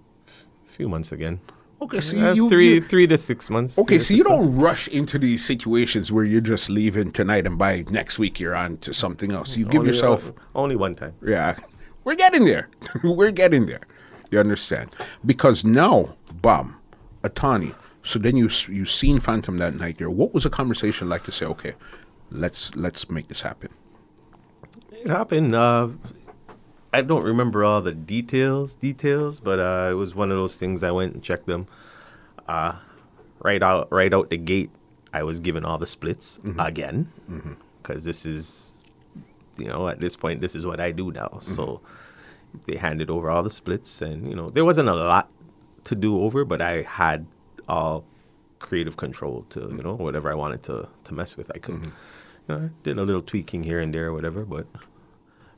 a 0.68 0.70
few 0.70 0.88
months 0.88 1.12
again. 1.12 1.40
Okay, 1.80 2.00
so 2.00 2.16
Uh, 2.18 2.32
you, 2.32 2.48
three, 2.48 2.80
three 2.80 3.06
to 3.06 3.18
six 3.18 3.48
months. 3.50 3.78
Okay, 3.78 3.98
so 4.00 4.12
you 4.14 4.24
don't 4.24 4.56
rush 4.56 4.88
into 4.88 5.18
these 5.18 5.44
situations 5.44 6.10
where 6.10 6.24
you're 6.24 6.40
just 6.40 6.68
leaving 6.70 7.12
tonight 7.12 7.46
and 7.46 7.58
by 7.58 7.84
next 7.90 8.18
week 8.18 8.40
you're 8.40 8.56
on 8.56 8.78
to 8.78 8.92
something 8.94 9.30
else. 9.30 9.56
You 9.56 9.66
mm, 9.66 9.70
give 9.70 9.80
Only- 9.80 9.92
yourself, 9.92 10.30
uh, 10.30 10.32
only 10.54 10.74
one 10.76 10.94
time. 10.94 11.14
yeah, 11.24 11.54
we're 12.06 12.14
getting 12.14 12.44
there. 12.44 12.68
we're 13.04 13.32
getting 13.32 13.66
there. 13.66 13.82
You 14.30 14.38
understand? 14.38 14.94
Because 15.24 15.64
now, 15.64 16.16
Bam, 16.32 16.76
Atani. 17.22 17.74
So 18.02 18.18
then 18.20 18.36
you 18.36 18.48
you 18.68 18.86
seen 18.86 19.18
Phantom 19.18 19.58
that 19.58 19.74
night 19.74 19.98
there. 19.98 20.08
What 20.08 20.32
was 20.32 20.44
the 20.44 20.50
conversation 20.50 21.08
like 21.08 21.24
to 21.24 21.32
say? 21.32 21.44
Okay, 21.46 21.74
let's 22.30 22.74
let's 22.76 23.10
make 23.10 23.26
this 23.26 23.42
happen. 23.42 23.70
It 24.92 25.08
happened. 25.08 25.54
Uh, 25.54 25.88
I 26.92 27.02
don't 27.02 27.24
remember 27.24 27.64
all 27.64 27.82
the 27.82 27.92
details, 27.92 28.76
details, 28.76 29.40
but 29.40 29.58
uh, 29.58 29.88
it 29.90 29.94
was 29.94 30.14
one 30.14 30.30
of 30.30 30.38
those 30.38 30.56
things. 30.56 30.82
I 30.84 30.92
went 30.92 31.14
and 31.14 31.22
checked 31.22 31.46
them. 31.46 31.66
Uh, 32.46 32.78
right 33.40 33.62
out, 33.62 33.90
right 33.90 34.14
out 34.14 34.30
the 34.30 34.38
gate, 34.38 34.70
I 35.12 35.24
was 35.24 35.40
given 35.40 35.64
all 35.64 35.78
the 35.78 35.86
splits 35.86 36.38
again, 36.58 37.10
because 37.82 38.04
this 38.04 38.24
is, 38.24 38.72
you 39.58 39.68
know, 39.68 39.88
at 39.88 40.00
this 40.00 40.16
point, 40.16 40.40
this 40.40 40.54
is 40.54 40.66
what 40.66 40.80
I 40.80 40.92
do 40.92 41.12
now. 41.12 41.38
So 41.40 41.80
they 42.66 42.76
handed 42.76 43.10
over 43.10 43.30
all 43.30 43.42
the 43.42 43.50
splits, 43.50 44.02
and 44.02 44.28
you 44.28 44.34
know, 44.34 44.48
there 44.50 44.64
wasn't 44.64 44.88
a 44.88 44.94
lot 44.94 45.30
to 45.84 45.94
do 45.94 46.22
over, 46.22 46.44
but 46.44 46.60
I 46.60 46.82
had 46.82 47.26
all 47.68 48.04
creative 48.58 48.96
control 48.96 49.44
to 49.50 49.60
you 49.60 49.82
know 49.82 49.94
whatever 49.94 50.30
I 50.30 50.34
wanted 50.34 50.62
to 50.64 50.88
to 51.04 51.14
mess 51.14 51.36
with. 51.36 51.50
I 51.54 51.58
could, 51.58 51.74
you 51.74 51.92
know, 52.48 52.56
I 52.56 52.70
did 52.82 52.98
a 52.98 53.04
little 53.04 53.22
tweaking 53.22 53.62
here 53.64 53.80
and 53.80 53.92
there, 53.92 54.06
or 54.08 54.12
whatever, 54.12 54.44
but. 54.44 54.66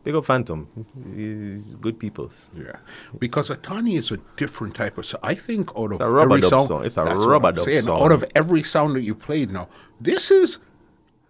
Big 0.04 0.14
up 0.14 0.24
Phantom. 0.24 0.68
He's 1.12 1.74
good 1.74 1.98
people. 1.98 2.30
Yeah, 2.56 2.76
because 3.18 3.50
Atani 3.50 3.98
is 3.98 4.12
a 4.12 4.18
different 4.36 4.76
type 4.76 4.96
of. 4.96 5.04
So 5.04 5.18
I 5.24 5.34
think 5.34 5.70
out 5.76 5.92
of 5.92 6.00
every 6.00 6.40
sound, 6.40 6.68
song. 6.68 6.84
It's 6.86 6.96
a 6.96 7.04
rubber 7.04 7.50
dub 7.50 7.64
saying. 7.64 7.82
song. 7.82 8.00
Out 8.00 8.12
of 8.12 8.24
every 8.34 8.62
sound 8.62 8.94
that 8.94 9.02
you 9.02 9.14
played 9.14 9.50
now, 9.50 9.68
this 10.00 10.30
is 10.30 10.60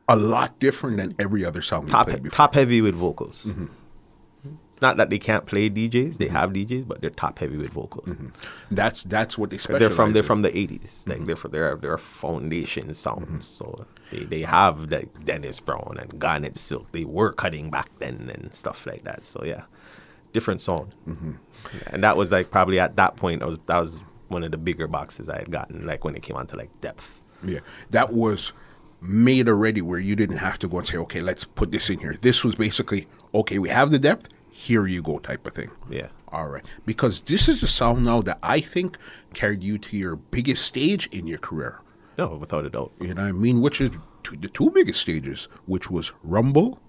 a 0.08 0.16
lot 0.16 0.58
different 0.58 0.96
than 0.96 1.14
every 1.18 1.44
other 1.44 1.62
song 1.62 1.86
you 1.86 1.92
Top 1.92 2.06
played 2.06 2.22
before. 2.22 2.36
top 2.36 2.54
heavy 2.54 2.80
with 2.80 2.94
vocals. 2.94 3.46
Mm-hmm. 3.46 3.66
It's 4.70 4.80
not 4.80 4.96
that 4.98 5.10
they 5.10 5.18
can't 5.18 5.44
play 5.44 5.68
DJs. 5.68 6.18
They 6.18 6.28
have 6.28 6.52
DJs, 6.52 6.86
but 6.86 7.00
they're 7.00 7.10
top 7.10 7.40
heavy 7.40 7.56
with 7.56 7.70
vocals. 7.70 8.10
Mm-hmm. 8.10 8.28
That's 8.70 9.02
that's 9.02 9.36
what 9.36 9.50
they 9.50 9.58
specialize. 9.58 9.80
They're 9.80 9.90
from 9.90 10.12
they're 10.12 10.22
in. 10.22 10.26
from 10.26 10.42
the 10.42 10.56
eighties. 10.56 11.04
Like 11.06 11.16
mm-hmm. 11.16 11.26
they're 11.26 11.36
from 11.36 11.50
their 11.50 11.74
their 11.76 11.98
foundation 11.98 12.94
sounds. 12.94 13.48
So 13.48 13.86
they, 14.12 14.20
they 14.22 14.42
have 14.42 14.90
like 14.90 15.24
Dennis 15.24 15.58
Brown 15.58 15.96
and 16.00 16.20
Garnet 16.20 16.56
Silk. 16.56 16.92
They 16.92 17.04
were 17.04 17.32
cutting 17.32 17.70
back 17.70 17.90
then 17.98 18.30
and 18.32 18.54
stuff 18.54 18.86
like 18.86 19.02
that. 19.02 19.26
So 19.26 19.42
yeah, 19.44 19.64
different 20.32 20.60
sound. 20.60 20.94
And 21.88 22.04
that 22.04 22.16
was 22.16 22.30
like 22.30 22.52
probably 22.52 22.78
at 22.78 22.94
that 22.96 23.16
point. 23.16 23.42
I 23.42 23.46
was 23.46 23.58
that 23.66 23.80
was 23.80 24.02
one 24.28 24.44
of 24.44 24.52
the 24.52 24.58
bigger 24.58 24.86
boxes 24.86 25.28
I 25.28 25.38
had 25.38 25.50
gotten. 25.50 25.86
Like 25.86 26.04
when 26.04 26.14
it 26.14 26.22
came 26.22 26.36
onto 26.36 26.56
like 26.56 26.70
depth. 26.80 27.20
Yeah, 27.42 27.60
that 27.90 28.12
was 28.12 28.52
made 29.00 29.48
already 29.48 29.80
where 29.80 30.00
you 30.00 30.16
didn't 30.16 30.38
have 30.38 30.58
to 30.58 30.68
go 30.68 30.78
and 30.78 30.86
say, 30.86 30.96
okay, 30.98 31.20
let's 31.20 31.44
put 31.44 31.72
this 31.72 31.88
in 31.90 31.98
here. 31.98 32.14
This 32.20 32.44
was 32.44 32.54
basically, 32.54 33.06
okay, 33.34 33.58
we 33.58 33.68
have 33.68 33.90
the 33.90 33.98
depth, 33.98 34.28
here 34.50 34.86
you 34.86 35.02
go 35.02 35.18
type 35.18 35.46
of 35.46 35.54
thing. 35.54 35.70
Yeah. 35.88 36.08
All 36.28 36.48
right. 36.48 36.64
Because 36.84 37.22
this 37.22 37.48
is 37.48 37.60
the 37.60 37.66
sound 37.66 38.04
now 38.04 38.20
that 38.22 38.38
I 38.42 38.60
think 38.60 38.98
carried 39.34 39.62
you 39.62 39.78
to 39.78 39.96
your 39.96 40.16
biggest 40.16 40.64
stage 40.64 41.06
in 41.08 41.26
your 41.26 41.38
career. 41.38 41.80
No, 42.18 42.34
without 42.34 42.64
a 42.64 42.70
doubt. 42.70 42.92
You 43.00 43.14
know 43.14 43.22
what 43.22 43.28
I 43.28 43.32
mean? 43.32 43.60
Which 43.60 43.80
is 43.80 43.90
the 44.38 44.48
two 44.48 44.70
biggest 44.70 45.00
stages, 45.00 45.48
which 45.66 45.90
was 45.90 46.12
Rumble 46.22 46.80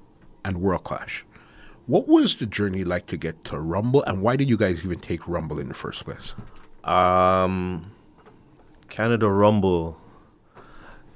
and 0.44 0.62
World 0.62 0.84
Clash. 0.84 1.26
What 1.86 2.08
was 2.08 2.36
the 2.36 2.46
journey 2.46 2.84
like 2.84 3.06
to 3.08 3.18
get 3.18 3.44
to 3.46 3.60
Rumble, 3.60 4.04
and 4.04 4.22
why 4.22 4.36
did 4.36 4.50
you 4.50 4.58
guys 4.58 4.86
even 4.86 5.00
take 5.00 5.28
Rumble 5.28 5.60
in 5.60 5.70
the 5.70 5.74
first 5.74 6.06
place? 6.06 6.36
Um, 6.84 7.92
Canada 8.90 9.28
Rumble. 9.30 9.98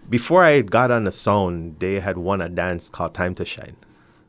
Before 0.10 0.44
I 0.44 0.62
got 0.62 0.92
on 0.92 1.06
the 1.06 1.12
sound, 1.12 1.80
they 1.80 2.00
had 2.00 2.18
won 2.18 2.42
a 2.42 2.50
dance 2.50 2.90
called 2.90 3.14
Time 3.14 3.36
to 3.36 3.46
Shine. 3.46 3.78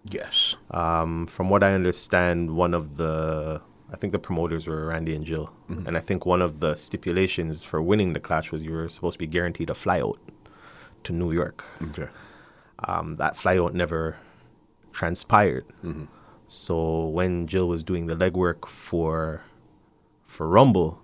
Yes. 0.04 0.56
Um, 0.70 1.26
from 1.26 1.50
what 1.50 1.62
I 1.62 1.72
understand, 1.72 2.56
one 2.56 2.74
of 2.74 2.96
the 2.96 3.60
I 3.92 3.96
think 3.96 4.12
the 4.12 4.18
promoters 4.18 4.66
were 4.66 4.86
Randy 4.86 5.14
and 5.14 5.24
Jill, 5.24 5.52
and 5.68 5.96
I 5.96 6.00
think 6.00 6.26
one 6.26 6.42
of 6.42 6.58
the 6.58 6.74
stipulations 6.74 7.62
for 7.62 7.80
winning 7.80 8.12
the 8.12 8.18
clash 8.18 8.50
was 8.50 8.64
you 8.64 8.72
were 8.72 8.88
supposed 8.88 9.14
to 9.14 9.18
be 9.18 9.26
guaranteed 9.26 9.70
a 9.70 9.74
flyout 9.74 10.16
to 11.04 11.12
New 11.12 11.30
York. 11.30 11.64
Okay. 11.80 12.08
Um, 12.88 13.16
that 13.16 13.34
flyout 13.36 13.72
never 13.72 14.16
transpired. 14.92 15.64
So 16.48 17.06
when 17.06 17.46
Jill 17.46 17.68
was 17.68 17.82
doing 17.84 18.06
the 18.06 18.14
legwork 18.14 18.66
for 18.66 19.42
for 20.26 20.48
Rumble, 20.48 21.00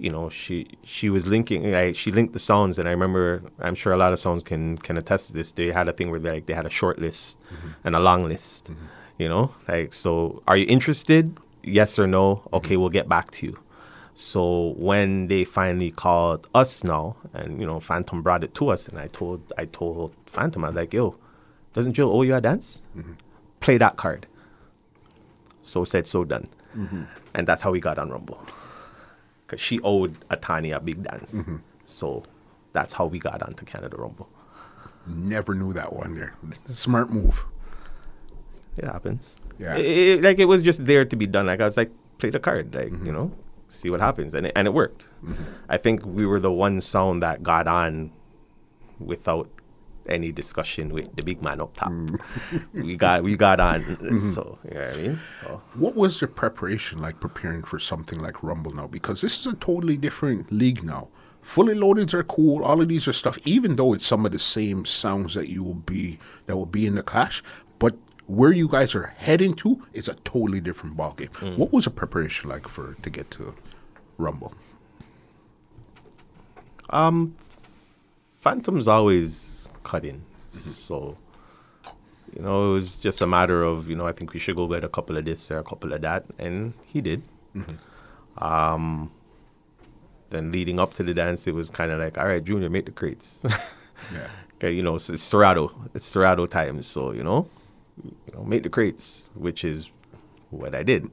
you 0.00 0.10
know, 0.10 0.28
she 0.30 0.66
she 0.82 1.10
was 1.10 1.26
linking. 1.26 1.70
Like, 1.70 1.94
she 1.96 2.10
linked 2.10 2.32
the 2.32 2.38
songs 2.38 2.78
and 2.78 2.88
I 2.88 2.92
remember. 2.92 3.42
I'm 3.58 3.74
sure 3.74 3.92
a 3.92 3.96
lot 3.96 4.12
of 4.12 4.18
songs 4.18 4.42
can 4.42 4.78
can 4.78 4.96
attest 4.96 5.28
to 5.28 5.32
this. 5.32 5.52
They 5.52 5.70
had 5.70 5.88
a 5.88 5.92
thing 5.92 6.10
where 6.10 6.20
they, 6.20 6.30
like 6.30 6.46
they 6.46 6.54
had 6.54 6.66
a 6.66 6.70
short 6.70 6.98
list 6.98 7.38
mm-hmm. 7.42 7.68
and 7.84 7.94
a 7.94 8.00
long 8.00 8.24
list. 8.28 8.64
Mm-hmm. 8.64 8.86
You 9.18 9.28
know, 9.28 9.54
like 9.68 9.92
so. 9.92 10.42
Are 10.48 10.56
you 10.56 10.66
interested? 10.68 11.36
Yes 11.62 11.98
or 11.98 12.06
no? 12.06 12.36
Mm-hmm. 12.36 12.56
Okay, 12.56 12.76
we'll 12.76 12.88
get 13.00 13.08
back 13.08 13.30
to 13.32 13.46
you. 13.46 13.58
So 14.14 14.74
when 14.76 15.28
they 15.28 15.44
finally 15.44 15.90
called 15.90 16.48
us 16.54 16.84
now, 16.84 17.16
and 17.32 17.60
you 17.60 17.66
know, 17.66 17.80
Phantom 17.80 18.22
brought 18.22 18.44
it 18.44 18.54
to 18.54 18.70
us, 18.70 18.88
and 18.88 18.98
I 18.98 19.08
told 19.08 19.40
I 19.56 19.66
told 19.66 20.12
Phantom, 20.26 20.64
I 20.64 20.68
was 20.68 20.76
like, 20.76 20.92
"Yo, 20.94 21.16
doesn't 21.74 21.94
Jill 21.94 22.10
owe 22.10 22.22
you 22.22 22.34
a 22.34 22.40
dance? 22.40 22.82
Play 23.60 23.78
that 23.78 23.96
card." 23.96 24.26
So 25.62 25.84
said, 25.84 26.06
so 26.06 26.24
done, 26.24 26.48
and 27.34 27.46
that's 27.46 27.62
how 27.62 27.70
we 27.70 27.80
got 27.80 27.98
on 27.98 28.10
Rumble, 28.10 28.40
because 29.50 29.60
she 29.60 29.80
owed 29.80 30.16
Atani 30.28 30.74
a 30.74 30.80
big 30.80 31.02
dance. 31.02 31.34
Mm-hmm. 31.34 31.56
So 31.84 32.22
that's 32.72 32.94
how 32.94 33.06
we 33.06 33.18
got 33.18 33.42
onto 33.42 33.64
Canada 33.64 33.96
Rumble. 33.96 34.28
Never 35.06 35.54
knew 35.54 35.72
that 35.72 35.92
one 35.92 36.14
there. 36.14 36.36
Smart 36.68 37.10
move. 37.10 37.44
It 38.76 38.84
happens. 38.84 39.36
Yeah. 39.58 39.76
It- 39.76 39.86
it- 39.86 40.22
like 40.22 40.38
it 40.38 40.44
was 40.44 40.62
just 40.62 40.86
there 40.86 41.04
to 41.04 41.16
be 41.16 41.26
done. 41.26 41.46
Like 41.46 41.60
I 41.60 41.64
was 41.64 41.76
like, 41.76 41.90
play 42.18 42.30
the 42.30 42.38
card, 42.38 42.74
like 42.74 42.92
mm-hmm. 42.92 43.06
you 43.06 43.12
know, 43.12 43.32
see 43.68 43.90
what 43.90 44.00
happens, 44.00 44.34
and 44.34 44.46
it, 44.46 44.52
and 44.54 44.68
it 44.68 44.74
worked. 44.74 45.08
Mm-hmm. 45.24 45.42
I 45.68 45.76
think 45.78 46.06
we 46.06 46.24
were 46.26 46.38
the 46.38 46.52
one 46.52 46.80
sound 46.80 47.22
that 47.22 47.42
got 47.42 47.66
on 47.66 48.12
without 49.00 49.48
any 50.06 50.32
discussion 50.32 50.92
with 50.92 51.14
the 51.16 51.22
big 51.22 51.42
man 51.42 51.60
up 51.60 51.74
top. 51.76 51.92
we 52.74 52.96
got 52.96 53.22
we 53.22 53.36
got 53.36 53.60
on. 53.60 54.18
So 54.18 54.58
you 54.64 54.74
know 54.74 54.80
what 54.80 54.92
I 54.92 54.96
mean. 54.96 55.20
So 55.40 55.62
What 55.74 55.94
was 55.94 56.20
the 56.20 56.26
preparation 56.28 57.00
like 57.00 57.20
preparing 57.20 57.62
for 57.62 57.78
something 57.78 58.18
like 58.20 58.42
Rumble 58.42 58.72
now? 58.72 58.86
Because 58.86 59.20
this 59.20 59.38
is 59.40 59.46
a 59.52 59.56
totally 59.56 59.96
different 59.96 60.50
league 60.52 60.82
now. 60.82 61.08
Fully 61.42 61.74
loadeds 61.74 62.12
are 62.12 62.22
cool. 62.24 62.62
All 62.64 62.80
of 62.82 62.88
these 62.88 63.08
are 63.08 63.14
stuff, 63.14 63.38
even 63.44 63.76
though 63.76 63.94
it's 63.94 64.04
some 64.06 64.26
of 64.26 64.32
the 64.32 64.38
same 64.38 64.84
sounds 64.84 65.34
that 65.34 65.48
you 65.48 65.62
will 65.64 65.74
be 65.74 66.18
that 66.46 66.56
will 66.56 66.66
be 66.66 66.86
in 66.86 66.94
the 66.96 67.02
clash. 67.02 67.42
But 67.78 67.96
where 68.26 68.52
you 68.52 68.68
guys 68.68 68.94
are 68.94 69.14
heading 69.16 69.54
to 69.54 69.82
is 69.92 70.06
a 70.06 70.14
totally 70.16 70.60
different 70.60 70.96
ballgame. 70.96 71.56
What 71.56 71.72
was 71.72 71.84
the 71.84 71.90
preparation 71.90 72.48
like 72.50 72.68
for 72.68 72.94
to 73.02 73.10
get 73.10 73.30
to 73.32 73.54
Rumble? 74.18 74.52
Um, 76.90 77.36
Phantom's 78.40 78.88
always 78.88 79.59
cut 79.90 80.04
in. 80.04 80.22
So, 80.50 81.16
you 82.34 82.42
know, 82.42 82.70
it 82.70 82.72
was 82.72 82.96
just 82.96 83.20
a 83.20 83.26
matter 83.26 83.62
of, 83.62 83.88
you 83.90 83.96
know, 83.96 84.06
I 84.06 84.12
think 84.12 84.32
we 84.32 84.40
should 84.40 84.56
go 84.56 84.66
get 84.68 84.84
a 84.84 84.88
couple 84.88 85.16
of 85.16 85.24
this 85.24 85.50
or 85.50 85.58
a 85.58 85.64
couple 85.64 85.92
of 85.92 86.00
that. 86.02 86.24
And 86.38 86.74
he 86.86 87.00
did. 87.00 87.22
Um, 88.38 89.10
then 90.30 90.52
leading 90.52 90.78
up 90.78 90.94
to 90.94 91.02
the 91.02 91.12
dance, 91.12 91.46
it 91.46 91.54
was 91.54 91.70
kind 91.70 91.90
of 91.90 91.98
like, 91.98 92.16
all 92.18 92.26
right, 92.26 92.42
Junior, 92.42 92.70
make 92.70 92.86
the 92.86 92.92
crates. 92.92 93.42
Yeah. 94.14 94.28
okay, 94.56 94.72
you 94.72 94.82
know, 94.82 94.94
it's, 94.94 95.10
it's 95.10 95.22
Serato. 95.22 95.70
It's 95.94 96.06
Serato 96.06 96.46
times. 96.46 96.86
So, 96.86 97.12
you 97.12 97.22
know, 97.22 97.46
you 98.02 98.32
know, 98.32 98.42
make 98.44 98.62
the 98.62 98.70
crates, 98.70 99.30
which 99.34 99.62
is 99.62 99.90
what 100.48 100.74
I 100.74 100.82
did. 100.82 101.10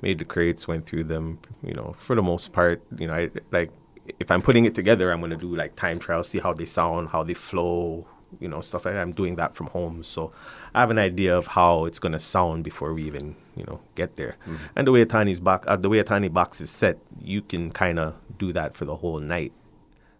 Made 0.00 0.18
the 0.18 0.24
crates, 0.24 0.66
went 0.66 0.86
through 0.86 1.04
them, 1.04 1.38
you 1.62 1.74
know, 1.74 1.94
for 1.98 2.16
the 2.16 2.22
most 2.22 2.54
part, 2.54 2.80
you 2.98 3.06
know, 3.06 3.12
I 3.14 3.30
like 3.52 3.70
if 4.18 4.30
I'm 4.30 4.42
putting 4.42 4.64
it 4.64 4.74
together, 4.74 5.10
I'm 5.12 5.20
gonna 5.20 5.36
do 5.36 5.54
like 5.54 5.76
time 5.76 5.98
trials, 5.98 6.28
see 6.28 6.38
how 6.38 6.52
they 6.52 6.64
sound, 6.64 7.08
how 7.10 7.22
they 7.22 7.34
flow, 7.34 8.06
you 8.40 8.48
know, 8.48 8.60
stuff 8.60 8.84
like 8.84 8.94
that. 8.94 9.00
I'm 9.00 9.12
doing 9.12 9.36
that 9.36 9.54
from 9.54 9.68
home. 9.68 10.02
So 10.02 10.32
I 10.74 10.80
have 10.80 10.90
an 10.90 10.98
idea 10.98 11.36
of 11.36 11.48
how 11.48 11.84
it's 11.84 11.98
gonna 11.98 12.18
sound 12.18 12.64
before 12.64 12.92
we 12.94 13.04
even, 13.04 13.36
you 13.56 13.64
know, 13.64 13.80
get 13.94 14.16
there. 14.16 14.36
And 14.74 14.86
the 14.86 14.92
way 14.92 15.04
Atani's 15.04 15.40
box 15.40 15.66
uh, 15.68 15.76
the 15.76 15.88
way 15.88 15.98
a 15.98 16.04
Tani 16.04 16.28
box 16.28 16.60
is 16.60 16.70
set, 16.70 16.98
you 17.20 17.42
can 17.42 17.70
kinda 17.70 18.14
do 18.38 18.52
that 18.52 18.74
for 18.74 18.84
the 18.84 18.96
whole 18.96 19.20
night. 19.20 19.52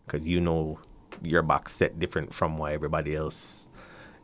Cause 0.07 0.27
you 0.27 0.41
know 0.41 0.79
your 1.23 1.43
box 1.43 1.73
set 1.73 1.99
different 1.99 2.33
from 2.33 2.59
why 2.59 2.73
everybody 2.73 3.17
else 3.17 3.67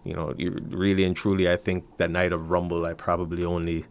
you 0.04 0.14
know, 0.14 0.34
you 0.36 0.50
really 0.70 1.04
and 1.04 1.14
truly, 1.14 1.50
I 1.50 1.56
think 1.56 1.96
that 1.98 2.10
night 2.10 2.32
of 2.32 2.50
Rumble, 2.50 2.84
I 2.86 2.94
probably 2.94 3.44
only 3.44 3.86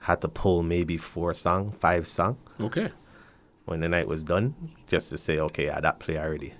had 0.00 0.20
to 0.22 0.28
pull 0.28 0.62
maybe 0.62 0.96
four 0.96 1.34
song, 1.34 1.72
five 1.72 2.06
song 2.06 2.36
Okay. 2.58 2.90
When 3.70 3.78
the 3.78 3.88
night 3.88 4.08
was 4.08 4.24
done, 4.24 4.56
just 4.88 5.10
to 5.10 5.16
say, 5.16 5.38
okay, 5.38 5.66
yeah, 5.66 5.78
that 5.78 6.00
play 6.00 6.18
already. 6.18 6.54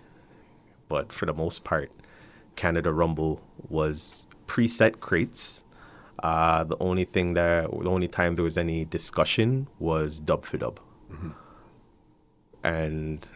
But 0.88 1.12
for 1.12 1.26
the 1.26 1.34
most 1.34 1.64
part, 1.64 1.90
Canada 2.54 2.92
Rumble 2.92 3.40
was 3.68 4.26
preset 4.46 5.00
crates. 5.00 5.64
Uh, 6.22 6.62
the 6.62 6.76
only 6.78 7.04
thing 7.04 7.34
that, 7.34 7.68
the 7.68 7.90
only 7.90 8.06
time 8.06 8.36
there 8.36 8.44
was 8.44 8.56
any 8.56 8.84
discussion 8.84 9.66
was 9.80 10.20
dub 10.20 10.44
for 10.44 10.56
dub. 10.56 10.78
And 12.62 13.26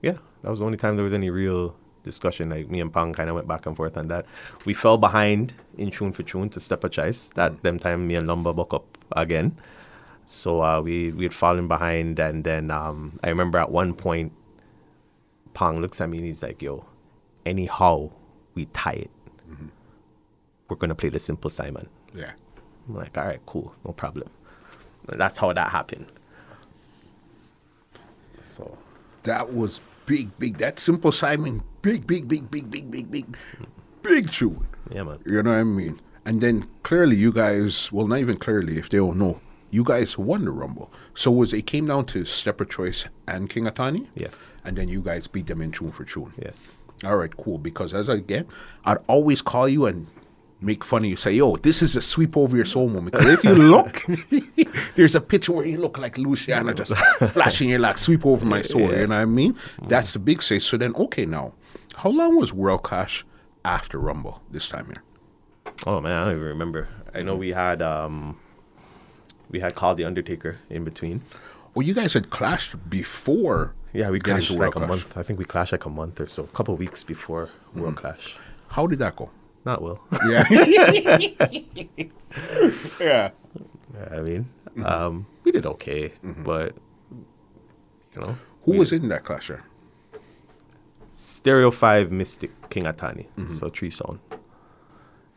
yeah, 0.00 0.18
that 0.42 0.50
was 0.50 0.60
the 0.60 0.66
only 0.66 0.78
time 0.78 0.94
there 0.94 1.04
was 1.04 1.12
any 1.12 1.30
real 1.30 1.74
discussion. 2.04 2.50
Like 2.50 2.70
me 2.70 2.80
and 2.80 2.92
Pang 2.92 3.12
kind 3.12 3.28
of 3.28 3.34
went 3.34 3.48
back 3.48 3.66
and 3.66 3.76
forth 3.76 3.96
on 3.96 4.06
that. 4.06 4.24
We 4.64 4.72
fell 4.72 4.98
behind 4.98 5.54
in 5.76 5.90
tune 5.90 6.12
for 6.12 6.22
tune 6.22 6.48
to 6.50 6.60
Stepper 6.60 6.88
Choice. 6.88 7.30
That 7.34 7.64
them 7.64 7.80
time 7.80 8.06
me 8.06 8.14
and 8.14 8.28
Lumber 8.28 8.52
buck 8.52 8.72
up 8.72 8.86
again. 9.10 9.58
So 10.30 10.62
uh, 10.62 10.82
we 10.82 11.10
we 11.12 11.24
had 11.24 11.32
fallen 11.32 11.68
behind, 11.68 12.18
and 12.18 12.44
then 12.44 12.70
um, 12.70 13.18
I 13.24 13.30
remember 13.30 13.56
at 13.56 13.70
one 13.70 13.94
point, 13.94 14.30
Pong 15.54 15.80
looks 15.80 16.02
at 16.02 16.10
me 16.10 16.18
and 16.18 16.26
he's 16.26 16.42
like, 16.42 16.60
"Yo, 16.60 16.84
anyhow 17.46 18.10
we 18.54 18.66
tie 18.66 19.08
it, 19.08 19.10
mm-hmm. 19.50 19.68
we're 20.68 20.76
gonna 20.76 20.94
play 20.94 21.08
the 21.08 21.18
Simple 21.18 21.48
Simon." 21.48 21.88
Yeah. 22.14 22.32
I'm 22.86 22.96
like, 22.96 23.16
"All 23.16 23.24
right, 23.24 23.40
cool, 23.46 23.74
no 23.86 23.92
problem." 23.92 24.28
And 25.08 25.18
that's 25.18 25.38
how 25.38 25.50
that 25.54 25.70
happened. 25.70 26.12
So. 28.38 28.76
That 29.22 29.54
was 29.54 29.80
big, 30.04 30.38
big. 30.38 30.58
That 30.58 30.78
Simple 30.78 31.10
Simon, 31.10 31.62
big, 31.80 32.06
big, 32.06 32.28
big, 32.28 32.50
big, 32.50 32.70
big, 32.70 32.90
big, 32.90 33.10
big, 33.10 33.32
mm-hmm. 33.32 33.64
big 34.02 34.30
tune. 34.30 34.66
Yeah, 34.90 35.04
man. 35.04 35.20
You 35.24 35.42
know 35.42 35.52
what 35.52 35.58
I 35.58 35.64
mean? 35.64 36.02
And 36.26 36.42
then 36.42 36.68
clearly, 36.82 37.16
you 37.16 37.32
guys, 37.32 37.90
well, 37.90 38.06
not 38.06 38.18
even 38.18 38.36
clearly, 38.36 38.76
if 38.76 38.90
they 38.90 38.98
don't 38.98 39.16
know, 39.16 39.40
you 39.70 39.84
guys 39.84 40.16
won 40.16 40.44
the 40.44 40.50
Rumble. 40.50 40.90
So 41.14 41.30
was 41.30 41.52
it 41.52 41.66
came 41.66 41.86
down 41.86 42.06
to 42.06 42.24
Stepper 42.24 42.64
Choice 42.64 43.06
and 43.26 43.48
King 43.48 43.64
Atani? 43.64 44.06
Yes. 44.14 44.52
And 44.64 44.76
then 44.76 44.88
you 44.88 45.02
guys 45.02 45.26
beat 45.26 45.46
them 45.46 45.60
in 45.60 45.72
tune 45.72 45.92
for 45.92 46.04
tune. 46.04 46.32
Yes. 46.42 46.60
All 47.04 47.16
right, 47.16 47.34
cool. 47.36 47.58
Because 47.58 47.94
as 47.94 48.08
I 48.08 48.18
get, 48.18 48.46
I'd 48.84 48.98
always 49.06 49.42
call 49.42 49.68
you 49.68 49.86
and 49.86 50.06
make 50.60 50.84
fun 50.84 51.04
of 51.04 51.10
you. 51.10 51.16
Say, 51.16 51.32
yo, 51.34 51.56
this 51.56 51.82
is 51.82 51.94
a 51.94 52.00
sweep 52.00 52.36
over 52.36 52.56
your 52.56 52.66
soul 52.66 52.88
moment. 52.88 53.12
Because 53.12 53.32
if 53.32 53.44
you 53.44 53.54
look, 53.54 54.04
there's 54.96 55.14
a 55.14 55.20
picture 55.20 55.52
where 55.52 55.66
you 55.66 55.78
look 55.78 55.98
like 55.98 56.18
Luciano 56.18 56.72
just 56.72 56.96
flashing 57.32 57.68
your 57.70 57.78
like 57.78 57.98
sweep 57.98 58.26
over 58.26 58.44
my 58.44 58.62
soul. 58.62 58.90
You 58.90 59.06
know 59.06 59.16
what 59.16 59.22
I 59.22 59.24
mean? 59.26 59.56
That's 59.82 60.12
the 60.12 60.18
big 60.18 60.42
say. 60.42 60.58
So 60.58 60.76
then, 60.76 60.94
okay, 60.96 61.26
now, 61.26 61.52
how 61.96 62.10
long 62.10 62.36
was 62.36 62.52
World 62.52 62.82
Clash 62.82 63.24
after 63.64 63.98
Rumble 63.98 64.42
this 64.50 64.68
time 64.68 64.86
here? 64.86 65.02
Oh 65.86 66.00
man, 66.00 66.12
I 66.12 66.24
don't 66.24 66.34
even 66.36 66.44
remember. 66.44 66.88
I 67.14 67.22
know 67.22 67.36
we 67.36 67.50
had 67.52 67.82
um 67.82 68.38
we 69.50 69.60
had 69.60 69.74
called 69.74 69.96
the 69.96 70.04
Undertaker 70.04 70.58
in 70.68 70.84
between. 70.84 71.22
Well, 71.74 71.86
you 71.86 71.94
guys 71.94 72.14
had 72.14 72.30
clashed 72.30 72.90
before. 72.90 73.74
Yeah, 73.92 74.10
we 74.10 74.20
clashed 74.20 74.50
like 74.50 74.74
a 74.74 74.80
month. 74.80 75.16
I 75.16 75.22
think 75.22 75.38
we 75.38 75.44
clashed 75.44 75.72
like 75.72 75.84
a 75.84 75.90
month 75.90 76.20
or 76.20 76.26
so, 76.26 76.44
a 76.44 76.48
couple 76.48 76.74
of 76.74 76.80
weeks 76.80 77.04
before 77.04 77.50
World 77.74 77.94
mm-hmm. 77.94 78.00
Clash. 78.00 78.36
How 78.68 78.86
did 78.86 78.98
that 78.98 79.16
go? 79.16 79.30
Not 79.64 79.82
well. 79.82 80.00
Yeah. 80.26 80.44
yeah. 83.00 83.30
I 84.10 84.20
mean, 84.20 84.48
mm-hmm. 84.70 84.84
um, 84.84 85.26
we 85.44 85.52
did 85.52 85.66
okay, 85.66 86.12
mm-hmm. 86.24 86.44
but 86.44 86.74
you 88.14 88.20
know, 88.20 88.36
Who 88.64 88.78
was 88.78 88.92
in 88.92 89.08
that 89.08 89.24
clash 89.24 89.48
here? 89.48 89.64
Stereo 91.12 91.70
Five, 91.70 92.12
Mystic, 92.12 92.50
King 92.70 92.84
Atani, 92.84 93.26
so 93.50 93.70
three. 93.70 93.90
And 94.08 94.20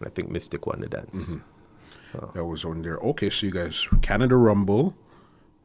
I 0.05 0.09
think 0.09 0.29
Mystic 0.29 0.67
won 0.67 0.81
the 0.81 0.87
dance. 0.87 1.37
So 2.11 2.31
That 2.33 2.45
was 2.45 2.65
on 2.65 2.81
there. 2.81 2.97
Okay, 2.97 3.29
so 3.29 3.45
you 3.47 3.51
guys 3.53 3.87
Canada 4.01 4.35
Rumble, 4.35 4.95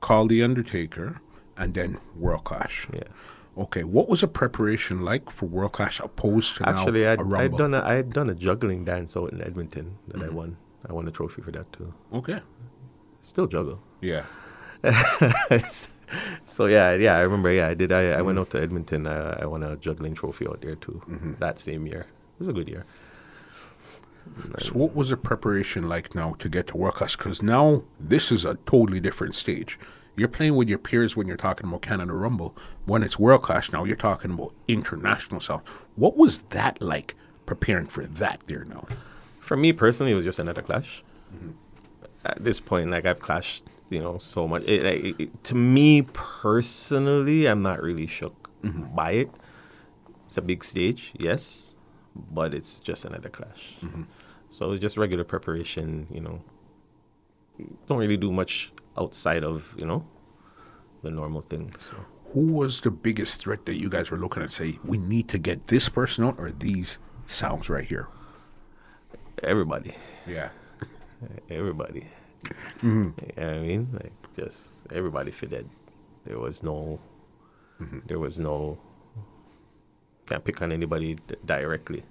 Call 0.01 0.27
the 0.27 0.43
Undertaker, 0.43 1.21
and 1.57 1.75
then 1.75 1.99
World 2.15 2.45
Clash. 2.45 2.87
yeah, 2.93 3.09
Okay, 3.57 3.85
what 3.85 4.09
was 4.09 4.21
the 4.21 4.29
preparation 4.29 5.03
like 5.03 5.31
for 5.31 5.47
World 5.47 5.73
Clash 5.73 5.99
opposed 6.01 6.57
to 6.57 6.69
actually, 6.69 7.03
now 7.05 7.13
I'd, 7.13 7.19
a 7.19 7.23
I'd 7.23 7.27
Rumble? 7.27 7.59
done 7.59 7.75
a, 7.75 7.83
I 7.83 7.95
had 7.95 8.13
done 8.13 8.31
a 8.31 8.35
juggling 8.35 8.85
dance 8.85 9.17
out 9.17 9.33
in 9.33 9.43
Edmonton 9.43 9.99
that 10.09 10.23
I 10.23 10.29
won. 10.29 10.57
I 10.89 10.93
won 10.93 11.09
a 11.09 11.11
trophy 11.11 11.43
for 11.43 11.51
that 11.53 11.73
too. 11.73 11.93
okay. 12.13 12.41
Still 13.23 13.49
juggle. 13.49 13.81
Yeah. 14.01 14.23
so 16.45 16.67
yeah, 16.67 16.95
yeah, 16.95 17.17
I 17.17 17.21
remember. 17.23 17.51
Yeah, 17.51 17.69
I 17.69 17.75
did. 17.75 17.91
I, 17.91 18.13
I 18.13 18.23
went 18.23 18.39
out 18.39 18.51
to 18.51 18.61
Edmonton. 18.61 19.07
Uh, 19.07 19.37
I 19.41 19.47
won 19.47 19.63
a 19.63 19.77
juggling 19.77 20.15
trophy 20.15 20.47
out 20.47 20.61
there 20.61 20.77
too. 20.77 21.01
That 21.41 21.59
same 21.59 21.87
year, 21.87 22.03
it 22.03 22.39
was 22.39 22.49
a 22.49 22.53
good 22.53 22.69
year. 22.69 22.85
So 24.59 24.73
what 24.73 24.95
was 24.95 25.11
the 25.11 25.17
preparation 25.17 25.89
like 25.89 26.15
now 26.15 26.35
to 26.39 26.49
get 26.49 26.69
to 26.69 26.77
World 26.77 26.95
Clash? 26.95 27.17
Because 27.17 27.43
now 27.43 27.83
this 27.99 28.31
is 28.31 28.45
a 28.45 28.57
totally 28.67 29.01
different 29.01 29.35
stage. 29.35 29.79
You're 30.17 30.29
playing 30.29 30.57
with 30.57 30.69
your 30.69 30.79
peers 30.79 31.15
when 31.15 31.29
you're 31.29 31.37
talking 31.37 31.69
about 31.69 31.83
Canada 31.83 32.13
Rumble. 32.15 32.57
When 32.87 33.03
it's 33.03 33.19
World 33.19 33.43
Clash, 33.43 33.71
now 33.71 33.85
you're 33.85 33.97
talking 33.97 34.33
about 34.33 34.55
international 34.67 35.41
sound. 35.41 35.63
What 35.95 36.17
was 36.17 36.43
that 36.51 36.81
like 36.81 37.15
preparing 37.45 37.87
for 37.87 38.07
that 38.07 38.41
there 38.47 38.65
now? 38.65 38.87
For 39.41 39.57
me 39.57 39.73
personally, 39.73 40.13
it 40.13 40.17
was 40.17 40.25
just 40.25 40.39
another 40.39 40.63
clash. 40.63 41.05
Mm-hmm. 41.35 41.51
At 42.25 42.43
this 42.43 42.59
point, 42.61 42.91
like 42.91 43.05
I've 43.05 43.21
clashed, 43.21 43.63
you 43.91 44.01
know, 44.01 44.19
so 44.19 44.49
much. 44.49 44.65
It, 44.65 44.83
like, 44.83 45.21
it- 45.21 45.45
to 45.45 45.55
me 45.55 46.03
personally, 46.03 47.47
I'm 47.47 47.63
not 47.63 47.83
really 47.83 48.07
shook 48.07 48.51
mm-hmm. 48.63 48.95
by 48.95 49.13
it. 49.13 49.31
It's 50.27 50.39
a 50.39 50.43
big 50.43 50.65
stage, 50.65 51.13
yes, 51.19 51.76
but 52.31 52.55
it's 52.55 52.79
just 52.81 53.05
another 53.05 53.29
clash. 53.29 53.77
Mm-hmm. 53.83 54.03
So 54.51 54.73
it's 54.73 54.81
just 54.81 54.97
regular 54.97 55.25
preparation, 55.25 56.07
you 56.11 56.21
know. 56.21 56.43
Don't 57.87 57.99
really 57.99 58.17
do 58.17 58.31
much 58.33 58.73
outside 58.99 59.45
of, 59.45 59.75
you 59.77 59.87
know, 59.87 60.07
the 61.03 61.11
normal 61.11 61.41
things. 61.43 61.85
So 61.85 61.97
Who 62.33 62.53
was 62.53 62.81
the 62.83 62.91
biggest 62.91 63.41
threat 63.41 63.67
that 63.67 63.77
you 63.77 63.89
guys 63.89 64.11
were 64.11 64.19
looking 64.19 64.43
at? 64.43 64.51
Say, 64.53 64.79
we 64.85 64.99
need 64.99 65.29
to 65.29 65.39
get 65.39 65.67
this 65.69 65.89
person 65.89 66.25
out 66.25 66.37
or 66.39 66.51
these 66.51 66.99
sounds 67.27 67.69
right 67.69 67.85
here. 67.87 68.09
everybody. 69.43 69.95
Yeah. 70.27 70.51
everybody. 71.51 72.09
Mm-hmm. 72.83 73.11
You 73.21 73.33
know 73.37 73.47
what 73.47 73.55
I 73.55 73.59
mean? 73.59 73.89
Like 73.93 74.13
just 74.37 74.71
everybody 74.95 75.31
fit 75.31 75.51
that. 75.51 75.65
There 76.25 76.39
was 76.39 76.63
no, 76.63 76.99
mm-hmm. 77.81 78.01
there 78.07 78.19
was 78.19 78.39
no. 78.39 78.79
Can't 80.27 80.45
pick 80.45 80.61
on 80.63 80.73
anybody 80.73 81.15
d- 81.15 81.37
directly. 81.45 82.05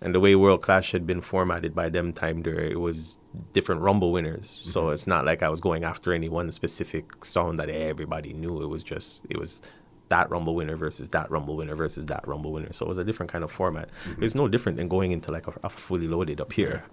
And 0.00 0.14
the 0.14 0.20
way 0.20 0.36
World 0.36 0.62
Clash 0.62 0.92
had 0.92 1.06
been 1.06 1.20
formatted 1.20 1.74
by 1.74 1.88
them 1.88 2.12
time 2.12 2.42
there, 2.42 2.60
it 2.60 2.78
was 2.78 3.18
different 3.52 3.80
Rumble 3.80 4.12
winners. 4.12 4.48
So 4.48 4.84
mm-hmm. 4.84 4.92
it's 4.92 5.06
not 5.06 5.24
like 5.24 5.42
I 5.42 5.48
was 5.48 5.60
going 5.60 5.84
after 5.84 6.12
any 6.12 6.28
one 6.28 6.52
specific 6.52 7.24
song 7.24 7.56
that 7.56 7.68
everybody 7.68 8.32
knew. 8.32 8.62
It 8.62 8.68
was 8.68 8.84
just 8.84 9.26
it 9.28 9.38
was 9.38 9.62
that 10.08 10.30
Rumble 10.30 10.54
winner 10.54 10.76
versus 10.76 11.10
that 11.10 11.30
Rumble 11.30 11.56
winner 11.56 11.74
versus 11.74 12.06
that 12.06 12.26
Rumble 12.26 12.52
winner. 12.52 12.72
So 12.72 12.86
it 12.86 12.88
was 12.88 12.98
a 12.98 13.04
different 13.04 13.32
kind 13.32 13.42
of 13.42 13.50
format. 13.50 13.90
Mm-hmm. 14.04 14.22
It's 14.22 14.34
no 14.34 14.46
different 14.46 14.78
than 14.78 14.88
going 14.88 15.10
into 15.12 15.32
like 15.32 15.48
a, 15.48 15.54
a 15.64 15.68
fully 15.68 16.06
loaded 16.06 16.40
up 16.40 16.52
here 16.52 16.84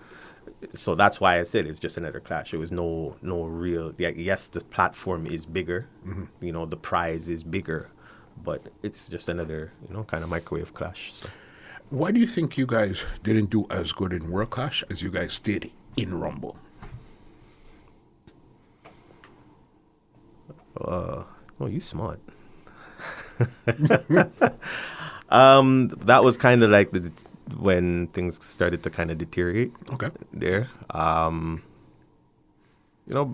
so 0.74 0.96
that's 0.96 1.20
why 1.20 1.40
I 1.40 1.44
said 1.44 1.68
it's 1.68 1.80
just 1.80 1.98
another 1.98 2.20
clash. 2.20 2.54
It 2.54 2.58
was 2.58 2.72
no 2.72 3.16
no 3.22 3.44
real. 3.44 3.94
Yeah, 3.98 4.10
yes, 4.16 4.48
the 4.48 4.62
platform 4.62 5.26
is 5.26 5.46
bigger. 5.46 5.88
Mm-hmm. 6.06 6.46
You 6.46 6.52
know, 6.52 6.66
the 6.66 6.78
prize 6.78 7.28
is 7.28 7.44
bigger, 7.44 7.92
but 8.44 8.62
it's 8.84 9.08
just 9.08 9.30
another 9.30 9.72
you 9.88 9.94
know 9.94 10.04
kind 10.04 10.24
of 10.24 10.30
microwave 10.30 10.74
clash. 10.74 11.14
So 11.14 11.30
Why 11.90 12.12
do 12.12 12.20
you 12.20 12.28
think 12.28 12.58
you 12.58 12.66
guys 12.66 13.06
didn't 13.24 13.50
do 13.50 13.68
as 13.70 13.92
good 13.92 14.14
in 14.14 14.32
World 14.32 14.50
Clash 14.50 14.84
as 14.90 15.02
you 15.02 15.12
guys 15.12 15.40
did 15.40 15.72
in 15.98 16.20
Rumble? 16.20 16.58
oh, 20.82 21.26
you 21.68 21.80
smart. 21.80 22.20
um, 25.30 25.90
that 25.90 26.24
was 26.24 26.38
kind 26.38 26.64
of 26.64 26.70
like 26.72 26.92
the 26.92 27.12
when 27.58 28.08
things 28.08 28.44
started 28.44 28.84
to 28.84 28.90
kind 28.90 29.12
of 29.12 29.18
deteriorate. 29.18 29.72
Okay. 29.94 30.10
there. 30.34 30.68
Um, 30.90 31.62
you 33.08 33.14
know, 33.14 33.26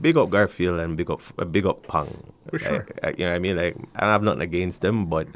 big 0.00 0.16
up 0.16 0.30
Garfield 0.30 0.80
and 0.80 0.96
big 0.96 1.10
up 1.10 1.20
uh, 1.38 1.44
big 1.44 1.66
up 1.66 1.86
Pang. 1.86 2.32
For 2.50 2.58
sure. 2.58 2.86
Like, 3.02 3.18
you 3.18 3.24
know 3.24 3.30
what 3.30 3.36
I 3.36 3.40
mean? 3.40 3.56
Like 3.56 3.76
I 3.96 4.06
have 4.06 4.22
nothing 4.22 4.42
against 4.42 4.82
them, 4.82 5.06
but 5.06 5.28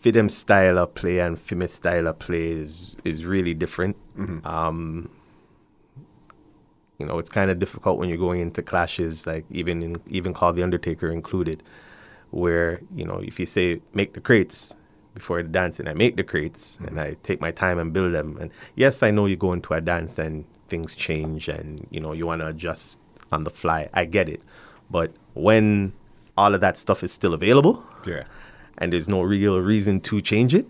for 0.00 0.10
them 0.10 0.28
style 0.28 0.78
of 0.78 0.94
play 0.94 1.20
and 1.20 1.38
for 1.38 1.54
me 1.54 1.66
style 1.66 2.08
of 2.08 2.18
play 2.18 2.50
is 2.50 2.96
is 3.04 3.24
really 3.24 3.54
different. 3.54 3.96
Um, 4.44 5.08
you 6.98 7.06
know, 7.06 7.18
it's 7.18 7.30
kind 7.30 7.50
of 7.50 7.58
difficult 7.58 7.98
when 7.98 8.08
you're 8.08 8.18
going 8.18 8.40
into 8.40 8.62
clashes, 8.62 9.26
like 9.26 9.44
even 9.50 9.82
in, 9.82 9.96
even 10.08 10.32
called 10.32 10.56
the 10.56 10.62
Undertaker 10.62 11.10
included, 11.10 11.62
where 12.30 12.80
you 12.94 13.04
know 13.04 13.18
if 13.18 13.38
you 13.40 13.46
say 13.46 13.80
make 13.92 14.14
the 14.14 14.20
crates 14.20 14.74
before 15.14 15.42
the 15.42 15.48
dance, 15.48 15.78
and 15.78 15.88
I 15.88 15.94
make 15.94 16.16
the 16.16 16.24
crates 16.24 16.78
and 16.86 17.00
I 17.00 17.16
take 17.22 17.40
my 17.40 17.50
time 17.50 17.78
and 17.78 17.92
build 17.92 18.14
them, 18.14 18.38
and 18.40 18.50
yes, 18.76 19.02
I 19.02 19.10
know 19.10 19.26
you 19.26 19.36
go 19.36 19.52
into 19.52 19.74
a 19.74 19.80
dance 19.80 20.18
and 20.18 20.44
things 20.72 20.90
change, 21.08 21.42
and 21.56 21.68
you 21.94 22.00
know 22.04 22.12
you 22.18 22.24
want 22.30 22.40
to 22.44 22.48
adjust 22.54 22.98
on 23.34 23.40
the 23.44 23.54
fly. 23.62 23.80
I 24.00 24.02
get 24.16 24.26
it, 24.34 24.40
but 24.96 25.08
when 25.48 25.92
all 26.36 26.52
of 26.56 26.60
that 26.66 26.76
stuff 26.84 26.98
is 27.06 27.12
still 27.12 27.34
available, 27.40 27.74
Yeah. 28.12 28.24
and 28.78 28.86
there's 28.92 29.08
no 29.16 29.20
real 29.22 29.56
reason 29.72 30.00
to 30.08 30.14
change 30.32 30.52
it. 30.60 30.68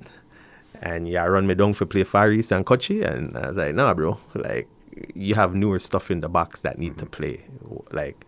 And 0.90 1.08
yeah, 1.12 1.22
I 1.24 1.28
run 1.28 1.46
me 1.46 1.54
down 1.54 1.72
for 1.78 1.86
play 1.86 2.04
Far 2.04 2.30
East 2.32 2.50
and 2.52 2.66
Kochi, 2.66 2.98
and 3.02 3.36
I 3.36 3.48
was 3.48 3.56
like, 3.56 3.74
nah, 3.74 3.94
bro, 3.94 4.18
like 4.34 4.66
you 5.14 5.34
have 5.34 5.54
newer 5.54 5.78
stuff 5.78 6.10
in 6.10 6.20
the 6.20 6.28
box 6.28 6.62
that 6.62 6.78
need 6.78 6.94
to 6.98 7.06
mm-hmm. 7.06 7.22
play. 7.22 7.36
Like, 8.00 8.18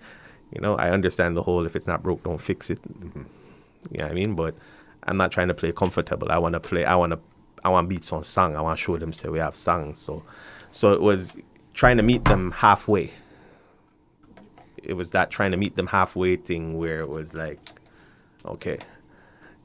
you 0.53 0.61
know, 0.61 0.77
I 0.77 0.91
understand 0.91 1.37
the 1.37 1.43
whole 1.43 1.67
if 1.67 1.75
it's 1.77 1.89
not 1.93 2.03
broke, 2.03 2.23
don't 2.23 2.41
fix 2.51 2.71
it. 2.71 2.81
Mm-hmm. 2.83 3.25
You 3.91 3.99
know 3.99 4.05
what 4.05 4.11
I 4.11 4.15
mean? 4.15 4.35
But 4.35 4.55
I'm 5.05 5.17
not 5.17 5.31
trying 5.33 5.49
to 5.49 5.55
play 5.55 5.73
comfortable. 5.73 6.31
I 6.31 6.39
want 6.39 6.55
to 6.55 6.61
play. 6.61 6.85
I 6.85 6.95
want 6.95 7.13
to. 7.13 7.19
I 7.65 7.71
want 7.71 7.89
beats 7.89 8.13
on 8.13 8.23
song. 8.25 8.57
I 8.57 8.61
want 8.61 8.79
to 8.79 8.85
show 8.85 8.99
them 8.99 9.13
say 9.13 9.29
we 9.31 9.39
have 9.39 9.57
songs. 9.57 9.99
So, 9.99 10.23
so 10.71 10.93
it 10.93 11.01
was 11.01 11.35
trying 11.75 11.97
to 11.97 12.03
meet 12.03 12.25
them 12.25 12.53
halfway. 12.53 13.13
It 14.83 14.95
was 14.95 15.11
that 15.11 15.31
trying 15.31 15.51
to 15.51 15.57
meet 15.57 15.77
them 15.77 15.89
halfway 15.89 16.37
thing 16.37 16.79
where 16.79 17.01
it 17.01 17.09
was 17.09 17.35
like, 17.35 17.59
okay, 18.47 18.79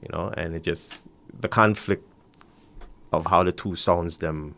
you 0.02 0.08
know, 0.12 0.32
and 0.36 0.54
it 0.54 0.62
just 0.62 1.08
the 1.38 1.48
conflict 1.48 2.06
of 3.12 3.26
how 3.26 3.42
the 3.42 3.52
two 3.52 3.76
sounds 3.76 4.18
them 4.18 4.54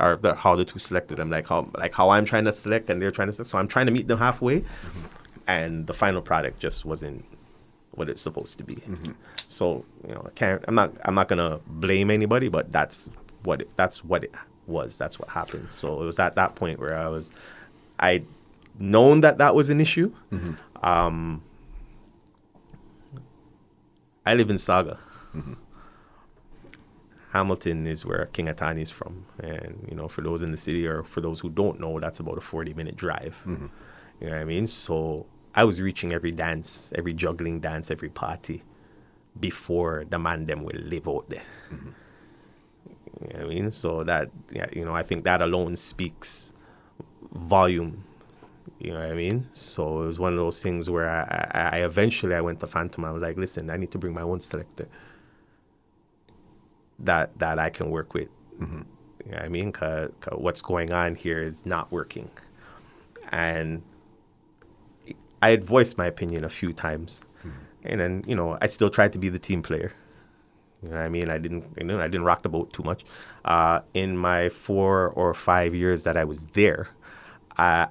or 0.00 0.16
the, 0.16 0.34
how 0.34 0.54
the 0.54 0.64
two 0.64 0.78
selected 0.78 1.18
them, 1.18 1.30
like 1.30 1.48
how 1.48 1.68
like 1.76 1.94
how 1.94 2.10
I'm 2.10 2.24
trying 2.24 2.44
to 2.44 2.52
select 2.52 2.88
and 2.88 3.02
they're 3.02 3.10
trying 3.10 3.28
to 3.28 3.32
select. 3.32 3.50
So 3.50 3.58
I'm 3.58 3.68
trying 3.68 3.86
to 3.86 3.92
meet 3.92 4.08
them 4.08 4.18
halfway, 4.18 4.64
and 5.46 5.86
the 5.86 5.94
final 5.94 6.22
product 6.22 6.60
just 6.60 6.84
wasn't 6.84 7.24
what 7.92 8.08
it's 8.08 8.20
supposed 8.20 8.58
to 8.58 8.64
be. 8.64 8.76
Mm-hmm. 8.76 9.12
So 9.48 9.84
you 10.06 10.14
know, 10.14 10.22
I 10.26 10.30
can't. 10.30 10.64
I'm 10.68 10.76
not. 10.76 10.92
I'm 11.04 11.14
not 11.16 11.28
gonna 11.28 11.58
blame 11.66 12.10
anybody, 12.10 12.48
but 12.48 12.70
that's 12.70 13.10
what 13.42 13.62
it, 13.62 13.70
that's 13.76 14.04
what 14.04 14.24
it 14.24 14.32
was. 14.68 14.96
That's 14.96 15.18
what 15.18 15.30
happened. 15.30 15.70
So 15.70 16.02
it 16.02 16.04
was 16.04 16.18
at 16.18 16.34
that 16.36 16.54
point 16.54 16.78
where 16.78 16.96
I 16.96 17.08
was, 17.08 17.30
I 17.98 18.22
known 18.78 19.22
that 19.22 19.38
that 19.38 19.54
was 19.54 19.70
an 19.70 19.80
issue. 19.80 20.12
Mm-hmm. 20.32 20.86
Um, 20.86 21.42
I 24.24 24.34
live 24.34 24.50
in 24.50 24.56
Sauga. 24.56 24.98
Mm-hmm. 25.34 25.54
Hamilton 27.32 27.86
is 27.86 28.06
where 28.06 28.26
King 28.26 28.46
Atani 28.46 28.80
is 28.80 28.90
from, 28.90 29.26
and 29.38 29.86
you 29.88 29.94
know, 29.94 30.08
for 30.08 30.22
those 30.22 30.40
in 30.40 30.50
the 30.50 30.56
city 30.56 30.86
or 30.86 31.02
for 31.02 31.20
those 31.20 31.40
who 31.40 31.50
don't 31.50 31.78
know, 31.78 32.00
that's 32.00 32.20
about 32.20 32.38
a 32.38 32.40
forty-minute 32.40 32.96
drive. 32.96 33.36
Mm-hmm. 33.46 33.66
You 34.20 34.26
know 34.28 34.32
what 34.32 34.40
I 34.40 34.44
mean? 34.44 34.66
So 34.66 35.26
I 35.54 35.64
was 35.64 35.80
reaching 35.80 36.12
every 36.12 36.30
dance, 36.30 36.90
every 36.96 37.12
juggling 37.12 37.60
dance, 37.60 37.90
every 37.90 38.08
party 38.08 38.62
before 39.38 40.04
the 40.08 40.18
man 40.18 40.46
them 40.46 40.62
will 40.64 40.80
live 40.80 41.06
out 41.06 41.28
there. 41.28 41.42
You 43.20 43.38
know 43.38 43.44
I 43.46 43.48
mean? 43.48 43.70
So 43.70 44.04
that 44.04 44.30
yeah, 44.52 44.66
you 44.72 44.84
know, 44.84 44.94
I 44.94 45.02
think 45.02 45.24
that 45.24 45.42
alone 45.42 45.76
speaks 45.76 46.52
volume. 47.32 48.04
You 48.78 48.92
know 48.92 49.00
what 49.00 49.10
I 49.10 49.14
mean? 49.14 49.48
So 49.54 50.02
it 50.02 50.06
was 50.06 50.18
one 50.18 50.32
of 50.32 50.38
those 50.38 50.62
things 50.62 50.88
where 50.88 51.08
I, 51.08 51.48
I, 51.52 51.78
I 51.78 51.84
eventually 51.84 52.34
I 52.34 52.40
went 52.40 52.60
to 52.60 52.66
Phantom. 52.66 53.04
I 53.04 53.10
was 53.10 53.22
like, 53.22 53.36
listen, 53.36 53.70
I 53.70 53.76
need 53.76 53.90
to 53.92 53.98
bring 53.98 54.14
my 54.14 54.22
own 54.22 54.40
selector 54.40 54.88
that 56.98 57.36
that 57.38 57.58
I 57.58 57.70
can 57.70 57.90
work 57.90 58.14
with. 58.14 58.28
Mm-hmm. 58.60 58.82
You 59.26 59.32
know 59.32 59.38
I 59.38 59.48
mean? 59.48 59.72
Cause, 59.72 60.10
'cause 60.20 60.38
what's 60.38 60.62
going 60.62 60.92
on 60.92 61.14
here 61.14 61.42
is 61.42 61.66
not 61.66 61.90
working, 61.90 62.30
and 63.30 63.82
I 65.42 65.50
had 65.50 65.64
voiced 65.64 65.98
my 65.98 66.06
opinion 66.06 66.44
a 66.44 66.48
few 66.48 66.72
times, 66.72 67.20
mm-hmm. 67.40 67.50
and 67.84 68.00
then 68.00 68.24
you 68.26 68.34
know 68.34 68.58
I 68.60 68.66
still 68.66 68.90
tried 68.90 69.12
to 69.14 69.18
be 69.18 69.28
the 69.28 69.38
team 69.38 69.62
player. 69.62 69.92
You 70.82 70.90
know 70.90 70.96
what 70.96 71.04
I 71.04 71.08
mean? 71.08 71.28
I 71.28 71.38
didn't, 71.38 71.64
you 71.76 71.84
know, 71.84 71.98
I 71.98 72.06
didn't 72.06 72.24
rock 72.24 72.42
the 72.42 72.48
boat 72.48 72.72
too 72.72 72.82
much. 72.84 73.04
Uh, 73.44 73.80
in 73.94 74.16
my 74.16 74.48
four 74.48 75.08
or 75.10 75.34
five 75.34 75.74
years 75.74 76.04
that 76.04 76.16
I 76.16 76.24
was 76.24 76.44
there, 76.52 76.88
I 77.56 77.88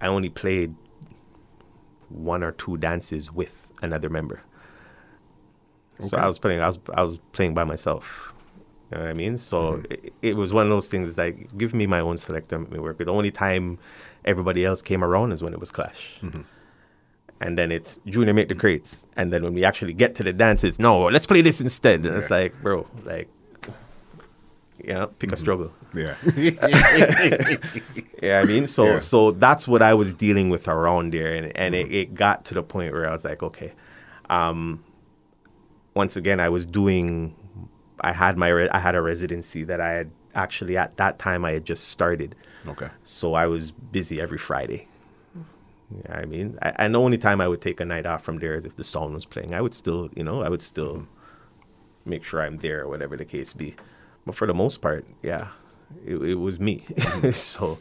I 0.00 0.08
only 0.08 0.28
played 0.28 0.74
one 2.08 2.42
or 2.42 2.52
two 2.52 2.76
dances 2.76 3.32
with 3.32 3.70
another 3.82 4.10
member. 4.10 4.42
So 6.00 6.16
I 6.16 6.26
was 6.26 6.38
playing. 6.38 6.60
I 6.60 6.66
was 6.66 6.78
I 6.92 7.02
was 7.02 7.18
playing 7.32 7.54
by 7.54 7.64
myself. 7.64 8.34
You 8.90 8.98
know 8.98 9.04
what 9.04 9.10
I 9.10 9.14
mean? 9.14 9.38
So 9.38 9.82
it, 9.88 10.12
it 10.20 10.36
was 10.36 10.52
one 10.52 10.64
of 10.64 10.70
those 10.70 10.90
things. 10.90 11.16
Like, 11.16 11.56
give 11.56 11.74
me 11.74 11.86
my 11.86 12.00
own 12.00 12.16
selector, 12.16 12.58
let 12.58 12.70
me 12.70 12.78
work. 12.78 12.98
The 12.98 13.06
only 13.10 13.30
time 13.30 13.78
everybody 14.24 14.64
else 14.64 14.82
came 14.82 15.02
around 15.04 15.32
is 15.32 15.42
when 15.42 15.52
it 15.52 15.60
was 15.60 15.70
Clash. 15.70 16.18
And 17.44 17.58
then 17.58 17.70
it's 17.70 18.00
Junior 18.06 18.32
make 18.32 18.48
the 18.48 18.54
crates. 18.54 19.06
And 19.16 19.30
then 19.30 19.42
when 19.42 19.52
we 19.52 19.64
actually 19.64 19.92
get 19.92 20.14
to 20.16 20.22
the 20.22 20.32
dances, 20.32 20.78
no, 20.78 21.02
let's 21.14 21.26
play 21.26 21.42
this 21.42 21.60
instead. 21.60 22.06
And 22.06 22.16
it's 22.16 22.30
like, 22.30 22.54
bro, 22.62 22.86
like, 23.04 23.28
you 24.82 24.94
know, 24.94 25.08
pick 25.18 25.30
a 25.30 25.36
struggle. 25.36 25.70
Yeah. 25.94 26.14
Yeah, 28.22 28.40
I 28.40 28.44
mean, 28.44 28.66
so 28.66 28.84
Yeah. 28.86 28.98
so 28.98 29.30
that's 29.32 29.68
what 29.68 29.82
I 29.82 29.94
was 29.94 30.14
dealing 30.14 30.48
with 30.48 30.68
around 30.68 31.12
there, 31.12 31.32
and 31.32 31.54
and 31.56 31.74
it, 31.74 31.92
it 31.92 32.14
got 32.14 32.44
to 32.46 32.54
the 32.54 32.62
point 32.62 32.92
where 32.94 33.06
I 33.08 33.12
was 33.12 33.24
like, 33.24 33.42
okay, 33.42 33.72
um, 34.30 34.82
once 35.94 36.16
again, 36.16 36.40
I 36.40 36.48
was 36.48 36.64
doing, 36.66 37.34
I 38.00 38.12
had 38.12 38.36
my 38.38 38.48
re- 38.48 38.70
I 38.70 38.78
had 38.78 38.94
a 38.94 39.02
residency 39.02 39.64
that 39.64 39.80
I 39.80 39.90
had 39.90 40.12
actually 40.34 40.76
at 40.76 40.96
that 40.96 41.18
time 41.18 41.44
I 41.44 41.52
had 41.52 41.64
just 41.64 41.88
started, 41.88 42.34
okay. 42.68 42.88
so 43.04 43.34
I 43.34 43.46
was 43.46 43.70
busy 43.70 44.20
every 44.20 44.38
Friday. 44.38 44.88
Yeah, 45.90 46.16
I 46.16 46.24
mean, 46.24 46.56
I, 46.62 46.72
and 46.76 46.94
the 46.94 47.00
only 47.00 47.18
time 47.18 47.40
I 47.40 47.48
would 47.48 47.60
take 47.60 47.80
a 47.80 47.84
night 47.84 48.06
off 48.06 48.24
from 48.24 48.38
there 48.38 48.54
is 48.54 48.64
if 48.64 48.76
the 48.76 48.84
song 48.84 49.14
was 49.14 49.24
playing. 49.24 49.54
I 49.54 49.60
would 49.60 49.74
still, 49.74 50.10
you 50.16 50.24
know, 50.24 50.42
I 50.42 50.48
would 50.48 50.62
still 50.62 50.94
mm-hmm. 50.94 52.10
make 52.10 52.24
sure 52.24 52.42
I'm 52.42 52.58
there, 52.58 52.88
whatever 52.88 53.16
the 53.16 53.24
case 53.24 53.52
be. 53.52 53.74
but 54.26 54.34
for 54.34 54.46
the 54.46 54.54
most 54.54 54.80
part, 54.80 55.04
yeah, 55.22 55.48
it, 56.06 56.16
it 56.16 56.34
was 56.34 56.58
me. 56.58 56.80
Mm-hmm. 56.88 57.30
so, 57.32 57.78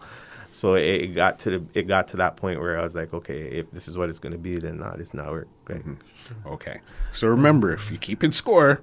so 0.52 0.76
it, 0.76 0.84
it 0.84 1.08
got 1.16 1.40
to 1.40 1.60
the 1.60 1.66
it 1.74 1.88
got 1.88 2.08
to 2.10 2.18
that 2.18 2.36
point 2.36 2.60
where 2.60 2.78
I 2.78 2.84
was 2.84 2.96
like, 2.96 3.14
okay, 3.14 3.42
if 3.42 3.72
this 3.72 3.88
is 3.88 3.98
what 3.98 4.10
it's 4.10 4.20
gonna 4.20 4.38
be, 4.38 4.58
then 4.58 4.80
nah, 4.80 4.96
this 4.96 5.14
not 5.14 5.32
work. 5.32 5.48
Like, 5.70 5.80
mm-hmm. 5.80 6.50
Okay. 6.50 6.82
So 7.14 7.28
remember, 7.28 7.74
if 7.74 7.92
you 7.92 7.98
keep 7.98 8.24
in 8.24 8.32
score, 8.32 8.82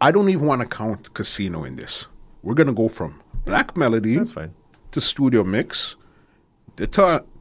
I 0.00 0.12
don't 0.12 0.28
even 0.28 0.46
want 0.46 0.60
to 0.60 0.68
count 0.68 1.14
casino 1.14 1.64
in 1.64 1.76
this. 1.76 2.06
We're 2.42 2.54
gonna 2.54 2.74
go 2.74 2.88
from 2.88 3.22
Black 3.44 3.76
Melody 3.76 4.16
That's 4.16 4.32
fine. 4.32 4.54
to 4.92 5.00
Studio 5.00 5.42
Mix 5.42 5.96
to, 6.76 6.86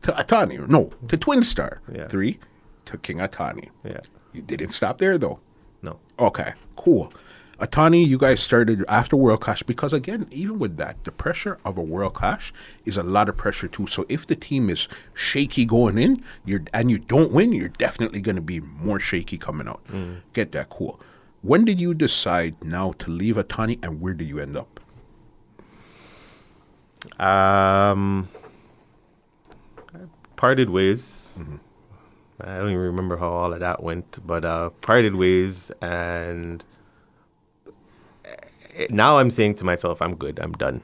to 0.02 0.12
Atani. 0.12 0.68
No, 0.68 0.92
to 1.08 1.18
Twin 1.18 1.44
Star. 1.44 1.82
Yeah. 1.94 2.08
Three 2.08 2.40
to 2.86 2.98
King 2.98 3.18
Atani. 3.18 3.70
Yeah. 3.84 4.02
You 4.34 4.42
didn't 4.42 4.72
stop 4.72 4.98
there 4.98 5.18
though. 5.18 5.40
No. 5.82 6.00
Okay, 6.20 6.54
cool. 6.76 7.14
Atani, 7.60 8.06
you 8.06 8.18
guys 8.18 8.42
started 8.42 8.84
after 8.90 9.16
World 9.16 9.40
Clash 9.40 9.64
because 9.64 9.94
again, 9.94 10.28
even 10.30 10.60
with 10.60 10.76
that, 10.76 11.02
the 11.06 11.12
pressure 11.12 11.58
of 11.64 11.78
a 11.78 11.82
World 11.82 12.14
Clash 12.14 12.52
is 12.84 12.98
a 12.98 13.04
lot 13.04 13.30
of 13.30 13.38
pressure 13.38 13.70
too. 13.70 13.88
So 13.88 14.06
if 14.10 14.28
the 14.28 14.36
team 14.36 14.70
is 14.70 14.90
shaky 15.14 15.64
going 15.66 15.98
in, 15.98 16.18
you're 16.44 16.64
and 16.74 16.92
you 16.92 17.00
don't 17.00 17.32
win, 17.32 17.54
you're 17.54 17.70
definitely 17.70 18.20
going 18.20 18.36
to 18.36 18.42
be 18.42 18.60
more 18.60 19.00
shaky 19.00 19.38
coming 19.38 19.70
out. 19.70 19.82
Get 20.34 20.52
that 20.52 20.70
cool. 20.70 21.00
When 21.42 21.64
did 21.64 21.80
you 21.80 21.94
decide 21.94 22.62
now 22.64 22.92
to 22.94 23.10
leave 23.10 23.36
Atani, 23.36 23.82
and 23.86 24.02
where 24.02 24.14
did 24.14 24.28
you 24.28 24.40
end 24.40 24.58
up? 24.58 24.80
Um, 27.22 28.28
parted 30.36 30.70
ways. 30.70 31.38
I 32.42 32.58
don't 32.58 32.70
even 32.70 32.82
remember 32.82 33.16
how 33.18 33.30
all 33.30 33.54
of 33.54 33.60
that 33.62 33.82
went, 33.82 34.20
but 34.28 34.44
uh, 34.44 34.70
parted 34.82 35.16
ways, 35.16 35.72
and 35.82 36.64
eh, 38.76 38.88
now 38.90 39.20
I'm 39.20 39.30
saying 39.30 39.54
to 39.56 39.66
myself, 39.66 40.02
I'm 40.02 40.16
good. 40.16 40.40
I'm 40.40 40.52
done. 40.54 40.82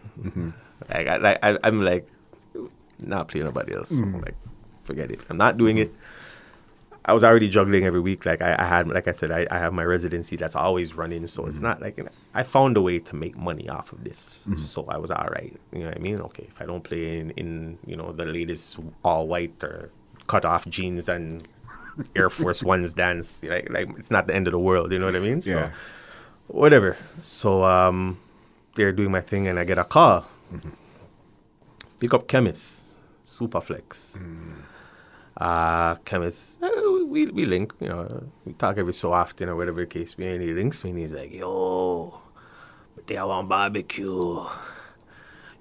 Like, 0.89 1.07
I, 1.07 1.17
like 1.17 1.39
I, 1.43 1.57
I'm 1.63 1.81
like 1.81 2.07
not 3.01 3.27
playing 3.27 3.45
nobody 3.45 3.73
else. 3.75 3.91
Like, 3.91 4.35
forget 4.83 5.11
it. 5.11 5.19
I'm 5.29 5.37
not 5.37 5.57
doing 5.57 5.77
it. 5.77 5.93
I 7.03 7.13
was 7.13 7.23
already 7.23 7.49
juggling 7.49 7.83
every 7.83 7.99
week. 7.99 8.25
Like 8.25 8.41
I, 8.41 8.55
I 8.59 8.65
had, 8.65 8.87
like 8.87 9.07
I 9.07 9.11
said, 9.11 9.31
I, 9.31 9.47
I 9.49 9.57
have 9.57 9.73
my 9.73 9.83
residency 9.83 10.35
that's 10.35 10.55
always 10.55 10.93
running. 10.93 11.25
So 11.27 11.45
it's 11.47 11.57
mm-hmm. 11.57 11.65
not 11.65 11.81
like 11.81 11.99
I 12.33 12.43
found 12.43 12.77
a 12.77 12.81
way 12.81 12.99
to 12.99 13.15
make 13.15 13.35
money 13.35 13.67
off 13.69 13.91
of 13.91 14.03
this. 14.03 14.43
Mm-hmm. 14.43 14.57
So 14.57 14.85
I 14.87 14.97
was 14.97 15.09
all 15.09 15.27
right. 15.31 15.53
You 15.71 15.79
know 15.79 15.87
what 15.87 15.97
I 15.97 15.99
mean? 15.99 16.21
Okay, 16.21 16.45
if 16.47 16.61
I 16.61 16.65
don't 16.65 16.83
play 16.83 17.17
in, 17.17 17.31
in 17.31 17.79
you 17.85 17.95
know 17.95 18.11
the 18.11 18.25
latest 18.25 18.77
all 19.03 19.27
white 19.27 19.63
or 19.63 19.89
cut 20.27 20.45
off 20.45 20.67
jeans 20.67 21.09
and 21.09 21.47
Air 22.15 22.29
Force 22.29 22.61
Ones 22.61 22.93
dance, 22.93 23.43
like 23.43 23.69
like 23.71 23.89
it's 23.97 24.11
not 24.11 24.27
the 24.27 24.35
end 24.35 24.47
of 24.47 24.51
the 24.51 24.59
world. 24.59 24.91
You 24.91 24.99
know 24.99 25.07
what 25.07 25.15
I 25.15 25.19
mean? 25.19 25.41
Yeah. 25.43 25.65
So 25.65 25.71
whatever. 26.49 26.97
So 27.21 27.63
um, 27.63 28.19
they're 28.75 28.91
doing 28.91 29.11
my 29.11 29.21
thing, 29.21 29.47
and 29.47 29.57
I 29.57 29.63
get 29.63 29.79
a 29.79 29.85
call. 29.85 30.27
Mm-hmm. 30.53 30.69
Pick 31.99 32.13
up 32.13 32.27
chemist, 32.27 32.93
Superflex. 33.25 34.17
Mm. 34.17 34.60
Uh, 35.41 35.95
chemist, 36.05 36.61
uh, 36.61 36.69
we, 37.07 37.25
we 37.25 37.47
link, 37.47 37.73
you 37.79 37.89
know, 37.89 38.29
we 38.45 38.53
talk 38.53 38.77
every 38.77 38.93
so 38.93 39.11
often 39.11 39.49
or 39.49 39.55
whatever 39.55 39.79
the 39.79 39.87
case 39.87 40.13
be. 40.13 40.27
And 40.27 40.39
he 40.39 40.53
links 40.53 40.83
me 40.83 40.91
and 40.91 40.99
he's 40.99 41.13
like, 41.13 41.33
yo, 41.33 42.21
they 43.07 43.15
want 43.15 43.49
barbecue. 43.49 44.45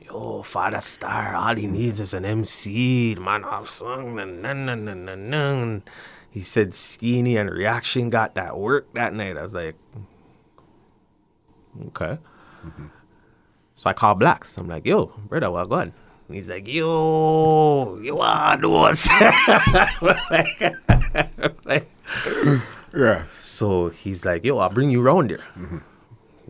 Yo, 0.03 0.43
Father 0.43 0.83
Star, 0.83 1.35
all 1.35 1.57
he 1.57 1.67
needs 1.67 1.99
is 1.99 2.13
an 2.13 2.27
MC. 2.27 3.15
The 3.15 3.23
man 3.23 3.43
have 3.45 3.71
song. 3.71 4.17
Nan, 4.17 4.43
nan, 4.43 4.67
nan, 4.67 4.85
nan, 4.85 5.05
nan, 5.07 5.31
nan. 5.31 5.83
He 6.31 6.43
said 6.43 6.73
Steeny 6.73 7.41
and 7.41 7.49
Reaction 7.49 8.11
got 8.11 8.35
that 8.35 8.59
work 8.59 8.93
that 8.93 9.15
night. 9.15 9.39
I 9.39 9.43
was 9.45 9.55
like, 9.55 9.77
okay. 11.87 12.19
So 13.75 13.89
I 13.89 13.95
call 13.95 14.15
Blacks. 14.15 14.59
I'm 14.59 14.69
like, 14.69 14.85
yo, 14.85 15.07
brother, 15.27 15.51
well, 15.51 15.67
go 15.67 15.77
And 15.77 15.93
he's 16.33 16.49
like, 16.49 16.67
yo, 16.69 17.99
you 18.03 18.17
want 18.17 18.63
those? 18.63 19.07
like, 21.65 21.89
Yeah. 22.95 23.25
so 23.35 23.89
he's 23.89 24.25
like, 24.25 24.45
yo, 24.45 24.59
I'll 24.59 24.71
bring 24.71 24.91
you 24.91 25.03
around 25.03 25.31
there. 25.31 25.41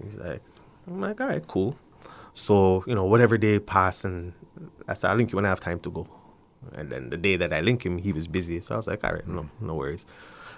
He's 0.02 0.16
like, 0.16 0.43
I'm 0.86 1.01
like, 1.01 1.20
all 1.20 1.28
right, 1.28 1.47
cool. 1.47 1.77
So, 2.35 2.85
you 2.86 2.94
know, 2.94 3.05
whatever 3.05 3.36
day 3.36 3.59
passed, 3.59 4.05
and 4.05 4.32
I 4.89 4.94
said, 4.94 5.11
I'll 5.11 5.16
link 5.16 5.32
you 5.32 5.36
when 5.36 5.44
I 5.44 5.48
have 5.51 5.61
time 5.61 5.81
to 5.81 5.90
go. 5.90 6.07
And 6.74 6.90
then 6.90 7.11
the 7.11 7.16
day 7.16 7.36
that 7.36 7.52
I 7.52 7.61
link 7.61 7.85
him, 7.85 7.98
he 7.98 8.12
was 8.12 8.27
busy. 8.27 8.61
So 8.61 8.74
I 8.74 8.77
was 8.77 8.86
like, 8.86 9.02
all 9.05 9.12
right, 9.12 9.27
no, 9.27 9.48
no 9.61 9.74
worries. 9.74 10.07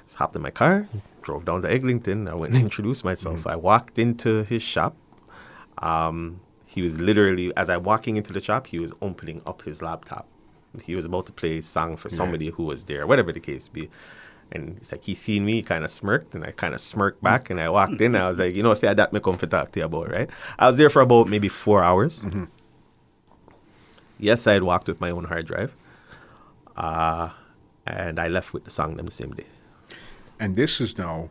Just 0.06 0.16
hopped 0.16 0.36
in 0.36 0.42
my 0.42 0.50
car, 0.50 0.88
drove 1.22 1.44
down 1.44 1.62
to 1.62 1.70
Eglinton. 1.70 2.28
I 2.28 2.34
went 2.34 2.54
and 2.54 2.62
introduced 2.68 3.04
myself. 3.04 3.46
I 3.46 3.56
walked 3.56 3.98
into 3.98 4.42
his 4.44 4.62
shop. 4.62 4.96
Um, 5.78 6.40
he 6.72 6.80
was 6.80 6.98
literally, 6.98 7.54
as 7.54 7.68
I 7.68 7.76
walking 7.76 8.16
into 8.16 8.32
the 8.32 8.40
shop, 8.40 8.66
he 8.66 8.78
was 8.78 8.92
opening 9.02 9.42
up 9.46 9.62
his 9.62 9.82
laptop. 9.82 10.26
He 10.82 10.94
was 10.94 11.04
about 11.04 11.26
to 11.26 11.32
play 11.32 11.58
a 11.58 11.62
song 11.62 11.98
for 11.98 12.08
somebody 12.08 12.48
who 12.48 12.62
was 12.64 12.84
there, 12.84 13.06
whatever 13.06 13.30
the 13.30 13.40
case 13.40 13.68
be. 13.68 13.90
And 14.50 14.78
it's 14.78 14.90
like 14.90 15.04
he 15.04 15.14
seen 15.14 15.44
me, 15.44 15.56
he 15.56 15.62
kind 15.62 15.84
of 15.84 15.90
smirked, 15.90 16.34
and 16.34 16.44
I 16.44 16.50
kind 16.52 16.72
of 16.72 16.80
smirked 16.80 17.22
back. 17.22 17.50
And 17.50 17.60
I 17.60 17.68
walked 17.68 18.00
in, 18.00 18.14
and 18.14 18.24
I 18.24 18.28
was 18.28 18.38
like, 18.38 18.54
you 18.54 18.62
know, 18.62 18.72
say 18.72 18.92
that 18.94 19.12
me 19.12 19.20
come 19.20 19.36
for 19.36 19.46
talk 19.46 19.72
to 19.72 19.80
you 19.80 19.86
about, 19.86 20.10
right? 20.10 20.30
I 20.58 20.66
was 20.66 20.78
there 20.78 20.88
for 20.88 21.02
about 21.02 21.28
maybe 21.28 21.48
four 21.48 21.82
hours. 21.82 22.26
Yes, 24.18 24.46
I 24.46 24.54
had 24.54 24.62
walked 24.62 24.88
with 24.88 24.98
my 24.98 25.10
own 25.10 25.24
hard 25.24 25.46
drive, 25.46 25.76
uh, 26.76 27.30
and 27.86 28.18
I 28.18 28.28
left 28.28 28.54
with 28.54 28.64
the 28.64 28.70
song 28.70 28.96
them 28.96 29.06
the 29.06 29.12
same 29.12 29.32
day. 29.32 29.46
And 30.40 30.56
this 30.56 30.80
is 30.80 30.96
now 30.96 31.28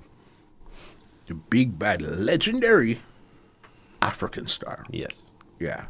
the 1.26 1.34
big 1.34 1.80
bad 1.80 2.02
legendary 2.02 3.02
African 4.02 4.46
star. 4.48 4.86
Yes. 4.92 5.31
Yeah. 5.62 5.86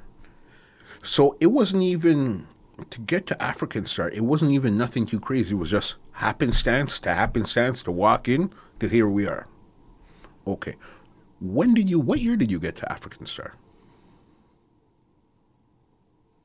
So 1.02 1.38
it 1.40 1.48
wasn't 1.48 1.84
even 1.84 2.48
to 2.90 3.00
get 3.00 3.26
to 3.28 3.42
African 3.42 3.86
Star. 3.86 4.10
It 4.10 4.22
wasn't 4.22 4.52
even 4.52 4.78
nothing 4.78 5.06
too 5.06 5.20
crazy. 5.20 5.56
It 5.56 5.58
was 5.58 5.72
just 5.72 5.96
happenstance 6.12 7.00
to 7.00 7.14
happenstance 7.14 7.82
to 7.84 7.92
walk 7.92 8.28
in 8.28 8.52
to 8.80 8.90
here 8.90 9.08
we 9.08 9.28
are. 9.28 9.48
Okay. 10.46 10.76
When 11.40 11.74
did 11.74 11.90
you? 11.90 12.00
What 12.00 12.20
year 12.20 12.36
did 12.36 12.52
you 12.52 12.60
get 12.60 12.76
to 12.78 12.92
African 12.92 13.26
Star? 13.26 13.56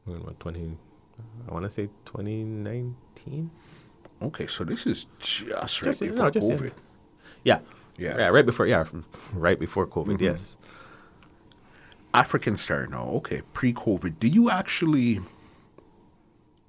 When, 0.04 0.22
what, 0.22 0.38
20, 0.38 0.76
I 1.48 1.52
want 1.52 1.64
to 1.64 1.68
say 1.68 1.88
2019? 2.04 3.50
Okay, 4.22 4.46
so 4.46 4.62
this 4.62 4.86
is 4.86 5.06
just 5.18 5.82
right 5.82 5.88
Just- 5.88 6.00
before 6.00 6.16
no, 6.16 6.30
just- 6.30 6.48
COVID. 6.48 6.72
Yeah. 7.42 7.58
Yeah. 7.98 8.16
Yeah, 8.18 8.28
right 8.28 8.46
before, 8.46 8.66
yeah, 8.66 8.84
right 9.32 9.58
before 9.58 9.86
COVID, 9.86 10.14
mm-hmm. 10.14 10.24
yes. 10.24 10.58
African 12.16 12.56
Star 12.56 12.86
now. 12.86 13.08
Okay, 13.16 13.42
pre-COVID. 13.52 14.18
Did 14.18 14.34
you 14.34 14.48
actually 14.50 15.20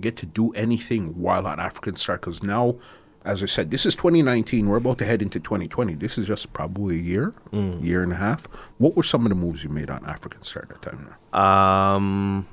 get 0.02 0.18
to 0.18 0.26
do 0.26 0.52
anything 0.52 1.20
while 1.22 1.48
on 1.48 1.58
African 1.60 1.96
Star? 1.96 2.18
Because 2.18 2.44
now, 2.44 2.76
as 3.24 3.42
I 3.42 3.46
said, 3.46 3.72
this 3.72 3.86
is 3.86 3.96
2019. 3.96 4.68
We're 4.68 4.76
about 4.78 4.98
to 4.98 5.06
head 5.06 5.22
into 5.22 5.40
2020. 5.40 5.96
This 5.96 6.18
is 6.18 6.28
just 6.28 6.52
probably 6.52 6.98
a 6.98 7.02
year, 7.02 7.34
year 7.82 8.04
and 8.04 8.12
a 8.12 8.18
half. 8.18 8.46
What 8.78 8.98
were 8.98 9.04
some 9.04 9.26
of 9.26 9.30
the 9.30 9.36
moves 9.36 9.64
you 9.64 9.70
made 9.70 9.90
on 9.90 10.06
African 10.06 10.42
Star 10.42 10.64
at 10.64 10.70
that 10.70 10.82
time? 10.82 11.16
Now? 11.34 11.40
Um, 11.40 12.48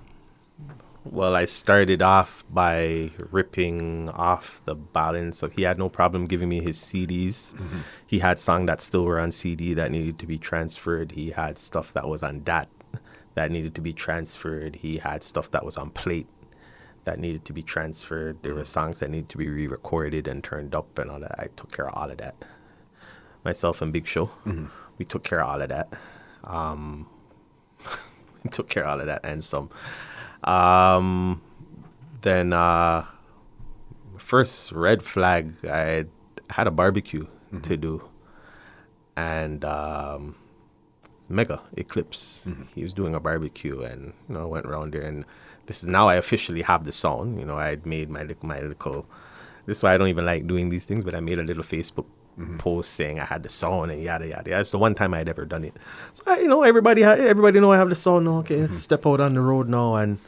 well, 1.04 1.34
I 1.34 1.46
started 1.46 2.00
off 2.00 2.44
by 2.48 3.10
ripping 3.32 4.08
off 4.10 4.62
the 4.66 4.76
balance. 4.76 5.38
So 5.38 5.48
he 5.48 5.62
had 5.62 5.78
no 5.78 5.88
problem 5.88 6.26
giving 6.26 6.48
me 6.48 6.62
his 6.62 6.78
CDs. 6.78 7.54
He 8.06 8.20
had 8.20 8.38
songs 8.38 8.68
that 8.68 8.80
still 8.80 9.04
were 9.04 9.18
on 9.18 9.32
CD 9.32 9.74
that 9.74 9.90
needed 9.90 10.20
to 10.20 10.26
be 10.26 10.38
transferred. 10.38 11.10
He 11.12 11.30
had 11.30 11.58
stuff 11.58 11.92
that 11.94 12.06
was 12.08 12.22
on 12.22 12.44
DAT 12.44 12.68
that 13.34 13.50
needed 13.50 13.74
to 13.74 13.80
be 13.80 13.92
transferred. 13.92 14.76
He 14.76 14.98
had 14.98 15.22
stuff 15.22 15.50
that 15.50 15.64
was 15.64 15.76
on 15.76 15.90
plate 15.90 16.26
that 17.04 17.18
needed 17.18 17.44
to 17.44 17.52
be 17.52 17.62
transferred. 17.62 18.38
There 18.42 18.54
were 18.54 18.64
songs 18.64 19.00
that 19.00 19.10
needed 19.10 19.28
to 19.30 19.38
be 19.38 19.48
re-recorded 19.48 20.26
and 20.26 20.42
turned 20.42 20.74
up 20.74 20.98
and 20.98 21.10
all 21.10 21.20
that. 21.20 21.34
I 21.38 21.48
took 21.56 21.72
care 21.72 21.88
of 21.88 21.94
all 21.94 22.10
of 22.10 22.18
that. 22.18 22.34
Myself 23.44 23.82
and 23.82 23.92
Big 23.92 24.06
Show, 24.06 24.30
we 24.98 25.04
took 25.04 25.22
care 25.22 25.42
of 25.42 25.50
all 25.50 25.60
of 25.60 25.68
that. 25.68 25.92
Um, 26.44 27.08
we 28.42 28.50
took 28.50 28.68
care 28.68 28.84
of 28.84 28.90
all 28.90 29.00
of 29.00 29.06
that 29.06 29.20
and 29.22 29.44
some. 29.44 29.70
Um, 30.44 31.42
then 32.22 32.52
uh, 32.52 33.04
first 34.16 34.72
red 34.72 35.02
flag, 35.02 35.52
I 35.64 36.06
had 36.50 36.66
a 36.66 36.70
barbecue 36.70 37.26
to 37.62 37.76
do, 37.76 38.02
and 39.16 39.64
um, 39.64 40.34
Mega 41.28 41.60
Eclipse. 41.76 42.44
Mm-hmm. 42.46 42.62
He 42.74 42.82
was 42.82 42.92
doing 42.92 43.14
a 43.14 43.20
barbecue, 43.20 43.82
and 43.82 44.12
you 44.28 44.34
know, 44.34 44.42
I 44.42 44.44
went 44.44 44.66
around 44.66 44.92
there, 44.92 45.02
and 45.02 45.24
this 45.66 45.82
is 45.82 45.86
now 45.86 46.08
I 46.08 46.16
officially 46.16 46.62
have 46.62 46.84
the 46.84 46.92
sound. 46.92 47.38
You 47.38 47.46
know, 47.46 47.56
I 47.56 47.70
had 47.70 47.86
made 47.86 48.10
my 48.10 48.26
my 48.42 48.60
little. 48.60 49.06
This 49.66 49.78
is 49.78 49.82
why 49.82 49.94
I 49.94 49.98
don't 49.98 50.08
even 50.08 50.26
like 50.26 50.46
doing 50.46 50.68
these 50.68 50.84
things, 50.84 51.04
but 51.04 51.14
I 51.14 51.20
made 51.20 51.38
a 51.38 51.42
little 51.42 51.62
Facebook 51.62 52.06
mm-hmm. 52.38 52.58
post 52.58 52.92
saying 52.92 53.18
I 53.18 53.24
had 53.24 53.42
the 53.42 53.48
sound 53.48 53.90
and 53.90 54.02
yada 54.02 54.28
yada. 54.28 54.50
That's 54.50 54.70
the 54.70 54.78
one 54.78 54.94
time 54.94 55.14
I'd 55.14 55.28
ever 55.28 55.46
done 55.46 55.64
it. 55.64 55.74
So 56.12 56.22
I, 56.26 56.40
you 56.40 56.48
know, 56.48 56.62
everybody 56.62 57.02
ha- 57.02 57.12
everybody 57.12 57.60
know 57.60 57.72
I 57.72 57.78
have 57.78 57.88
the 57.88 57.94
sound 57.94 58.26
now. 58.26 58.38
Okay, 58.38 58.56
mm-hmm. 58.56 58.72
step 58.74 59.06
out 59.06 59.20
on 59.20 59.34
the 59.34 59.40
road 59.40 59.68
now 59.68 59.94
and 59.94 60.18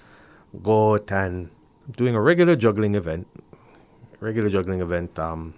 go 0.63 0.95
out 0.95 1.11
and 1.13 1.51
doing 1.97 2.15
a 2.15 2.21
regular 2.21 2.57
juggling 2.57 2.95
event, 2.95 3.27
regular 4.21 4.49
juggling 4.49 4.81
event. 4.81 5.19
Um, 5.19 5.55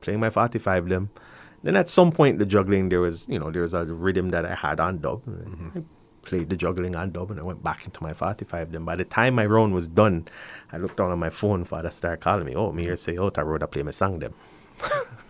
playing 0.00 0.20
my 0.20 0.30
forty 0.30 0.58
five 0.58 0.88
them. 0.88 1.10
Then 1.62 1.76
at 1.76 1.88
some 1.88 2.12
point 2.12 2.38
the 2.38 2.46
juggling 2.46 2.88
there 2.88 3.00
was 3.00 3.26
you 3.28 3.38
know 3.38 3.50
there 3.50 3.62
was 3.62 3.74
a 3.74 3.84
rhythm 3.84 4.30
that 4.30 4.44
I 4.44 4.54
had 4.54 4.80
on 4.80 4.98
dub. 4.98 5.24
Mm-hmm. 5.24 5.78
I 5.78 5.82
played 6.22 6.50
the 6.50 6.56
juggling 6.56 6.94
on 6.94 7.10
dub, 7.10 7.30
and 7.30 7.40
I 7.40 7.42
went 7.42 7.62
back 7.62 7.84
into 7.84 8.02
my 8.02 8.12
45. 8.12 8.72
Then 8.72 8.84
by 8.84 8.96
the 8.96 9.04
time 9.04 9.34
my 9.34 9.46
round 9.46 9.74
was 9.74 9.88
done, 9.88 10.28
I 10.72 10.78
looked 10.78 10.96
down 10.96 11.10
on 11.10 11.18
my 11.18 11.30
phone, 11.30 11.64
father 11.64 11.90
started 11.90 12.20
calling 12.20 12.46
me. 12.46 12.54
Oh, 12.54 12.70
me 12.72 12.84
here 12.84 12.96
say, 12.96 13.16
oh, 13.16 13.30
I 13.36 13.42
wrote, 13.42 13.62
I 13.62 13.66
play 13.66 13.82
my 13.82 13.90
song 13.90 14.20
them. 14.20 14.34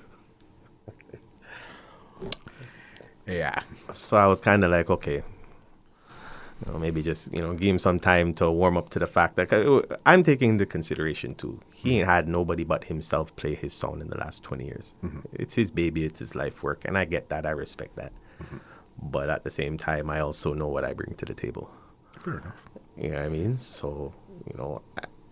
Yeah. 3.27 3.63
So 3.93 4.17
I 4.17 4.27
was 4.27 4.41
kind 4.41 4.65
of 4.65 4.71
like, 4.71 4.91
okay, 4.91 5.23
you 6.65 6.73
know, 6.73 6.79
maybe 6.79 7.03
just 7.03 7.33
you 7.35 7.41
know 7.43 7.55
give 7.55 7.69
him 7.69 7.79
some 7.79 7.99
time 7.99 8.35
to 8.35 8.51
warm 8.51 8.77
up 8.77 8.91
to 8.91 8.99
the 8.99 9.07
fact 9.07 9.37
that 9.37 9.53
uh, 9.53 9.83
I'm 10.07 10.23
taking 10.23 10.51
into 10.51 10.67
consideration 10.67 11.35
too. 11.35 11.61
He 11.73 11.99
ain't 11.99 12.09
had 12.09 12.29
nobody 12.29 12.65
but 12.65 12.85
himself 12.85 13.35
play 13.37 13.55
his 13.55 13.73
song 13.73 14.01
in 14.01 14.09
the 14.09 14.19
last 14.19 14.43
20 14.43 14.65
years. 14.65 14.95
Mm-hmm. 15.03 15.21
It's 15.33 15.55
his 15.55 15.71
baby, 15.71 16.05
it's 16.05 16.21
his 16.21 16.35
life 16.35 16.63
work, 16.63 16.85
and 16.85 16.97
I 16.97 17.05
get 17.05 17.29
that. 17.31 17.47
I 17.47 17.51
respect 17.51 17.97
that. 17.97 18.13
Mm-hmm. 18.43 18.59
But 19.03 19.31
at 19.31 19.43
the 19.43 19.51
same 19.51 19.79
time, 19.79 20.11
I 20.11 20.21
also 20.21 20.53
know 20.53 20.69
what 20.69 20.85
I 20.85 20.93
bring 20.93 21.15
to 21.17 21.25
the 21.25 21.35
table. 21.35 21.71
Fair 22.21 22.39
enough. 22.39 22.69
You 22.97 23.11
know 23.11 23.17
what 23.17 23.25
I 23.25 23.29
mean? 23.29 23.59
So, 23.59 24.13
you 24.47 24.57
know, 24.57 24.83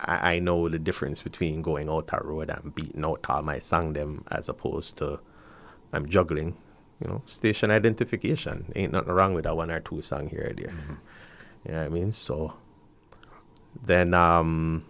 I, 0.01 0.35
I 0.35 0.39
know 0.39 0.67
the 0.67 0.79
difference 0.79 1.21
between 1.21 1.61
going 1.61 1.89
out 1.89 2.07
that 2.07 2.25
road 2.25 2.49
and 2.49 2.75
beating 2.75 3.05
out 3.05 3.25
all 3.29 3.43
my 3.43 3.59
song 3.59 3.93
them 3.93 4.25
as 4.31 4.49
opposed 4.49 4.97
to 4.97 5.19
I'm 5.93 6.07
juggling. 6.07 6.57
You 7.03 7.11
know, 7.11 7.21
station 7.25 7.71
identification. 7.71 8.71
Ain't 8.75 8.91
nothing 8.91 9.13
wrong 9.13 9.33
with 9.33 9.45
that 9.45 9.55
one 9.55 9.71
or 9.71 9.79
two 9.79 10.01
song 10.01 10.27
here 10.27 10.49
or 10.51 10.53
there. 10.53 10.73
You 11.65 11.73
know 11.73 11.79
what 11.79 11.85
I 11.85 11.89
mean? 11.89 12.11
So 12.11 12.53
then 13.83 14.13
um 14.13 14.85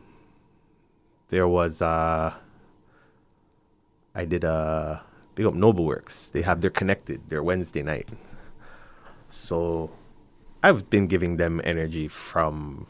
there 1.30 1.48
was 1.48 1.82
uh 1.82 2.34
I 4.14 4.26
did 4.26 4.44
a 4.44 5.04
big 5.36 5.46
up 5.46 5.54
Noble 5.54 5.86
Works. 5.86 6.30
They 6.30 6.42
have 6.42 6.62
their 6.62 6.70
connected, 6.70 7.30
their 7.30 7.42
Wednesday 7.42 7.82
night. 7.82 8.10
So 9.30 9.92
I've 10.62 10.90
been 10.90 11.08
giving 11.08 11.38
them 11.38 11.62
energy 11.64 12.08
from 12.08 12.88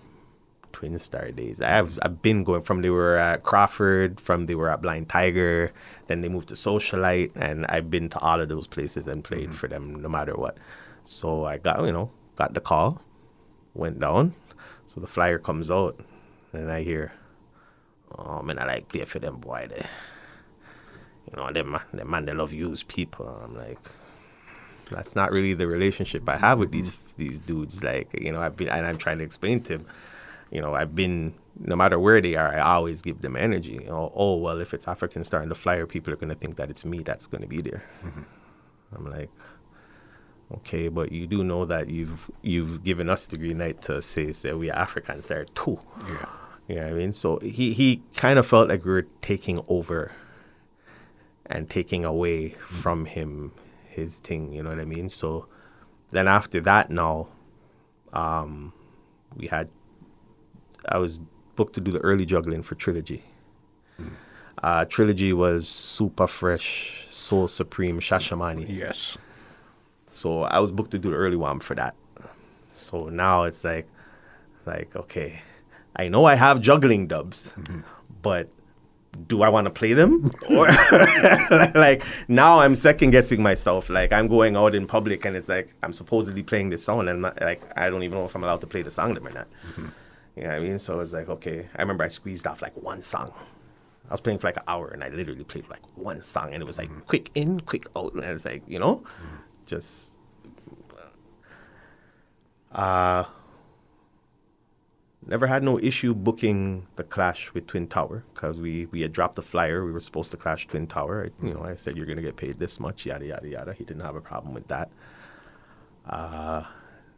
Twin 0.71 0.97
Star 0.99 1.31
days. 1.31 1.61
I've 1.61 1.99
I've 2.01 2.21
been 2.21 2.43
going 2.43 2.63
from 2.63 2.81
they 2.81 2.89
were 2.89 3.17
at 3.17 3.43
Crawford, 3.43 4.19
from 4.19 4.45
they 4.47 4.55
were 4.55 4.69
at 4.69 4.81
Blind 4.81 5.09
Tiger, 5.09 5.71
then 6.07 6.21
they 6.21 6.29
moved 6.29 6.49
to 6.49 6.55
Socialite, 6.55 7.31
and 7.35 7.65
I've 7.67 7.89
been 7.91 8.09
to 8.09 8.19
all 8.19 8.41
of 8.41 8.49
those 8.49 8.67
places 8.67 9.07
and 9.07 9.23
played 9.23 9.53
for 9.53 9.67
them 9.67 10.01
no 10.01 10.09
matter 10.09 10.35
what. 10.35 10.57
So 11.03 11.45
I 11.45 11.57
got 11.57 11.85
you 11.85 11.91
know 11.91 12.09
got 12.35 12.53
the 12.53 12.61
call, 12.61 13.01
went 13.73 13.99
down. 13.99 14.35
So 14.87 14.99
the 14.99 15.07
flyer 15.07 15.39
comes 15.39 15.71
out, 15.71 15.99
and 16.53 16.71
I 16.71 16.81
hear, 16.81 17.13
oh 18.17 18.41
man, 18.41 18.59
I 18.59 18.65
like 18.65 18.89
play 18.89 19.05
for 19.05 19.19
them 19.19 19.37
boy. 19.37 19.67
They, 19.69 19.85
you 21.29 21.37
know, 21.37 21.51
them 21.51 21.79
them 21.93 22.09
man 22.09 22.25
they 22.25 22.33
love 22.33 22.53
use 22.53 22.83
people. 22.83 23.27
I'm 23.43 23.55
like, 23.55 23.79
that's 24.89 25.15
not 25.15 25.31
really 25.31 25.53
the 25.53 25.67
relationship 25.67 26.27
I 26.27 26.37
have 26.37 26.59
with 26.59 26.71
these 26.71 26.91
mm-hmm. 26.91 27.11
these 27.17 27.39
dudes. 27.39 27.83
Like, 27.83 28.09
you 28.19 28.31
know, 28.31 28.41
I've 28.41 28.57
been 28.57 28.69
and 28.69 28.85
I'm 28.85 28.97
trying 28.97 29.19
to 29.19 29.23
explain 29.23 29.61
to 29.63 29.75
him, 29.75 29.85
you 30.51 30.61
know, 30.61 30.75
I've 30.75 30.95
been 30.95 31.33
no 31.59 31.75
matter 31.75 31.99
where 31.99 32.21
they 32.21 32.35
are, 32.35 32.53
I 32.53 32.59
always 32.59 33.01
give 33.01 33.21
them 33.21 33.35
energy. 33.35 33.79
You 33.83 33.89
know, 33.89 34.11
oh 34.15 34.35
well, 34.37 34.59
if 34.59 34.73
it's 34.73 34.87
African 34.87 35.23
Star 35.23 35.41
and 35.41 35.51
the 35.51 35.55
flyer, 35.55 35.85
people 35.85 36.13
are 36.13 36.17
gonna 36.17 36.35
think 36.35 36.57
that 36.57 36.69
it's 36.69 36.85
me 36.85 36.99
that's 36.99 37.27
gonna 37.27 37.47
be 37.47 37.61
there. 37.61 37.83
Mm-hmm. 38.03 38.21
I'm 38.95 39.05
like, 39.05 39.29
okay, 40.57 40.87
but 40.87 41.11
you 41.11 41.27
do 41.27 41.43
know 41.43 41.65
that 41.65 41.89
you've 41.89 42.29
you've 42.41 42.83
given 42.83 43.09
us 43.09 43.27
the 43.27 43.37
green 43.37 43.57
light 43.57 43.81
to 43.83 44.01
say 44.01 44.33
say 44.33 44.53
we 44.53 44.69
are 44.71 44.77
African 44.77 45.21
Star 45.21 45.45
too. 45.45 45.79
Yeah. 46.07 46.25
You 46.67 46.75
know 46.75 46.83
what 46.83 46.91
I 46.91 46.95
mean? 46.95 47.11
So 47.11 47.37
he, 47.39 47.73
he 47.73 48.01
kind 48.15 48.39
of 48.39 48.47
felt 48.47 48.69
like 48.69 48.85
we 48.85 48.91
were 48.91 49.07
taking 49.21 49.61
over 49.67 50.11
and 51.45 51.69
taking 51.69 52.05
away 52.05 52.49
from 52.49 53.05
him 53.05 53.51
his 53.87 54.19
thing, 54.19 54.53
you 54.53 54.63
know 54.63 54.69
what 54.69 54.79
I 54.79 54.85
mean? 54.85 55.09
So 55.09 55.47
then 56.11 56.27
after 56.27 56.61
that 56.61 56.89
now, 56.89 57.27
um, 58.13 58.73
we 59.35 59.47
had 59.47 59.69
I 60.87 60.97
was 60.97 61.19
booked 61.55 61.73
to 61.75 61.81
do 61.81 61.91
the 61.91 61.99
early 61.99 62.25
juggling 62.25 62.63
for 62.63 62.75
Trilogy. 62.75 63.23
Uh, 64.63 64.85
Trilogy 64.85 65.33
was 65.33 65.67
super 65.67 66.27
fresh, 66.27 67.05
soul 67.09 67.47
supreme, 67.47 67.99
Shashamani. 67.99 68.65
Yes. 68.69 69.17
So 70.11 70.43
I 70.43 70.59
was 70.59 70.71
booked 70.71 70.91
to 70.91 70.99
do 70.99 71.09
the 71.09 71.15
early 71.15 71.37
one 71.37 71.59
for 71.59 71.75
that. 71.75 71.95
So 72.73 73.09
now 73.09 73.43
it's 73.43 73.63
like, 73.63 73.87
like 74.65 74.95
okay, 74.95 75.41
I 75.95 76.07
know 76.07 76.25
I 76.25 76.35
have 76.35 76.61
juggling 76.61 77.07
dubs, 77.07 77.53
mm-hmm. 77.57 77.81
but 78.21 78.49
do 79.27 79.41
I 79.41 79.49
want 79.49 79.65
to 79.65 79.71
play 79.71 79.93
them? 79.93 80.31
or 80.49 80.67
like 81.75 82.03
now 82.27 82.59
I'm 82.59 82.75
second 82.75 83.11
guessing 83.11 83.41
myself. 83.41 83.89
Like 83.89 84.13
I'm 84.13 84.27
going 84.27 84.55
out 84.55 84.75
in 84.75 84.87
public 84.87 85.25
and 85.25 85.35
it's 85.35 85.49
like 85.49 85.73
I'm 85.83 85.93
supposedly 85.93 86.43
playing 86.43 86.69
this 86.69 86.83
song 86.83 87.01
and 87.01 87.09
I'm 87.09 87.21
not, 87.21 87.41
like 87.41 87.61
I 87.77 87.89
don't 87.89 88.03
even 88.03 88.17
know 88.17 88.25
if 88.25 88.35
I'm 88.35 88.43
allowed 88.43 88.61
to 88.61 88.67
play 88.67 88.81
the 88.81 88.91
song 88.91 89.13
them 89.13 89.27
or 89.27 89.31
not. 89.31 89.47
Mm-hmm. 89.71 89.87
You 90.37 90.43
know 90.43 90.49
what 90.49 90.57
I 90.57 90.59
mean? 90.59 90.79
So 90.79 90.99
it's 90.99 91.13
like 91.13 91.29
okay. 91.29 91.67
I 91.75 91.81
remember 91.81 92.03
I 92.03 92.07
squeezed 92.07 92.47
off 92.47 92.61
like 92.61 92.75
one 92.81 93.01
song. 93.01 93.33
I 94.09 94.13
was 94.13 94.21
playing 94.21 94.39
for 94.39 94.47
like 94.47 94.57
an 94.57 94.63
hour 94.67 94.89
and 94.89 95.03
I 95.03 95.09
literally 95.09 95.43
played 95.43 95.69
like 95.69 95.81
one 95.95 96.21
song 96.21 96.53
and 96.53 96.61
it 96.61 96.65
was 96.65 96.77
like 96.77 96.89
mm-hmm. 96.89 97.01
quick 97.01 97.31
in, 97.35 97.59
quick 97.61 97.87
out, 97.95 98.13
and 98.13 98.23
it's 98.23 98.45
like 98.45 98.63
you 98.67 98.79
know, 98.79 99.03
just 99.71 100.17
uh 102.73 103.23
never 105.25 105.47
had 105.47 105.63
no 105.63 105.79
issue 105.79 106.13
booking 106.13 106.87
the 106.97 107.03
clash 107.03 107.53
with 107.53 107.67
Twin 107.67 107.87
Tower 107.87 108.25
because 108.33 108.57
we 108.57 108.87
we 108.87 109.01
had 109.01 109.13
dropped 109.13 109.35
the 109.35 109.41
flyer. 109.41 109.85
We 109.85 109.93
were 109.93 110.01
supposed 110.01 110.31
to 110.31 110.37
clash 110.37 110.67
Twin 110.67 110.87
Tower. 110.87 111.25
I, 111.25 111.45
you 111.45 111.53
know, 111.53 111.63
I 111.63 111.75
said 111.75 111.95
you're 111.95 112.05
gonna 112.05 112.21
get 112.21 112.35
paid 112.35 112.59
this 112.59 112.79
much, 112.81 113.05
yada 113.05 113.25
yada 113.25 113.47
yada. 113.47 113.73
He 113.73 113.85
didn't 113.85 114.03
have 114.03 114.17
a 114.17 114.21
problem 114.21 114.53
with 114.53 114.67
that. 114.67 114.89
Uh, 116.05 116.63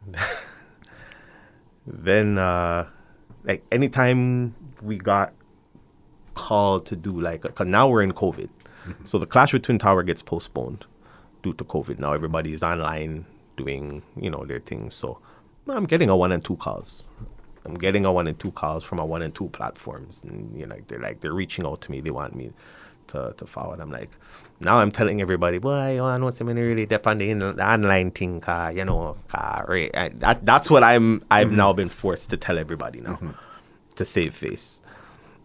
then 1.86 2.38
uh, 2.38 2.86
like 3.42 3.64
anytime 3.72 4.54
we 4.80 4.96
got 4.96 5.34
called 6.34 6.86
to 6.86 6.96
do 6.96 7.20
like, 7.20 7.42
cause 7.54 7.66
now 7.66 7.88
we're 7.88 8.02
in 8.02 8.12
COVID, 8.12 8.48
so 9.04 9.18
the 9.18 9.26
clash 9.26 9.52
with 9.52 9.62
Twin 9.62 9.78
Tower 9.78 10.04
gets 10.04 10.22
postponed 10.22 10.86
due 11.44 11.52
to 11.52 11.64
COVID. 11.64 12.00
Now 12.00 12.12
everybody 12.12 12.52
is 12.52 12.64
online 12.64 13.26
doing 13.56 14.02
you 14.20 14.30
know 14.30 14.44
their 14.44 14.60
things. 14.60 14.94
So 14.94 15.20
I'm 15.68 15.86
getting 15.86 16.08
a 16.08 16.16
one 16.16 16.32
and 16.32 16.44
two 16.44 16.56
calls. 16.56 17.08
I'm 17.64 17.74
getting 17.74 18.04
a 18.04 18.12
one 18.12 18.26
and 18.26 18.38
two 18.38 18.50
calls 18.50 18.82
from 18.84 18.98
a 18.98 19.06
one 19.06 19.22
and 19.22 19.34
two 19.34 19.48
platforms, 19.50 20.22
and 20.24 20.58
you 20.58 20.66
know 20.66 20.76
they're 20.88 20.98
like 20.98 21.20
they're 21.20 21.32
reaching 21.32 21.64
out 21.64 21.80
to 21.82 21.90
me. 21.92 22.00
They 22.00 22.10
want 22.10 22.34
me 22.34 22.50
to 23.08 23.34
to 23.36 23.46
forward. 23.46 23.80
I'm 23.80 23.90
like, 23.90 24.10
now 24.60 24.78
I'm 24.78 24.90
telling 24.90 25.20
everybody, 25.20 25.58
boy, 25.58 26.00
I 26.02 26.18
know 26.18 26.30
something 26.30 26.56
really 26.56 26.86
depend 26.86 27.22
on 27.22 27.38
the, 27.38 27.52
the 27.52 27.72
online 27.72 28.10
thing, 28.10 28.40
car, 28.40 28.72
you 28.72 28.84
know, 28.84 29.16
car, 29.28 29.64
right? 29.68 29.90
I, 29.94 30.08
that, 30.08 30.44
that's 30.44 30.70
what 30.70 30.82
I'm. 30.82 31.22
I've 31.30 31.48
mm-hmm. 31.48 31.56
now 31.56 31.72
been 31.72 31.88
forced 31.88 32.30
to 32.30 32.36
tell 32.36 32.58
everybody 32.58 33.00
now 33.00 33.12
mm-hmm. 33.12 33.30
to 33.96 34.04
save 34.04 34.34
face. 34.34 34.80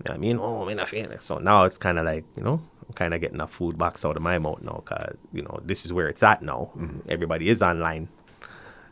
You 0.03 0.09
know 0.09 0.15
I 0.15 0.17
mean, 0.17 0.39
oh, 0.39 0.61
I'm 0.61 0.69
in 0.69 0.79
a 0.79 0.85
Phoenix. 0.85 1.25
So 1.25 1.39
now 1.39 1.65
it's 1.65 1.77
kind 1.77 1.99
of 1.99 2.05
like, 2.05 2.23
you 2.37 2.43
know, 2.43 2.61
kind 2.95 3.13
of 3.13 3.21
getting 3.21 3.41
a 3.41 3.47
food 3.47 3.77
box 3.77 4.03
out 4.05 4.17
of 4.17 4.21
my 4.21 4.37
mouth 4.39 4.61
now 4.61 4.81
because, 4.85 5.15
you 5.31 5.41
know, 5.41 5.59
this 5.63 5.85
is 5.85 5.93
where 5.93 6.07
it's 6.07 6.23
at 6.23 6.41
now. 6.41 6.71
Mm-hmm. 6.75 6.99
Everybody 7.09 7.49
is 7.49 7.61
online. 7.61 8.09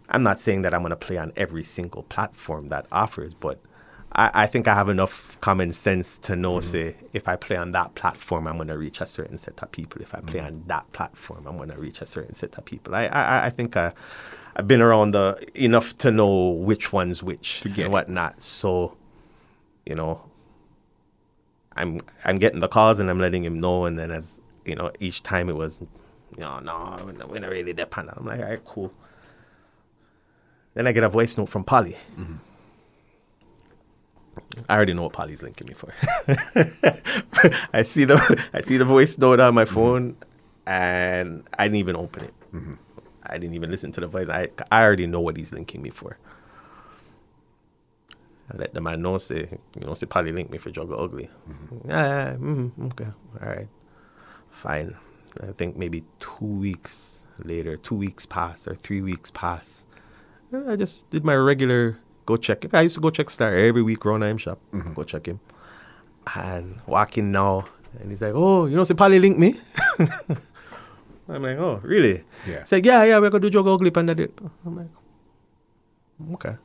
I'm 0.09 0.23
not 0.23 0.39
saying 0.39 0.61
that 0.61 0.73
I'm 0.73 0.81
going 0.81 0.91
to 0.91 0.95
play 0.95 1.17
on 1.17 1.33
every 1.35 1.63
single 1.63 2.03
platform 2.03 2.69
that 2.69 2.85
offers, 2.91 3.33
but 3.33 3.59
I, 4.13 4.31
I 4.33 4.47
think 4.47 4.67
I 4.67 4.73
have 4.73 4.89
enough 4.89 5.37
common 5.41 5.73
sense 5.73 6.17
to 6.19 6.35
know, 6.35 6.57
mm-hmm. 6.57 6.69
say, 6.69 6.95
if 7.13 7.27
I 7.27 7.35
play 7.35 7.57
on 7.57 7.71
that 7.73 7.95
platform, 7.95 8.47
I'm 8.47 8.55
going 8.55 8.69
to 8.69 8.77
reach 8.77 9.01
a 9.01 9.05
certain 9.05 9.37
set 9.37 9.61
of 9.61 9.71
people. 9.71 10.01
If 10.01 10.15
I 10.15 10.21
play 10.21 10.39
mm-hmm. 10.39 10.47
on 10.47 10.63
that 10.67 10.91
platform, 10.93 11.45
I'm 11.45 11.57
going 11.57 11.69
to 11.69 11.77
reach 11.77 12.01
a 12.01 12.05
certain 12.05 12.35
set 12.35 12.57
of 12.57 12.65
people. 12.65 12.95
I, 12.95 13.07
I, 13.07 13.45
I 13.47 13.49
think 13.49 13.75
I, 13.75 13.93
I've 14.55 14.67
been 14.67 14.81
around 14.81 15.11
the, 15.11 15.45
enough 15.55 15.97
to 15.99 16.11
know 16.11 16.49
which 16.49 16.93
one's 16.93 17.21
which 17.21 17.65
it. 17.65 17.77
and 17.77 17.91
whatnot. 17.91 18.43
So, 18.43 18.95
you 19.85 19.95
know, 19.95 20.21
I'm 21.77 22.01
I'm 22.25 22.37
getting 22.37 22.59
the 22.59 22.67
calls 22.67 22.99
and 22.99 23.09
I'm 23.09 23.19
letting 23.19 23.43
him 23.43 23.59
know, 23.59 23.85
and 23.85 23.97
then 23.97 24.11
as 24.11 24.41
you 24.65 24.75
know, 24.75 24.91
each 24.99 25.23
time 25.23 25.49
it 25.49 25.55
was, 25.55 25.79
you 26.35 26.43
know, 26.43 26.59
no, 26.59 27.01
we're 27.05 27.11
not, 27.13 27.29
we're 27.29 27.39
not 27.39 27.49
really 27.49 27.73
dependent. 27.73 28.17
I'm 28.17 28.25
like, 28.25 28.39
all 28.39 28.45
right, 28.45 28.65
cool. 28.65 28.91
Then 30.73 30.87
I 30.87 30.91
get 30.91 31.03
a 31.03 31.09
voice 31.09 31.37
note 31.37 31.49
from 31.49 31.63
Polly. 31.63 31.95
Mm-hmm. 32.17 32.35
I 34.69 34.75
already 34.75 34.93
know 34.93 35.03
what 35.03 35.13
Polly's 35.13 35.41
linking 35.41 35.67
me 35.67 35.73
for. 35.73 35.93
I 37.73 37.81
see 37.81 38.03
the 38.03 38.45
I 38.53 38.61
see 38.61 38.77
the 38.77 38.85
voice 38.85 39.17
note 39.17 39.39
on 39.39 39.53
my 39.55 39.65
mm-hmm. 39.65 39.73
phone, 39.73 40.17
and 40.65 41.43
I 41.57 41.65
didn't 41.65 41.77
even 41.77 41.95
open 41.95 42.25
it. 42.25 42.33
Mm-hmm. 42.53 42.73
I 43.23 43.37
didn't 43.37 43.55
even 43.55 43.71
listen 43.71 43.91
to 43.93 44.01
the 44.01 44.07
voice. 44.07 44.29
I 44.29 44.49
I 44.71 44.83
already 44.83 45.07
know 45.07 45.21
what 45.21 45.37
he's 45.37 45.53
linking 45.53 45.81
me 45.81 45.89
for. 45.89 46.17
I 48.51 48.57
let 48.57 48.73
the 48.73 48.81
man 48.81 49.01
know, 49.01 49.17
say, 49.17 49.49
you 49.75 49.85
know, 49.85 49.93
say 49.93 50.05
Polly 50.05 50.31
link 50.31 50.49
me 50.49 50.57
for 50.57 50.71
Juggle 50.71 51.01
Ugly. 51.01 51.29
Yeah, 51.87 52.07
yeah, 52.31 52.33
mm, 52.35 52.71
okay, 52.93 53.11
all 53.41 53.47
right, 53.49 53.67
fine. 54.51 54.95
I 55.41 55.51
think 55.51 55.75
maybe 55.75 56.03
two 56.19 56.45
weeks 56.45 57.19
later, 57.43 57.77
two 57.77 57.95
weeks 57.95 58.25
pass 58.25 58.67
or 58.67 58.73
three 58.75 59.01
weeks 59.01 59.31
pass. 59.31 59.85
I 60.67 60.75
just 60.75 61.09
did 61.09 61.25
my 61.25 61.35
regular 61.35 61.99
go 62.25 62.37
check. 62.37 62.73
I 62.73 62.81
used 62.81 62.95
to 62.95 63.01
go 63.01 63.09
check 63.09 63.29
Star 63.29 63.55
every 63.55 63.81
week 63.81 64.05
around 64.05 64.23
I'm 64.23 64.37
shop. 64.37 64.59
Go 64.95 65.03
check 65.03 65.27
him. 65.27 65.39
And 66.35 66.79
walking 66.87 67.31
now, 67.31 67.65
and 67.99 68.09
he's 68.09 68.21
like, 68.21 68.33
"Oh, 68.35 68.65
you 68.65 68.75
know, 68.75 68.83
say 68.83 68.93
Polly 68.95 69.19
link 69.19 69.37
me." 69.37 69.59
I'm 69.99 71.43
like, 71.43 71.57
"Oh, 71.57 71.79
really?" 71.83 72.23
Yeah. 72.47 72.61
He's 72.61 72.71
like, 72.71 72.85
"Yeah, 72.85 73.03
yeah, 73.03 73.19
we're 73.19 73.29
gonna 73.29 73.41
do 73.41 73.49
Juggle 73.49 73.73
Ugly 73.73 73.91
and 73.95 74.09
that." 74.09 74.19
I'm 74.65 74.75
like, 74.75 74.87
Okay. 76.33 76.55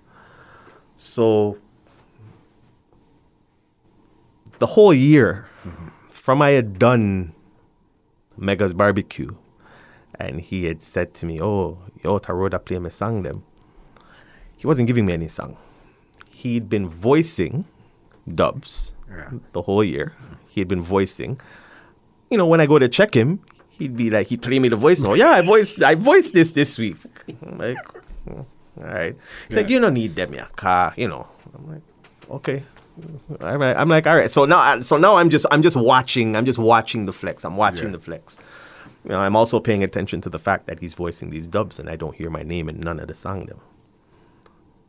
So 0.96 1.58
the 4.62 4.70
whole 4.78 4.94
year 4.94 5.48
from 6.10 6.38
I 6.40 6.50
had 6.50 6.78
done 6.78 7.34
Mega's 8.38 8.72
barbecue 8.72 9.34
and 10.22 10.40
he 10.40 10.66
had 10.70 10.80
said 10.82 11.14
to 11.18 11.26
me, 11.26 11.40
Oh, 11.42 11.78
yo, 12.04 12.18
Taroda 12.20 12.58
play 12.64 12.78
me 12.78 12.90
song 12.90 13.22
them. 13.26 13.42
He 14.56 14.64
wasn't 14.70 14.86
giving 14.86 15.04
me 15.06 15.12
any 15.14 15.26
song. 15.26 15.56
He'd 16.30 16.68
been 16.70 16.86
voicing 16.88 17.66
dubs 18.32 18.94
Yeah. 19.10 19.30
the 19.50 19.62
whole 19.62 19.82
year. 19.82 20.14
He 20.48 20.60
had 20.60 20.68
been 20.68 20.82
voicing. 20.96 21.40
You 22.30 22.38
know, 22.38 22.46
when 22.46 22.60
I 22.60 22.66
go 22.66 22.78
to 22.78 22.88
check 22.88 23.14
him, 23.14 23.40
he'd 23.68 23.96
be 23.96 24.10
like, 24.10 24.28
he'd 24.28 24.42
play 24.42 24.58
me 24.62 24.68
the 24.68 24.76
voice 24.86 25.02
note. 25.02 25.18
Yeah, 25.18 25.30
I 25.30 25.42
voiced, 25.42 25.82
I 25.82 25.94
voiced 25.96 26.34
this 26.38 26.52
this 26.52 26.78
week. 26.78 26.96
I'm 27.42 27.58
like, 27.58 27.78
"Hmm, 28.24 28.46
all 28.78 28.84
right. 29.00 29.16
He's 29.48 29.56
like, 29.56 29.68
you 29.70 29.80
don't 29.80 29.94
need 29.94 30.14
them, 30.14 30.32
yeah, 30.38 30.46
car. 30.54 30.94
You 30.96 31.08
know. 31.08 31.26
I'm 31.54 31.66
like, 31.72 31.82
okay. 32.38 32.62
All 33.40 33.58
right. 33.58 33.76
I'm 33.76 33.88
like, 33.88 34.06
all 34.06 34.16
right. 34.16 34.30
So 34.30 34.44
now, 34.44 34.80
so 34.80 34.96
now 34.96 35.16
I'm 35.16 35.30
just, 35.30 35.46
I'm 35.50 35.62
just 35.62 35.76
watching. 35.76 36.36
I'm 36.36 36.44
just 36.44 36.58
watching 36.58 37.06
the 37.06 37.12
flex. 37.12 37.44
I'm 37.44 37.56
watching 37.56 37.86
Yeah. 37.86 37.92
the 37.92 37.98
flex. 37.98 38.38
You 39.04 39.10
know, 39.10 39.20
I'm 39.20 39.34
also 39.34 39.58
paying 39.58 39.82
attention 39.82 40.20
to 40.22 40.30
the 40.30 40.38
fact 40.38 40.66
that 40.66 40.78
he's 40.78 40.94
voicing 40.94 41.30
these 41.30 41.46
dubs, 41.46 41.78
and 41.78 41.88
I 41.88 41.96
don't 41.96 42.14
hear 42.14 42.30
my 42.30 42.42
name 42.42 42.68
in 42.68 42.80
none 42.80 43.00
of 43.00 43.08
the 43.08 43.14
song 43.14 43.46
them. 43.46 43.60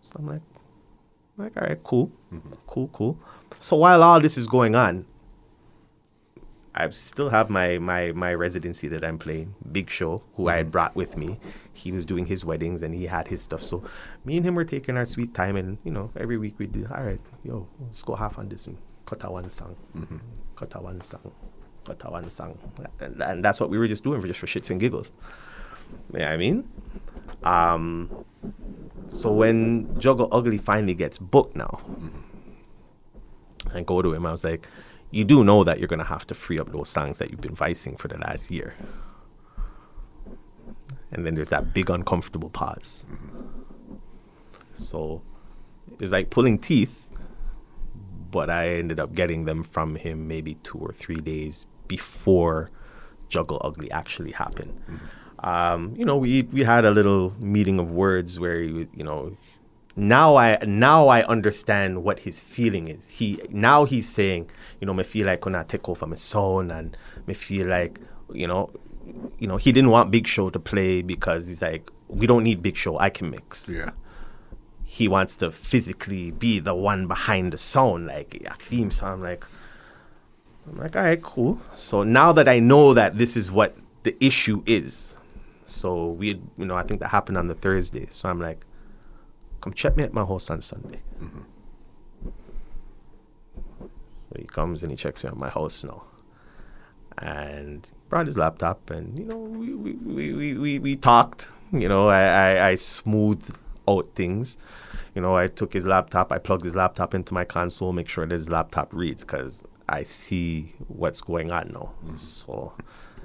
So 0.01 0.17
I'm 0.19 0.27
like, 0.27 0.41
like, 1.38 1.57
all 1.57 1.67
right, 1.67 1.81
cool, 1.84 2.11
mm-hmm. 2.31 2.53
cool, 2.67 2.89
cool. 2.89 3.17
So 3.59 3.77
while 3.77 4.03
all 4.03 4.19
this 4.19 4.38
is 4.38 4.47
going 4.47 4.75
on, 4.75 5.05
I 6.75 6.89
still 6.89 7.30
have 7.30 7.49
my 7.49 7.80
my 7.80 8.11
my 8.11 8.34
residency 8.34 8.88
that 8.89 9.03
I'm 9.03 9.17
playing. 9.17 9.55
Big 9.71 9.89
Show, 9.89 10.21
who 10.35 10.47
I 10.47 10.57
had 10.57 10.65
mm-hmm. 10.65 10.71
brought 10.71 10.95
with 10.95 11.17
me, 11.17 11.39
he 11.73 11.91
was 11.91 12.05
doing 12.05 12.25
his 12.25 12.45
weddings 12.45 12.81
and 12.81 12.93
he 12.93 13.07
had 13.07 13.27
his 13.27 13.41
stuff. 13.41 13.61
So 13.61 13.83
me 14.23 14.37
and 14.37 14.45
him 14.45 14.55
were 14.55 14.63
taking 14.63 14.95
our 14.95 15.05
sweet 15.05 15.33
time, 15.33 15.55
and 15.55 15.77
you 15.83 15.91
know, 15.91 16.11
every 16.15 16.37
week 16.37 16.55
we 16.59 16.67
do. 16.67 16.87
All 16.95 17.03
right, 17.03 17.19
yo, 17.43 17.67
let's 17.81 18.03
go 18.03 18.15
half 18.15 18.37
on 18.37 18.49
this 18.49 18.67
and 18.67 18.77
cut 19.05 19.25
out 19.25 19.33
one 19.33 19.49
song, 19.49 19.75
cut 20.55 20.75
out 20.75 20.83
one 20.83 21.01
song, 21.01 21.31
cut 21.85 22.05
out 22.05 22.11
one 22.11 22.29
song, 22.29 22.57
and, 22.99 23.21
and 23.21 23.43
that's 23.43 23.59
what 23.59 23.69
we 23.69 23.77
were 23.77 23.87
just 23.87 24.03
doing 24.03 24.21
for 24.21 24.27
just 24.27 24.39
for 24.39 24.47
shits 24.47 24.69
and 24.69 24.79
giggles. 24.79 25.11
You 26.11 26.19
know 26.19 26.25
what 26.25 26.33
I 26.33 26.37
mean? 26.37 26.69
Um, 27.43 28.25
so 29.11 29.31
when 29.31 29.99
Juggle 29.99 30.29
Ugly 30.31 30.59
finally 30.59 30.93
gets 30.93 31.17
booked 31.17 31.55
now, 31.55 31.81
and 33.73 33.85
go 33.85 34.01
to 34.01 34.13
him, 34.13 34.25
I 34.25 34.31
was 34.31 34.43
like, 34.43 34.67
you 35.11 35.23
do 35.25 35.43
know 35.43 35.63
that 35.63 35.79
you're 35.79 35.87
gonna 35.87 36.03
have 36.03 36.25
to 36.27 36.35
free 36.35 36.59
up 36.59 36.71
those 36.71 36.89
songs 36.89 37.17
that 37.19 37.31
you've 37.31 37.41
been 37.41 37.55
vicing 37.55 37.97
for 37.97 38.07
the 38.07 38.17
last 38.17 38.49
year. 38.51 38.75
And 41.14 41.26
then 41.26 41.35
there's 41.35 41.49
that 41.49 41.73
big 41.73 41.90
uncomfortable 41.90 42.49
pause. 42.49 43.06
So 44.73 45.22
it's 45.99 46.11
like 46.11 46.30
pulling 46.30 46.57
teeth, 46.57 47.07
but 48.31 48.49
I 48.49 48.69
ended 48.69 48.99
up 48.99 49.14
getting 49.14 49.45
them 49.45 49.64
from 49.64 49.95
him 49.95 50.27
maybe 50.27 50.56
two 50.64 50.80
or 50.80 50.91
three 50.91 51.22
days 51.22 51.65
before 51.88 52.69
Juggle 53.30 53.61
Ugly 53.64 53.91
actually 53.91 54.31
happened. 54.31 54.80
Um, 55.40 55.94
you 55.98 56.06
know, 56.06 56.18
we 56.18 56.44
we 56.44 56.64
had 56.64 56.85
a 56.85 56.91
little 56.91 57.34
meeting 57.40 57.80
of 57.80 57.91
words 57.91 58.40
where 58.40 58.60
he, 58.61 58.88
you 58.95 59.03
know, 59.03 59.35
now 59.95 60.35
I 60.35 60.57
now 60.65 61.07
I 61.10 61.23
understand 61.23 62.03
what 62.03 62.19
his 62.19 62.40
feeling 62.40 62.88
is. 62.88 63.10
He 63.10 63.40
now 63.49 63.85
he's 63.85 64.10
saying, 64.10 64.49
you 64.80 64.88
know, 64.88 64.94
me 64.94 65.03
feel 65.03 65.27
like 65.27 65.45
when 65.45 65.56
I 65.56 65.64
take 65.64 65.88
over 65.90 66.07
my 66.07 66.15
son 66.15 66.72
and 66.72 66.98
me 67.27 67.34
feel 67.34 67.68
like, 67.68 67.99
you 68.31 68.48
know, 68.48 68.72
you 69.39 69.47
know, 69.47 69.57
he 69.57 69.71
didn't 69.71 69.89
want 69.89 70.11
Big 70.11 70.27
Show 70.27 70.49
to 70.49 70.59
play 70.59 71.01
because 71.01 71.47
he's 71.47 71.61
like, 71.61 71.89
we 72.07 72.27
don't 72.27 72.43
need 72.43 72.61
Big 72.61 72.77
Show, 72.77 72.97
I 72.99 73.09
can 73.09 73.30
mix 73.30 73.69
Yeah. 73.69 73.91
he 74.84 75.07
wants 75.07 75.35
to 75.38 75.51
physically 75.51 76.31
be 76.31 76.59
the 76.59 76.75
one 76.75 77.07
behind 77.07 77.51
the 77.53 77.57
sound, 77.57 78.07
like 78.07 78.43
a 78.45 78.53
theme 78.55 78.91
song. 78.91 79.21
Like, 79.21 79.45
I'm 80.67 80.77
like, 80.77 80.95
all 80.95 81.03
right, 81.03 81.21
cool. 81.21 81.59
So 81.73 82.03
now 82.03 82.31
that 82.34 82.47
I 82.47 82.59
know 82.59 82.93
that 82.93 83.17
this 83.17 83.35
is 83.35 83.51
what 83.51 83.75
the 84.03 84.15
issue 84.23 84.61
is, 84.65 85.17
so 85.65 86.07
we, 86.09 86.39
you 86.57 86.65
know, 86.65 86.75
I 86.75 86.84
think 86.84 86.99
that 86.99 87.09
happened 87.09 87.38
on 87.38 87.47
the 87.47 87.55
Thursday. 87.55 88.07
So 88.11 88.30
I'm 88.30 88.39
like, 88.39 88.65
come 89.61 89.73
check 89.73 89.97
me 89.97 90.03
at 90.03 90.13
my 90.13 90.25
house 90.25 90.49
on 90.49 90.61
Sunday. 90.61 91.01
Mm-hmm. 91.21 91.39
So 94.30 94.35
he 94.38 94.45
comes 94.45 94.84
and 94.84 94.91
he 94.91 94.95
checks 94.97 95.23
me 95.23 95.30
at 95.30 95.38
my 95.38 95.49
house 95.49 95.84
now. 95.84 96.03
And 97.17 97.89
brought 98.14 98.27
his 98.27 98.38
laptop 98.38 98.91
and, 98.91 99.18
you 99.18 99.26
know, 99.26 99.35
we, 99.35 99.73
we, 99.73 99.94
we, 100.34 100.53
we, 100.53 100.77
we, 100.77 100.95
talked. 100.95 101.52
You 101.72 101.90
know, 101.90 102.10
I, 102.10 102.22
I, 102.22 102.68
I 102.68 102.76
smoothed 102.76 103.57
out 103.88 104.07
things. 104.14 104.56
You 105.15 105.22
know, 105.23 105.35
I 105.35 105.48
took 105.48 105.73
his 105.73 105.88
laptop, 105.88 106.31
I 106.31 106.38
plugged 106.38 106.64
his 106.64 106.76
laptop 106.76 107.15
into 107.15 107.34
my 107.34 107.44
console, 107.44 107.91
make 107.91 108.07
sure 108.07 108.23
that 108.23 108.31
his 108.31 108.49
laptop 108.49 108.94
reads 108.94 109.23
because 109.23 109.64
I 109.90 110.03
see 110.03 110.76
what's 110.90 111.22
going 111.22 111.49
on 111.49 111.72
now. 111.73 111.91
Mm. 112.06 112.19
So 112.19 112.73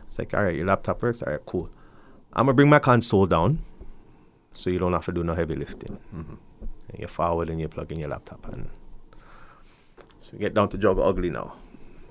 it's 0.07 0.19
like, 0.19 0.33
all 0.33 0.45
right, 0.45 0.57
your 0.57 0.65
laptop 0.65 1.03
works. 1.03 1.21
All 1.23 1.33
right, 1.33 1.45
cool. 1.45 1.69
I'm 2.33 2.47
to 2.47 2.55
bring 2.55 2.71
my 2.71 2.79
console 2.79 3.27
down 3.27 3.59
so 4.55 4.71
you 4.71 4.79
don't 4.79 4.95
have 4.95 5.05
to 5.05 5.13
do 5.13 5.23
no 5.23 5.35
heavy 5.35 5.55
lifting. 5.55 5.99
Mm-hmm. 6.15 6.35
And 6.89 6.99
you 6.99 7.09
forward 7.09 7.51
and 7.51 7.61
you 7.61 7.69
plug 7.69 7.93
in 7.93 8.01
your 8.01 8.09
laptop. 8.09 8.49
And 8.49 8.71
so 10.19 10.31
we 10.33 10.39
get 10.39 10.55
down 10.55 10.71
to 10.71 10.79
Juggle 10.79 11.05
Ugly 11.07 11.29
now 11.29 11.57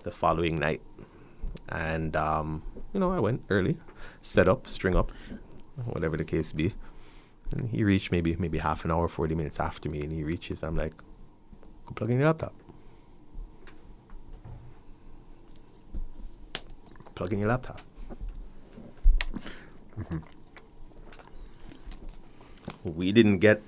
the 0.04 0.12
following 0.12 0.60
night. 0.60 0.84
And, 1.70 2.16
um, 2.16 2.64
you 2.94 3.00
know, 3.00 3.12
I 3.12 3.20
went 3.20 3.44
early, 3.50 3.78
set 4.22 4.48
up, 4.48 4.68
string 4.68 4.96
up, 4.96 5.12
whatever 5.86 6.18
the 6.18 6.24
case 6.24 6.54
be. 6.54 6.74
And 7.52 7.70
he 7.70 7.84
reached 7.84 8.12
maybe 8.12 8.36
maybe 8.36 8.58
half 8.58 8.84
an 8.86 8.92
hour, 8.92 9.08
40 9.08 9.36
minutes 9.36 9.60
after 9.60 9.90
me. 9.90 10.02
And 10.02 10.12
he 10.12 10.24
reaches, 10.24 10.64
I'm 10.64 10.76
like, 10.76 10.94
go 11.86 11.94
plug 11.94 12.10
in 12.10 12.18
your 12.18 12.28
laptop. 12.28 12.54
Plug 17.16 17.34
in 17.34 17.40
your 17.40 17.50
laptop. 17.50 17.82
We 22.84 23.12
didn't 23.12 23.40
get 23.40 23.62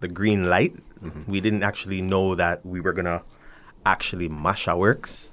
the 0.00 0.08
green 0.08 0.48
light. 0.48 0.74
We 1.26 1.40
didn't 1.40 1.62
actually 1.62 2.02
know 2.02 2.34
that 2.34 2.64
we 2.64 2.80
were 2.80 2.92
gonna 2.92 3.22
actually 3.84 4.28
mash 4.28 4.68
our 4.68 4.76
works 4.76 5.32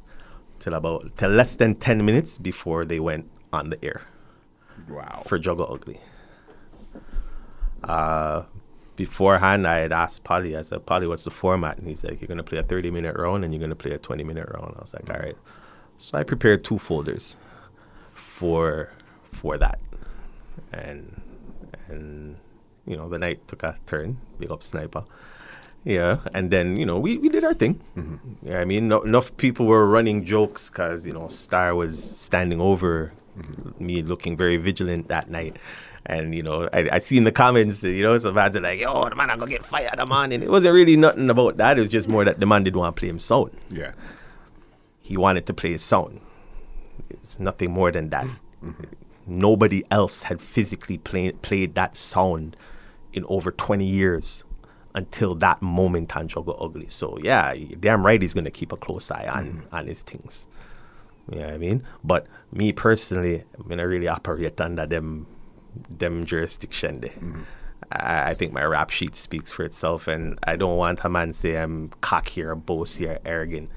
till 0.67 0.75
about 0.75 1.15
till 1.17 1.29
less 1.29 1.55
than 1.55 1.73
10 1.75 2.05
minutes 2.05 2.37
before 2.37 2.83
they 2.83 2.99
went 2.99 3.29
on 3.53 3.69
the 3.69 3.79
air 3.85 4.01
Wow. 4.89 5.23
for 5.25 5.39
Juggle 5.39 5.67
Ugly. 5.71 5.99
Uh, 7.83 8.43
beforehand, 8.97 9.65
I 9.65 9.77
had 9.77 9.93
asked 9.93 10.25
Polly, 10.25 10.57
I 10.57 10.61
said, 10.63 10.85
Polly, 10.85 11.07
what's 11.07 11.23
the 11.23 11.29
format? 11.31 11.77
And 11.77 11.87
he's 11.87 12.03
like, 12.03 12.19
you're 12.19 12.27
going 12.27 12.37
to 12.37 12.43
play 12.43 12.57
a 12.57 12.63
30 12.63 12.91
minute 12.91 13.15
round 13.15 13.45
and 13.45 13.53
you're 13.53 13.59
going 13.59 13.69
to 13.69 13.75
play 13.77 13.91
a 13.91 13.97
20 13.97 14.23
minute 14.25 14.47
round. 14.53 14.73
I 14.75 14.81
was 14.81 14.93
like, 14.93 15.09
all 15.09 15.19
right. 15.19 15.37
So 15.95 16.17
I 16.17 16.23
prepared 16.23 16.63
two 16.65 16.77
folders 16.77 17.37
for 18.13 18.91
for 19.31 19.57
that. 19.57 19.79
And, 20.73 21.21
and 21.87 22.35
you 22.85 22.97
know, 22.97 23.07
the 23.07 23.19
night 23.19 23.47
took 23.47 23.63
a 23.63 23.77
turn. 23.85 24.17
Big 24.37 24.51
up 24.51 24.63
Sniper. 24.63 25.05
Yeah, 25.83 26.19
and 26.33 26.51
then 26.51 26.75
you 26.77 26.85
know 26.85 26.99
we, 26.99 27.17
we 27.17 27.29
did 27.29 27.43
our 27.43 27.53
thing. 27.53 27.79
Mm-hmm. 27.95 28.47
Yeah, 28.47 28.59
I 28.59 28.65
mean 28.65 28.87
no, 28.89 29.01
enough 29.01 29.35
people 29.37 29.65
were 29.65 29.87
running 29.87 30.25
jokes 30.25 30.69
because 30.69 31.05
you 31.05 31.13
know 31.13 31.27
Star 31.27 31.75
was 31.75 32.03
standing 32.03 32.59
over 32.59 33.13
mm-hmm. 33.37 33.85
me, 33.85 34.01
looking 34.01 34.35
very 34.35 34.57
vigilant 34.57 35.07
that 35.07 35.29
night, 35.29 35.55
and 36.05 36.35
you 36.35 36.43
know 36.43 36.67
I, 36.73 36.89
I 36.93 36.99
see 36.99 37.17
in 37.17 37.23
the 37.23 37.31
comments 37.31 37.83
you 37.83 38.03
know 38.03 38.17
some 38.17 38.35
fans 38.35 38.57
are 38.57 38.61
like, 38.61 38.81
"Yo, 38.81 39.07
the 39.07 39.15
man 39.15 39.29
I'm 39.29 39.39
gonna 39.39 39.51
get 39.51 39.63
fired, 39.63 39.97
the 39.97 40.05
man," 40.05 40.31
and 40.33 40.43
it 40.43 40.49
wasn't 40.49 40.73
really 40.73 40.97
nothing 40.97 41.29
about 41.29 41.57
that. 41.57 41.77
It 41.77 41.81
was 41.81 41.89
just 41.89 42.09
more 42.09 42.25
that 42.25 42.39
the 42.39 42.45
man 42.45 42.63
didn't 42.63 42.79
want 42.79 42.95
to 42.95 42.99
play 42.99 43.09
him 43.09 43.19
sound. 43.19 43.51
Yeah. 43.69 43.93
He 45.01 45.15
wanted 45.15 45.45
to 45.45 45.53
play 45.53 45.71
his 45.71 45.83
sound. 45.83 46.19
It's 47.09 47.39
nothing 47.39 47.71
more 47.71 47.93
than 47.93 48.09
that. 48.09 48.25
Mm-hmm. 48.61 48.83
Nobody 49.25 49.83
else 49.89 50.23
had 50.23 50.41
physically 50.41 50.97
play, 50.97 51.31
played 51.31 51.75
that 51.75 51.95
sound 51.95 52.57
in 53.13 53.23
over 53.29 53.51
20 53.51 53.85
years 53.85 54.43
until 54.97 55.35
that 55.35 55.61
moment 55.61 56.17
on 56.17 56.27
Juggle 56.27 56.57
Ugly. 56.59 56.89
So 56.89 57.17
yeah, 57.21 57.53
damn 57.79 58.03
right 58.05 58.21
he's 58.21 58.33
gonna 58.33 58.51
keep 58.51 58.71
a 58.71 58.77
close 58.77 59.11
eye 59.11 59.29
on 59.31 59.45
mm. 59.45 59.61
on 59.71 59.87
his 59.87 60.01
things. 60.01 60.47
You 61.31 61.39
know 61.39 61.45
what 61.45 61.53
I 61.53 61.57
mean? 61.57 61.83
But 62.03 62.25
me 62.51 62.73
personally, 62.73 63.43
I'm 63.57 63.67
gonna 63.67 63.87
really 63.87 64.07
operate 64.07 64.59
under 64.59 64.87
them 64.87 65.27
them 65.89 66.25
jurisdiction 66.25 67.01
there. 67.01 67.11
Mm-hmm. 67.11 67.41
I, 67.91 68.31
I 68.31 68.33
think 68.33 68.53
my 68.53 68.63
rap 68.63 68.89
sheet 68.89 69.15
speaks 69.15 69.51
for 69.51 69.63
itself 69.63 70.07
and 70.07 70.39
I 70.43 70.55
don't 70.55 70.77
want 70.77 71.05
a 71.05 71.09
man 71.09 71.31
say 71.31 71.55
I'm 71.57 71.89
cocky 72.01 72.41
or 72.41 72.55
bossy 72.55 73.07
or 73.07 73.19
arrogant. 73.23 73.69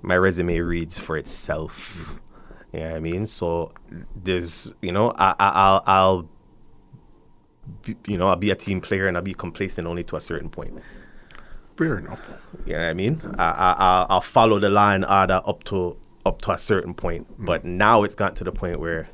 My 0.00 0.16
resume 0.16 0.58
reads 0.60 0.98
for 0.98 1.18
itself. 1.18 1.94
Mm-hmm. 1.94 2.16
You 2.72 2.80
know 2.80 2.86
what 2.86 2.96
I 2.96 3.00
mean? 3.00 3.26
So 3.26 3.72
there's 4.16 4.74
you 4.80 4.92
know, 4.92 5.12
I, 5.16 5.34
I 5.38 5.48
I'll 5.50 5.82
I'll 5.86 6.28
be, 7.82 7.96
you 8.06 8.18
know, 8.18 8.28
I'll 8.28 8.36
be 8.36 8.50
a 8.50 8.56
team 8.56 8.80
player 8.80 9.06
and 9.06 9.16
I'll 9.16 9.22
be 9.22 9.34
complacent 9.34 9.86
only 9.86 10.04
to 10.04 10.16
a 10.16 10.20
certain 10.20 10.50
point. 10.50 10.82
Fair 11.76 11.98
enough. 11.98 12.30
You 12.66 12.74
know 12.74 12.80
what 12.80 12.88
I 12.88 12.94
mean? 12.94 13.20
I, 13.38 13.44
I, 13.44 13.74
I'll, 13.78 14.06
I'll 14.10 14.20
follow 14.20 14.58
the 14.58 14.70
line 14.70 15.04
order 15.04 15.40
up 15.44 15.64
to 15.64 15.96
up 16.26 16.42
to 16.42 16.52
a 16.52 16.58
certain 16.58 16.92
point, 16.92 17.40
mm. 17.40 17.46
but 17.46 17.64
now 17.64 18.02
it's 18.02 18.14
gotten 18.14 18.36
to 18.36 18.44
the 18.44 18.52
point 18.52 18.80
where, 18.80 19.08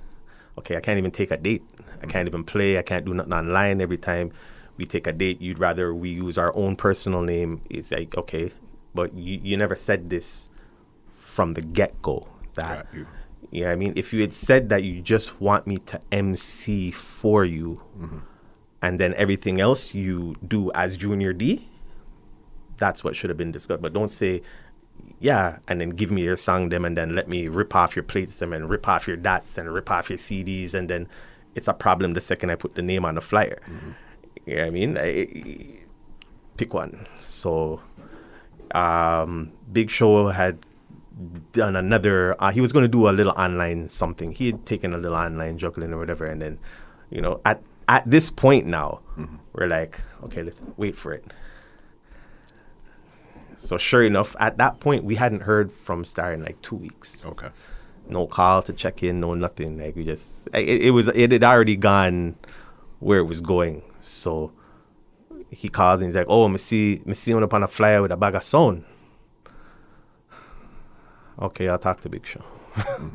okay, 0.59 0.77
I 0.77 0.81
can't 0.81 0.99
even 0.99 1.11
take 1.11 1.31
a 1.31 1.37
date. 1.37 1.63
I 2.03 2.07
can't 2.07 2.27
even 2.27 2.43
play. 2.43 2.79
I 2.79 2.83
can't 2.83 3.05
do 3.05 3.15
nothing 3.15 3.33
online. 3.33 3.81
Every 3.81 3.99
time 3.99 4.33
we 4.77 4.87
take 4.87 5.07
a 5.07 5.13
date. 5.13 5.41
You'd 5.41 5.59
rather 5.59 5.95
we 5.95 6.11
use 6.11 6.39
our 6.39 6.55
own 6.57 6.77
personal 6.77 7.23
name. 7.23 7.63
It's 7.71 7.93
like 7.93 8.17
okay, 8.17 8.53
but 8.95 9.15
you, 9.15 9.41
you 9.43 9.57
never 9.57 9.75
said 9.75 10.11
this 10.11 10.51
from 11.11 11.55
the 11.55 11.63
get 11.63 12.01
go. 12.03 12.27
That 12.55 12.87
Got 12.87 12.95
you. 12.95 13.07
yeah, 13.51 13.71
I 13.71 13.77
mean, 13.77 13.93
if 13.97 14.13
you 14.13 14.21
had 14.21 14.33
said 14.33 14.69
that 14.69 14.85
you 14.85 15.01
just 15.01 15.41
want 15.41 15.67
me 15.67 15.79
to 15.79 16.01
MC 16.13 16.91
for 16.91 17.45
you, 17.45 17.83
mm-hmm. 17.99 18.19
And 18.85 19.01
then 19.01 19.15
everything 19.15 19.63
else 19.63 19.95
you 19.95 20.37
do 20.47 20.71
as 20.75 20.99
Junior 20.99 21.33
D, 21.33 21.67
that's 22.77 23.03
what 23.03 23.17
should 23.17 23.31
have 23.31 23.39
been 23.39 23.51
discussed. 23.51 23.81
But 23.81 23.95
don't 23.95 24.11
say, 24.11 24.43
yeah, 25.21 25.59
and 25.69 25.81
then 25.81 25.91
give 25.91 26.11
me 26.11 26.23
your 26.25 26.37
song 26.37 26.69
them, 26.69 26.85
and 26.85 26.95
then 26.95 27.15
let 27.15 27.27
me 27.27 27.49
rip 27.49 27.75
off 27.75 27.97
your 27.97 28.03
plates 28.03 28.39
them, 28.41 28.53
and 28.53 28.69
rip 28.69 28.87
off 28.87 29.09
your 29.09 29.17
dots 29.17 29.57
and 29.57 29.73
rip 29.73 29.91
off 29.91 30.11
your 30.11 30.19
CDs, 30.19 30.75
and 30.75 30.91
then 30.91 31.09
it's 31.55 31.67
a 31.67 31.73
problem 31.73 32.13
the 32.13 32.21
second 32.21 32.51
I 32.51 32.57
put 32.57 32.75
the 32.75 32.83
name 32.83 33.07
on 33.07 33.15
the 33.15 33.23
flyer. 33.23 33.59
You 34.45 34.57
know 34.57 34.61
what 34.61 34.67
I 34.67 34.71
mean? 34.71 34.99
I- 34.99 35.81
pick 36.59 36.75
one. 36.75 37.07
So, 37.19 37.81
um, 38.75 39.51
Big 39.73 39.89
Show 39.91 40.29
had 40.29 40.59
done 41.53 41.75
another. 41.75 42.37
Uh, 42.39 42.53
he 42.53 42.61
was 42.61 42.73
going 42.73 42.85
to 42.85 42.89
do 42.89 43.09
a 43.09 43.15
little 43.19 43.33
online 43.33 43.89
something. 43.89 44.33
He 44.33 44.47
had 44.47 44.67
taken 44.67 44.93
a 44.93 44.99
little 44.99 45.17
online 45.17 45.57
juggling 45.59 45.93
or 45.95 45.99
whatever, 45.99 46.27
and 46.27 46.43
then, 46.43 46.59
you 47.11 47.21
know, 47.23 47.41
at 47.45 47.63
at 47.89 48.09
this 48.09 48.31
point 48.31 48.67
now, 48.67 49.01
mm-hmm. 49.17 49.37
we're 49.53 49.67
like, 49.67 50.01
okay, 50.25 50.43
let's 50.43 50.61
wait 50.77 50.95
for 50.95 51.13
it. 51.13 51.25
So 53.57 53.79
sure 53.79 54.03
enough, 54.03 54.37
at 54.39 54.59
that 54.59 54.81
point, 54.81 55.05
we 55.05 55.15
hadn't 55.15 55.41
heard 55.41 55.73
from 55.73 56.05
Star 56.05 56.33
in 56.33 56.43
like 56.43 56.61
two 56.63 56.77
weeks. 56.77 57.25
Okay. 57.25 57.49
No 58.09 58.27
call 58.27 58.63
to 58.63 58.73
check 58.73 59.03
in, 59.03 59.21
no 59.21 59.35
nothing. 59.35 59.79
Like 59.79 59.97
we 59.97 60.05
just, 60.05 60.49
it, 60.53 60.83
it 60.83 60.91
was, 60.91 61.09
it 61.09 61.33
had 61.33 61.45
already 61.45 61.77
gone 61.77 62.37
where 63.01 63.19
it 63.19 63.25
was 63.25 63.41
going. 63.41 63.83
So 64.01 64.53
he 65.51 65.69
calls 65.69 66.01
and 66.01 66.09
he's 66.09 66.17
like, 66.17 66.27
"Oh, 66.29 66.49
me 66.49 66.59
see, 66.59 67.01
me 67.05 67.15
see 67.15 67.33
one 67.33 67.43
up 67.43 67.55
on 67.55 67.63
a 67.63 67.69
flyer 67.69 68.03
with 68.03 68.13
a 68.13 68.17
bag 68.17 68.35
of 68.35 68.43
sound." 68.43 68.85
Okay, 71.41 71.69
I'll 71.69 71.79
talk 71.79 72.01
to 72.03 72.09
Big 72.09 72.27
Show. 72.27 72.45
Mm-hmm. 72.75 73.09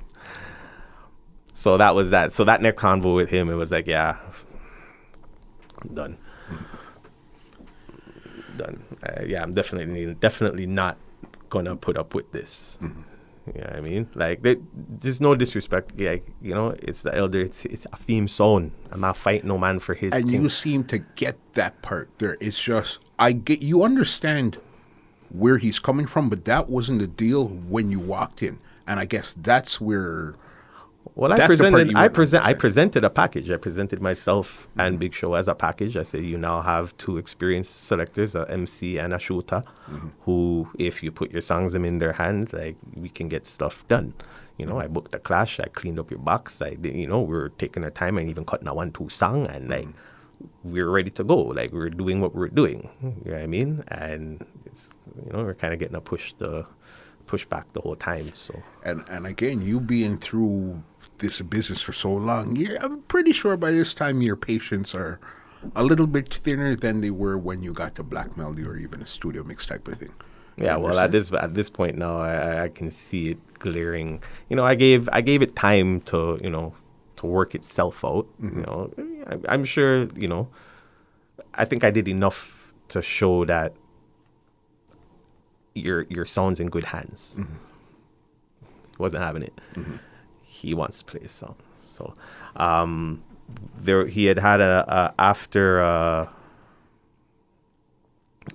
so 1.54 1.78
that 1.78 1.96
was 1.96 2.10
that. 2.10 2.34
So 2.34 2.44
that 2.46 2.62
next 2.62 2.82
convo 2.82 3.16
with 3.16 3.30
him, 3.30 3.50
it 3.50 3.56
was 3.56 3.72
like, 3.72 3.88
yeah, 3.88 4.18
done, 5.94 6.18
done. 8.58 8.84
Uh, 9.04 9.24
yeah, 9.26 9.42
I'm 9.42 9.54
definitely, 9.54 10.14
definitely 10.16 10.68
not 10.68 10.98
gonna 11.50 11.76
put 11.76 11.98
up 11.98 12.14
with 12.16 12.32
this. 12.32 12.78
You 13.56 13.62
know 13.62 13.68
what 13.68 13.76
I 13.76 13.82
mean? 13.82 14.10
Like, 14.14 14.42
there, 14.44 14.58
there's 14.74 15.20
no 15.20 15.34
disrespect. 15.34 16.00
Like, 16.00 16.26
you 16.42 16.54
know, 16.54 16.76
it's 16.84 17.04
the 17.04 17.16
elder. 17.16 17.42
It's 17.42 17.66
it's 17.66 17.88
a 17.92 17.98
theme 17.98 18.28
song. 18.28 18.72
I'm 18.92 19.02
not 19.02 19.18
fighting 19.18 19.48
no 19.48 19.58
man 19.58 19.80
for 19.80 19.96
his. 19.96 20.12
And 20.14 20.30
thing. 20.30 20.44
you 20.44 20.50
seem 20.50 20.84
to 20.86 21.00
get 21.00 21.38
that 21.54 21.82
part 21.82 22.10
there. 22.20 22.38
It's 22.40 22.62
just 22.62 23.00
I 23.18 23.32
get 23.32 23.62
you 23.62 23.84
understand 23.84 24.60
where 25.30 25.58
he's 25.58 25.80
coming 25.80 26.06
from, 26.06 26.30
but 26.30 26.46
that 26.46 26.70
wasn't 26.70 27.00
the 27.00 27.08
deal 27.08 27.48
when 27.48 27.90
you 27.92 28.00
walked 28.00 28.44
in. 28.44 28.60
And 28.86 29.00
I 29.00 29.06
guess 29.06 29.36
that's 29.36 29.80
where 29.80 30.36
Well, 31.16 31.34
I 31.34 31.38
That's 31.38 31.48
presented. 31.48 31.96
I 31.96 32.08
present. 32.08 32.46
I 32.46 32.54
presented 32.54 33.04
a 33.04 33.10
package. 33.10 33.50
I 33.50 33.58
presented 33.58 34.02
myself 34.02 34.68
Mm-hmm. 34.72 34.80
and 34.82 35.00
Big 35.00 35.14
Show 35.14 35.34
as 35.34 35.48
a 35.48 35.56
package. 35.56 35.98
I 35.98 36.04
said, 36.04 36.24
you 36.24 36.38
now 36.38 36.62
have 36.62 36.96
two 36.98 37.18
experienced 37.18 37.86
selectors, 37.86 38.36
a 38.36 38.50
MC 38.50 38.98
and 38.98 39.14
a 39.14 39.20
shooter, 39.20 39.62
Mm-hmm. 39.90 40.08
who, 40.22 40.70
if 40.78 41.02
you 41.04 41.12
put 41.12 41.32
your 41.32 41.42
songs 41.42 41.74
in 41.76 42.00
their 42.00 42.14
hands, 42.14 42.54
like 42.54 42.78
we 42.96 43.10
can 43.10 43.28
get 43.28 43.46
stuff 43.48 43.88
done. 43.88 44.14
You 44.58 44.66
know, 44.66 44.80
I 44.80 44.84
Mm-hmm. 44.86 44.94
booked 44.94 45.14
a 45.16 45.20
clash. 45.20 45.60
I 45.60 45.68
cleaned 45.68 46.00
up 46.00 46.12
your 46.12 46.20
box. 46.20 46.62
I, 46.62 46.78
you 46.82 47.08
know, 47.08 47.22
we 47.22 47.34
were 47.36 47.50
taking 47.50 47.84
our 47.84 47.92
time 47.92 48.18
and 48.18 48.30
even 48.30 48.46
cutting 48.46 48.68
a 48.68 48.74
one-two 48.74 49.10
song, 49.10 49.48
and 49.48 49.70
like 49.70 49.88
Mm-hmm. 49.88 50.72
we're 50.74 50.90
ready 50.90 51.10
to 51.12 51.24
go. 51.24 51.38
Like 51.60 51.72
we're 51.74 51.90
doing 51.90 52.22
what 52.22 52.36
we're 52.36 52.48
doing. 52.50 52.90
You 53.02 53.10
know 53.32 53.38
what 53.38 53.42
I 53.44 53.48
mean? 53.48 53.84
And 53.88 54.46
it's, 54.66 54.98
you 55.26 55.32
know, 55.34 55.44
we're 55.44 55.54
kind 55.56 55.74
of 55.74 55.80
getting 55.80 55.96
a 55.96 56.02
push 56.02 56.34
the 56.38 56.66
push 57.30 57.46
back 57.46 57.72
the 57.74 57.82
whole 57.82 57.96
time. 57.96 58.34
So. 58.34 58.64
and 58.84 59.06
and 59.08 59.28
again, 59.28 59.62
you 59.62 59.80
being 59.80 60.18
through 60.18 60.84
this 61.20 61.42
business 61.42 61.80
for 61.82 61.94
so 61.94 62.12
long, 62.12 62.56
yeah, 62.56 62.78
I'm 62.82 63.04
pretty 63.04 63.34
sure 63.34 63.56
by 63.56 63.72
this 63.72 63.94
time 63.94 64.22
your 64.22 64.36
patients 64.36 64.96
are 64.96 65.20
a 65.76 65.84
little 65.84 66.08
bit 66.08 66.34
thinner 66.34 66.76
than 66.76 67.02
they 67.02 67.12
were 67.12 67.38
when 67.38 67.62
you 67.62 67.72
got 67.72 67.94
to 67.96 68.04
Black 68.04 68.36
Melody 68.36 68.66
or 68.66 68.78
even 68.78 69.02
a 69.02 69.08
studio 69.08 69.44
mix 69.44 69.66
type 69.66 69.88
of 69.88 70.00
thing. 70.00 70.16
Yeah, 70.58 70.78
well, 70.78 70.98
at 70.98 71.12
this 71.12 71.32
at 71.32 71.54
this 71.54 71.70
point 71.70 71.98
now, 71.98 72.18
I, 72.18 72.64
I- 72.64 72.70
can 72.70 72.90
see 72.90 73.32
it 73.32 73.40
glaring. 73.60 74.22
You 74.50 74.56
know, 74.58 74.66
I 74.66 74.76
gave 74.76 75.08
I 75.14 75.22
gave 75.22 75.42
it 75.46 75.56
time 75.56 76.02
to 76.12 76.40
you 76.44 76.50
know 76.50 76.74
to 77.18 77.28
work 77.28 77.54
itself 77.54 78.04
out. 78.04 78.26
You 78.42 78.50
mm-hmm. 78.50 78.62
know, 78.66 78.92
I, 79.30 79.54
I'm 79.54 79.66
sure 79.66 80.10
you 80.16 80.28
know. 80.28 80.50
I 81.54 81.66
think 81.66 81.84
I 81.84 81.92
did 81.92 82.08
enough 82.08 82.72
to 82.90 83.02
show 83.02 83.46
that 83.46 83.74
your 85.80 86.06
your 86.10 86.26
sound's 86.26 86.60
in 86.60 86.70
good 86.70 86.86
hands. 86.86 87.38
He 87.38 88.96
wasn't 88.98 89.24
having 89.24 89.44
it. 89.44 89.54
He 90.44 90.74
wants 90.74 91.00
to 91.00 91.06
play 91.06 91.22
his 91.22 91.32
song. 91.32 91.56
So, 91.86 92.14
um, 92.56 93.24
there 93.80 94.06
he 94.08 94.26
had 94.26 94.40
had 94.40 94.62
a, 94.62 94.86
a 94.88 95.14
after. 95.20 95.82
Uh, 95.82 96.28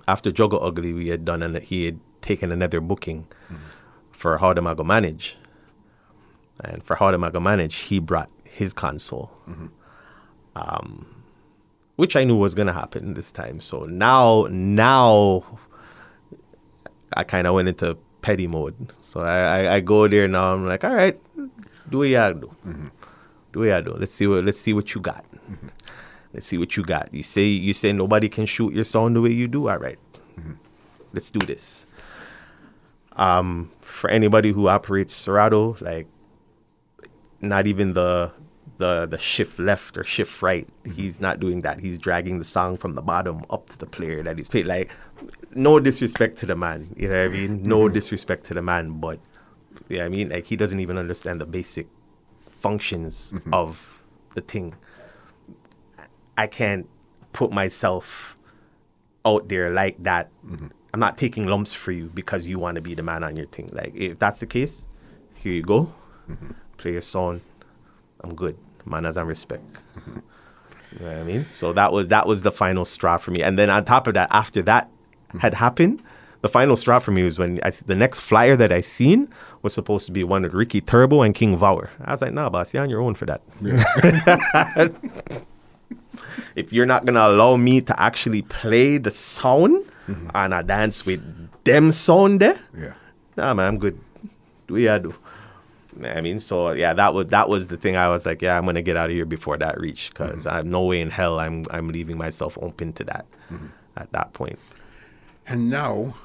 after 0.07 0.31
Juggle 0.31 0.61
Ugly, 0.61 0.93
we 0.93 1.07
had 1.07 1.23
done 1.25 1.41
and 1.41 1.55
he 1.57 1.85
had 1.85 1.99
taken 2.21 2.51
another 2.51 2.81
booking 2.81 3.27
for 4.11 4.37
How 4.37 4.53
Them 4.53 4.67
I 4.67 4.73
Go 4.73 4.83
Manage. 4.83 5.37
And 6.63 6.83
for 6.83 6.95
How 6.95 7.11
Them 7.11 7.23
I 7.23 7.31
Go 7.31 7.39
Manage, 7.39 7.75
he 7.75 7.99
brought 7.99 8.29
his 8.43 8.73
console, 8.73 9.31
um, 10.55 11.23
which 11.95 12.15
I 12.15 12.23
knew 12.25 12.35
was 12.35 12.55
going 12.55 12.67
to 12.67 12.73
happen 12.73 13.13
this 13.13 13.31
time. 13.31 13.61
So 13.61 13.85
now, 13.85 14.47
now 14.49 15.43
I 17.15 17.23
kind 17.23 17.47
of 17.47 17.55
went 17.55 17.67
into 17.67 17.97
petty 18.21 18.47
mode. 18.47 18.75
So 18.99 19.21
I, 19.21 19.37
I, 19.37 19.75
I 19.75 19.79
go 19.79 20.07
there 20.07 20.27
now. 20.27 20.53
I'm 20.53 20.67
like, 20.67 20.83
all 20.83 20.93
right, 20.93 21.19
do 21.89 21.99
what 21.99 22.03
you 22.07 22.15
gotta 22.15 22.35
do. 22.35 22.55
Mm-hmm. 22.65 22.87
Do 23.53 23.59
what 23.59 23.65
you 23.65 23.71
gotta 23.71 23.83
do. 23.83 23.93
Let's 23.93 24.13
see 24.13 24.27
what 24.27 24.43
let's 24.45 24.59
see 24.59 24.73
what 24.73 24.93
you 24.93 25.01
got. 25.01 25.25
Mm-hmm. 25.49 25.67
Let's 26.33 26.45
see 26.47 26.57
what 26.57 26.75
you 26.75 26.83
got. 26.83 27.13
You 27.13 27.23
say 27.23 27.45
you 27.45 27.73
say 27.73 27.93
nobody 27.93 28.29
can 28.29 28.45
shoot 28.45 28.73
your 28.73 28.83
song 28.83 29.13
the 29.13 29.21
way 29.21 29.31
you 29.31 29.47
do. 29.47 29.69
All 29.69 29.77
right. 29.77 29.99
Mm-hmm. 30.39 30.53
Let's 31.13 31.29
do 31.29 31.39
this. 31.45 31.87
Um, 33.13 33.71
for 33.79 34.09
anybody 34.09 34.51
who 34.51 34.67
operates 34.67 35.13
Serato, 35.13 35.77
like 35.79 36.07
not 37.39 37.67
even 37.67 37.93
the 37.93 38.31
the 38.77 39.05
the 39.05 39.17
shift 39.17 39.59
left 39.59 39.97
or 39.97 40.03
shift 40.03 40.41
right. 40.41 40.67
Mm-hmm. 40.67 40.91
He's 40.91 41.19
not 41.19 41.39
doing 41.39 41.59
that. 41.59 41.79
He's 41.79 41.97
dragging 41.97 42.37
the 42.37 42.43
song 42.43 42.75
from 42.75 42.95
the 42.95 43.01
bottom 43.01 43.45
up 43.49 43.69
to 43.69 43.77
the 43.77 43.85
player 43.85 44.23
that 44.23 44.37
he's 44.37 44.47
played. 44.47 44.67
Like 44.67 44.91
no 45.53 45.79
disrespect 45.79 46.37
to 46.37 46.45
the 46.45 46.55
man. 46.55 46.93
You 46.95 47.09
know 47.09 47.19
what 47.19 47.31
I 47.31 47.33
mean? 47.33 47.59
Mm-hmm. 47.59 47.69
No 47.69 47.89
disrespect 47.89 48.45
to 48.47 48.53
the 48.53 48.61
man, 48.61 48.99
but 48.99 49.19
yeah, 49.87 50.05
I 50.05 50.09
mean 50.09 50.29
like 50.29 50.45
he 50.45 50.55
doesn't 50.55 50.79
even 50.79 50.97
understand 50.97 51.39
the 51.41 51.45
basic 51.45 51.87
functions 52.49 53.33
mm-hmm. 53.35 53.53
of 53.53 54.03
the 54.33 54.41
thing. 54.41 54.75
I 56.37 56.47
can't 56.47 56.87
put 57.31 57.51
myself 57.51 58.37
out 59.25 59.47
there 59.47 59.71
like 59.71 60.01
that. 60.03 60.29
I'm 60.93 60.99
not 60.99 61.17
taking 61.17 61.45
lumps 61.47 61.73
for 61.73 61.91
you 61.91 62.11
because 62.13 62.45
you 62.45 62.59
want 62.59 62.75
to 62.75 62.81
be 62.81 62.93
the 62.95 63.03
man 63.03 63.23
on 63.23 63.35
your 63.35 63.47
thing. 63.47 63.69
Like 63.73 63.95
if 63.95 64.19
that's 64.19 64.39
the 64.39 64.45
case, 64.45 64.85
here 65.35 65.53
you 65.53 65.61
go. 65.61 65.93
Play 66.77 66.93
your 66.93 67.01
song. 67.01 67.41
I'm 68.25 68.33
good. 68.33 68.57
Manners 68.85 69.17
and 69.17 69.27
respect. 69.27 69.79
You 70.07 71.05
know 71.05 71.11
what 71.11 71.17
I 71.17 71.23
mean? 71.23 71.45
So 71.47 71.73
that 71.73 71.91
was 71.91 72.07
that 72.07 72.25
was 72.25 72.41
the 72.41 72.51
final 72.51 72.85
straw 72.85 73.17
for 73.17 73.31
me. 73.31 73.43
And 73.43 73.59
then 73.59 73.69
on 73.69 73.85
top 73.85 74.07
of 74.07 74.15
that, 74.15 74.29
after 74.31 74.61
that 74.63 74.89
had 75.39 75.53
happened, 75.53 76.01
the 76.41 76.49
final 76.49 76.75
straw 76.75 76.99
for 76.99 77.11
me 77.11 77.23
was 77.23 77.37
when 77.37 77.59
I, 77.63 77.69
the 77.69 77.95
next 77.95 78.21
flyer 78.21 78.55
that 78.55 78.71
I 78.71 78.81
seen 78.81 79.29
was 79.61 79.73
supposed 79.73 80.05
to 80.07 80.11
be 80.11 80.23
one 80.23 80.43
with 80.43 80.53
Ricky 80.53 80.81
Trooper 80.81 81.23
and 81.23 81.35
King 81.35 81.57
Vower. 81.57 81.89
I 82.03 82.11
was 82.11 82.21
like, 82.21 82.33
nah, 82.33 82.49
boss, 82.49 82.73
you're 82.73 82.81
on 82.81 82.89
your 82.89 83.01
own 83.01 83.13
for 83.13 83.25
that. 83.25 83.41
if 86.55 86.71
you're 86.73 86.85
not 86.85 87.05
gonna 87.05 87.27
allow 87.27 87.57
me 87.57 87.81
to 87.81 87.99
actually 88.01 88.41
play 88.41 88.97
the 88.97 89.11
sound 89.11 89.85
mm-hmm. 90.07 90.29
and 90.33 90.55
I 90.55 90.61
dance 90.61 91.05
with 91.05 91.21
them 91.63 91.91
sound 91.91 92.39
there, 92.41 92.59
Yeah. 92.75 92.93
nah 93.37 93.53
man, 93.53 93.67
I'm 93.67 93.77
good. 93.77 93.99
Do 94.67 94.73
what 94.75 94.81
you 94.81 94.99
do. 94.99 95.15
I 96.03 96.21
mean, 96.21 96.39
so 96.39 96.71
yeah, 96.71 96.93
that 96.93 97.13
was 97.13 97.27
that 97.27 97.47
was 97.49 97.67
the 97.67 97.77
thing. 97.77 97.95
I 97.95 98.09
was 98.09 98.25
like, 98.25 98.41
yeah, 98.41 98.57
I'm 98.57 98.65
gonna 98.65 98.81
get 98.81 98.97
out 98.97 99.09
of 99.09 99.15
here 99.15 99.25
before 99.25 99.57
that 99.57 99.79
reach, 99.79 100.09
because 100.09 100.45
mm-hmm. 100.45 100.55
I'm 100.55 100.69
no 100.69 100.83
way 100.83 101.01
in 101.01 101.09
hell 101.09 101.39
I'm 101.39 101.65
I'm 101.69 101.89
leaving 101.89 102.17
myself 102.17 102.57
open 102.61 102.93
to 102.93 103.03
that 103.05 103.25
mm-hmm. 103.51 103.67
at 103.95 104.11
that 104.11 104.33
point. 104.33 104.59
And 105.47 105.69
now, 105.69 106.15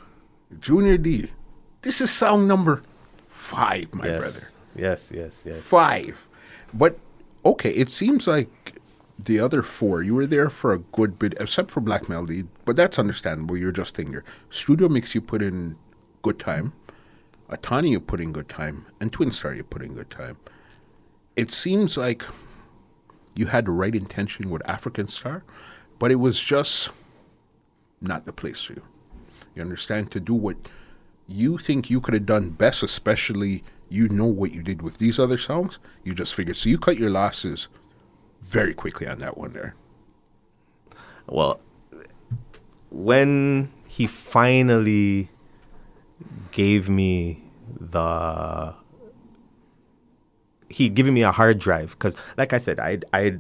Junior 0.60 0.96
D, 0.96 1.30
this 1.82 2.00
is 2.00 2.10
sound 2.10 2.48
number 2.48 2.82
five, 3.28 3.94
my 3.94 4.06
yes, 4.06 4.20
brother. 4.20 4.48
yes, 4.74 5.12
yes, 5.14 5.42
yes. 5.44 5.60
Five. 5.60 6.26
But 6.72 6.98
okay, 7.44 7.70
it 7.70 7.90
seems 7.90 8.26
like 8.26 8.80
the 9.18 9.38
other 9.38 9.62
four, 9.62 10.02
you 10.02 10.14
were 10.14 10.26
there 10.26 10.50
for 10.50 10.72
a 10.72 10.78
good 10.78 11.18
bit, 11.18 11.34
except 11.38 11.70
for 11.70 11.80
Black 11.80 12.08
Melody, 12.08 12.44
but 12.64 12.76
that's 12.76 12.98
understandable. 12.98 13.56
You're 13.56 13.72
just 13.72 13.98
in 13.98 14.10
there. 14.12 14.24
Studio 14.48 14.88
Mix, 14.88 15.14
you 15.14 15.20
put 15.20 15.42
in 15.42 15.76
good 16.22 16.38
time. 16.38 16.72
Atani, 17.50 17.90
you 17.90 18.00
put 18.00 18.20
in 18.20 18.32
good 18.32 18.48
time. 18.48 18.86
And 19.00 19.12
Twin 19.12 19.30
Star, 19.30 19.54
you 19.54 19.64
put 19.64 19.82
in 19.82 19.94
good 19.94 20.10
time. 20.10 20.36
It 21.36 21.50
seems 21.50 21.96
like 21.96 22.24
you 23.34 23.46
had 23.46 23.66
the 23.66 23.72
right 23.72 23.94
intention 23.94 24.50
with 24.50 24.68
African 24.68 25.06
Star, 25.06 25.42
but 25.98 26.10
it 26.10 26.16
was 26.16 26.40
just 26.40 26.90
not 28.00 28.24
the 28.24 28.32
place 28.32 28.62
for 28.62 28.74
you. 28.74 28.82
You 29.54 29.62
understand? 29.62 30.10
To 30.12 30.20
do 30.20 30.34
what 30.34 30.56
you 31.26 31.58
think 31.58 31.90
you 31.90 32.00
could 32.00 32.14
have 32.14 32.26
done 32.26 32.50
best, 32.50 32.82
especially 32.82 33.64
you 33.88 34.08
know 34.08 34.26
what 34.26 34.52
you 34.52 34.62
did 34.62 34.82
with 34.82 34.98
these 34.98 35.18
other 35.18 35.38
songs, 35.38 35.78
you 36.04 36.14
just 36.14 36.34
figured. 36.34 36.56
So 36.56 36.68
you 36.68 36.78
cut 36.78 36.96
your 36.96 37.10
losses 37.10 37.68
very 38.42 38.74
quickly 38.74 39.06
on 39.06 39.18
that 39.18 39.36
one 39.36 39.52
there. 39.52 39.74
Well, 41.26 41.60
when 42.90 43.72
he 43.86 44.06
finally 44.06 45.30
gave 46.50 46.88
me 46.88 47.42
the 47.78 48.74
he 50.68 50.88
given 50.88 51.14
me 51.14 51.22
a 51.22 51.32
hard 51.32 51.58
drive 51.58 51.90
because 51.90 52.16
like 52.36 52.52
i 52.52 52.58
said 52.58 52.78
i 52.78 52.98
i 53.12 53.36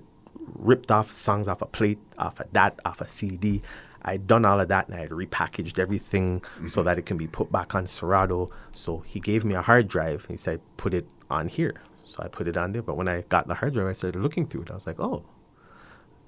ripped 0.54 0.90
off 0.90 1.12
songs 1.12 1.48
off 1.48 1.62
a 1.62 1.66
plate 1.66 1.98
off 2.18 2.40
of 2.40 2.52
that 2.52 2.78
off 2.84 3.00
a 3.00 3.06
cd 3.06 3.62
i'd 4.02 4.26
done 4.26 4.44
all 4.44 4.60
of 4.60 4.68
that 4.68 4.88
and 4.88 4.96
i 4.96 5.00
had 5.00 5.10
repackaged 5.10 5.78
everything 5.78 6.40
mm-hmm. 6.40 6.66
so 6.66 6.82
that 6.82 6.98
it 6.98 7.06
can 7.06 7.16
be 7.16 7.26
put 7.26 7.52
back 7.52 7.74
on 7.74 7.86
serato. 7.86 8.48
So 8.72 9.00
he 9.00 9.20
gave 9.20 9.44
me 9.44 9.54
a 9.54 9.62
hard 9.62 9.88
drive. 9.88 10.24
He 10.26 10.36
said 10.36 10.60
put 10.76 10.94
it 10.94 11.06
on 11.30 11.48
here. 11.48 11.82
So 12.04 12.22
i 12.22 12.28
put 12.28 12.48
it 12.48 12.56
on 12.56 12.72
there. 12.72 12.82
But 12.82 12.96
when 12.96 13.08
i 13.08 13.22
got 13.22 13.46
the 13.46 13.54
hard 13.54 13.74
drive 13.74 13.88
i 13.88 13.92
started 13.92 14.20
looking 14.20 14.46
through 14.46 14.62
it. 14.62 14.70
I 14.70 14.74
was 14.74 14.86
like 14.86 14.98
oh 14.98 15.24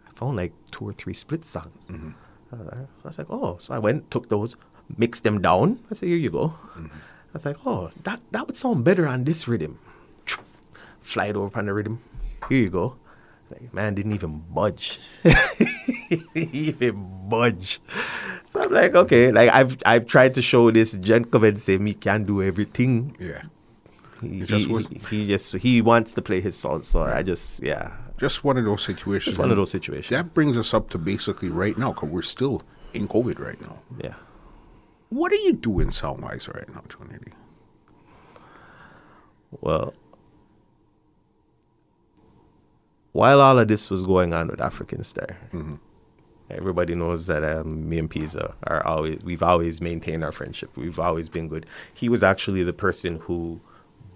i 0.07 0.11
found 0.13 0.37
like 0.37 0.53
two 0.71 0.87
or 0.87 0.93
three 0.93 1.15
split 1.15 1.45
songs. 1.45 1.87
Mm-hmm. 1.89 2.11
I 2.53 2.87
was 3.09 3.19
like, 3.19 3.31
oh. 3.31 3.57
So 3.59 3.75
I 3.75 3.79
went, 3.79 4.11
took 4.11 4.29
those, 4.29 4.57
mixed 4.97 5.25
them 5.25 5.41
down. 5.41 5.79
I 5.91 5.95
said, 5.95 6.09
here 6.09 6.17
you 6.17 6.31
go. 6.31 6.49
Mm-hmm. 6.77 6.87
I 6.87 7.33
was 7.33 7.47
like, 7.47 7.57
oh, 7.65 7.91
that, 8.05 8.21
that 8.31 8.47
would 8.47 8.57
sound 8.57 8.85
better 8.85 9.07
on 9.07 9.25
this 9.25 9.49
rhythm. 9.49 9.79
Fly 11.01 11.27
it 11.27 11.37
over 11.37 11.59
on 11.59 11.67
the 11.67 11.75
rhythm. 11.75 12.01
Here 12.49 12.59
you 12.59 12.71
go. 12.71 12.97
Like, 13.51 13.75
man 13.75 13.95
didn't 13.95 14.13
even 14.13 14.43
budge. 14.51 14.99
even 16.35 17.29
budge. 17.29 17.81
So 18.45 18.63
I'm 18.63 18.73
like, 18.73 18.95
okay, 18.95 19.31
like 19.31 19.51
I've 19.51 19.77
I've 19.85 20.07
tried 20.07 20.35
to 20.35 20.43
show 20.43 20.71
this 20.71 20.97
gentleman 20.97 21.57
say 21.57 21.79
me 21.79 21.95
can 21.95 22.25
do 22.25 22.43
everything. 22.43 23.17
Yeah. 23.21 23.43
He, 24.21 24.41
he, 24.41 24.47
just 24.47 24.69
he, 24.69 25.01
he, 25.11 25.27
just 25.27 25.55
he 25.55 25.83
wants 25.83 26.15
to 26.15 26.23
play 26.23 26.41
his 26.41 26.57
song, 26.57 26.83
so 26.83 27.01
right. 27.01 27.17
I 27.17 27.23
just 27.23 27.63
yeah. 27.63 27.97
Just 28.17 28.45
one 28.45 28.57
of 28.57 28.65
those 28.65 28.83
situations. 28.83 29.37
Just 29.37 29.39
one 29.39 29.51
of 29.51 29.57
those 29.57 29.71
situations. 29.71 30.11
That 30.11 30.33
brings 30.33 30.57
us 30.57 30.73
up 30.73 30.91
to 30.91 30.99
basically 30.99 31.49
right 31.49 31.77
now, 31.77 31.93
because 31.93 32.09
we're 32.09 32.23
still 32.23 32.63
in 32.93 33.09
COVID 33.09 33.39
right 33.41 33.61
now. 33.61 33.81
Yeah. 34.03 34.15
What 35.13 35.31
are 35.31 35.37
you 35.37 35.53
doing 35.53 35.91
sound 35.91 36.23
wise 36.23 36.49
right 36.49 36.67
now, 36.75 36.83
Trinity? 36.89 37.33
Well, 39.61 39.93
while 43.13 43.43
all 43.43 43.59
of 43.59 43.69
this 43.69 43.91
was 43.91 44.05
going 44.05 44.33
on 44.33 44.49
with 44.49 44.63
African 44.63 45.05
Star, 45.05 45.37
mm-hmm. 45.53 45.75
everybody 46.49 46.95
knows 46.95 47.27
that 47.27 47.45
um, 47.45 47.91
me 47.91 47.99
and 47.99 48.09
Pisa 48.09 48.55
are 48.67 48.83
always 48.87 49.23
we've 49.23 49.43
always 49.43 49.83
maintained 49.83 50.25
our 50.25 50.33
friendship. 50.33 50.75
We've 50.79 50.99
always 50.99 51.29
been 51.29 51.47
good. 51.47 51.67
He 51.93 52.09
was 52.09 52.23
actually 52.23 52.63
the 52.63 52.73
person 52.73 53.19
who 53.19 53.61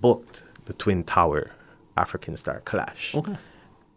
booked 0.01 0.45
the 0.65 0.73
Twin 0.73 1.05
Tower 1.05 1.51
African 1.99 2.39
Star 2.39 2.61
clash. 2.61 3.15
Okay 3.15 3.37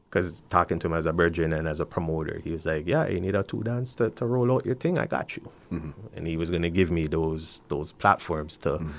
because 0.09 0.41
talking 0.49 0.79
to 0.79 0.87
him 0.87 0.93
as 0.93 1.05
a 1.05 1.11
virgin 1.11 1.53
and 1.53 1.67
as 1.67 1.79
a 1.79 1.85
promoter, 1.85 2.41
he 2.43 2.51
was 2.51 2.65
like, 2.65 2.87
"Yeah, 2.87 3.07
you 3.07 3.19
need 3.19 3.35
a 3.35 3.43
two 3.43 3.61
dance 3.63 3.93
to, 3.95 4.09
to 4.11 4.25
roll 4.25 4.51
out 4.51 4.65
your 4.65 4.75
thing. 4.75 4.97
I 4.97 5.05
got 5.05 5.37
you." 5.37 5.49
Mm-hmm. 5.71 5.91
And 6.15 6.27
he 6.27 6.35
was 6.35 6.49
gonna 6.49 6.69
give 6.69 6.89
me 6.89 7.07
those 7.07 7.61
those 7.67 7.91
platforms 7.91 8.57
to 8.57 8.69
mm-hmm. 8.69 8.89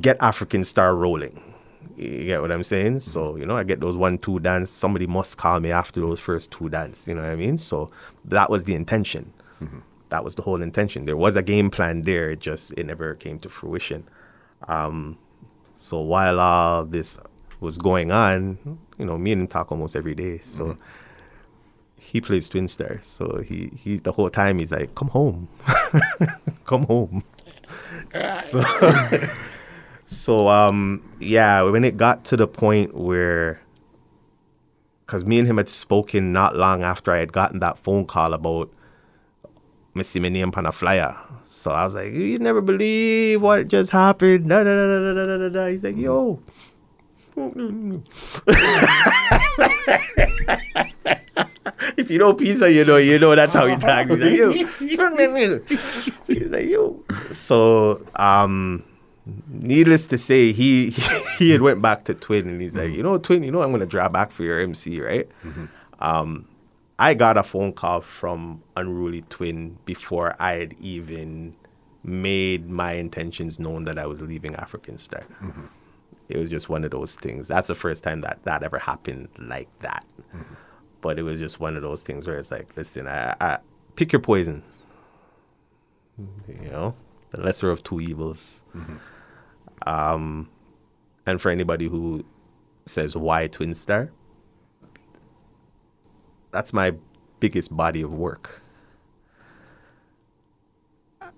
get 0.00 0.16
African 0.20 0.64
Star 0.64 0.94
rolling. 0.94 1.40
You 1.96 2.24
get 2.24 2.40
what 2.40 2.50
I'm 2.50 2.64
saying? 2.64 2.96
Mm-hmm. 2.96 3.10
So 3.10 3.36
you 3.36 3.44
know, 3.44 3.56
I 3.56 3.64
get 3.64 3.80
those 3.80 3.96
one 3.96 4.18
two 4.18 4.38
dance. 4.40 4.70
Somebody 4.70 5.06
must 5.06 5.36
call 5.36 5.60
me 5.60 5.70
after 5.70 6.00
those 6.00 6.18
first 6.18 6.50
two 6.50 6.68
dance. 6.70 7.06
You 7.06 7.14
know 7.14 7.22
what 7.22 7.30
I 7.30 7.36
mean? 7.36 7.58
So 7.58 7.90
that 8.24 8.48
was 8.48 8.64
the 8.64 8.74
intention. 8.74 9.32
Mm-hmm. 9.62 9.80
That 10.08 10.24
was 10.24 10.34
the 10.34 10.42
whole 10.42 10.62
intention. 10.62 11.04
There 11.04 11.16
was 11.16 11.36
a 11.36 11.42
game 11.42 11.70
plan 11.70 12.02
there. 12.02 12.30
It 12.30 12.40
just 12.40 12.72
it 12.78 12.86
never 12.86 13.14
came 13.14 13.38
to 13.40 13.48
fruition. 13.50 14.08
Um, 14.66 15.18
so 15.74 16.00
while 16.00 16.40
all 16.40 16.84
this 16.84 17.18
was 17.62 17.78
going 17.78 18.10
on, 18.10 18.58
you 18.98 19.04
know, 19.04 19.16
me 19.16 19.32
and 19.32 19.42
him 19.42 19.46
talk 19.46 19.70
almost 19.70 19.96
every 19.96 20.14
day. 20.14 20.38
So 20.38 20.64
mm-hmm. 20.64 20.80
he 21.96 22.20
plays 22.20 22.48
Twin 22.48 22.68
Star. 22.68 22.98
So 23.00 23.42
he, 23.48 23.70
he 23.76 23.96
the 23.96 24.12
whole 24.12 24.28
time 24.28 24.58
he's 24.58 24.72
like, 24.72 24.94
Come 24.94 25.08
home. 25.08 25.48
Come 26.64 26.84
home. 26.86 27.24
so 28.42 28.62
so 30.06 30.48
um 30.48 31.02
yeah, 31.20 31.62
when 31.62 31.84
it 31.84 31.96
got 31.96 32.24
to 32.24 32.36
the 32.36 32.48
point 32.48 32.94
where 32.94 33.60
because 35.06 35.24
me 35.24 35.38
and 35.38 35.46
him 35.46 35.56
had 35.56 35.68
spoken 35.68 36.32
not 36.32 36.56
long 36.56 36.82
after 36.82 37.12
I 37.12 37.18
had 37.18 37.32
gotten 37.32 37.60
that 37.60 37.78
phone 37.78 38.06
call 38.06 38.32
about 38.34 38.70
Missy 39.94 40.20
my 40.20 40.30
name 40.30 40.50
on 40.56 40.64
a 40.64 40.72
flyer. 40.72 41.14
So 41.44 41.70
I 41.70 41.84
was 41.84 41.94
like, 41.94 42.14
you 42.14 42.38
never 42.38 42.62
believe 42.62 43.42
what 43.42 43.68
just 43.68 43.90
happened. 43.90 44.48
Da, 44.48 44.64
da, 44.64 44.74
da, 44.74 45.12
da, 45.12 45.26
da, 45.26 45.36
da, 45.36 45.48
da. 45.50 45.66
He's 45.66 45.84
like, 45.84 45.98
yo, 45.98 46.40
if 51.96 52.10
you 52.10 52.18
know 52.18 52.34
pizza, 52.34 52.70
you 52.70 52.84
know, 52.84 52.98
you 52.98 53.18
know 53.18 53.34
that's 53.34 53.54
how 53.54 53.66
he 53.66 53.74
talks. 53.76 54.10
He's 54.10 54.20
like, 54.20 54.32
yo. 54.36 54.52
He's 56.26 56.50
like, 56.50 56.66
yo. 56.66 57.02
So, 57.30 58.06
um, 58.16 58.84
needless 59.48 60.06
to 60.08 60.18
say, 60.18 60.52
he 60.52 60.90
he 61.38 61.48
had 61.50 61.62
went 61.62 61.80
back 61.80 62.04
to 62.04 62.14
Twin 62.14 62.48
and 62.48 62.60
he's 62.60 62.74
like, 62.74 62.92
you 62.92 63.02
know, 63.02 63.16
Twin, 63.16 63.44
you 63.44 63.50
know, 63.50 63.62
I'm 63.62 63.70
gonna 63.70 63.86
draw 63.86 64.10
back 64.10 64.30
for 64.30 64.42
your 64.42 64.60
MC, 64.60 65.00
right? 65.00 65.26
Mm-hmm. 65.42 65.64
Um, 66.00 66.46
I 66.98 67.14
got 67.14 67.38
a 67.38 67.42
phone 67.42 67.72
call 67.72 68.02
from 68.02 68.62
Unruly 68.76 69.22
Twin 69.30 69.78
before 69.86 70.34
I 70.38 70.52
had 70.52 70.74
even 70.80 71.56
made 72.04 72.68
my 72.68 72.92
intentions 72.92 73.58
known 73.58 73.84
that 73.84 73.98
I 73.98 74.04
was 74.04 74.20
leaving 74.20 74.54
African 74.56 74.98
Star. 74.98 75.24
Mm-hmm 75.42 75.64
it 76.32 76.38
was 76.38 76.48
just 76.48 76.68
one 76.68 76.82
of 76.82 76.90
those 76.90 77.14
things. 77.14 77.46
That's 77.48 77.68
the 77.68 77.74
first 77.74 78.02
time 78.02 78.22
that 78.22 78.42
that 78.44 78.62
ever 78.62 78.78
happened 78.78 79.28
like 79.38 79.68
that. 79.80 80.04
Mm-hmm. 80.34 80.54
But 81.02 81.18
it 81.18 81.22
was 81.22 81.38
just 81.38 81.60
one 81.60 81.76
of 81.76 81.82
those 81.82 82.02
things 82.02 82.26
where 82.26 82.36
it's 82.36 82.50
like, 82.50 82.74
listen, 82.76 83.06
I, 83.06 83.34
I 83.40 83.58
pick 83.96 84.12
your 84.12 84.20
poison. 84.20 84.62
You 86.48 86.70
know, 86.70 86.94
the 87.30 87.40
lesser 87.40 87.70
of 87.70 87.82
two 87.82 88.00
evils. 88.00 88.62
Mm-hmm. 88.74 88.96
Um, 89.86 90.48
and 91.26 91.40
for 91.40 91.50
anybody 91.50 91.86
who 91.86 92.24
says 92.86 93.16
why 93.16 93.48
Twin 93.48 93.74
Star, 93.74 94.10
that's 96.50 96.72
my 96.72 96.94
biggest 97.40 97.76
body 97.76 98.00
of 98.00 98.14
work. 98.14 98.62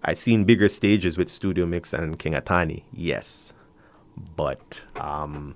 I've 0.02 0.18
seen 0.18 0.44
bigger 0.44 0.68
stages 0.68 1.16
with 1.16 1.30
Studio 1.30 1.64
Mix 1.64 1.94
and 1.94 2.18
King 2.18 2.34
Atani, 2.34 2.82
yes 2.92 3.53
but 4.36 4.84
um, 4.96 5.54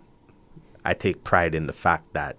I 0.85 0.95
take 0.95 1.25
pride 1.25 1.55
in 1.55 1.67
the 1.67 1.73
fact 1.73 2.13
that 2.13 2.37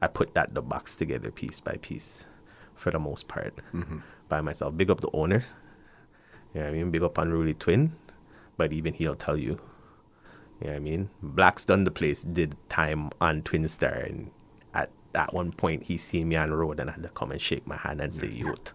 I 0.00 0.08
put 0.08 0.34
that 0.34 0.54
the 0.54 0.62
box 0.62 0.96
together 0.96 1.30
piece 1.30 1.60
by 1.60 1.76
piece, 1.80 2.26
for 2.74 2.90
the 2.90 2.98
most 2.98 3.28
part, 3.28 3.54
mm-hmm. 3.72 3.98
by 4.28 4.40
myself. 4.40 4.76
Big 4.76 4.90
up 4.90 5.00
the 5.00 5.10
owner. 5.12 5.44
You 6.54 6.60
know 6.60 6.68
I 6.68 6.72
mean? 6.72 6.90
Big 6.90 7.02
up 7.02 7.18
Unruly 7.18 7.54
Twin, 7.54 7.92
but 8.56 8.72
even 8.72 8.94
he'll 8.94 9.14
tell 9.14 9.38
you. 9.38 9.60
You 10.60 10.68
know 10.68 10.72
what 10.72 10.76
I 10.76 10.78
mean? 10.78 11.10
Black's 11.22 11.64
done 11.64 11.84
the 11.84 11.90
place 11.90 12.22
did 12.22 12.56
time 12.68 13.10
on 13.20 13.42
Twin 13.42 13.68
Star, 13.68 13.92
and 13.92 14.30
at 14.72 14.90
at 15.14 15.34
one 15.34 15.52
point 15.52 15.84
he 15.84 15.98
seen 15.98 16.28
me 16.28 16.36
on 16.36 16.50
the 16.50 16.56
road 16.56 16.80
and 16.80 16.88
I 16.88 16.94
had 16.94 17.02
to 17.02 17.08
come 17.10 17.30
and 17.30 17.40
shake 17.40 17.66
my 17.66 17.76
hand 17.76 18.00
and 18.00 18.12
say 18.12 18.28
youth. 18.32 18.72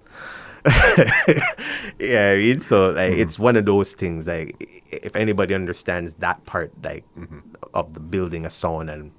yeah, 2.00 2.32
I 2.32 2.36
mean, 2.36 2.60
so 2.60 2.92
like 2.92 3.12
mm-hmm. 3.12 3.22
it's 3.22 3.40
one 3.40 3.56
of 3.56 3.66
those 3.66 3.94
things. 3.94 4.28
Like, 4.28 4.56
if 4.92 5.16
anybody 5.16 5.56
understands 5.56 6.14
that 6.16 6.46
part, 6.46 6.72
like 6.84 7.04
mm-hmm. 7.18 7.40
of 7.74 7.94
the 7.94 8.00
building 8.00 8.46
a 8.46 8.50
song 8.50 8.90
and 8.90 9.12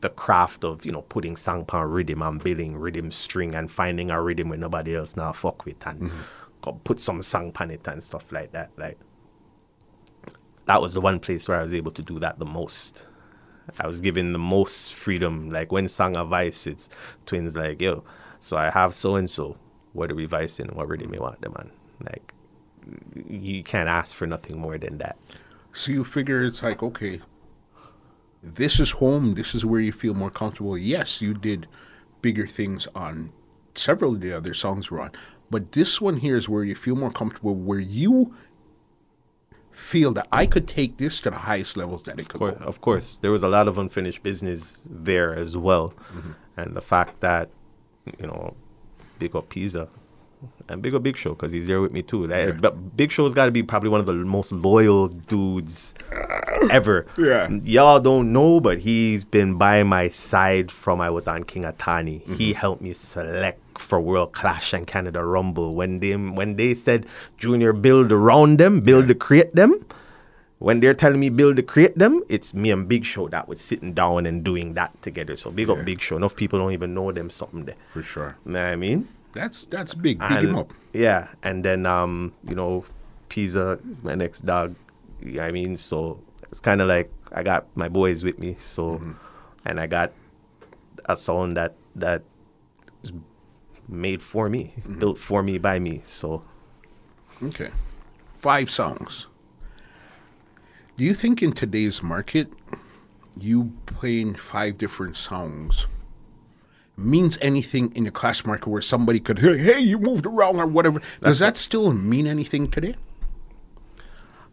the 0.00 0.08
craft 0.10 0.64
of 0.64 0.84
you 0.84 0.92
know 0.92 1.02
putting 1.02 1.36
song 1.36 1.64
pan 1.64 1.86
rhythm 1.86 2.22
and 2.22 2.42
building 2.42 2.76
rhythm 2.76 3.10
string 3.10 3.54
and 3.54 3.70
finding 3.70 4.10
a 4.10 4.20
rhythm 4.20 4.50
when 4.50 4.60
nobody 4.60 4.94
else 4.94 5.16
now 5.16 5.32
fuck 5.32 5.64
with 5.64 5.86
and 5.86 6.02
mm-hmm. 6.02 6.76
put 6.84 7.00
some 7.00 7.20
song 7.22 7.52
pan 7.52 7.70
it 7.70 7.86
and 7.86 8.02
stuff 8.02 8.30
like 8.32 8.52
that. 8.52 8.70
Like 8.76 8.98
that 10.64 10.80
was 10.80 10.94
the 10.94 11.00
one 11.00 11.20
place 11.20 11.48
where 11.48 11.58
I 11.58 11.62
was 11.62 11.74
able 11.74 11.92
to 11.92 12.02
do 12.02 12.18
that 12.20 12.38
the 12.38 12.46
most. 12.46 13.06
I 13.78 13.86
was 13.86 14.00
given 14.00 14.32
the 14.32 14.38
most 14.38 14.94
freedom. 14.94 15.50
Like 15.50 15.72
when 15.72 15.88
song 15.88 16.16
advice, 16.16 16.66
it's 16.66 16.88
twins 17.26 17.54
like 17.54 17.82
yo. 17.82 18.04
So 18.38 18.56
I 18.56 18.70
have 18.70 18.94
so 18.94 19.16
and 19.16 19.28
so 19.28 19.56
what 19.96 20.10
are 20.10 20.14
we 20.14 20.26
vice 20.26 20.58
vicing 20.58 20.74
what 20.76 20.88
really 20.88 21.06
we 21.06 21.18
want 21.18 21.40
them 21.40 21.54
on. 21.56 21.70
Like 22.04 22.34
you 23.28 23.62
can't 23.62 23.88
ask 23.88 24.14
for 24.14 24.26
nothing 24.26 24.58
more 24.58 24.78
than 24.78 24.98
that. 24.98 25.16
So 25.72 25.92
you 25.92 26.04
figure 26.04 26.42
it's 26.42 26.62
like, 26.62 26.82
okay, 26.82 27.20
this 28.42 28.78
is 28.78 28.92
home, 28.92 29.34
this 29.34 29.54
is 29.54 29.64
where 29.64 29.80
you 29.80 29.92
feel 29.92 30.14
more 30.14 30.30
comfortable. 30.30 30.78
Yes, 30.78 31.20
you 31.20 31.34
did 31.34 31.66
bigger 32.22 32.46
things 32.46 32.86
on 32.94 33.32
several 33.74 34.14
of 34.14 34.20
the 34.20 34.32
other 34.32 34.54
songs 34.54 34.90
we're 34.90 35.00
on. 35.00 35.12
But 35.50 35.72
this 35.72 36.00
one 36.00 36.18
here 36.18 36.36
is 36.36 36.48
where 36.48 36.64
you 36.64 36.74
feel 36.74 36.96
more 36.96 37.10
comfortable, 37.10 37.54
where 37.54 37.78
you 37.78 38.34
feel 39.70 40.12
that 40.14 40.26
I 40.32 40.46
could 40.46 40.66
take 40.66 40.96
this 40.96 41.20
to 41.20 41.30
the 41.30 41.36
highest 41.36 41.76
levels 41.76 42.04
that 42.04 42.18
it 42.18 42.28
could 42.28 42.38
course. 42.38 42.56
Of 42.60 42.80
course, 42.80 43.18
there 43.18 43.30
was 43.30 43.42
a 43.42 43.48
lot 43.48 43.68
of 43.68 43.78
unfinished 43.78 44.22
business 44.22 44.82
there 44.88 45.34
as 45.34 45.56
well, 45.56 45.90
mm-hmm. 46.12 46.32
and 46.56 46.74
the 46.74 46.80
fact 46.80 47.20
that 47.20 47.50
you 48.18 48.26
know 48.26 48.56
big 49.18 49.34
up 49.36 49.48
Pizza. 49.48 49.88
And 50.68 50.82
big 50.82 50.94
up 50.94 51.02
Big 51.02 51.16
Show 51.16 51.30
because 51.30 51.52
he's 51.52 51.66
there 51.66 51.80
with 51.80 51.92
me 51.92 52.02
too. 52.02 52.26
Like, 52.26 52.60
But 52.60 52.96
Big 52.96 53.10
Show's 53.10 53.32
got 53.34 53.46
to 53.46 53.52
be 53.52 53.62
probably 53.62 53.88
one 53.88 54.00
of 54.00 54.06
the 54.06 54.12
most 54.12 54.52
loyal 54.52 55.08
dudes 55.08 55.94
ever. 56.70 57.06
Yeah. 57.16 57.48
Y'all 57.48 58.00
don't 58.00 58.32
know, 58.32 58.60
but 58.60 58.80
he's 58.80 59.24
been 59.24 59.54
by 59.54 59.82
my 59.82 60.08
side 60.08 60.70
from 60.70 61.00
I 61.00 61.10
was 61.10 61.26
on 61.26 61.44
King 61.44 61.62
Atani. 61.62 62.22
He 62.36 62.50
mm-hmm. 62.50 62.58
helped 62.58 62.82
me 62.82 62.92
select 62.92 63.78
for 63.78 64.00
World 64.00 64.32
Clash 64.32 64.72
and 64.72 64.86
Canada 64.86 65.24
Rumble 65.24 65.74
when 65.74 65.98
they 65.98 66.16
when 66.16 66.56
they 66.56 66.74
said 66.74 67.06
Junior 67.38 67.72
build 67.72 68.10
around 68.10 68.58
them, 68.58 68.80
build 68.80 69.08
to 69.08 69.14
create 69.14 69.54
them. 69.54 69.84
When 70.58 70.80
they're 70.80 70.94
telling 70.94 71.20
me 71.20 71.28
build 71.28 71.56
to 71.56 71.62
create 71.62 71.98
them, 71.98 72.22
it's 72.28 72.54
me 72.54 72.70
and 72.70 72.88
Big 72.88 73.04
Show 73.04 73.28
that 73.28 73.46
was 73.46 73.60
sitting 73.60 73.92
down 73.92 74.24
and 74.24 74.42
doing 74.42 74.72
that 74.74 75.00
together. 75.02 75.36
So 75.36 75.50
big 75.50 75.68
up 75.68 75.84
Big 75.84 76.00
Show. 76.00 76.16
Enough 76.16 76.34
people 76.34 76.58
don't 76.58 76.72
even 76.72 76.94
know 76.94 77.12
them 77.12 77.28
something 77.28 77.66
there. 77.66 77.76
For 77.90 78.02
sure. 78.02 78.36
Know 78.44 78.58
what 78.60 78.68
I 78.72 78.76
mean? 78.76 79.08
That's 79.34 79.66
that's 79.66 79.92
big. 79.92 80.18
Big 80.18 80.40
him 80.40 80.56
up. 80.56 80.72
Yeah, 80.94 81.28
and 81.42 81.62
then 81.62 81.84
um, 81.84 82.32
you 82.48 82.54
know, 82.54 82.84
Pizza 83.28 83.78
is 83.90 84.02
my 84.02 84.14
next 84.14 84.46
dog. 84.46 84.74
You 85.20 85.32
know 85.32 85.40
what 85.42 85.48
I 85.48 85.52
mean, 85.52 85.76
so 85.76 86.20
it's 86.50 86.60
kind 86.60 86.80
of 86.80 86.88
like 86.88 87.12
I 87.32 87.42
got 87.42 87.66
my 87.76 87.88
boys 87.90 88.24
with 88.24 88.38
me, 88.38 88.56
so 88.58 89.00
and 89.66 89.78
I 89.78 89.86
got 89.86 90.12
a 91.04 91.16
sound 91.16 91.58
that 91.58 91.74
that 91.96 92.22
was 93.02 93.12
made 93.88 94.22
for 94.22 94.48
me, 94.48 94.72
built 94.98 95.18
for 95.18 95.42
me 95.42 95.58
by 95.58 95.78
me. 95.78 96.00
So 96.02 96.42
Okay. 97.42 97.70
Five 98.32 98.70
songs. 98.70 99.26
Do 100.96 101.04
you 101.04 101.12
think 101.12 101.42
in 101.42 101.52
today's 101.52 102.02
market, 102.02 102.50
you 103.38 103.72
playing 103.84 104.34
five 104.36 104.78
different 104.78 105.14
songs 105.14 105.86
means 106.96 107.36
anything 107.42 107.94
in 107.94 108.04
the 108.04 108.10
clash 108.10 108.46
market 108.46 108.66
where 108.66 108.80
somebody 108.80 109.20
could 109.20 109.38
hear, 109.38 109.58
hey, 109.58 109.78
you 109.78 109.98
moved 109.98 110.24
around 110.24 110.56
or 110.56 110.66
whatever? 110.66 111.02
Does 111.20 111.38
that 111.40 111.58
still 111.58 111.92
mean 111.92 112.26
anything 112.26 112.70
today? 112.70 112.94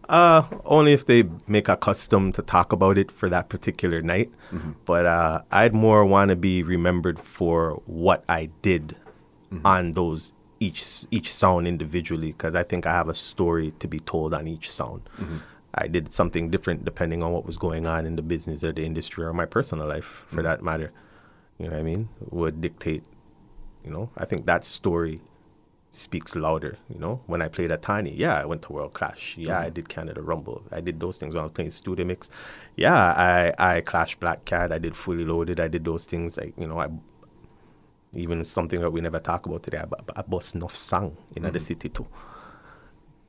Uh, 0.09 0.43
only 0.65 0.91
if 0.91 1.05
they 1.05 1.23
make 1.47 1.69
a 1.69 1.77
custom 1.77 2.33
to 2.33 2.41
talk 2.41 2.73
about 2.73 2.97
it 2.97 3.09
for 3.09 3.29
that 3.29 3.47
particular 3.47 4.01
night. 4.01 4.29
But 4.83 5.05
uh, 5.05 5.43
I'd 5.49 5.73
more 5.73 6.03
want 6.05 6.27
to 6.29 6.35
be 6.35 6.61
remembered 6.61 7.19
for 7.19 7.81
what 7.85 8.25
I 8.27 8.49
did 8.61 8.97
on 9.63 9.93
those 9.93 10.33
each 10.59 11.05
each 11.09 11.33
sound 11.33 11.67
individually, 11.67 12.33
because 12.33 12.53
I 12.53 12.63
think 12.63 12.85
I 12.85 12.91
have 12.91 13.07
a 13.07 13.13
story 13.13 13.73
to 13.79 13.87
be 13.87 14.01
told 14.01 14.33
on 14.33 14.45
each 14.45 14.69
sound. 14.69 15.09
I 15.75 15.87
did 15.87 16.11
something 16.11 16.49
different 16.49 16.85
depending 16.85 17.23
on 17.23 17.31
what 17.31 17.45
was 17.45 17.57
going 17.57 17.87
on 17.87 18.05
in 18.05 18.15
the 18.15 18.21
business 18.21 18.63
or 18.63 18.71
the 18.71 18.85
industry 18.85 19.25
or 19.25 19.33
my 19.33 19.45
personal 19.45 19.87
life, 19.87 20.23
for 20.27 20.41
mm. 20.41 20.43
that 20.43 20.63
matter. 20.63 20.91
You 21.57 21.65
know 21.65 21.71
what 21.71 21.79
I 21.79 21.83
mean? 21.83 22.09
Would 22.29 22.61
dictate. 22.61 23.03
You 23.83 23.91
know, 23.91 24.09
I 24.17 24.25
think 24.25 24.45
that 24.45 24.63
story 24.63 25.19
speaks 25.91 26.35
louder. 26.35 26.77
You 26.89 26.99
know, 26.99 27.21
when 27.25 27.41
I 27.41 27.47
played 27.47 27.69
Atani, 27.69 28.13
yeah, 28.15 28.39
I 28.39 28.45
went 28.45 28.61
to 28.63 28.73
World 28.73 28.93
Clash. 28.93 29.35
Yeah, 29.37 29.59
I 29.59 29.69
mm. 29.69 29.73
did 29.73 29.89
Canada 29.89 30.21
Rumble. 30.21 30.63
I 30.71 30.81
did 30.81 30.99
those 30.99 31.17
things 31.17 31.33
when 31.33 31.41
I 31.41 31.43
was 31.43 31.51
playing 31.51 31.71
Studio 31.71 32.05
Mix. 32.05 32.29
Yeah, 32.75 32.95
I 32.95 33.53
I 33.57 33.81
clashed 33.81 34.19
Black 34.19 34.45
Cat. 34.45 34.71
I 34.71 34.77
did 34.77 34.95
Fully 34.95 35.25
Loaded. 35.25 35.59
I 35.59 35.67
did 35.67 35.85
those 35.85 36.05
things. 36.05 36.37
Like 36.37 36.53
you 36.57 36.67
know, 36.67 36.79
I 36.79 36.89
even 38.13 38.43
something 38.43 38.79
that 38.79 38.91
we 38.91 39.01
never 39.01 39.19
talk 39.19 39.45
about 39.45 39.63
today. 39.63 39.79
I, 39.79 40.19
I 40.19 40.21
bust 40.21 40.55
enough 40.55 40.75
song 40.75 41.17
in 41.35 41.43
mm. 41.43 41.51
the 41.53 41.59
city 41.59 41.89
too. 41.89 42.07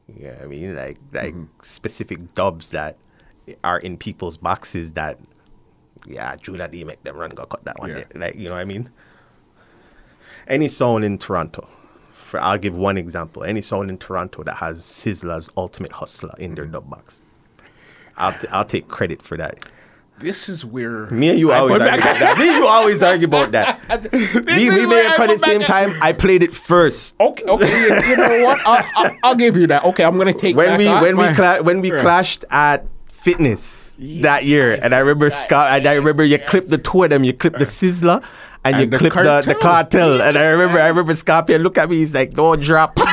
Yeah, 0.09 0.39
I 0.43 0.47
mean, 0.47 0.77
like 0.77 0.99
like 1.13 1.35
mm-hmm. 1.35 1.45
specific 1.63 2.35
dubs 2.35 2.71
that 2.71 2.97
are 3.63 3.79
in 3.79 3.97
people's 3.97 4.37
boxes 4.37 4.93
that. 4.93 5.19
Yeah, 6.07 6.37
Judah 6.37 6.69
D 6.69 6.85
make 6.85 7.03
them 7.03 7.17
run 7.17 7.31
go 7.31 7.45
cut 7.45 7.65
that 7.65 7.79
one. 7.79 7.91
Yeah. 7.91 8.05
Like 8.15 8.35
you 8.35 8.49
know 8.49 8.55
what 8.55 8.61
I 8.61 8.67
mean 8.67 8.91
any 10.47 10.69
sound 10.69 11.05
in 11.05 11.19
Toronto, 11.19 11.69
for 12.13 12.41
I'll 12.41 12.59
give 12.59 12.77
one 12.77 12.99
example. 12.99 13.45
Any 13.45 13.63
sound 13.63 13.91
in 13.91 13.99
Toronto 13.99 14.43
that 14.45 14.57
has 14.57 14.83
Sizzla's 14.83 15.49
Ultimate 15.57 15.93
Hustler 15.93 16.35
in 16.39 16.55
their 16.55 16.65
mm-hmm. 16.65 16.75
dub 16.75 16.91
box, 16.91 17.23
I'll, 18.17 18.33
t- 18.33 18.49
I'll 18.49 18.65
take 18.65 18.89
credit 18.89 19.23
for 19.23 19.37
that. 19.37 19.67
This 20.19 20.49
is 20.49 20.65
where 20.65 21.07
Me 21.11 21.31
and 21.31 21.39
you 21.39 21.51
I 21.51 21.59
always 21.59 21.81
argue 21.81 21.99
about 21.99 22.19
that. 22.19 22.39
Me 22.39 22.49
and 22.49 22.57
you 22.59 22.66
always 22.66 23.03
argue 23.03 23.27
about 23.27 23.51
that. 23.53 23.81
we 24.12 24.70
we 24.70 24.86
made 24.86 25.07
a 25.12 25.16
cut 25.16 25.28
at 25.31 25.41
the 25.41 25.45
same 25.45 25.61
time. 25.62 25.95
I 26.01 26.12
played 26.12 26.43
it 26.43 26.55
first. 26.55 27.16
Okay, 27.20 27.45
okay, 27.45 27.81
you, 27.81 27.95
you 28.11 28.16
know 28.16 28.45
what? 28.45 28.61
I'll, 28.65 28.85
I'll, 28.97 29.16
I'll 29.24 29.35
give 29.35 29.57
you 29.57 29.66
that. 29.66 29.85
Okay, 29.85 30.05
I'm 30.05 30.16
gonna 30.16 30.32
take 30.32 30.57
when 30.57 30.69
back 30.69 30.78
we 30.78 30.86
when 30.86 31.16
my- 31.16 31.28
we 31.31 31.35
cla- 31.35 31.62
when 31.62 31.81
we 31.81 31.91
Yeah. 31.93 31.99
clashed 32.03 32.45
at 32.51 32.86
fitness 33.11 33.93
that 34.23 34.45
year, 34.45 34.78
and 34.81 34.95
I 34.95 34.99
remember 35.01 35.31
Scott, 35.31 35.73
and 35.78 35.86
I 35.86 35.95
remember 35.95 36.24
you 36.24 36.39
clipped 36.39 36.70
the 36.70 36.78
two 36.78 37.03
of 37.05 37.11
them. 37.11 37.24
You 37.24 37.32
clipped 37.32 37.59
the 37.59 37.65
Sizzla. 37.66 38.23
And, 38.66 38.77
you 38.77 38.82
And 38.85 38.93
the 38.95 38.99
clipped 38.99 39.16
the, 39.16 39.43
the 39.43 39.55
Kartel. 39.57 39.91
Kartel, 39.91 40.23
and 40.27 40.39
I 40.39 40.47
remember, 40.49 40.81
I 40.81 40.89
remember 40.89 41.15
Scorpion 41.15 41.62
look 41.62 41.77
at 41.77 41.91
me. 41.91 41.97
He's 41.97 42.15
like, 42.15 42.32
"Don't 42.32 42.62
drop." 42.62 42.97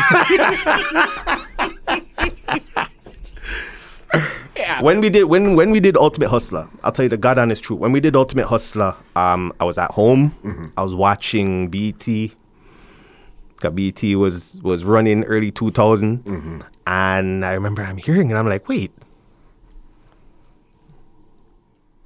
When 4.82 5.02
we 5.02 5.10
did 5.10 5.26
when 5.26 5.56
when 5.56 5.72
we 5.72 5.80
did 5.80 5.98
Ultimate 5.98 6.30
Hustler, 6.30 6.70
I'll 6.84 6.92
tell 6.92 7.04
you 7.04 7.10
the 7.10 7.18
god 7.18 7.38
honest 7.38 7.64
truth. 7.64 7.80
When 7.80 7.92
we 7.92 8.00
did 8.00 8.16
Ultimate 8.16 8.48
Hustler, 8.48 8.96
um, 9.16 9.54
I 9.60 9.66
was 9.66 9.78
at 9.78 9.92
home. 9.92 10.32
Mm-hmm. 10.44 10.66
I 10.78 10.84
was 10.84 10.96
watching 10.96 11.70
BET. 11.70 12.08
Cause 13.58 13.74
BET 13.74 14.02
was 14.18 14.60
was 14.64 14.84
running 14.84 15.24
early 15.26 15.52
2000, 15.52 16.24
mm-hmm. 16.24 16.62
and 16.88 17.46
I 17.46 17.54
remember 17.54 17.84
I'm 17.84 17.98
hearing 17.98 18.32
it. 18.32 18.34
I'm 18.34 18.50
like, 18.50 18.68
wait, 18.68 18.92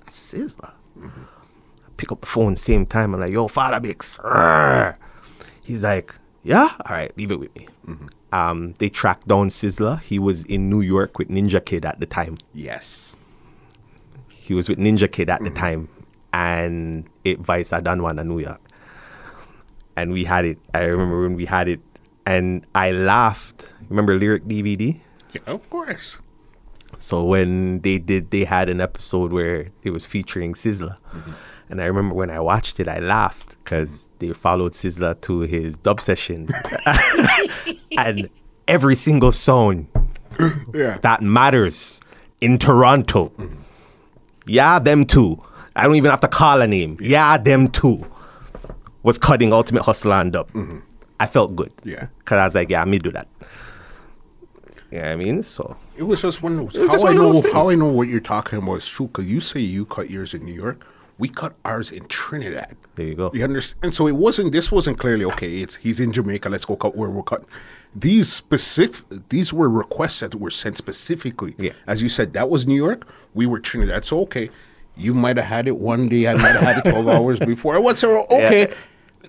that's 0.04 0.34
Sizzla. 0.34 0.74
Mm-hmm. 1.00 1.22
I 1.22 1.90
pick 1.96 2.12
up 2.12 2.20
the 2.20 2.28
phone 2.28 2.58
same 2.58 2.86
time. 2.86 3.14
I'm 3.14 3.22
like, 3.22 3.32
yo, 3.32 3.48
Father 3.48 3.80
Bix. 3.80 4.18
He's 5.62 5.84
like, 5.84 6.14
yeah, 6.44 6.70
all 6.86 6.96
right, 6.96 7.18
leave 7.18 7.32
it 7.32 7.40
with 7.40 7.56
me. 7.56 7.68
Um, 8.36 8.74
they 8.80 8.90
tracked 8.90 9.30
down 9.30 9.48
Sizzla. 9.48 10.02
He 10.02 10.20
was 10.20 10.44
in 10.44 10.70
New 10.70 10.82
York 10.82 11.18
with 11.18 11.30
Ninja 11.30 11.64
Kid 11.64 11.86
at 11.86 12.02
the 12.02 12.06
time. 12.06 12.36
Yes. 12.54 13.16
He 14.28 14.54
was 14.54 14.68
with 14.68 14.78
Ninja 14.78 15.10
Kid 15.10 15.30
at 15.30 15.42
the 15.42 15.50
time, 15.52 15.88
and 16.34 17.08
it 17.24 17.40
Vice 17.40 17.70
done 17.70 18.04
in 18.20 18.28
New 18.28 18.40
York. 18.40 18.60
And 19.96 20.12
we 20.12 20.26
had 20.26 20.44
it. 20.44 20.60
I 20.74 20.84
remember 20.84 21.22
when 21.22 21.36
we 21.36 21.46
had 21.46 21.70
it, 21.70 21.80
and 22.26 22.66
I 22.76 22.92
laughed. 22.92 23.72
Remember 23.88 24.20
Lyric 24.20 24.44
DVD? 24.44 25.00
Yeah, 25.32 25.42
of 25.48 25.70
course. 25.70 26.20
So 26.98 27.24
when 27.24 27.80
they 27.80 28.00
did, 28.00 28.32
they 28.32 28.44
had 28.44 28.68
an 28.68 28.82
episode 28.82 29.32
where 29.32 29.72
it 29.84 29.92
was 29.92 30.04
featuring 30.04 30.56
Sizzla, 30.56 30.98
and 31.70 31.82
I 31.82 31.86
remember 31.86 32.16
when 32.16 32.30
I 32.30 32.40
watched 32.40 32.80
it, 32.80 32.88
I 32.88 33.00
laughed 33.00 33.58
because 33.64 34.10
they 34.20 34.32
followed 34.34 34.74
Sizzla 34.74 35.20
to 35.22 35.42
his 35.42 35.78
dub 35.78 36.00
session, 36.02 36.50
and 37.98 38.30
every 38.68 38.96
single 38.96 39.32
song 39.32 39.88
Yeah. 40.74 40.98
that 41.00 41.22
matters 41.22 42.02
in 42.42 42.58
Toronto. 42.58 43.32
Yeah, 44.46 44.80
them 44.80 45.06
two. 45.06 45.42
I 45.76 45.84
don't 45.86 45.96
even 45.96 46.12
have 46.12 46.22
to 46.22 46.28
call 46.28 46.62
a 46.62 46.68
name. 46.68 46.98
Yeah, 47.02 47.38
them 47.38 47.68
two 47.70 48.06
was 49.04 49.18
cutting 49.18 49.54
Ultimate 49.54 49.84
Hustler 49.84 50.16
and 50.16 50.36
up. 50.36 50.52
Mm-hmm. 50.54 50.80
I 51.20 51.28
felt 51.28 51.56
good. 51.56 51.72
Yeah. 51.84 52.08
Cause 52.26 52.38
I 52.38 52.46
was 52.46 52.56
like, 52.56 52.70
yeah, 52.70 52.84
me 52.86 53.00
do 53.00 53.12
that. 53.12 53.28
You 54.92 55.02
know 55.02 55.12
I 55.12 55.16
mean? 55.16 55.42
So 55.44 55.76
It 55.98 56.04
was 56.04 56.22
just 56.22 56.42
one 56.44 56.60
of 56.60 56.74
those. 56.74 56.76
How 56.88 56.94
just 56.94 57.04
I 57.04 57.08
one 57.08 57.18
of 57.18 57.24
know 57.24 57.32
those 57.42 57.52
how 57.54 57.70
I 57.70 57.76
know 57.76 57.86
what 57.88 58.08
you're 58.08 58.20
talking 58.20 58.60
about 58.60 58.76
is 58.76 58.88
true 58.88 59.08
because 59.08 59.30
you 59.32 59.40
say 59.42 59.60
you 59.60 59.86
cut 59.86 60.10
yours 60.10 60.34
in 60.34 60.44
New 60.46 60.54
York. 60.54 60.86
We 61.18 61.30
cut 61.30 61.56
ours 61.64 61.92
in 61.92 62.08
Trinidad. 62.08 62.76
there 62.96 63.06
you 63.08 63.16
go. 63.16 63.32
You 63.34 63.44
understand? 63.46 63.94
So 63.94 64.06
it 64.08 64.16
wasn't. 64.18 64.52
This 64.52 64.72
wasn't 64.72 64.98
clearly 65.00 65.24
okay. 65.26 65.60
It's 65.62 65.76
he's 65.78 66.00
in 66.00 66.12
Jamaica. 66.12 66.50
Let's 66.50 66.66
go 66.66 66.76
cut 66.76 66.96
where 66.98 67.10
we're 67.10 67.24
cutting. 67.24 67.48
These 67.96 68.32
specific. 68.32 69.06
These 69.30 69.54
were 69.54 69.70
requests 69.70 70.20
that 70.20 70.36
were 70.36 70.50
sent 70.50 70.78
specifically. 70.78 71.56
Yeah. 71.58 71.72
As 71.88 72.02
you 72.02 72.10
said, 72.10 72.34
that 72.34 72.50
was 72.50 72.68
New 72.68 72.76
York. 72.76 73.08
We 73.34 73.46
were 73.46 73.60
Trinidad. 73.60 74.04
So 74.04 74.20
okay, 74.22 74.50
you 74.98 75.14
might 75.14 75.38
have 75.38 75.46
had 75.46 75.68
it 75.68 75.78
one 75.78 76.10
day. 76.10 76.28
I 76.28 76.34
might 76.34 76.52
have 76.56 76.62
had 76.62 76.78
it 76.86 76.90
twelve 76.90 77.08
hours 77.16 77.40
before. 77.40 77.80
What's 77.80 78.04
okay? 78.04 78.68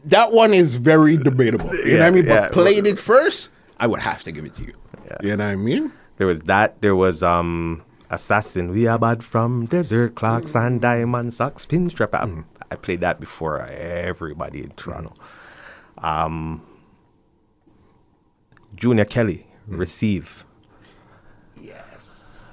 That 0.06 0.32
one 0.32 0.52
is 0.54 0.74
very 0.74 1.16
debatable. 1.16 1.72
You 1.74 1.98
know 1.98 1.98
what 1.98 2.02
I 2.02 2.04
Yeah, 2.06 2.10
mean? 2.10 2.24
But 2.26 2.42
yeah. 2.42 2.48
played 2.50 2.86
it 2.86 2.98
first. 2.98 3.50
I 3.78 3.86
would 3.86 4.00
have 4.00 4.24
to 4.24 4.32
give 4.32 4.44
it 4.44 4.54
to 4.56 4.62
you. 4.62 4.74
You 5.22 5.36
know 5.36 5.44
what 5.44 5.52
I 5.52 5.56
mean? 5.56 5.92
There 6.16 6.26
was 6.26 6.40
that. 6.40 6.80
There 6.82 6.96
was 6.96 7.22
um 7.22 7.82
Assassin. 8.10 8.70
We 8.70 8.86
are 8.86 8.98
bad 8.98 9.24
from 9.24 9.66
desert 9.66 10.14
clocks 10.14 10.54
and 10.54 10.80
diamond 10.80 11.34
socks, 11.34 11.66
pinstrap. 11.66 12.14
I, 12.14 12.18
um, 12.20 12.30
hmm. 12.32 12.40
I 12.70 12.76
played 12.76 13.00
that 13.00 13.20
before 13.20 13.60
everybody 13.60 14.62
in 14.62 14.70
Toronto. 14.70 15.14
Um, 15.98 16.66
Junior 18.74 19.04
Kelly, 19.04 19.46
hmm. 19.66 19.76
receive. 19.76 20.44
Yes. 21.60 22.50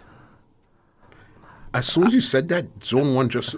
As 1.74 1.88
soon 1.88 2.08
as 2.08 2.14
you 2.14 2.22
said 2.22 2.48
that, 2.50 2.66
Zone 2.84 3.14
One 3.14 3.30
just 3.30 3.56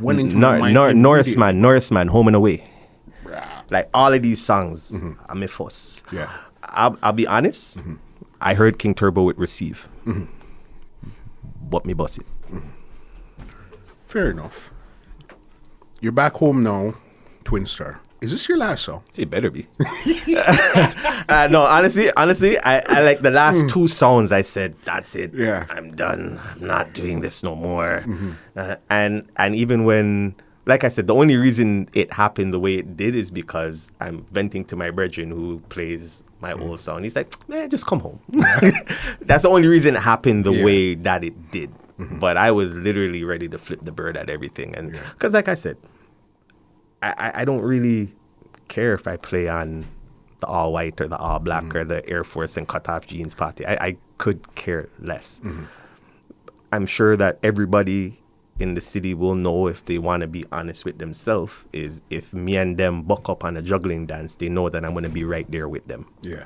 went 0.00 0.20
into 0.20 0.34
my 0.34 0.40
Nor, 0.40 0.58
mind. 0.58 0.74
Nor, 0.74 0.94
Norris 0.94 1.28
immediately. 1.28 1.40
man, 1.46 1.60
Norris 1.60 1.90
man, 1.90 2.08
home 2.08 2.26
and 2.26 2.36
away. 2.36 2.64
Like 3.70 3.88
all 3.94 4.12
of 4.12 4.22
these 4.22 4.44
songs, 4.44 4.92
I'm 5.30 5.42
a 5.42 5.48
fuss. 5.48 6.02
Yeah. 6.12 6.30
I'll, 6.62 6.98
I'll 7.02 7.14
be 7.14 7.26
honest. 7.26 7.78
Mm-hmm. 7.78 7.94
I 8.38 8.52
heard 8.52 8.78
King 8.78 8.94
Turbo 8.94 9.22
with 9.22 9.38
receive, 9.38 9.88
mm-hmm. 10.04 10.24
But 11.72 11.86
me 11.86 11.94
bust 11.94 12.18
it. 12.18 12.26
Fair 14.06 14.30
enough. 14.30 14.70
You're 16.00 16.12
back 16.12 16.34
home 16.34 16.62
now, 16.62 16.94
Twin 17.44 17.64
Star. 17.64 18.00
Is 18.20 18.30
this 18.30 18.48
your 18.48 18.58
last 18.58 18.84
song? 18.84 19.02
It 19.16 19.30
better 19.30 19.50
be. 19.50 19.66
uh, 20.38 21.48
no, 21.50 21.62
honestly, 21.62 22.12
honestly, 22.16 22.56
I, 22.58 22.78
I 22.86 23.02
like 23.02 23.22
the 23.22 23.32
last 23.32 23.68
two 23.68 23.88
songs. 23.88 24.30
I 24.30 24.42
said, 24.42 24.76
"That's 24.84 25.16
it. 25.16 25.34
Yeah. 25.34 25.66
I'm 25.70 25.96
done. 25.96 26.38
I'm 26.44 26.64
not 26.64 26.92
doing 26.92 27.20
this 27.20 27.42
no 27.42 27.56
more." 27.56 28.04
Uh, 28.54 28.76
and 28.90 29.28
and 29.36 29.56
even 29.56 29.84
when, 29.84 30.36
like 30.64 30.84
I 30.84 30.88
said, 30.88 31.06
the 31.06 31.14
only 31.14 31.36
reason 31.36 31.88
it 31.92 32.12
happened 32.12 32.54
the 32.54 32.60
way 32.60 32.74
it 32.74 32.96
did 32.96 33.14
is 33.14 33.30
because 33.30 33.90
I'm 34.00 34.24
venting 34.26 34.64
to 34.66 34.76
my 34.76 34.90
brethren 34.90 35.30
who 35.30 35.60
plays 35.68 36.22
my 36.40 36.52
mm. 36.52 36.62
old 36.62 36.80
song. 36.80 37.02
He's 37.02 37.16
like, 37.16 37.34
"Man, 37.48 37.68
just 37.68 37.86
come 37.86 38.00
home." 38.00 38.20
That's 39.20 39.42
the 39.42 39.48
only 39.48 39.68
reason 39.68 39.96
it 39.96 40.02
happened 40.02 40.44
the 40.44 40.52
Yeah. 40.52 40.64
way 40.64 40.94
that 40.94 41.24
it 41.24 41.50
did. 41.50 41.70
Mm-hmm. 41.98 42.20
But 42.20 42.36
I 42.36 42.50
was 42.52 42.74
literally 42.74 43.24
ready 43.24 43.48
to 43.48 43.58
flip 43.58 43.82
the 43.82 43.92
bird 43.92 44.16
at 44.16 44.30
everything, 44.30 44.74
and 44.76 44.92
because, 44.92 45.34
like 45.34 45.48
I 45.48 45.54
said, 45.54 45.76
I, 47.02 47.32
I- 47.34 47.44
don't 47.44 47.62
really 47.62 48.14
care 48.68 48.94
if 48.94 49.06
I 49.06 49.16
play 49.16 49.48
on 49.48 49.84
the 50.40 50.46
all 50.46 50.72
white 50.72 51.00
or 51.00 51.08
the 51.08 51.16
all 51.18 51.40
black 51.40 51.64
mm-hmm. 51.64 51.78
or 51.78 51.84
the 51.84 52.08
Air 52.08 52.24
Force 52.24 52.56
and 52.56 52.66
cut 52.68 52.88
off 52.88 53.06
jeans 53.06 53.34
party. 53.34 53.66
I, 53.66 53.86
I 53.88 53.96
could 54.18 54.54
care 54.54 54.88
less. 55.00 55.40
Mm-hmm. 55.44 55.64
I'm 56.72 56.86
sure 56.86 57.16
that 57.16 57.38
everybody 57.42 58.21
in 58.58 58.74
the 58.74 58.80
city 58.80 59.14
will 59.14 59.34
know 59.34 59.66
if 59.66 59.84
they 59.84 59.98
want 59.98 60.20
to 60.20 60.26
be 60.26 60.44
honest 60.52 60.84
with 60.84 60.98
themselves 60.98 61.64
is 61.72 62.02
if 62.10 62.32
me 62.32 62.56
and 62.56 62.76
them 62.76 63.02
buck 63.02 63.28
up 63.28 63.44
on 63.44 63.56
a 63.56 63.62
juggling 63.62 64.06
dance, 64.06 64.34
they 64.36 64.48
know 64.48 64.68
that 64.68 64.84
I'm 64.84 64.92
going 64.92 65.04
to 65.04 65.10
be 65.10 65.24
right 65.24 65.50
there 65.50 65.68
with 65.68 65.86
them. 65.88 66.06
Yeah. 66.22 66.44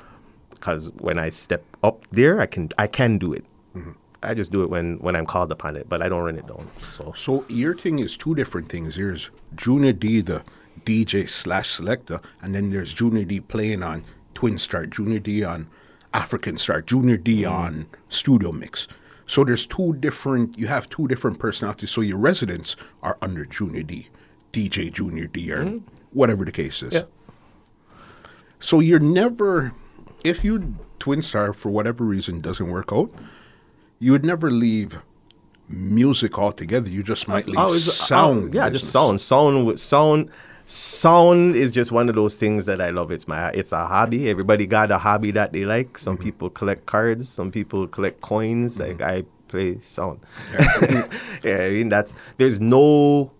Because 0.49 0.91
when 0.99 1.19
I 1.19 1.29
step 1.29 1.63
up 1.83 2.05
there, 2.11 2.39
I 2.39 2.45
can 2.47 2.69
I 2.77 2.87
can 2.87 3.17
do 3.17 3.33
it. 3.33 3.45
Mm-hmm. 3.75 3.91
I 4.23 4.33
just 4.33 4.51
do 4.51 4.63
it 4.63 4.69
when 4.69 4.97
when 4.97 5.15
I'm 5.15 5.25
called 5.25 5.51
upon 5.51 5.75
it, 5.75 5.87
but 5.87 6.01
I 6.01 6.09
don't 6.09 6.23
run 6.23 6.37
it 6.37 6.47
down. 6.47 6.67
So 6.79 7.13
So 7.15 7.45
your 7.47 7.75
thing 7.75 7.99
is 7.99 8.17
two 8.17 8.33
different 8.33 8.69
things. 8.69 8.95
There's 8.95 9.29
Junior 9.55 9.93
D, 9.93 10.21
the 10.21 10.43
DJ 10.83 11.29
slash 11.29 11.69
selector, 11.69 12.19
and 12.41 12.55
then 12.55 12.71
there's 12.71 12.93
Junior 12.93 13.25
D 13.25 13.41
playing 13.41 13.83
on 13.83 14.03
Twin 14.33 14.57
Star, 14.57 14.87
Junior 14.87 15.19
D 15.19 15.43
on 15.43 15.69
African 16.13 16.57
Star, 16.57 16.81
Junior 16.81 17.17
D 17.17 17.43
mm. 17.43 17.51
on 17.51 17.87
Studio 18.09 18.51
Mix. 18.51 18.87
So 19.27 19.43
there's 19.43 19.67
two 19.67 19.93
different. 19.93 20.57
You 20.57 20.67
have 20.67 20.89
two 20.89 21.07
different 21.07 21.37
personalities. 21.37 21.91
So 21.91 22.01
your 22.01 22.17
residents 22.17 22.75
are 23.03 23.17
under 23.21 23.45
Junior 23.45 23.83
D, 23.83 24.07
DJ 24.53 24.91
Junior 24.91 25.27
D, 25.27 25.51
or 25.51 25.63
mm-hmm. 25.65 25.77
whatever 26.11 26.45
the 26.45 26.51
case 26.51 26.81
is. 26.81 26.93
Yeah. 26.93 27.03
So 28.59 28.79
you're 28.79 28.99
never, 28.99 29.73
if 30.23 30.43
you 30.43 30.75
Twin 30.97 31.21
Star 31.21 31.53
for 31.53 31.69
whatever 31.69 32.03
reason 32.03 32.41
doesn't 32.41 32.69
work 32.69 32.91
out, 32.91 33.11
you 33.99 34.13
would 34.13 34.25
never 34.25 34.49
leave 34.49 35.03
music 35.67 36.39
altogether. 36.39 36.89
You 36.89 37.03
just 37.03 37.27
might 37.27 37.45
oh, 37.45 37.51
leave 37.51 37.59
Oh, 37.59 37.67
it's- 37.67 37.87
oh, 37.87 38.05
sound. 38.05 38.53
yeah, 38.53 38.63
business. 38.63 38.81
just 38.81 38.91
sound. 38.93 39.21
Sound 39.21 39.65
with 39.65 39.79
sound. 39.79 40.31
Sound 40.69 41.55
is 41.55 41.71
just 41.71 41.93
one 41.93 42.09
of 42.09 42.15
those 42.15 42.35
things 42.35 42.65
that 42.65 42.81
I 42.81 42.89
love. 42.89 43.09
It's 43.09 43.25
my 43.25 43.49
it's 43.51 43.71
a 43.71 43.85
hobby. 43.85 44.29
Everybody 44.29 44.65
got 44.65 44.91
a 44.91 44.97
hobby 44.97 45.31
that 45.31 45.53
they 45.53 45.63
like. 45.63 45.97
Some 45.97 46.15
mm-hmm. 46.15 46.23
people 46.23 46.49
collect 46.49 46.85
cards. 46.85 47.29
Some 47.29 47.51
people 47.51 47.87
collect 47.87 48.19
coins. 48.19 48.77
Mm-hmm. 48.77 48.99
Like 48.99 49.01
I 49.01 49.23
play 49.47 49.79
sound. 49.79 50.19
yeah, 51.41 51.57
I 51.63 51.69
mean 51.69 51.87
that's 51.87 52.13
there's 52.35 52.59
no 52.59 53.31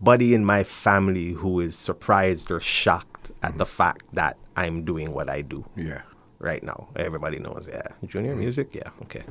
buddy 0.00 0.32
in 0.32 0.44
my 0.44 0.64
family 0.64 1.32
who 1.32 1.60
is 1.60 1.76
surprised 1.76 2.50
or 2.50 2.58
shocked 2.58 3.32
at 3.42 3.50
mm-hmm. 3.50 3.58
the 3.58 3.66
fact 3.66 4.06
that 4.14 4.38
I'm 4.56 4.84
doing 4.84 5.12
what 5.12 5.28
I 5.28 5.42
do 5.42 5.64
Yeah, 5.76 6.02
right 6.38 6.62
now. 6.62 6.88
Everybody 6.96 7.38
knows, 7.38 7.68
yeah. 7.70 7.82
Junior 8.06 8.34
music, 8.34 8.74
yeah, 8.74 8.88
okay. 9.02 9.24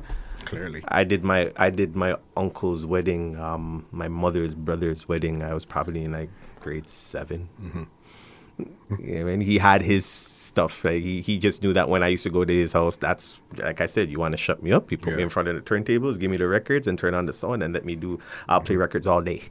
clearly. 0.44 0.84
I 0.88 1.04
did 1.04 1.24
my 1.24 1.52
I 1.56 1.70
did 1.70 1.96
my 1.96 2.16
uncle's 2.36 2.86
wedding, 2.86 3.36
um, 3.36 3.86
my 3.90 4.08
mother's 4.08 4.54
brother's 4.54 5.08
wedding. 5.08 5.42
I 5.42 5.54
was 5.54 5.64
probably 5.64 6.04
in 6.04 6.12
like 6.12 6.30
grade 6.60 6.88
7 6.88 7.48
mm-hmm. 7.60 7.82
Yeah, 8.98 9.26
and 9.26 9.42
he 9.42 9.58
had 9.58 9.80
his 9.82 10.04
stuff. 10.04 10.84
Like 10.84 11.02
he, 11.02 11.20
he 11.22 11.38
just 11.38 11.62
knew 11.62 11.72
that 11.72 11.88
when 11.88 12.02
I 12.02 12.08
used 12.08 12.24
to 12.24 12.30
go 12.30 12.44
to 12.44 12.52
his 12.52 12.72
house, 12.72 12.96
that's 12.96 13.38
like 13.56 13.80
I 13.80 13.86
said, 13.86 14.10
you 14.10 14.18
want 14.18 14.32
to 14.32 14.36
shut 14.36 14.62
me 14.62 14.72
up. 14.72 14.90
You 14.90 14.98
put 14.98 15.14
me 15.14 15.22
in 15.22 15.28
front 15.28 15.48
of 15.48 15.54
the 15.54 15.62
turntables, 15.62 16.18
give 16.18 16.30
me 16.30 16.36
the 16.36 16.48
records, 16.48 16.86
and 16.86 16.98
turn 16.98 17.14
on 17.14 17.26
the 17.26 17.32
sound, 17.32 17.62
and 17.62 17.72
let 17.72 17.84
me 17.84 17.94
do. 17.94 18.18
I'll 18.48 18.60
play 18.60 18.74
mm-hmm. 18.74 18.82
records 18.82 19.06
all 19.06 19.22
day. 19.22 19.42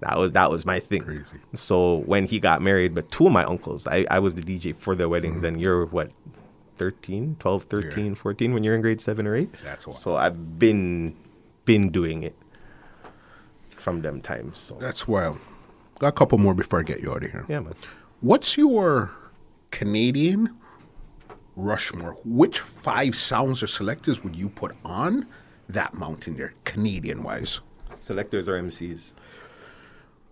That 0.00 0.16
was 0.18 0.32
that 0.32 0.50
was 0.50 0.64
my 0.64 0.80
thing. 0.80 1.02
Crazy. 1.02 1.38
So 1.52 1.96
when 1.96 2.24
he 2.24 2.40
got 2.40 2.62
married, 2.62 2.94
but 2.94 3.10
two 3.10 3.26
of 3.26 3.32
my 3.32 3.44
uncles, 3.44 3.86
I, 3.86 4.06
I 4.10 4.18
was 4.20 4.34
the 4.34 4.42
DJ 4.42 4.74
for 4.74 4.94
their 4.94 5.08
weddings, 5.08 5.38
mm-hmm. 5.38 5.54
and 5.54 5.60
you're 5.60 5.84
what, 5.86 6.12
13, 6.76 7.36
12, 7.38 7.64
13, 7.64 8.14
14 8.14 8.54
when 8.54 8.64
you're 8.64 8.74
in 8.74 8.80
grade 8.80 9.00
seven 9.02 9.26
or 9.26 9.34
eight? 9.34 9.52
That's 9.62 9.86
wild. 9.86 9.98
So 9.98 10.16
I've 10.16 10.58
been 10.58 11.14
been 11.66 11.90
doing 11.90 12.22
it 12.22 12.34
from 13.76 14.00
them 14.02 14.20
times. 14.20 14.58
So 14.58 14.76
That's 14.76 15.06
wild. 15.06 15.38
Got 16.00 16.08
a 16.08 16.12
couple 16.12 16.38
more 16.38 16.54
before 16.54 16.80
I 16.80 16.82
get 16.82 17.00
you 17.00 17.12
out 17.12 17.22
of 17.24 17.30
here. 17.30 17.44
yeah, 17.46 17.60
man. 17.60 17.74
What's 18.22 18.56
your 18.56 19.12
Canadian 19.70 20.56
Rushmore? 21.56 22.16
Which 22.24 22.58
five 22.60 23.14
sounds 23.14 23.62
or 23.62 23.66
selectors 23.66 24.24
would 24.24 24.34
you 24.34 24.48
put 24.48 24.72
on 24.82 25.26
that 25.68 25.92
mountain 25.94 26.36
there, 26.38 26.54
Canadian 26.64 27.22
wise? 27.22 27.60
Selectors 27.86 28.48
or 28.48 28.60
MCs? 28.60 29.12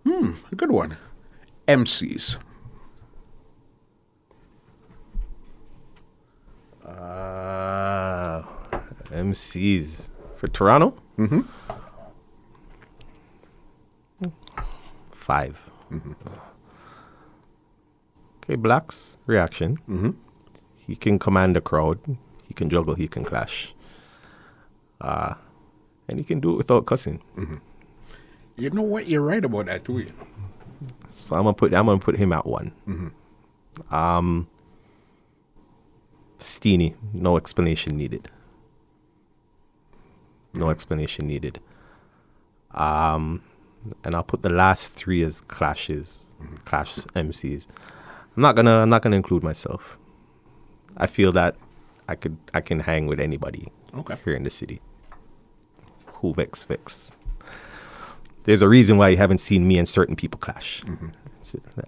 Hmm, 0.05 0.31
a 0.51 0.55
good 0.55 0.71
one. 0.71 0.97
MCs. 1.67 2.37
Uh, 6.83 8.41
MCs 9.11 10.09
for 10.35 10.47
Toronto. 10.47 10.97
Mm-hmm. 11.17 11.41
5 15.29 15.61
Okay, 18.41 18.55
blacks 18.55 19.17
reaction. 19.27 19.77
Mm-hmm. 19.87 20.09
He 20.87 20.95
can 20.95 21.19
command 21.19 21.55
the 21.55 21.61
crowd. 21.61 21.99
He 22.47 22.55
can 22.55 22.67
juggle. 22.67 22.95
He 22.95 23.07
can 23.07 23.23
clash. 23.23 23.75
Uh, 24.99 25.35
and 26.07 26.17
he 26.17 26.25
can 26.25 26.39
do 26.39 26.53
it 26.53 26.57
without 26.57 26.87
cussing. 26.87 27.21
You 28.57 28.71
know 28.71 28.81
what? 28.81 29.07
You're 29.07 29.21
right 29.21 29.45
about 29.45 29.67
that, 29.67 29.85
too. 29.85 30.07
So 31.09 31.35
I'm 31.35 31.43
gonna 31.43 31.53
put 31.53 31.73
I'm 31.75 31.85
gonna 31.85 31.99
put 31.99 32.17
him 32.17 32.33
at 32.33 32.47
one. 32.47 32.71
Um, 33.91 34.47
Steeny, 36.39 36.95
no 37.13 37.37
explanation 37.37 37.97
needed. 37.97 38.29
No 40.53 40.69
explanation 40.71 41.27
needed. 41.27 41.59
Um, 42.71 43.43
and 44.03 44.15
I'll 44.15 44.23
put 44.23 44.41
the 44.41 44.49
last 44.49 44.93
three 44.93 45.23
as 45.23 45.41
clashes, 45.41 46.19
clash 46.65 46.95
MCs. 47.15 47.67
I'm 48.35 48.41
not 48.41 48.55
gonna 48.55 48.77
I'm 48.77 48.89
not 48.89 49.01
gonna 49.01 49.15
include 49.15 49.43
myself. 49.43 49.97
I 50.97 51.07
feel 51.07 51.31
that 51.33 51.55
I 52.07 52.15
could 52.15 52.37
I 52.53 52.61
can 52.61 52.79
hang 52.79 53.07
with 53.07 53.19
anybody 53.19 53.71
Okay. 53.97 54.15
here 54.23 54.35
in 54.35 54.43
the 54.43 54.49
city. 54.49 54.81
Who 56.15 56.33
vex 56.33 56.63
vex. 56.63 57.11
There's 58.43 58.61
a 58.61 58.69
reason 58.69 58.97
why 58.97 59.09
you 59.09 59.17
haven't 59.17 59.39
seen 59.39 59.67
me 59.67 59.77
and 59.77 59.87
certain 59.87 60.15
people 60.15 60.39
clash. 60.39 60.81
Mm-hmm. 60.85 61.07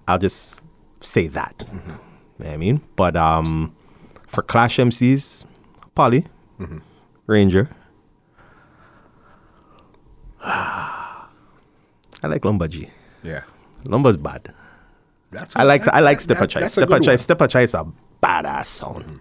I'll 0.08 0.20
just 0.20 0.60
say 1.02 1.28
that. 1.28 1.58
Mm-hmm. 1.60 1.90
You 1.90 1.94
know 2.40 2.46
what 2.46 2.54
I 2.54 2.58
mean? 2.58 2.82
But 2.96 3.16
um, 3.16 3.76
for 4.28 4.42
clash 4.42 4.78
MCs, 4.78 5.46
Polly, 5.96 6.26
mm-hmm. 6.60 6.80
Ranger. 7.28 7.70
I 12.24 12.28
like 12.28 12.42
Lumbaji. 12.44 12.90
Yeah. 13.24 13.44
Lumba's 13.86 14.18
bad. 14.18 14.54
That's 15.32 15.56
I 15.56 15.64
like 15.64 15.88
I 15.88 16.00
like 16.02 16.20
Stepper 16.22 16.42
that- 16.42 16.50
Chai. 16.50 16.68
Stepper 16.68 16.88
good 17.00 17.04
Chai. 17.04 17.16
Stepper 17.16 17.48
Chai 17.48 17.62
is 17.62 17.74
a 17.74 17.86
badass 18.22 18.66
sound. 18.66 19.20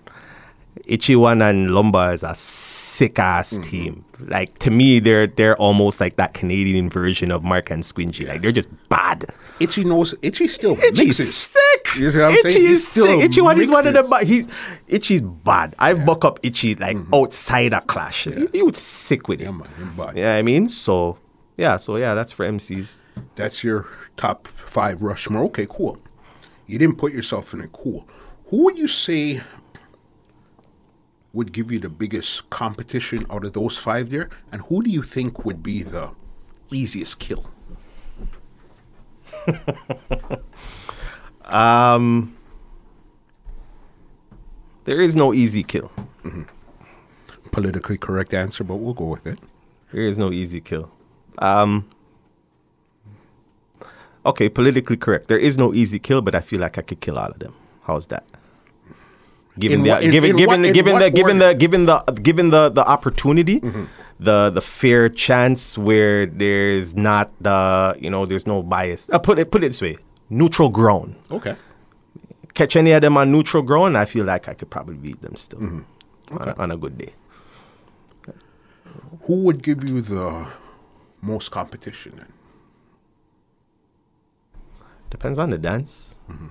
Itchy 0.87 1.17
One 1.17 1.43
and 1.43 1.71
Lumba 1.71 2.15
is 2.15 2.23
a 2.23 2.35
sick 2.35 3.19
ass 3.19 3.53
Mm-hmm. 3.55 3.63
team. 3.63 4.05
Like 4.21 4.59
to 4.61 4.71
me, 4.71 4.99
they're 5.01 5.27
they're 5.27 5.57
almost 5.57 6.01
like 6.01 6.17
that 6.17 6.35
Canadian 6.35 6.91
version 6.91 7.31
of 7.31 7.43
Mark 7.43 7.71
and 7.71 7.83
Squiggy. 7.83 8.27
Like 8.29 8.43
they're 8.43 8.53
just 8.53 8.69
bad. 8.89 9.27
Itchy 9.61 9.85
knows. 9.85 10.15
Itchy 10.23 10.47
still 10.49 10.77
Itchy's 10.79 10.99
mixes. 11.19 11.35
sick. 11.35 11.97
You 11.97 12.11
see 12.11 12.19
what 12.19 12.27
I'm 12.27 12.33
Itchy 12.33 12.51
saying? 12.51 12.67
He 12.67 12.73
is 12.73 12.87
still 12.89 13.07
sick. 13.07 13.25
Itchy 13.25 13.41
one 13.41 13.61
is 13.61 13.71
one 13.71 13.87
of 13.87 13.95
the 13.95 14.03
bad. 14.03 14.25
He's 14.27 14.49
Itchy's 14.89 15.23
bad. 15.23 15.75
I 15.79 15.95
buck 15.95 16.25
up 16.25 16.39
Itchy 16.43 16.75
like 16.75 16.97
Mm-hmm. 16.97 17.15
outside 17.15 17.73
a 17.73 17.81
clash. 17.83 18.27
You, 18.27 18.49
you 18.53 18.65
would 18.67 18.77
sick 18.77 19.27
with 19.29 19.41
it. 19.41 19.45
Yeah, 19.45 19.51
man, 19.53 19.69
him 19.79 19.97
bad. 19.97 20.17
Yeah, 20.19 20.35
I 20.37 20.43
mean, 20.43 20.69
so 20.69 21.19
yeah, 21.57 21.77
so 21.77 21.97
yeah, 21.97 22.15
that's 22.15 22.33
for 22.33 22.47
MCs. 22.47 22.97
That's 23.35 23.63
your 23.63 23.87
top 24.17 24.47
five 24.47 25.03
Rushmore. 25.03 25.45
Okay, 25.45 25.67
cool. 25.69 25.99
You 26.67 26.79
didn't 26.79 26.97
put 26.97 27.13
yourself 27.13 27.53
in 27.53 27.61
it. 27.61 27.73
Cool. 27.73 28.07
Who 28.47 28.65
would 28.65 28.79
you 28.79 28.89
say 28.89 29.41
would 31.33 31.53
give 31.53 31.71
you 31.71 31.79
the 31.79 31.89
biggest 31.89 32.51
competition 32.51 33.25
out 33.31 33.45
of 33.45 33.53
those 33.53 33.77
five 33.77 34.11
there? 34.11 34.29
And 34.53 34.63
who 34.63 34.83
do 34.83 34.91
you 34.91 35.03
think 35.03 35.45
would 35.45 35.63
be 35.63 35.83
the 35.83 36.11
easiest 36.71 37.19
kill? 37.19 37.51
um, 41.45 42.37
There 44.85 45.01
is 45.01 45.15
no 45.15 45.33
easy 45.33 45.63
kill. 45.63 45.91
Politically 47.53 47.99
correct 47.99 48.33
answer, 48.35 48.65
but 48.65 48.77
we'll 48.77 48.95
go 48.95 49.05
with 49.07 49.27
it. 49.27 49.39
There 49.93 50.03
is 50.03 50.19
no 50.19 50.31
easy 50.33 50.61
kill. 50.61 50.91
Um, 51.39 51.87
Okay, 54.27 54.51
politically 54.51 54.99
correct. 54.99 55.29
There 55.29 55.39
is 55.39 55.57
no 55.57 55.73
easy 55.73 55.99
kill, 55.99 56.21
but 56.21 56.35
I 56.35 56.41
feel 56.41 56.61
like 56.61 56.77
I 56.77 56.83
could 56.83 57.01
kill 57.01 57.19
all 57.19 57.31
of 57.31 57.39
them. 57.39 57.55
How's 57.85 58.07
that? 58.09 58.23
Given 59.59 59.79
In 59.79 59.85
the 59.85 59.91
what- 59.91 60.03
in- 60.05 60.11
given 60.11 60.31
in 60.31 60.37
given 60.37 60.61
what- 60.63 60.73
given 60.75 60.99
the 61.01 61.11
given 61.11 61.39
the 61.39 61.55
given 61.55 61.87
the 61.87 61.99
given 62.23 62.51
the 62.51 62.69
the 62.69 62.85
opportunity, 62.87 63.61
the 64.21 64.51
the 64.51 64.61
fair 64.61 65.09
chance 65.09 65.79
where 65.79 66.27
there's 66.27 66.95
not 66.95 67.33
the 67.41 67.97
you 67.99 68.11
know 68.11 68.27
there's 68.27 68.47
no 68.47 68.63
bias. 68.63 69.09
I 69.11 69.17
put 69.19 69.39
it 69.39 69.51
put 69.51 69.65
it 69.65 69.69
this 69.69 69.81
way: 69.81 69.97
neutral 70.29 70.69
ground. 70.69 71.17
Okay. 71.33 71.57
Catch 72.53 72.77
any 72.77 72.93
of 72.93 73.01
them 73.01 73.17
on 73.17 73.33
neutral 73.33 73.63
ground, 73.63 73.97
I 73.97 74.05
feel 74.05 74.27
like 74.27 74.49
I 74.49 74.55
could 74.55 74.69
probably 74.69 74.97
beat 74.97 75.23
them 75.23 75.35
still 75.37 75.61
Mm-hmm. 75.61 76.37
on, 76.37 76.49
a, 76.49 76.55
on 76.59 76.71
a 76.73 76.77
good 76.77 76.99
day. 76.99 77.15
Who 79.23 79.45
would 79.45 79.63
give 79.63 79.89
you 79.89 80.01
the 80.03 80.47
most 81.23 81.51
competition 81.51 82.15
then? 82.17 82.33
Depends 85.11 85.39
on 85.39 85.51
the 85.51 85.59
dance. 85.59 86.17
Mm-hmm. 86.31 86.47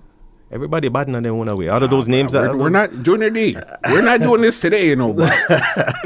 Everybody 0.51 0.89
bad 0.89 1.07
in 1.07 1.21
their 1.21 1.31
own 1.31 1.55
way. 1.55 1.69
Out 1.69 1.83
of 1.83 1.89
those 1.91 2.07
names, 2.07 2.33
we're, 2.33 2.57
we're 2.57 2.69
not 2.69 3.03
doing 3.03 3.21
it. 3.21 3.55
We're 3.85 4.01
not 4.01 4.19
doing 4.19 4.41
this 4.41 4.59
today, 4.59 4.87
you 4.87 4.95
know. 4.95 5.13
But 5.13 5.31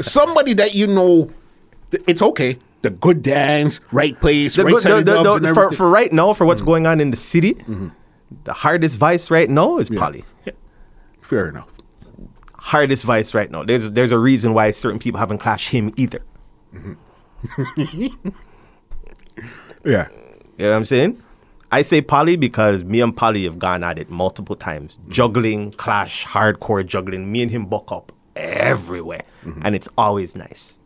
somebody 0.00 0.52
that 0.54 0.74
you 0.74 0.86
know, 0.86 1.30
it's 2.06 2.20
okay. 2.20 2.58
The 2.82 2.90
good 2.90 3.22
dance, 3.22 3.80
right 3.90 4.18
place, 4.20 4.56
The 4.56 4.64
right 4.64 4.72
good- 4.72 4.82
side 4.82 5.06
the- 5.06 5.22
the- 5.22 5.38
the- 5.38 5.54
for, 5.54 5.72
for 5.72 5.88
right 5.88 6.12
now, 6.12 6.34
for 6.34 6.44
what's 6.44 6.60
mm. 6.60 6.66
going 6.66 6.86
on 6.86 7.00
in 7.00 7.10
the 7.10 7.16
city, 7.16 7.54
mm-hmm. 7.54 7.88
the 8.44 8.52
hardest 8.52 8.98
vice 8.98 9.30
right 9.30 9.48
now 9.48 9.78
is 9.78 9.88
Polly. 9.88 10.24
Fair 11.22 11.48
enough. 11.48 11.74
Hardest 12.52 13.04
vice 13.04 13.32
right 13.32 13.50
now. 13.50 13.62
There's 13.62 13.90
there's 13.90 14.12
a 14.12 14.18
reason 14.18 14.52
why 14.52 14.70
certain 14.72 14.98
people 14.98 15.18
haven't 15.18 15.38
clashed 15.38 15.70
him 15.70 15.92
either. 15.96 16.20
Mm-hmm. 16.74 18.28
Yeah. 19.84 20.08
You 20.56 20.64
know 20.64 20.70
what 20.70 20.76
I'm 20.76 20.84
saying? 20.84 21.22
I 21.72 21.82
say 21.82 22.00
Polly 22.00 22.36
because 22.36 22.84
me 22.84 23.00
and 23.00 23.16
Polly 23.16 23.44
have 23.44 23.58
gone 23.58 23.82
at 23.82 23.98
it 23.98 24.08
multiple 24.08 24.54
times. 24.54 24.98
Juggling, 25.08 25.72
clash, 25.72 26.24
hardcore 26.24 26.86
juggling. 26.86 27.32
Me 27.32 27.42
and 27.42 27.50
him 27.50 27.66
buck 27.66 27.90
up 27.90 28.12
everywhere. 28.36 29.24
Mm-hmm. 29.44 29.62
And 29.64 29.74
it's 29.74 29.88
always 29.98 30.36
nice. 30.36 30.78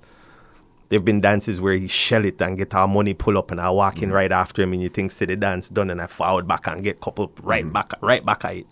There've 0.88 1.04
been 1.04 1.20
dances 1.20 1.60
where 1.60 1.74
he 1.74 1.86
shell 1.88 2.24
it 2.24 2.40
and 2.40 2.56
get 2.56 2.74
our 2.74 2.88
money 2.88 3.12
pull 3.12 3.36
up 3.36 3.50
and 3.50 3.60
I 3.60 3.68
walk 3.68 3.96
in 3.96 4.04
mm-hmm. 4.04 4.12
right 4.12 4.32
after 4.32 4.62
him 4.62 4.72
and 4.72 4.82
you 4.82 4.88
think 4.88 5.10
say 5.10 5.26
the 5.26 5.36
dance 5.36 5.68
done 5.68 5.90
and 5.90 6.00
I 6.00 6.06
forward 6.06 6.48
back 6.48 6.66
and 6.66 6.82
get 6.82 7.02
couple 7.02 7.30
right 7.42 7.64
mm-hmm. 7.64 7.72
back 7.72 7.92
right 8.00 8.24
back 8.24 8.46
at 8.46 8.56
it. 8.56 8.66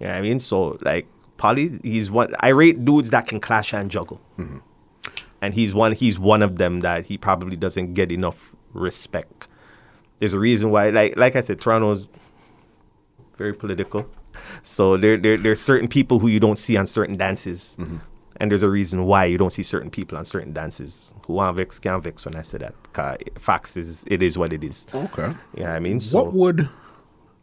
You 0.00 0.06
know 0.06 0.12
what 0.12 0.18
I 0.18 0.22
mean? 0.22 0.40
So 0.40 0.78
like 0.80 1.06
Polly, 1.36 1.78
he's 1.84 2.10
one 2.10 2.34
I 2.40 2.48
rate 2.48 2.84
dudes 2.84 3.10
that 3.10 3.28
can 3.28 3.38
clash 3.38 3.72
and 3.72 3.88
juggle. 3.88 4.20
And 5.40 5.54
he's 5.54 5.72
one 5.72 5.92
he's 5.92 6.18
one 6.18 6.42
of 6.42 6.58
them 6.58 6.80
that 6.80 7.06
he 7.06 7.16
probably 7.16 7.56
doesn't 7.56 7.94
get 7.94 8.10
enough 8.10 8.56
respect. 8.72 9.46
There's 10.22 10.34
a 10.34 10.38
reason 10.38 10.70
why 10.70 10.90
like 10.90 11.16
like 11.16 11.34
I 11.34 11.40
said, 11.40 11.60
Toronto's 11.60 12.06
very 13.36 13.52
political. 13.52 14.06
So 14.62 14.96
there, 14.96 15.16
there 15.16 15.36
there's 15.36 15.60
certain 15.60 15.88
people 15.88 16.20
who 16.20 16.28
you 16.28 16.38
don't 16.38 16.56
see 16.56 16.76
on 16.76 16.86
certain 16.86 17.16
dances. 17.16 17.76
And 18.38 18.50
there's 18.50 18.62
a 18.62 18.70
reason 18.70 19.04
why 19.04 19.24
you 19.26 19.36
don't 19.36 19.52
see 19.52 19.64
certain 19.64 19.90
people 19.90 20.16
on 20.16 20.24
certain 20.24 20.52
dances. 20.52 21.10
Who 21.26 21.32
want 21.34 21.56
vex 21.56 21.80
can't 21.80 22.02
vex 22.04 22.24
when 22.24 22.36
I 22.36 22.42
say 22.42 22.58
that. 22.58 22.74
facts 23.38 23.76
is 23.76 24.04
it 24.06 24.22
is 24.22 24.38
what 24.38 24.52
it 24.52 24.62
is. 24.62 24.86
Okay. 24.94 25.34
Know 25.56 25.66
I 25.66 25.80
mean? 25.80 25.98
So 25.98 26.22
What 26.22 26.32
would 26.34 26.68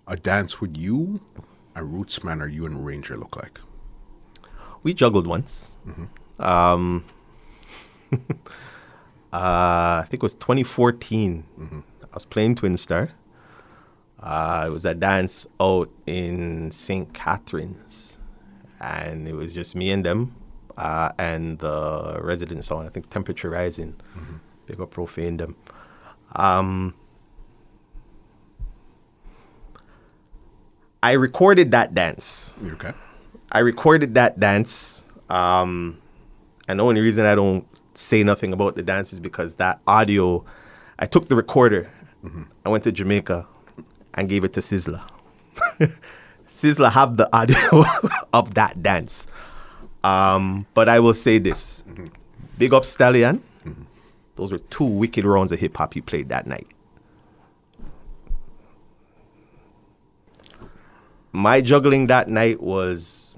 a 0.07 0.15
dance 0.15 0.61
with 0.61 0.77
you, 0.77 1.19
a 1.75 1.81
Rootsman, 1.81 2.41
or 2.41 2.47
you 2.47 2.65
and 2.65 2.85
Ranger 2.85 3.17
look 3.17 3.35
like? 3.35 3.59
we 4.83 4.93
juggled 4.93 5.27
once. 5.27 5.75
Um, 6.39 7.03
uh, 8.13 8.17
I 9.33 10.05
think 10.09 10.23
it 10.23 10.23
was 10.23 10.33
2014. 10.35 11.43
I 12.11 12.15
was 12.15 12.25
playing 12.25 12.55
Twin 12.55 12.77
Star. 12.77 13.09
Uh, 14.19 14.65
it 14.67 14.69
was 14.69 14.83
a 14.85 14.93
dance 14.93 15.47
out 15.61 15.89
in 16.05 16.71
St. 16.71 17.13
Catharines, 17.13 18.17
and 18.81 19.27
it 19.27 19.33
was 19.33 19.53
just 19.53 19.75
me 19.75 19.91
and 19.91 20.05
them, 20.05 20.35
uh, 20.77 21.11
and 21.17 21.59
the 21.59 22.19
resident 22.21 22.65
song. 22.65 22.85
I 22.85 22.89
think 22.89 23.09
Temperature 23.09 23.49
Rising. 23.49 23.95
They 24.65 24.75
got 24.75 24.91
profane 24.91 25.37
them. 25.37 25.55
Um, 26.35 26.93
I 31.01 31.13
recorded 31.13 31.71
that 31.71 31.93
dance. 31.93 32.53
You 32.61 32.71
Okay. 32.73 32.93
I 33.51 33.59
recorded 33.59 34.13
that 34.15 34.39
dance. 34.39 35.05
Um, 35.29 35.97
and 36.67 36.79
the 36.79 36.83
only 36.83 37.01
reason 37.01 37.25
I 37.25 37.35
don't 37.35 37.65
say 37.95 38.23
nothing 38.23 38.53
about 38.53 38.75
the 38.75 38.83
dance 38.83 39.11
is 39.13 39.19
because 39.19 39.55
that 39.55 39.79
audio, 39.87 40.45
I 40.99 41.05
took 41.05 41.29
the 41.29 41.35
recorder, 41.35 41.91
Mm-hmm. 42.23 42.43
I 42.65 42.69
went 42.69 42.83
to 42.83 42.91
Jamaica 42.91 43.47
and 44.13 44.27
gave 44.27 44.43
it 44.43 44.53
to 44.53 44.59
Sizzla. 44.59 45.07
Sizzla 46.49 46.91
have 46.91 47.17
the 47.17 47.29
audio 47.35 47.83
of 48.33 48.53
that 48.55 48.81
dance. 48.83 49.27
Um, 50.03 50.65
but 50.73 50.89
I 50.89 50.99
will 50.99 51.13
say 51.13 51.37
this 51.37 51.83
mm-hmm. 51.87 52.07
big 52.57 52.73
up 52.73 52.85
Stallion. 52.85 53.41
Mm-hmm. 53.65 53.83
Those 54.35 54.51
were 54.51 54.59
two 54.59 54.85
wicked 54.85 55.25
rounds 55.25 55.51
of 55.51 55.59
hip 55.59 55.77
hop 55.77 55.93
he 55.93 56.01
played 56.01 56.29
that 56.29 56.47
night. 56.47 56.67
My 61.31 61.61
juggling 61.61 62.07
that 62.07 62.27
night 62.27 62.61
was 62.61 63.35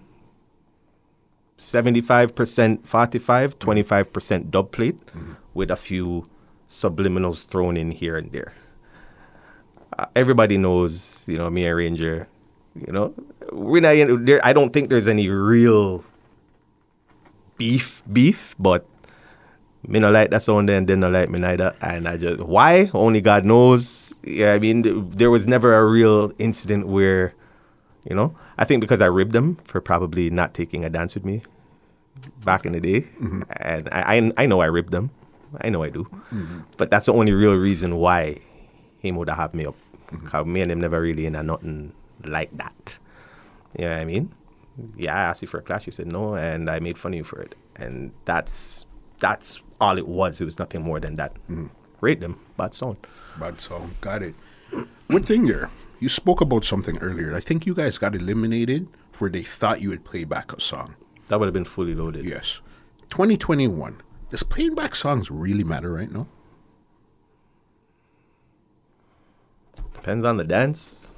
75% 1.57 2.85
45, 2.85 3.59
25% 3.59 4.49
dub 4.49 4.71
plate 4.71 4.99
with 5.53 5.69
a 5.69 5.75
few 5.75 6.27
subliminals 6.69 7.45
thrown 7.45 7.75
in 7.75 7.91
here 7.91 8.17
and 8.17 8.31
there. 8.31 8.53
Everybody 10.15 10.57
knows, 10.57 11.23
you 11.27 11.37
know, 11.37 11.49
me 11.49 11.65
and 11.65 11.75
Ranger, 11.75 12.27
you 12.75 12.91
know, 12.91 13.13
we're 13.51 13.81
not, 13.81 13.95
in- 13.95 14.25
there, 14.25 14.39
I 14.45 14.53
don't 14.53 14.71
think 14.71 14.89
there's 14.89 15.07
any 15.07 15.29
real 15.29 16.03
beef, 17.57 18.01
beef, 18.11 18.55
but 18.57 18.85
me 19.87 19.99
no 19.99 20.11
like 20.11 20.29
that 20.29 20.43
sound 20.43 20.69
and 20.69 20.87
they 20.87 20.95
no 20.95 21.09
like 21.09 21.29
me 21.29 21.39
neither. 21.39 21.75
And 21.81 22.07
I 22.07 22.17
just, 22.17 22.39
why? 22.39 22.89
Only 22.93 23.21
God 23.21 23.45
knows. 23.45 24.13
Yeah, 24.23 24.53
I 24.53 24.59
mean, 24.59 25.09
there 25.09 25.31
was 25.31 25.47
never 25.47 25.75
a 25.75 25.85
real 25.85 26.31
incident 26.39 26.87
where, 26.87 27.33
you 28.07 28.15
know, 28.15 28.35
I 28.57 28.65
think 28.65 28.81
because 28.81 29.01
I 29.01 29.07
ribbed 29.07 29.33
them 29.33 29.57
for 29.65 29.81
probably 29.81 30.29
not 30.29 30.53
taking 30.53 30.85
a 30.85 30.89
dance 30.89 31.15
with 31.15 31.25
me 31.25 31.41
back 32.45 32.65
in 32.65 32.73
the 32.73 32.79
day. 32.79 33.01
Mm-hmm. 33.01 33.41
And 33.57 33.89
I, 33.91 34.17
I, 34.17 34.31
I 34.37 34.45
know 34.45 34.61
I 34.61 34.67
ribbed 34.67 34.91
them. 34.91 35.09
I 35.59 35.69
know 35.69 35.83
I 35.83 35.89
do. 35.89 36.03
Mm-hmm. 36.05 36.59
But 36.77 36.89
that's 36.89 37.07
the 37.07 37.13
only 37.13 37.33
real 37.33 37.55
reason 37.55 37.97
why 37.97 38.39
he 39.01 39.11
would 39.11 39.29
have 39.29 39.53
me 39.53 39.65
up. 39.65 39.75
Because 40.09 40.45
me 40.45 40.61
and 40.61 40.71
him 40.71 40.81
never 40.81 41.01
really 41.01 41.25
in 41.25 41.35
a 41.35 41.43
nothing 41.43 41.93
like 42.23 42.55
that. 42.57 42.97
You 43.77 43.85
know 43.85 43.91
what 43.91 44.01
I 44.01 44.05
mean? 44.05 44.33
Yeah, 44.97 45.15
I 45.15 45.21
asked 45.21 45.41
you 45.41 45.47
for 45.47 45.59
a 45.59 45.61
clash. 45.61 45.85
You 45.85 45.91
said 45.91 46.07
no, 46.07 46.35
and 46.35 46.69
I 46.69 46.79
made 46.79 46.97
fun 46.97 47.13
of 47.13 47.17
you 47.17 47.23
for 47.23 47.41
it. 47.41 47.55
And 47.75 48.11
that's 48.25 48.85
that's 49.19 49.63
all 49.79 49.97
it 49.97 50.07
was. 50.07 50.41
It 50.41 50.45
was 50.45 50.59
nothing 50.59 50.81
more 50.81 50.99
than 50.99 51.15
that. 51.15 51.33
Mm-hmm. 51.49 51.67
Rate 52.01 52.19
them, 52.19 52.39
bad 52.57 52.73
sound. 52.73 52.97
Bad 53.39 53.61
song. 53.61 53.95
Got 54.01 54.23
it. 54.23 54.35
One 55.07 55.23
thing 55.23 55.45
there. 55.45 55.69
You 55.99 56.09
spoke 56.09 56.41
about 56.41 56.65
something 56.65 56.97
earlier. 56.97 57.35
I 57.35 57.39
think 57.39 57.65
you 57.65 57.75
guys 57.75 57.99
got 57.99 58.15
eliminated 58.15 58.87
for 59.11 59.29
they 59.29 59.43
thought 59.43 59.81
you 59.81 59.89
would 59.89 60.03
play 60.03 60.23
back 60.23 60.51
a 60.51 60.59
song. 60.59 60.95
That 61.27 61.39
would 61.39 61.45
have 61.45 61.53
been 61.53 61.63
fully 61.65 61.93
loaded. 61.93 62.25
Yes. 62.25 62.61
2021. 63.09 64.01
Does 64.31 64.43
playing 64.43 64.73
back 64.73 64.95
songs 64.95 65.29
really 65.29 65.63
matter 65.63 65.93
right 65.93 66.11
now? 66.11 66.27
Depends 70.01 70.25
on 70.25 70.37
the 70.37 70.43
dance. 70.43 71.11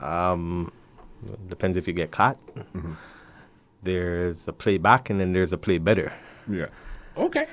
Um, 0.00 0.72
depends 1.48 1.76
if 1.76 1.86
you 1.86 1.92
get 1.92 2.10
caught. 2.10 2.38
There's 3.82 4.48
a 4.48 4.52
play 4.52 4.78
back 4.78 5.10
and 5.10 5.20
then 5.20 5.32
there's 5.34 5.52
a 5.52 5.58
play 5.58 5.76
better. 5.78 6.10
Yeah. 6.48 6.68
Okay. 7.16 7.46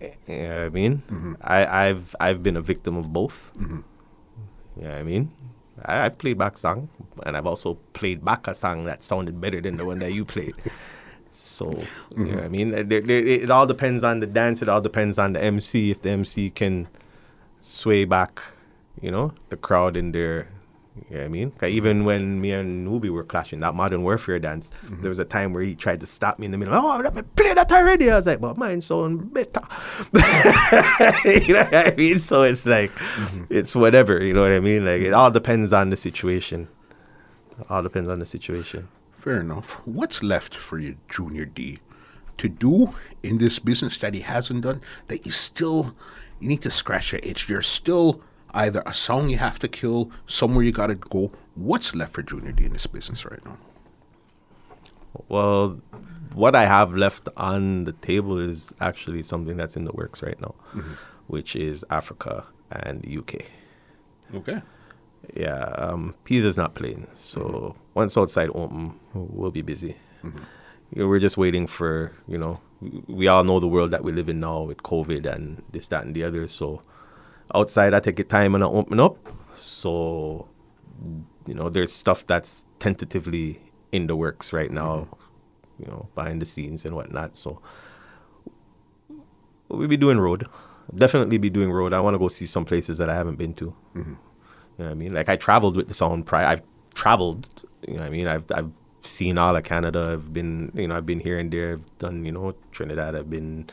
You 0.00 0.08
know 0.28 0.48
what 0.48 0.58
I 0.58 0.68
mean? 0.68 1.36
I, 1.40 1.88
I've 1.88 2.14
I've 2.20 2.42
been 2.42 2.56
a 2.56 2.60
victim 2.60 2.96
of 2.98 3.12
both. 3.12 3.50
You 3.58 4.82
know 4.82 4.90
what 4.90 4.98
I 4.98 5.02
mean? 5.02 5.32
I, 5.84 6.04
I've 6.04 6.18
played 6.18 6.36
back 6.36 6.58
song 6.58 6.90
and 7.24 7.36
I've 7.36 7.46
also 7.46 7.74
played 7.94 8.24
back 8.24 8.46
a 8.46 8.54
song 8.54 8.84
that 8.84 9.02
sounded 9.02 9.40
better 9.40 9.60
than 9.62 9.78
the 9.78 9.86
one 9.86 10.00
that 10.00 10.12
you 10.12 10.24
played. 10.26 10.54
So 11.30 11.76
you 12.16 12.24
know 12.26 12.34
what 12.36 12.44
I 12.44 12.48
mean? 12.48 12.70
There, 12.70 13.00
there, 13.00 13.26
it 13.26 13.50
all 13.50 13.66
depends 13.66 14.04
on 14.04 14.20
the 14.20 14.26
dance. 14.26 14.60
It 14.62 14.68
all 14.68 14.80
depends 14.80 15.18
on 15.18 15.32
the 15.32 15.42
MC. 15.42 15.90
If 15.90 16.02
the 16.02 16.10
MC 16.10 16.50
can 16.50 16.88
sway 17.60 18.04
back, 18.04 18.40
you 19.00 19.10
know, 19.10 19.32
the 19.50 19.56
crowd 19.56 19.96
in 19.96 20.12
there. 20.12 20.48
You 21.10 21.16
know 21.16 21.22
what 21.22 21.24
I 21.24 21.28
mean? 21.28 21.52
even 21.66 22.04
when 22.04 22.40
me 22.40 22.52
and 22.52 22.86
Nubi 22.86 23.10
were 23.10 23.24
clashing 23.24 23.58
that 23.60 23.74
modern 23.74 24.04
warfare 24.04 24.38
dance, 24.38 24.70
mm-hmm. 24.84 25.02
there 25.02 25.08
was 25.08 25.18
a 25.18 25.24
time 25.24 25.52
where 25.52 25.64
he 25.64 25.74
tried 25.74 25.98
to 26.00 26.06
stop 26.06 26.38
me 26.38 26.46
in 26.46 26.52
the 26.52 26.58
middle. 26.58 26.72
Oh, 26.72 27.00
let 27.02 27.16
me 27.16 27.22
play 27.22 27.52
that 27.52 27.72
already. 27.72 28.12
I 28.12 28.14
was 28.16 28.26
like, 28.26 28.40
but 28.40 28.56
mine 28.56 28.80
sound 28.80 29.34
better. 29.34 29.60
you 31.24 31.54
know 31.54 31.64
what 31.64 31.74
I 31.74 31.94
mean? 31.96 32.20
So 32.20 32.44
it's 32.44 32.64
like, 32.64 32.94
mm-hmm. 32.94 33.44
it's 33.50 33.74
whatever. 33.74 34.22
You 34.22 34.34
know 34.34 34.42
what 34.42 34.52
I 34.52 34.60
mean? 34.60 34.84
Like 34.84 35.02
it 35.02 35.12
all 35.12 35.32
depends 35.32 35.72
on 35.72 35.90
the 35.90 35.96
situation. 35.96 36.68
All 37.68 37.82
depends 37.82 38.08
on 38.08 38.20
the 38.20 38.26
situation. 38.26 38.86
Fair 39.12 39.40
enough. 39.40 39.80
What's 39.86 40.22
left 40.22 40.54
for 40.54 40.78
you, 40.78 40.96
Junior 41.08 41.44
D, 41.44 41.80
to 42.36 42.48
do 42.48 42.94
in 43.22 43.38
this 43.38 43.58
business 43.58 43.96
that 43.98 44.14
he 44.14 44.20
hasn't 44.20 44.62
done 44.62 44.80
that 45.08 45.24
you 45.24 45.32
still 45.32 45.96
you 46.40 46.48
need 46.48 46.62
to 46.62 46.70
scratch 46.70 47.12
your 47.12 47.20
itch? 47.24 47.48
You're 47.48 47.62
still 47.62 48.22
either 48.54 48.82
a 48.86 48.94
song 48.94 49.28
you 49.28 49.38
have 49.38 49.58
to 49.58 49.68
kill, 49.68 50.10
somewhere 50.26 50.64
you 50.64 50.72
got 50.72 50.86
to 50.86 50.94
go. 50.94 51.32
What's 51.54 51.94
left 51.94 52.12
for 52.12 52.22
Junior 52.22 52.52
D 52.52 52.64
in 52.64 52.72
this 52.72 52.86
business 52.86 53.24
right 53.24 53.44
now? 53.44 53.58
Well, 55.28 55.80
what 56.32 56.54
I 56.54 56.66
have 56.66 56.94
left 56.94 57.28
on 57.36 57.84
the 57.84 57.92
table 57.92 58.38
is 58.38 58.72
actually 58.80 59.22
something 59.22 59.56
that's 59.56 59.76
in 59.76 59.84
the 59.84 59.92
works 59.92 60.22
right 60.22 60.40
now, 60.40 60.54
mm-hmm. 60.72 60.94
which 61.26 61.54
is 61.54 61.84
Africa 61.90 62.44
and 62.70 63.06
UK. 63.06 63.46
Okay. 64.34 64.62
Yeah, 65.34 65.62
um, 65.78 66.14
Pisa's 66.24 66.56
not 66.56 66.74
playing, 66.74 67.06
so 67.14 67.40
mm-hmm. 67.40 67.80
once 67.94 68.18
outside 68.18 68.50
open, 68.54 68.98
we'll 69.14 69.50
be 69.50 69.62
busy. 69.62 69.96
Mm-hmm. 70.22 70.44
You 70.94 71.02
know, 71.02 71.08
we're 71.08 71.20
just 71.20 71.36
waiting 71.38 71.66
for 71.66 72.12
you 72.28 72.36
know. 72.36 72.60
We 73.06 73.28
all 73.28 73.44
know 73.44 73.60
the 73.60 73.68
world 73.68 73.92
that 73.92 74.04
we 74.04 74.12
live 74.12 74.28
in 74.28 74.40
now 74.40 74.62
with 74.62 74.78
COVID 74.78 75.24
and 75.24 75.62
this, 75.72 75.88
that, 75.88 76.04
and 76.04 76.14
the 76.14 76.22
other. 76.22 76.46
So 76.46 76.82
outside, 77.54 77.94
I 77.94 78.00
take 78.00 78.20
it 78.20 78.28
time 78.28 78.54
and 78.54 78.62
I 78.62 78.66
open 78.66 79.00
up. 79.00 79.16
So 79.54 80.48
you 81.46 81.54
know, 81.54 81.68
there's 81.68 81.92
stuff 81.92 82.24
that's 82.26 82.64
tentatively 82.78 83.60
in 83.92 84.06
the 84.06 84.16
works 84.16 84.52
right 84.52 84.70
now. 84.70 85.08
Mm-hmm 85.10 85.24
you 85.78 85.86
know, 85.86 86.08
behind 86.14 86.40
the 86.40 86.46
scenes 86.46 86.84
and 86.84 86.94
whatnot. 86.94 87.36
So 87.36 87.60
we'll 89.68 89.88
be 89.88 89.96
doing 89.96 90.18
road. 90.18 90.46
Definitely 90.94 91.38
be 91.38 91.50
doing 91.50 91.72
road. 91.72 91.92
I 91.92 92.00
want 92.00 92.14
to 92.14 92.18
go 92.18 92.28
see 92.28 92.46
some 92.46 92.64
places 92.64 92.98
that 92.98 93.08
I 93.08 93.14
haven't 93.14 93.36
been 93.36 93.54
to. 93.54 93.74
Mm-hmm. 93.96 94.10
You 94.10 94.16
know 94.78 94.84
what 94.84 94.90
I 94.90 94.94
mean? 94.94 95.14
Like 95.14 95.28
I 95.28 95.36
traveled 95.36 95.76
with 95.76 95.88
the 95.88 95.94
sound 95.94 96.26
prior. 96.26 96.46
I've 96.46 96.62
traveled. 96.94 97.48
You 97.86 97.94
know 97.94 98.00
what 98.00 98.06
I 98.06 98.10
mean? 98.10 98.26
I've 98.26 98.44
I've 98.52 98.70
seen 99.02 99.38
all 99.38 99.56
of 99.56 99.64
Canada. 99.64 100.10
I've 100.12 100.32
been 100.32 100.72
you 100.74 100.88
know 100.88 100.96
I've 100.96 101.06
been 101.06 101.20
here 101.20 101.38
and 101.38 101.50
there. 101.50 101.74
I've 101.74 101.98
done 101.98 102.24
you 102.24 102.32
know 102.32 102.54
Trinidad. 102.72 103.14
I've 103.14 103.30
been 103.30 103.68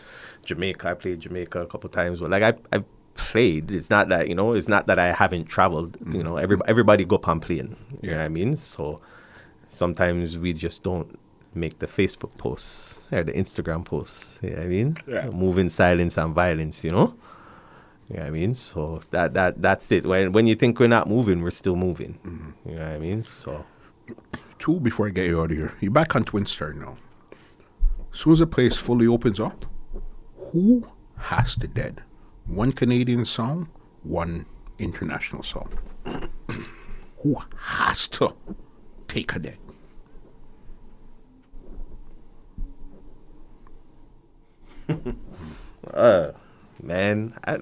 Jamaica. 0.45 0.89
I 0.89 0.93
played 0.93 1.21
Jamaica 1.21 1.61
a 1.61 1.67
couple 1.67 1.89
times. 1.89 2.19
But 2.19 2.29
like 2.29 2.43
I 2.43 2.53
I've 2.71 2.85
played. 3.21 3.71
It's 3.71 3.89
not 3.89 4.09
that 4.09 4.27
you 4.27 4.35
know. 4.35 4.53
It's 4.53 4.67
not 4.67 4.87
that 4.87 4.99
I 4.99 5.13
haven't 5.13 5.45
traveled. 5.45 5.93
Mm-hmm. 5.99 6.15
You 6.15 6.23
know, 6.23 6.37
every, 6.37 6.57
everybody 6.67 7.05
go 7.05 7.19
on 7.23 7.39
playing. 7.39 7.75
You 8.01 8.09
yeah. 8.09 8.11
know 8.11 8.17
what 8.17 8.25
I 8.25 8.29
mean? 8.29 8.55
So 8.55 9.01
sometimes 9.67 10.37
we 10.37 10.53
just 10.53 10.83
don't 10.83 11.17
make 11.53 11.79
the 11.79 11.87
Facebook 11.87 12.37
posts 12.37 12.99
or 13.11 13.23
the 13.23 13.33
Instagram 13.33 13.85
posts. 13.85 14.39
You 14.41 14.51
know 14.51 14.55
what 14.57 14.65
I 14.65 14.67
mean? 14.67 14.97
Yeah. 15.07 15.29
Moving 15.29 15.69
silence 15.69 16.17
and 16.17 16.33
violence, 16.33 16.83
you 16.83 16.91
know? 16.91 17.15
You 18.09 18.17
know 18.17 18.23
what 18.23 18.27
I 18.27 18.29
mean? 18.31 18.53
So 18.53 19.01
that 19.11 19.33
that 19.35 19.61
that's 19.61 19.91
it. 19.91 20.05
When 20.05 20.31
when 20.31 20.47
you 20.47 20.55
think 20.55 20.79
we're 20.79 20.87
not 20.87 21.07
moving, 21.07 21.41
we're 21.41 21.51
still 21.51 21.75
moving. 21.75 22.19
Mm-hmm. 22.25 22.69
You 22.69 22.75
know 22.75 22.85
what 22.85 22.91
I 22.91 22.99
mean? 22.99 23.23
So 23.23 23.65
two 24.59 24.79
before 24.79 25.07
I 25.07 25.11
get 25.11 25.25
you 25.27 25.41
out 25.41 25.51
of 25.51 25.57
here. 25.57 25.73
You're 25.79 25.91
back 25.91 26.15
on 26.15 26.23
Twin 26.25 26.45
Star 26.45 26.73
now. 26.73 26.97
As 28.13 28.19
soon 28.19 28.33
as 28.33 28.39
the 28.39 28.47
place 28.47 28.75
fully 28.75 29.07
opens 29.07 29.39
up, 29.39 29.65
who 30.51 30.87
has 31.17 31.55
to 31.55 31.67
dead? 31.67 32.03
One 32.51 32.73
Canadian 32.73 33.23
song, 33.23 33.69
one 34.03 34.45
international 34.77 35.41
song. 35.41 35.71
who 37.19 37.37
has 37.55 38.09
to 38.09 38.35
take 39.07 39.33
a 39.35 39.39
dead? 39.39 39.57
uh, 45.93 46.31
man, 46.83 47.33
I 47.47 47.59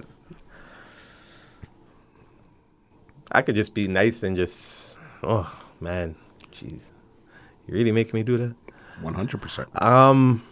I 3.30 3.42
could 3.42 3.54
just 3.54 3.74
be 3.74 3.86
nice 3.86 4.24
and 4.24 4.36
just 4.36 4.98
oh 5.22 5.48
man, 5.78 6.16
jeez, 6.52 6.90
you 7.68 7.74
really 7.74 7.92
making 7.92 8.14
me 8.14 8.24
do 8.24 8.36
that. 8.38 8.56
One 9.00 9.14
hundred 9.14 9.40
percent. 9.40 9.68
Um, 9.80 10.42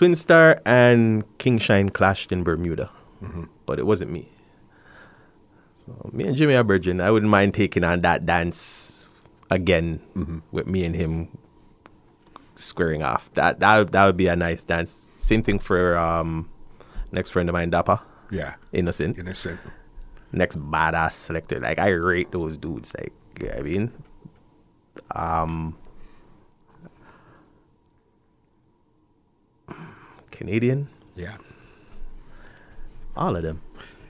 Twin 0.00 0.14
Star 0.14 0.58
and 0.64 1.24
King 1.36 1.58
Shine 1.58 1.90
clashed 1.90 2.32
in 2.32 2.42
Bermuda, 2.42 2.90
mm-hmm. 3.22 3.44
but 3.66 3.78
it 3.78 3.84
wasn't 3.84 4.10
me. 4.10 4.30
So 5.76 6.08
me 6.10 6.24
and 6.24 6.34
Jimmy 6.34 6.54
Abergin, 6.54 7.02
I 7.02 7.10
wouldn't 7.10 7.28
mind 7.28 7.52
taking 7.52 7.84
on 7.84 8.00
that 8.00 8.24
dance 8.24 9.04
again 9.50 10.00
mm-hmm. 10.16 10.38
with 10.52 10.66
me 10.66 10.86
and 10.86 10.96
him 10.96 11.28
squaring 12.54 13.02
off. 13.02 13.28
That 13.34 13.60
that 13.60 13.92
that 13.92 14.06
would 14.06 14.16
be 14.16 14.28
a 14.28 14.36
nice 14.36 14.64
dance. 14.64 15.06
Same 15.18 15.42
thing 15.42 15.58
for 15.58 15.98
um, 15.98 16.48
next 17.12 17.28
friend 17.28 17.46
of 17.50 17.52
mine, 17.52 17.70
Dappa. 17.70 18.00
Yeah. 18.30 18.54
Innocent. 18.72 19.18
Innocent. 19.18 19.60
Next 20.32 20.58
badass 20.58 21.12
selector. 21.12 21.60
Like 21.60 21.78
I 21.78 21.90
rate 21.90 22.32
those 22.32 22.56
dudes. 22.56 22.94
Like 22.96 23.12
you 23.38 23.48
know 23.48 23.54
I 23.54 23.60
mean, 23.60 23.92
um, 25.14 25.76
Canadian. 30.30 30.88
Yeah. 31.16 31.36
All 33.16 33.36
of 33.36 33.42
them. 33.42 33.60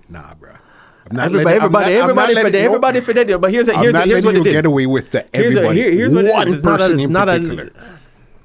Nah, 0.09 0.35
bro. 0.35 0.53
Everybody, 1.11 1.57
everybody, 1.57 1.95
not, 1.95 2.03
everybody, 2.03 2.35
for 2.35 2.51
that, 2.51 2.55
everybody 2.55 3.01
for 3.01 3.13
that. 3.15 3.41
But 3.41 3.51
here's 3.51 3.69
a, 3.69 3.77
here's, 3.79 3.95
a, 3.95 4.03
here's 4.03 4.25
what 4.25 4.37
it 4.37 4.47
is. 4.47 4.53
Get 4.53 4.67
away 4.67 4.87
with 4.87 5.11
the 5.11 5.25
everybody. 5.35 5.81
Here's, 5.81 5.95
a, 5.95 5.97
here's 5.97 6.15
what 6.15 6.25
One 6.27 6.49
it 6.49 6.49
is. 6.49 6.55
It's 6.59 6.63
person 6.63 6.97
not 6.97 7.01
a, 7.01 7.03
in 7.03 7.13
not 7.13 7.29
particular. 7.29 7.73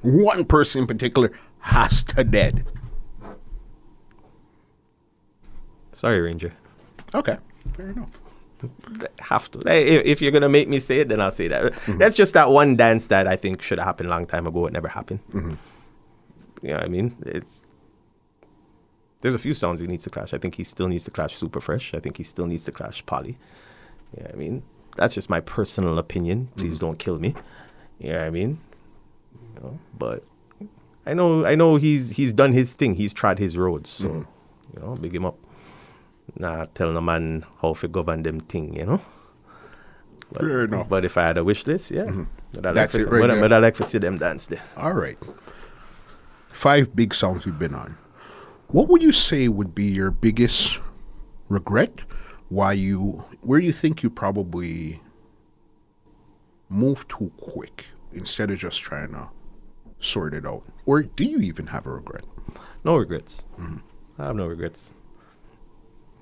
A, 0.03 0.07
one 0.07 0.45
person 0.45 0.81
in 0.81 0.87
particular 0.87 1.31
has 1.59 2.01
to 2.03 2.23
dead. 2.23 2.65
Sorry, 5.91 6.21
Ranger. 6.21 6.53
Okay, 7.13 7.37
fair 7.73 7.89
enough. 7.89 8.19
Have 9.19 9.51
to. 9.51 9.61
If 9.67 10.21
you're 10.21 10.31
gonna 10.31 10.49
make 10.49 10.69
me 10.69 10.79
say 10.79 11.01
it, 11.01 11.09
then 11.09 11.21
I'll 11.21 11.31
say 11.31 11.49
that. 11.49 11.73
Mm-hmm. 11.73 11.97
That's 11.97 12.15
just 12.15 12.33
that 12.33 12.49
one 12.49 12.77
dance 12.77 13.07
that 13.07 13.27
I 13.27 13.35
think 13.35 13.61
should 13.61 13.79
have 13.79 13.85
happened 13.85 14.07
a 14.07 14.11
long 14.11 14.25
time 14.25 14.47
ago. 14.47 14.65
It 14.65 14.73
never 14.73 14.87
happened. 14.87 15.19
Mm-hmm. 15.33 15.55
You 16.61 16.69
know 16.69 16.75
what 16.75 16.83
I 16.83 16.87
mean? 16.87 17.15
It's 17.25 17.64
there's 19.25 19.33
a 19.33 19.39
few 19.39 19.55
songs 19.55 19.79
he 19.79 19.87
needs 19.87 20.03
to 20.03 20.11
crash. 20.11 20.35
I 20.35 20.37
think 20.37 20.53
he 20.53 20.63
still 20.63 20.87
needs 20.87 21.05
to 21.05 21.11
crash 21.11 21.35
Super 21.35 21.59
Fresh. 21.59 21.95
I 21.95 21.99
think 21.99 22.17
he 22.17 22.21
still 22.21 22.45
needs 22.45 22.63
to 22.65 22.71
crash 22.71 23.03
Polly. 23.07 23.39
You 24.15 24.21
know 24.23 24.29
I 24.31 24.35
mean? 24.35 24.61
That's 24.97 25.15
just 25.15 25.31
my 25.31 25.39
personal 25.39 25.97
opinion. 25.97 26.49
Please 26.55 26.75
mm-hmm. 26.75 26.85
don't 26.85 26.99
kill 26.99 27.17
me. 27.17 27.33
You 27.97 28.09
know 28.11 28.17
what 28.17 28.23
I 28.23 28.29
mean? 28.29 28.59
You 29.55 29.61
know, 29.61 29.79
but 29.97 30.23
I 31.07 31.15
know 31.15 31.43
I 31.43 31.55
know 31.55 31.77
he's 31.77 32.11
he's 32.11 32.33
done 32.33 32.51
his 32.51 32.73
thing. 32.73 32.93
He's 32.93 33.13
tried 33.13 33.39
his 33.39 33.57
roads. 33.57 33.89
So 33.89 34.09
mm-hmm. 34.09 34.77
you 34.77 34.79
know, 34.79 34.95
big 34.95 35.15
him 35.15 35.25
up. 35.25 35.39
Nah, 36.37 36.65
tell 36.75 36.91
no 36.91 37.01
man 37.01 37.45
how 37.63 37.73
to 37.73 37.87
govern 37.87 38.21
them 38.21 38.41
thing. 38.41 38.75
You 38.77 38.85
know. 38.85 39.01
But, 40.33 40.41
Fair 40.41 40.65
enough. 40.65 40.87
But 40.87 41.03
if 41.03 41.17
I 41.17 41.23
had 41.23 41.39
a 41.39 41.43
wish 41.43 41.65
list, 41.65 41.89
yeah, 41.89 42.03
mm-hmm. 42.03 42.25
that's 42.61 42.93
like 42.93 43.07
it. 43.07 43.09
right 43.09 43.39
but, 43.39 43.51
I 43.51 43.57
like 43.57 43.75
to 43.77 43.83
see 43.83 43.97
them 43.97 44.19
dance 44.19 44.45
there. 44.45 44.61
All 44.77 44.93
right. 44.93 45.17
Five 46.49 46.95
big 46.95 47.15
songs 47.15 47.47
we've 47.47 47.57
been 47.57 47.73
on. 47.73 47.97
What 48.67 48.87
would 48.89 49.01
you 49.01 49.11
say 49.11 49.47
would 49.47 49.73
be 49.73 49.85
your 49.85 50.11
biggest 50.11 50.81
regret? 51.49 52.01
Why 52.49 52.73
you, 52.73 53.25
where 53.41 53.59
you 53.59 53.71
think 53.71 54.03
you 54.03 54.09
probably 54.09 55.01
moved 56.69 57.09
too 57.09 57.31
quick? 57.37 57.85
instead 58.15 58.49
of 58.49 58.57
just 58.57 58.81
trying 58.81 59.11
to 59.11 59.29
sort 59.99 60.33
it 60.33 60.45
out? 60.45 60.63
Or 60.85 61.03
do 61.03 61.23
you 61.23 61.39
even 61.39 61.67
have 61.67 61.85
a 61.85 61.91
regret? 61.91 62.23
No 62.83 62.95
regrets. 62.95 63.45
Mm-hmm. 63.59 63.77
I 64.17 64.25
have 64.25 64.35
no 64.35 64.47
regrets. 64.47 64.93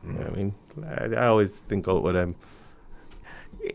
Mm-hmm. 0.05 0.23
I 0.23 0.29
mean, 0.35 0.55
I, 0.85 1.23
I, 1.23 1.27
always 1.27 1.59
think 1.59 1.87
out 1.87 2.03
what 2.03 2.15
I'm. 2.17 2.35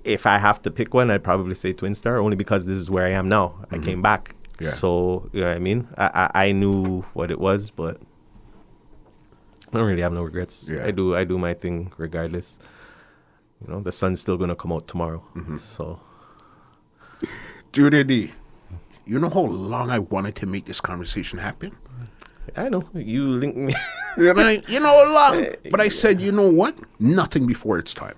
If 0.04 0.26
I 0.26 0.36
have 0.38 0.60
to 0.62 0.70
pick 0.70 0.92
one, 0.92 1.10
I'd 1.10 1.24
probably 1.24 1.54
say 1.54 1.72
Twin 1.72 1.94
Star, 1.94 2.18
only 2.18 2.36
because 2.36 2.66
this 2.66 2.76
is 2.76 2.90
where 2.90 3.06
I 3.06 3.10
am 3.10 3.28
now. 3.28 3.48
Mm-hmm. 3.48 3.74
I 3.74 3.78
came 3.78 4.02
back, 4.02 4.34
yeah. 4.60 4.68
so 4.68 5.30
you 5.32 5.40
know 5.40 5.48
what 5.48 5.56
I 5.56 5.60
mean. 5.60 5.88
I, 5.96 6.30
I, 6.34 6.46
I 6.48 6.52
knew 6.52 7.02
what 7.14 7.30
it 7.30 7.40
was, 7.40 7.70
but 7.70 7.98
I 9.72 9.78
don't 9.78 9.86
really 9.86 10.02
have 10.02 10.12
no 10.12 10.22
regrets. 10.22 10.68
Yeah. 10.68 10.84
I 10.86 10.90
do 10.90 11.14
I 11.14 11.24
do 11.24 11.38
my 11.38 11.54
thing 11.54 11.92
regardless. 11.96 12.58
You 13.60 13.72
know, 13.72 13.80
the 13.80 13.92
sun's 13.92 14.20
still 14.20 14.36
gonna 14.36 14.56
come 14.56 14.72
out 14.72 14.86
tomorrow, 14.88 15.22
mm-hmm. 15.34 15.56
so. 15.56 16.00
Junior 17.72 18.04
D, 18.04 18.32
you 19.04 19.18
know 19.18 19.28
how 19.30 19.40
long 19.40 19.90
I 19.90 19.98
wanted 19.98 20.36
to 20.36 20.46
make 20.46 20.64
this 20.64 20.80
conversation 20.80 21.38
happen? 21.38 21.76
I 22.56 22.68
know. 22.68 22.88
You 22.94 23.28
linked 23.28 23.56
me. 23.56 23.74
you, 24.16 24.32
know, 24.32 24.48
you 24.48 24.80
know 24.80 24.88
how 24.88 25.32
long? 25.32 25.46
But 25.70 25.80
I 25.80 25.88
said, 25.88 26.20
you 26.20 26.32
know 26.32 26.48
what? 26.48 26.78
Nothing 26.98 27.46
before 27.46 27.78
its 27.78 27.92
time. 27.92 28.16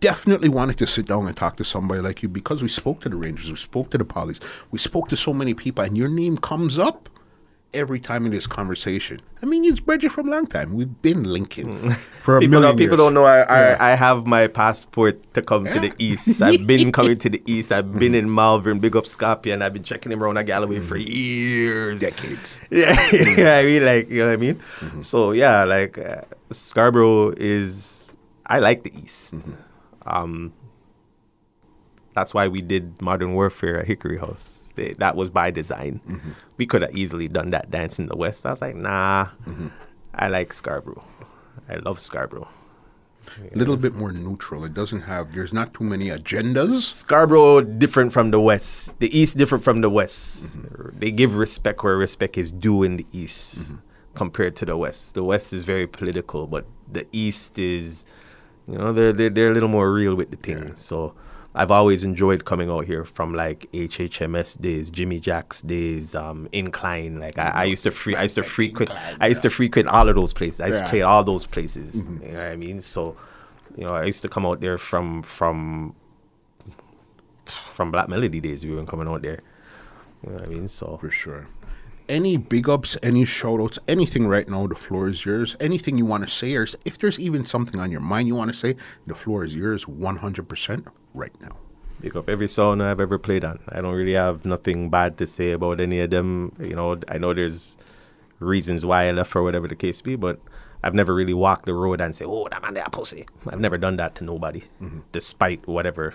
Definitely 0.00 0.48
wanted 0.48 0.78
to 0.78 0.86
sit 0.86 1.06
down 1.06 1.26
and 1.26 1.36
talk 1.36 1.56
to 1.56 1.64
somebody 1.64 2.00
like 2.00 2.22
you 2.22 2.28
because 2.28 2.62
we 2.62 2.68
spoke 2.68 3.00
to 3.02 3.08
the 3.08 3.16
Rangers, 3.16 3.50
we 3.50 3.56
spoke 3.56 3.90
to 3.90 3.98
the 3.98 4.04
Pollies, 4.04 4.40
we 4.70 4.78
spoke 4.78 5.08
to 5.08 5.16
so 5.16 5.34
many 5.34 5.52
people, 5.52 5.84
and 5.84 5.96
your 5.96 6.08
name 6.08 6.38
comes 6.38 6.78
up 6.78 7.08
every 7.72 8.00
time 8.00 8.26
in 8.26 8.32
this 8.32 8.46
conversation. 8.46 9.20
I 9.42 9.46
mean, 9.46 9.74
bred 9.76 10.02
you 10.02 10.08
from 10.08 10.28
a 10.28 10.32
long 10.32 10.46
time. 10.46 10.74
We've 10.74 11.02
been 11.02 11.24
linking 11.24 11.78
mm. 11.78 11.94
for 12.22 12.36
a 12.36 12.40
people 12.40 12.60
million 12.60 12.70
don't, 12.70 12.78
People 12.78 12.96
years. 12.96 13.06
don't 13.06 13.14
know 13.14 13.24
I, 13.24 13.38
yeah. 13.38 13.76
I, 13.80 13.92
I, 13.92 13.94
have 13.94 14.26
my 14.26 14.46
passport 14.48 15.32
to 15.34 15.42
come 15.42 15.66
yeah. 15.66 15.74
to 15.74 15.80
the 15.80 15.94
east. 15.98 16.42
I've 16.42 16.66
been 16.66 16.92
coming 16.92 17.18
to 17.18 17.30
the 17.30 17.42
east. 17.46 17.72
I've 17.72 17.98
been 17.98 18.14
in 18.14 18.32
Malvern, 18.32 18.80
big 18.80 18.96
up 18.96 19.06
Scorpion. 19.06 19.62
I've 19.62 19.72
been 19.72 19.84
checking 19.84 20.12
him 20.12 20.22
around 20.22 20.36
a 20.36 20.44
Galloway 20.44 20.78
mm. 20.78 20.86
for 20.86 20.96
years. 20.96 22.00
Decades. 22.00 22.60
Yeah. 22.70 22.96
yeah, 23.12 23.56
I 23.56 23.64
mean, 23.64 23.84
like, 23.84 24.08
you 24.08 24.20
know 24.20 24.26
what 24.26 24.32
I 24.32 24.36
mean? 24.36 24.54
Mm-hmm. 24.54 25.00
So, 25.02 25.32
yeah, 25.32 25.64
like, 25.64 25.98
uh, 25.98 26.22
Scarborough 26.50 27.32
is, 27.36 28.14
I 28.46 28.58
like 28.58 28.84
the 28.84 28.96
east. 28.96 29.34
Mm-hmm. 29.34 29.52
Um, 30.06 30.52
that's 32.14 32.32
why 32.32 32.48
we 32.48 32.62
did 32.62 33.02
Modern 33.02 33.34
Warfare 33.34 33.80
at 33.80 33.86
Hickory 33.86 34.18
House 34.18 34.62
that 34.98 35.16
was 35.16 35.30
by 35.30 35.50
design. 35.50 36.00
Mm-hmm. 36.08 36.30
We 36.56 36.66
could 36.66 36.82
have 36.82 36.94
easily 36.96 37.28
done 37.28 37.50
that 37.50 37.70
dance 37.70 37.98
in 37.98 38.06
the 38.06 38.16
West. 38.16 38.44
I 38.46 38.50
was 38.50 38.60
like, 38.60 38.76
nah. 38.76 39.28
Mm-hmm. 39.46 39.68
I 40.14 40.28
like 40.28 40.52
Scarborough. 40.52 41.04
I 41.68 41.76
love 41.76 42.00
Scarborough. 42.00 42.48
A 43.52 43.56
little 43.56 43.76
bit 43.76 43.94
more 43.94 44.10
neutral. 44.12 44.64
It 44.64 44.74
doesn't 44.74 45.02
have. 45.02 45.32
There's 45.34 45.52
not 45.52 45.72
too 45.72 45.84
many 45.84 46.06
agendas. 46.06 46.72
Scarborough 46.80 47.60
different 47.60 48.12
from 48.12 48.32
the 48.32 48.40
west. 48.40 48.98
The 48.98 49.16
east 49.16 49.38
different 49.38 49.62
from 49.62 49.82
the 49.82 49.90
west. 49.90 50.58
They 50.98 51.12
give 51.12 51.36
respect 51.36 51.84
where 51.84 51.96
respect 51.96 52.36
is 52.36 52.50
due 52.50 52.82
in 52.82 52.96
the 52.96 53.06
east 53.12 53.70
compared 54.14 54.56
to 54.56 54.64
the 54.66 54.76
west. 54.76 55.14
The 55.14 55.22
west 55.22 55.52
is 55.52 55.62
very 55.62 55.86
political, 55.86 56.48
but 56.48 56.66
the 56.90 57.06
east 57.12 57.56
is, 57.58 58.04
you 58.66 58.78
know, 58.78 58.92
they're 58.92 59.12
they're, 59.12 59.30
they're 59.30 59.50
a 59.50 59.54
little 59.54 59.68
more 59.68 59.92
real 59.92 60.14
with 60.16 60.30
the 60.30 60.36
thing. 60.36 60.74
So. 60.74 61.14
I've 61.54 61.70
always 61.72 62.04
enjoyed 62.04 62.44
coming 62.44 62.70
out 62.70 62.84
here 62.84 63.04
from 63.04 63.34
like 63.34 63.70
HHMS 63.72 64.60
days, 64.60 64.88
Jimmy 64.88 65.18
Jack's 65.18 65.62
days, 65.62 66.14
um, 66.14 66.48
Incline. 66.52 67.18
Like 67.18 67.38
I, 67.38 67.48
I 67.48 67.64
used 67.64 67.82
to 67.82 67.90
free, 67.90 68.14
I 68.14 68.22
used 68.22 68.36
to 68.36 68.44
frequent, 68.44 68.90
I 69.20 69.26
used 69.26 69.42
to 69.42 69.50
frequent 69.50 69.88
all 69.88 70.08
of 70.08 70.14
those 70.14 70.32
places. 70.32 70.60
I 70.60 70.68
used 70.68 70.84
to 70.84 70.88
play 70.88 71.02
all 71.02 71.24
those 71.24 71.46
places. 71.46 72.06
You 72.06 72.32
know 72.32 72.38
what 72.38 72.52
I 72.52 72.56
mean? 72.56 72.80
So, 72.80 73.16
you 73.76 73.84
know, 73.84 73.94
I 73.94 74.04
used 74.04 74.22
to 74.22 74.28
come 74.28 74.46
out 74.46 74.60
there 74.60 74.78
from 74.78 75.22
from 75.22 75.94
from 77.46 77.90
Black 77.90 78.08
Melody 78.08 78.40
days. 78.40 78.64
We 78.64 78.72
were 78.72 78.84
coming 78.84 79.08
out 79.08 79.22
there. 79.22 79.40
You 80.22 80.30
know 80.30 80.36
what 80.36 80.46
I 80.46 80.50
mean? 80.50 80.68
So 80.68 80.96
For 80.98 81.10
sure. 81.10 81.48
Any 82.08 82.36
big 82.36 82.68
ups, 82.68 82.98
any 83.04 83.24
shout 83.24 83.60
outs, 83.60 83.78
anything 83.86 84.26
right 84.26 84.48
now, 84.48 84.66
the 84.66 84.74
floor 84.74 85.08
is 85.08 85.24
yours. 85.24 85.56
Anything 85.60 85.96
you 85.96 86.04
want 86.04 86.24
to 86.24 86.28
say, 86.28 86.56
or 86.56 86.66
if 86.84 86.98
there's 86.98 87.20
even 87.20 87.44
something 87.44 87.80
on 87.80 87.92
your 87.92 88.00
mind 88.00 88.26
you 88.26 88.34
want 88.34 88.50
to 88.50 88.56
say, 88.56 88.74
the 89.06 89.14
floor 89.14 89.44
is 89.44 89.54
yours 89.54 89.84
100% 89.84 90.86
right 91.14 91.32
now. 91.40 91.56
pick 92.00 92.16
up 92.16 92.28
every 92.28 92.48
song 92.48 92.80
I've 92.80 93.00
ever 93.00 93.18
played 93.18 93.44
on. 93.44 93.60
I 93.68 93.80
don't 93.82 93.94
really 93.94 94.14
have 94.14 94.44
nothing 94.44 94.88
bad 94.90 95.18
to 95.18 95.26
say 95.26 95.52
about 95.52 95.80
any 95.80 96.00
of 96.00 96.10
them. 96.10 96.52
You 96.58 96.74
know, 96.74 96.98
I 97.08 97.18
know 97.18 97.34
there's 97.34 97.76
reasons 98.38 98.86
why 98.86 99.08
I 99.08 99.12
left 99.12 99.34
or 99.36 99.42
whatever 99.42 99.68
the 99.68 99.76
case 99.76 100.00
be, 100.00 100.16
but 100.16 100.40
I've 100.82 100.94
never 100.94 101.14
really 101.14 101.34
walked 101.34 101.66
the 101.66 101.74
road 101.74 102.00
and 102.00 102.14
say, 102.14 102.24
"Oh, 102.24 102.48
that 102.50 102.62
man, 102.62 102.74
that 102.74 102.90
pussy." 102.92 103.26
I've 103.46 103.60
never 103.60 103.76
done 103.76 103.96
that 103.96 104.14
to 104.16 104.24
nobody, 104.24 104.62
despite 105.12 105.66
whatever 105.68 106.14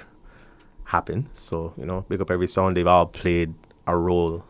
happened. 0.85 1.29
So 1.33 1.73
you 1.77 1.85
know, 1.85 2.01
pick 2.09 2.19
up 2.19 2.31
every 2.31 2.47
song. 2.47 2.73
They've 2.73 2.87
all 2.87 3.05
played 3.05 3.53
a 3.85 3.95
role 3.95 4.43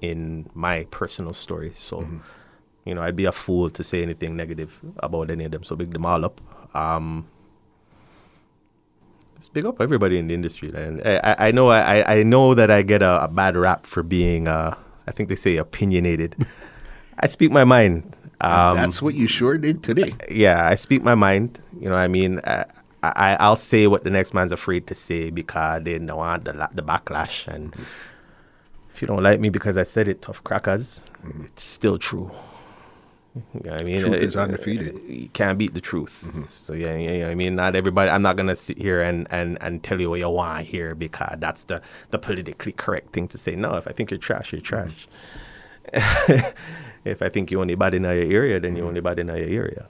in 0.00 0.48
my 0.54 0.86
personal 0.90 1.32
story. 1.32 1.72
So 1.74 2.06
you 2.84 2.94
know, 2.94 3.02
I'd 3.02 3.16
be 3.16 3.24
a 3.24 3.32
fool 3.32 3.68
to 3.70 3.82
say 3.82 4.00
anything 4.02 4.36
negative 4.36 4.78
about 4.98 5.30
any 5.30 5.44
of 5.44 5.50
them. 5.50 5.64
So 5.64 5.74
big 5.74 5.92
them 5.92 6.06
all 6.06 6.24
up. 6.24 6.40
Um, 6.72 7.26
big 9.48 9.64
up 9.64 9.80
everybody 9.80 10.18
in 10.18 10.26
the 10.26 10.34
industry. 10.34 10.72
And 10.74 11.00
I, 11.06 11.20
I- 11.22 11.36
I 11.48 11.50
know 11.52 11.68
I, 11.68 12.18
I 12.18 12.22
know 12.24 12.54
that 12.54 12.70
I 12.70 12.82
get 12.82 13.02
a, 13.02 13.22
a 13.24 13.28
bad 13.28 13.56
rap 13.56 13.86
for 13.86 14.02
being 14.02 14.48
uh, 14.48 14.74
I 15.06 15.10
think 15.12 15.28
they 15.28 15.36
say 15.36 15.56
opinionated. 15.56 16.34
I 17.20 17.26
speak 17.28 17.50
my 17.52 17.64
mind. 17.64 18.14
Um, 18.40 18.76
That's 18.76 19.00
what 19.02 19.14
you 19.14 19.26
sure 19.26 19.58
did 19.58 19.82
today. 19.82 20.14
yeah, 20.30 20.66
I 20.66 20.74
speak 20.76 21.02
my 21.02 21.14
mind. 21.14 21.60
You 21.80 21.88
know, 21.88 21.94
I 21.96 22.06
mean, 22.08 22.40
I, 22.44 22.64
I 23.02 23.36
I'll 23.40 23.56
say 23.56 23.86
what 23.86 24.04
the 24.04 24.10
next 24.10 24.34
man's 24.34 24.52
afraid 24.52 24.86
to 24.88 24.94
say 24.94 25.30
because 25.30 25.82
they 25.84 25.98
don't 25.98 26.16
want 26.16 26.44
the 26.44 26.52
the 26.74 26.82
backlash. 26.82 27.46
And 27.46 27.74
if 28.94 29.02
you 29.02 29.08
don't 29.08 29.22
like 29.22 29.38
me 29.40 29.48
because 29.50 29.76
I 29.76 29.82
said 29.84 30.08
it, 30.08 30.22
tough 30.22 30.42
crackers, 30.44 31.02
it's 31.44 31.62
still 31.64 31.98
true. 31.98 32.30
You 33.34 33.42
know 33.64 33.72
what 33.72 33.82
I 33.82 33.84
mean, 33.84 34.00
Truth 34.00 34.14
It- 34.14 34.22
is 34.22 34.36
undefeated. 34.36 34.96
Uh, 34.96 35.00
you 35.06 35.28
can't 35.28 35.58
beat 35.58 35.74
the 35.74 35.80
truth. 35.80 36.24
Mm-hmm. 36.26 36.44
So 36.44 36.74
yeah, 36.74 36.96
yeah, 36.96 37.12
yeah, 37.12 37.28
I 37.28 37.34
mean, 37.34 37.54
not 37.54 37.76
everybody. 37.76 38.10
I'm 38.10 38.22
not 38.22 38.36
gonna 38.36 38.56
sit 38.56 38.78
here 38.78 39.00
and, 39.02 39.26
and, 39.30 39.58
and 39.60 39.82
tell 39.82 40.00
you 40.00 40.10
what 40.10 40.18
you 40.18 40.28
want 40.28 40.64
here 40.66 40.94
because 40.94 41.36
that's 41.38 41.64
the, 41.64 41.82
the 42.10 42.18
politically 42.18 42.72
correct 42.72 43.12
thing 43.12 43.28
to 43.28 43.38
say. 43.38 43.54
No, 43.54 43.74
if 43.74 43.86
I 43.86 43.92
think 43.92 44.10
you're 44.10 44.18
trash, 44.18 44.52
you're 44.52 44.60
mm-hmm. 44.60 44.90
trash. 45.92 46.54
if 47.04 47.22
I 47.22 47.28
think 47.28 47.50
you 47.50 47.60
only 47.60 47.74
bad 47.74 47.94
in 47.94 48.04
your 48.04 48.12
area, 48.12 48.60
then 48.60 48.74
you 48.74 48.80
mm-hmm. 48.80 48.88
only 48.88 49.00
bad 49.00 49.18
in 49.18 49.28
your 49.28 49.36
area. 49.36 49.86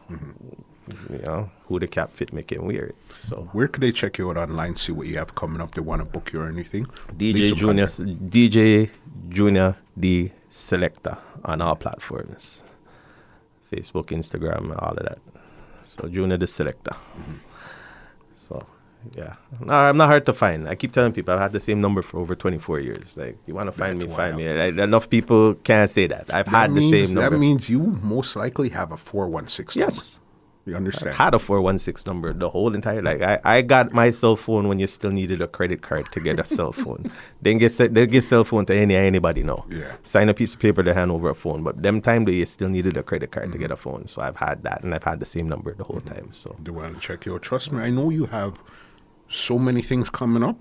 You 1.11 1.19
know, 1.19 1.51
who 1.67 1.79
the 1.79 1.87
cap 1.87 2.13
fit 2.13 2.33
make 2.33 2.51
it 2.51 2.63
weird. 2.63 2.95
So 3.11 3.49
Where 3.53 3.69
could 3.69 3.83
they 3.83 3.93
check 3.93 4.17
you 4.19 4.31
out 4.31 4.39
online, 4.39 4.77
see 4.77 4.93
what 4.93 5.07
you 5.07 5.17
have 5.19 5.35
coming 5.35 5.61
up? 5.61 5.75
They 5.75 5.83
want 5.83 6.01
to 6.01 6.07
book 6.07 6.33
you 6.33 6.41
or 6.41 6.49
anything? 6.49 6.87
DJ 7.15 7.55
Junior, 7.55 7.87
contact. 7.87 8.31
DJ 8.31 8.91
Junior 9.29 9.77
D 9.99 10.33
Selector 10.49 11.19
on 11.45 11.61
all 11.61 11.77
platforms, 11.77 12.63
Facebook, 13.71 14.07
Instagram, 14.07 14.71
all 14.83 14.97
of 14.97 15.05
that. 15.05 15.19
So 15.85 16.09
Junior 16.09 16.37
the 16.37 16.47
Selector. 16.47 16.93
Mm-hmm. 16.93 17.35
So 18.35 18.67
yeah, 19.15 19.35
no, 19.61 19.73
I'm 19.73 19.97
not 19.97 20.09
hard 20.09 20.27
to 20.27 20.33
find. 20.33 20.69
I 20.69 20.75
keep 20.75 20.93
telling 20.93 21.13
people 21.13 21.33
I've 21.33 21.41
had 21.41 21.53
the 21.53 21.61
same 21.61 21.81
number 21.81 22.03
for 22.03 22.19
over 22.19 22.35
24 22.35 22.81
years. 22.81 23.17
Like 23.17 23.39
you 23.47 23.55
want 23.55 23.67
to 23.69 23.73
find 23.73 24.01
That's 24.01 24.11
me, 24.11 24.17
find 24.17 24.37
me. 24.37 24.49
I- 24.49 24.67
Enough 24.85 25.09
people 25.09 25.55
can't 25.55 25.91
say 25.91 26.07
that. 26.09 26.33
I've 26.33 26.47
That 26.47 26.51
had 26.71 26.75
the 26.75 26.91
same 26.91 27.15
number. 27.15 27.31
That 27.31 27.39
means 27.39 27.69
you 27.71 27.81
most 27.81 28.37
likely 28.37 28.71
have 28.71 28.93
a 28.93 28.97
416 28.97 29.81
yes. 29.81 30.15
number. 30.15 30.28
You 30.69 30.77
understand? 30.77 31.17
had 31.17 31.35
a 31.35 31.39
416 31.39 32.09
number 32.11 32.33
the 32.33 32.49
whole 32.51 32.75
entire 32.75 33.03
like 33.03 33.21
I, 33.23 33.39
I 33.45 33.63
got 33.63 33.93
my 33.93 34.11
cell 34.11 34.37
phone 34.37 34.69
when 34.69 34.79
you 34.79 34.87
still 34.87 35.11
needed 35.11 35.41
a 35.43 35.49
credit 35.49 35.81
card 35.83 36.11
to 36.13 36.21
get 36.21 36.39
a 36.39 36.45
cell 36.45 36.73
phone 36.73 37.11
then 37.43 37.59
get 37.59 37.73
they 37.95 38.07
get 38.07 38.23
cell 38.25 38.45
phone 38.45 38.67
to 38.67 38.75
any 38.75 38.95
anybody 38.97 39.43
know 39.43 39.65
Yeah. 39.71 39.93
sign 40.03 40.29
a 40.29 40.35
piece 40.35 40.55
of 40.55 40.61
paper 40.61 40.83
to 40.83 40.93
hand 40.95 41.11
over 41.11 41.29
a 41.31 41.35
phone 41.35 41.63
but 41.63 41.83
them 41.83 42.01
time 42.01 42.25
they 42.27 42.45
still 42.45 42.69
needed 42.69 42.97
a 42.97 43.03
credit 43.03 43.31
card 43.31 43.47
Mm-hmm. 43.47 43.53
to 43.53 43.59
get 43.59 43.71
a 43.71 43.77
phone 43.77 44.07
so 44.07 44.21
I've 44.23 44.37
had 44.37 44.63
that 44.65 44.83
and 44.85 44.95
I've 44.95 45.05
had 45.05 45.21
the 45.21 45.27
same 45.27 45.49
number 45.49 45.73
the 45.75 45.85
whole 45.85 46.01
time 46.01 46.29
so 46.33 46.55
They 46.63 46.71
want 46.71 46.95
to 46.95 47.01
check 47.01 47.25
your. 47.25 47.39
Trust 47.39 47.73
me, 47.73 47.81
I 47.83 47.91
know 47.91 48.11
you 48.11 48.27
have 48.27 48.63
so 49.29 49.59
many 49.59 49.83
things 49.83 50.11
coming 50.11 50.43
up. 50.43 50.57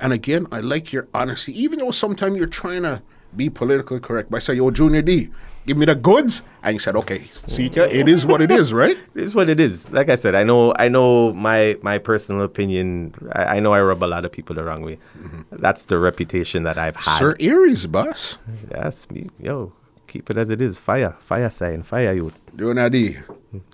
And 0.00 0.12
again, 0.12 0.46
I 0.52 0.60
like 0.60 0.92
your 0.92 1.08
honesty. 1.14 1.52
Even 1.62 1.78
though 1.78 1.90
sometimes 1.90 2.36
you're 2.36 2.46
trying 2.46 2.82
to 2.82 3.02
be 3.34 3.48
politically 3.48 4.00
correct 4.00 4.30
by 4.30 4.38
saying, 4.38 4.58
yo, 4.58 4.70
Junior 4.70 5.02
D, 5.02 5.30
give 5.66 5.76
me 5.76 5.86
the 5.86 5.94
goods. 5.94 6.42
And 6.62 6.74
you 6.74 6.78
said, 6.78 6.96
okay, 6.96 7.18
see, 7.46 7.66
it 7.66 8.08
is 8.08 8.24
what 8.26 8.40
it 8.40 8.50
is, 8.50 8.72
right? 8.72 8.96
it 9.14 9.22
is 9.22 9.34
what 9.34 9.50
it 9.50 9.60
is 9.60 9.90
like 9.90 10.08
I 10.08 10.14
said 10.14 10.34
I 10.34 10.44
know 10.44 10.72
I 10.78 10.88
know 10.88 11.32
my 11.32 11.76
my 11.82 11.98
personal 11.98 12.42
opinion 12.42 13.14
I, 13.32 13.56
I 13.56 13.60
know 13.60 13.72
I 13.72 13.80
rub 13.80 14.02
a 14.02 14.06
lot 14.06 14.24
of 14.24 14.32
people 14.32 14.54
the 14.54 14.64
wrong 14.64 14.82
way 14.82 14.98
mm-hmm. 15.18 15.42
that's 15.50 15.86
the 15.86 15.98
reputation 15.98 16.62
that 16.64 16.78
I've 16.78 16.96
had 16.96 17.18
Sir 17.18 17.36
Aries, 17.40 17.86
boss. 17.86 18.38
that's 18.68 19.10
me 19.10 19.28
yo 19.38 19.72
keep 20.06 20.30
it 20.30 20.36
as 20.36 20.50
it 20.50 20.60
is 20.60 20.78
fire 20.78 21.16
fire 21.20 21.50
sign 21.50 21.82
fire 21.82 22.12
youth 22.12 22.38
Junior 22.54 22.88
D, 22.90 23.16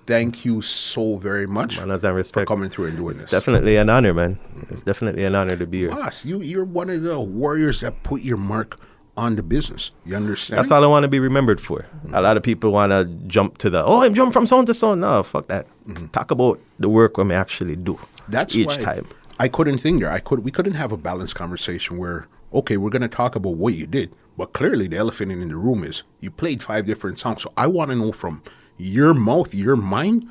thank 0.05 0.45
you 0.45 0.61
so 0.61 1.17
very 1.17 1.45
much 1.45 1.77
manners 1.77 2.03
and 2.03 2.11
for 2.11 2.15
respect 2.15 2.47
coming 2.47 2.69
through 2.69 2.85
and 2.85 2.97
doing 2.97 3.11
It's 3.11 3.21
this. 3.21 3.31
definitely 3.31 3.77
an 3.77 3.89
honor, 3.89 4.13
man. 4.13 4.39
It's 4.69 4.81
definitely 4.81 5.23
an 5.23 5.35
honor 5.35 5.55
to 5.55 5.65
be 5.65 5.79
here. 5.79 5.91
Boss, 5.91 6.25
you, 6.25 6.41
you're 6.41 6.65
one 6.65 6.89
of 6.89 7.01
the 7.03 7.17
warriors 7.19 7.79
that 7.79 8.03
put 8.03 8.23
your 8.23 8.35
mark 8.35 8.77
on 9.15 9.35
the 9.35 9.43
business. 9.43 9.91
You 10.05 10.15
understand? 10.15 10.59
That's 10.59 10.71
all 10.71 10.83
I 10.83 10.87
want 10.87 11.03
to 11.03 11.07
be 11.07 11.19
remembered 11.19 11.61
for. 11.61 11.85
A 12.13 12.21
lot 12.21 12.37
of 12.37 12.43
people 12.43 12.71
want 12.71 12.91
to 12.91 13.05
jump 13.27 13.57
to 13.59 13.69
the, 13.69 13.83
oh, 13.83 14.03
I'm 14.03 14.13
jumping 14.13 14.33
from 14.33 14.47
sound 14.47 14.67
to 14.67 14.73
sound. 14.73 15.01
No, 15.01 15.21
fuck 15.23 15.47
that. 15.47 15.67
Mm-hmm. 15.87 16.07
Talk 16.07 16.31
about 16.31 16.59
the 16.79 16.89
work 16.89 17.17
we 17.17 17.23
may 17.23 17.35
actually 17.35 17.75
do. 17.75 17.99
That's 18.27 18.55
each 18.55 18.77
time. 18.77 19.07
I 19.39 19.47
couldn't 19.47 19.79
think 19.79 20.01
there. 20.01 20.11
I 20.11 20.19
could. 20.19 20.43
We 20.43 20.51
couldn't 20.51 20.73
have 20.73 20.91
a 20.91 20.97
balanced 20.97 21.35
conversation 21.35 21.97
where 21.97 22.27
okay, 22.53 22.77
we're 22.77 22.89
going 22.89 23.01
to 23.01 23.07
talk 23.07 23.35
about 23.35 23.55
what 23.55 23.73
you 23.73 23.87
did, 23.87 24.15
but 24.37 24.53
clearly 24.53 24.87
the 24.87 24.97
elephant 24.97 25.31
in 25.31 25.47
the 25.47 25.55
room 25.55 25.83
is 25.83 26.03
you 26.19 26.29
played 26.29 26.61
five 26.61 26.85
different 26.85 27.19
songs. 27.19 27.41
So 27.41 27.51
I 27.57 27.67
want 27.67 27.89
to 27.89 27.95
know 27.95 28.11
from 28.11 28.43
your 28.77 29.13
mouth, 29.13 29.53
your 29.53 29.75
mind, 29.75 30.29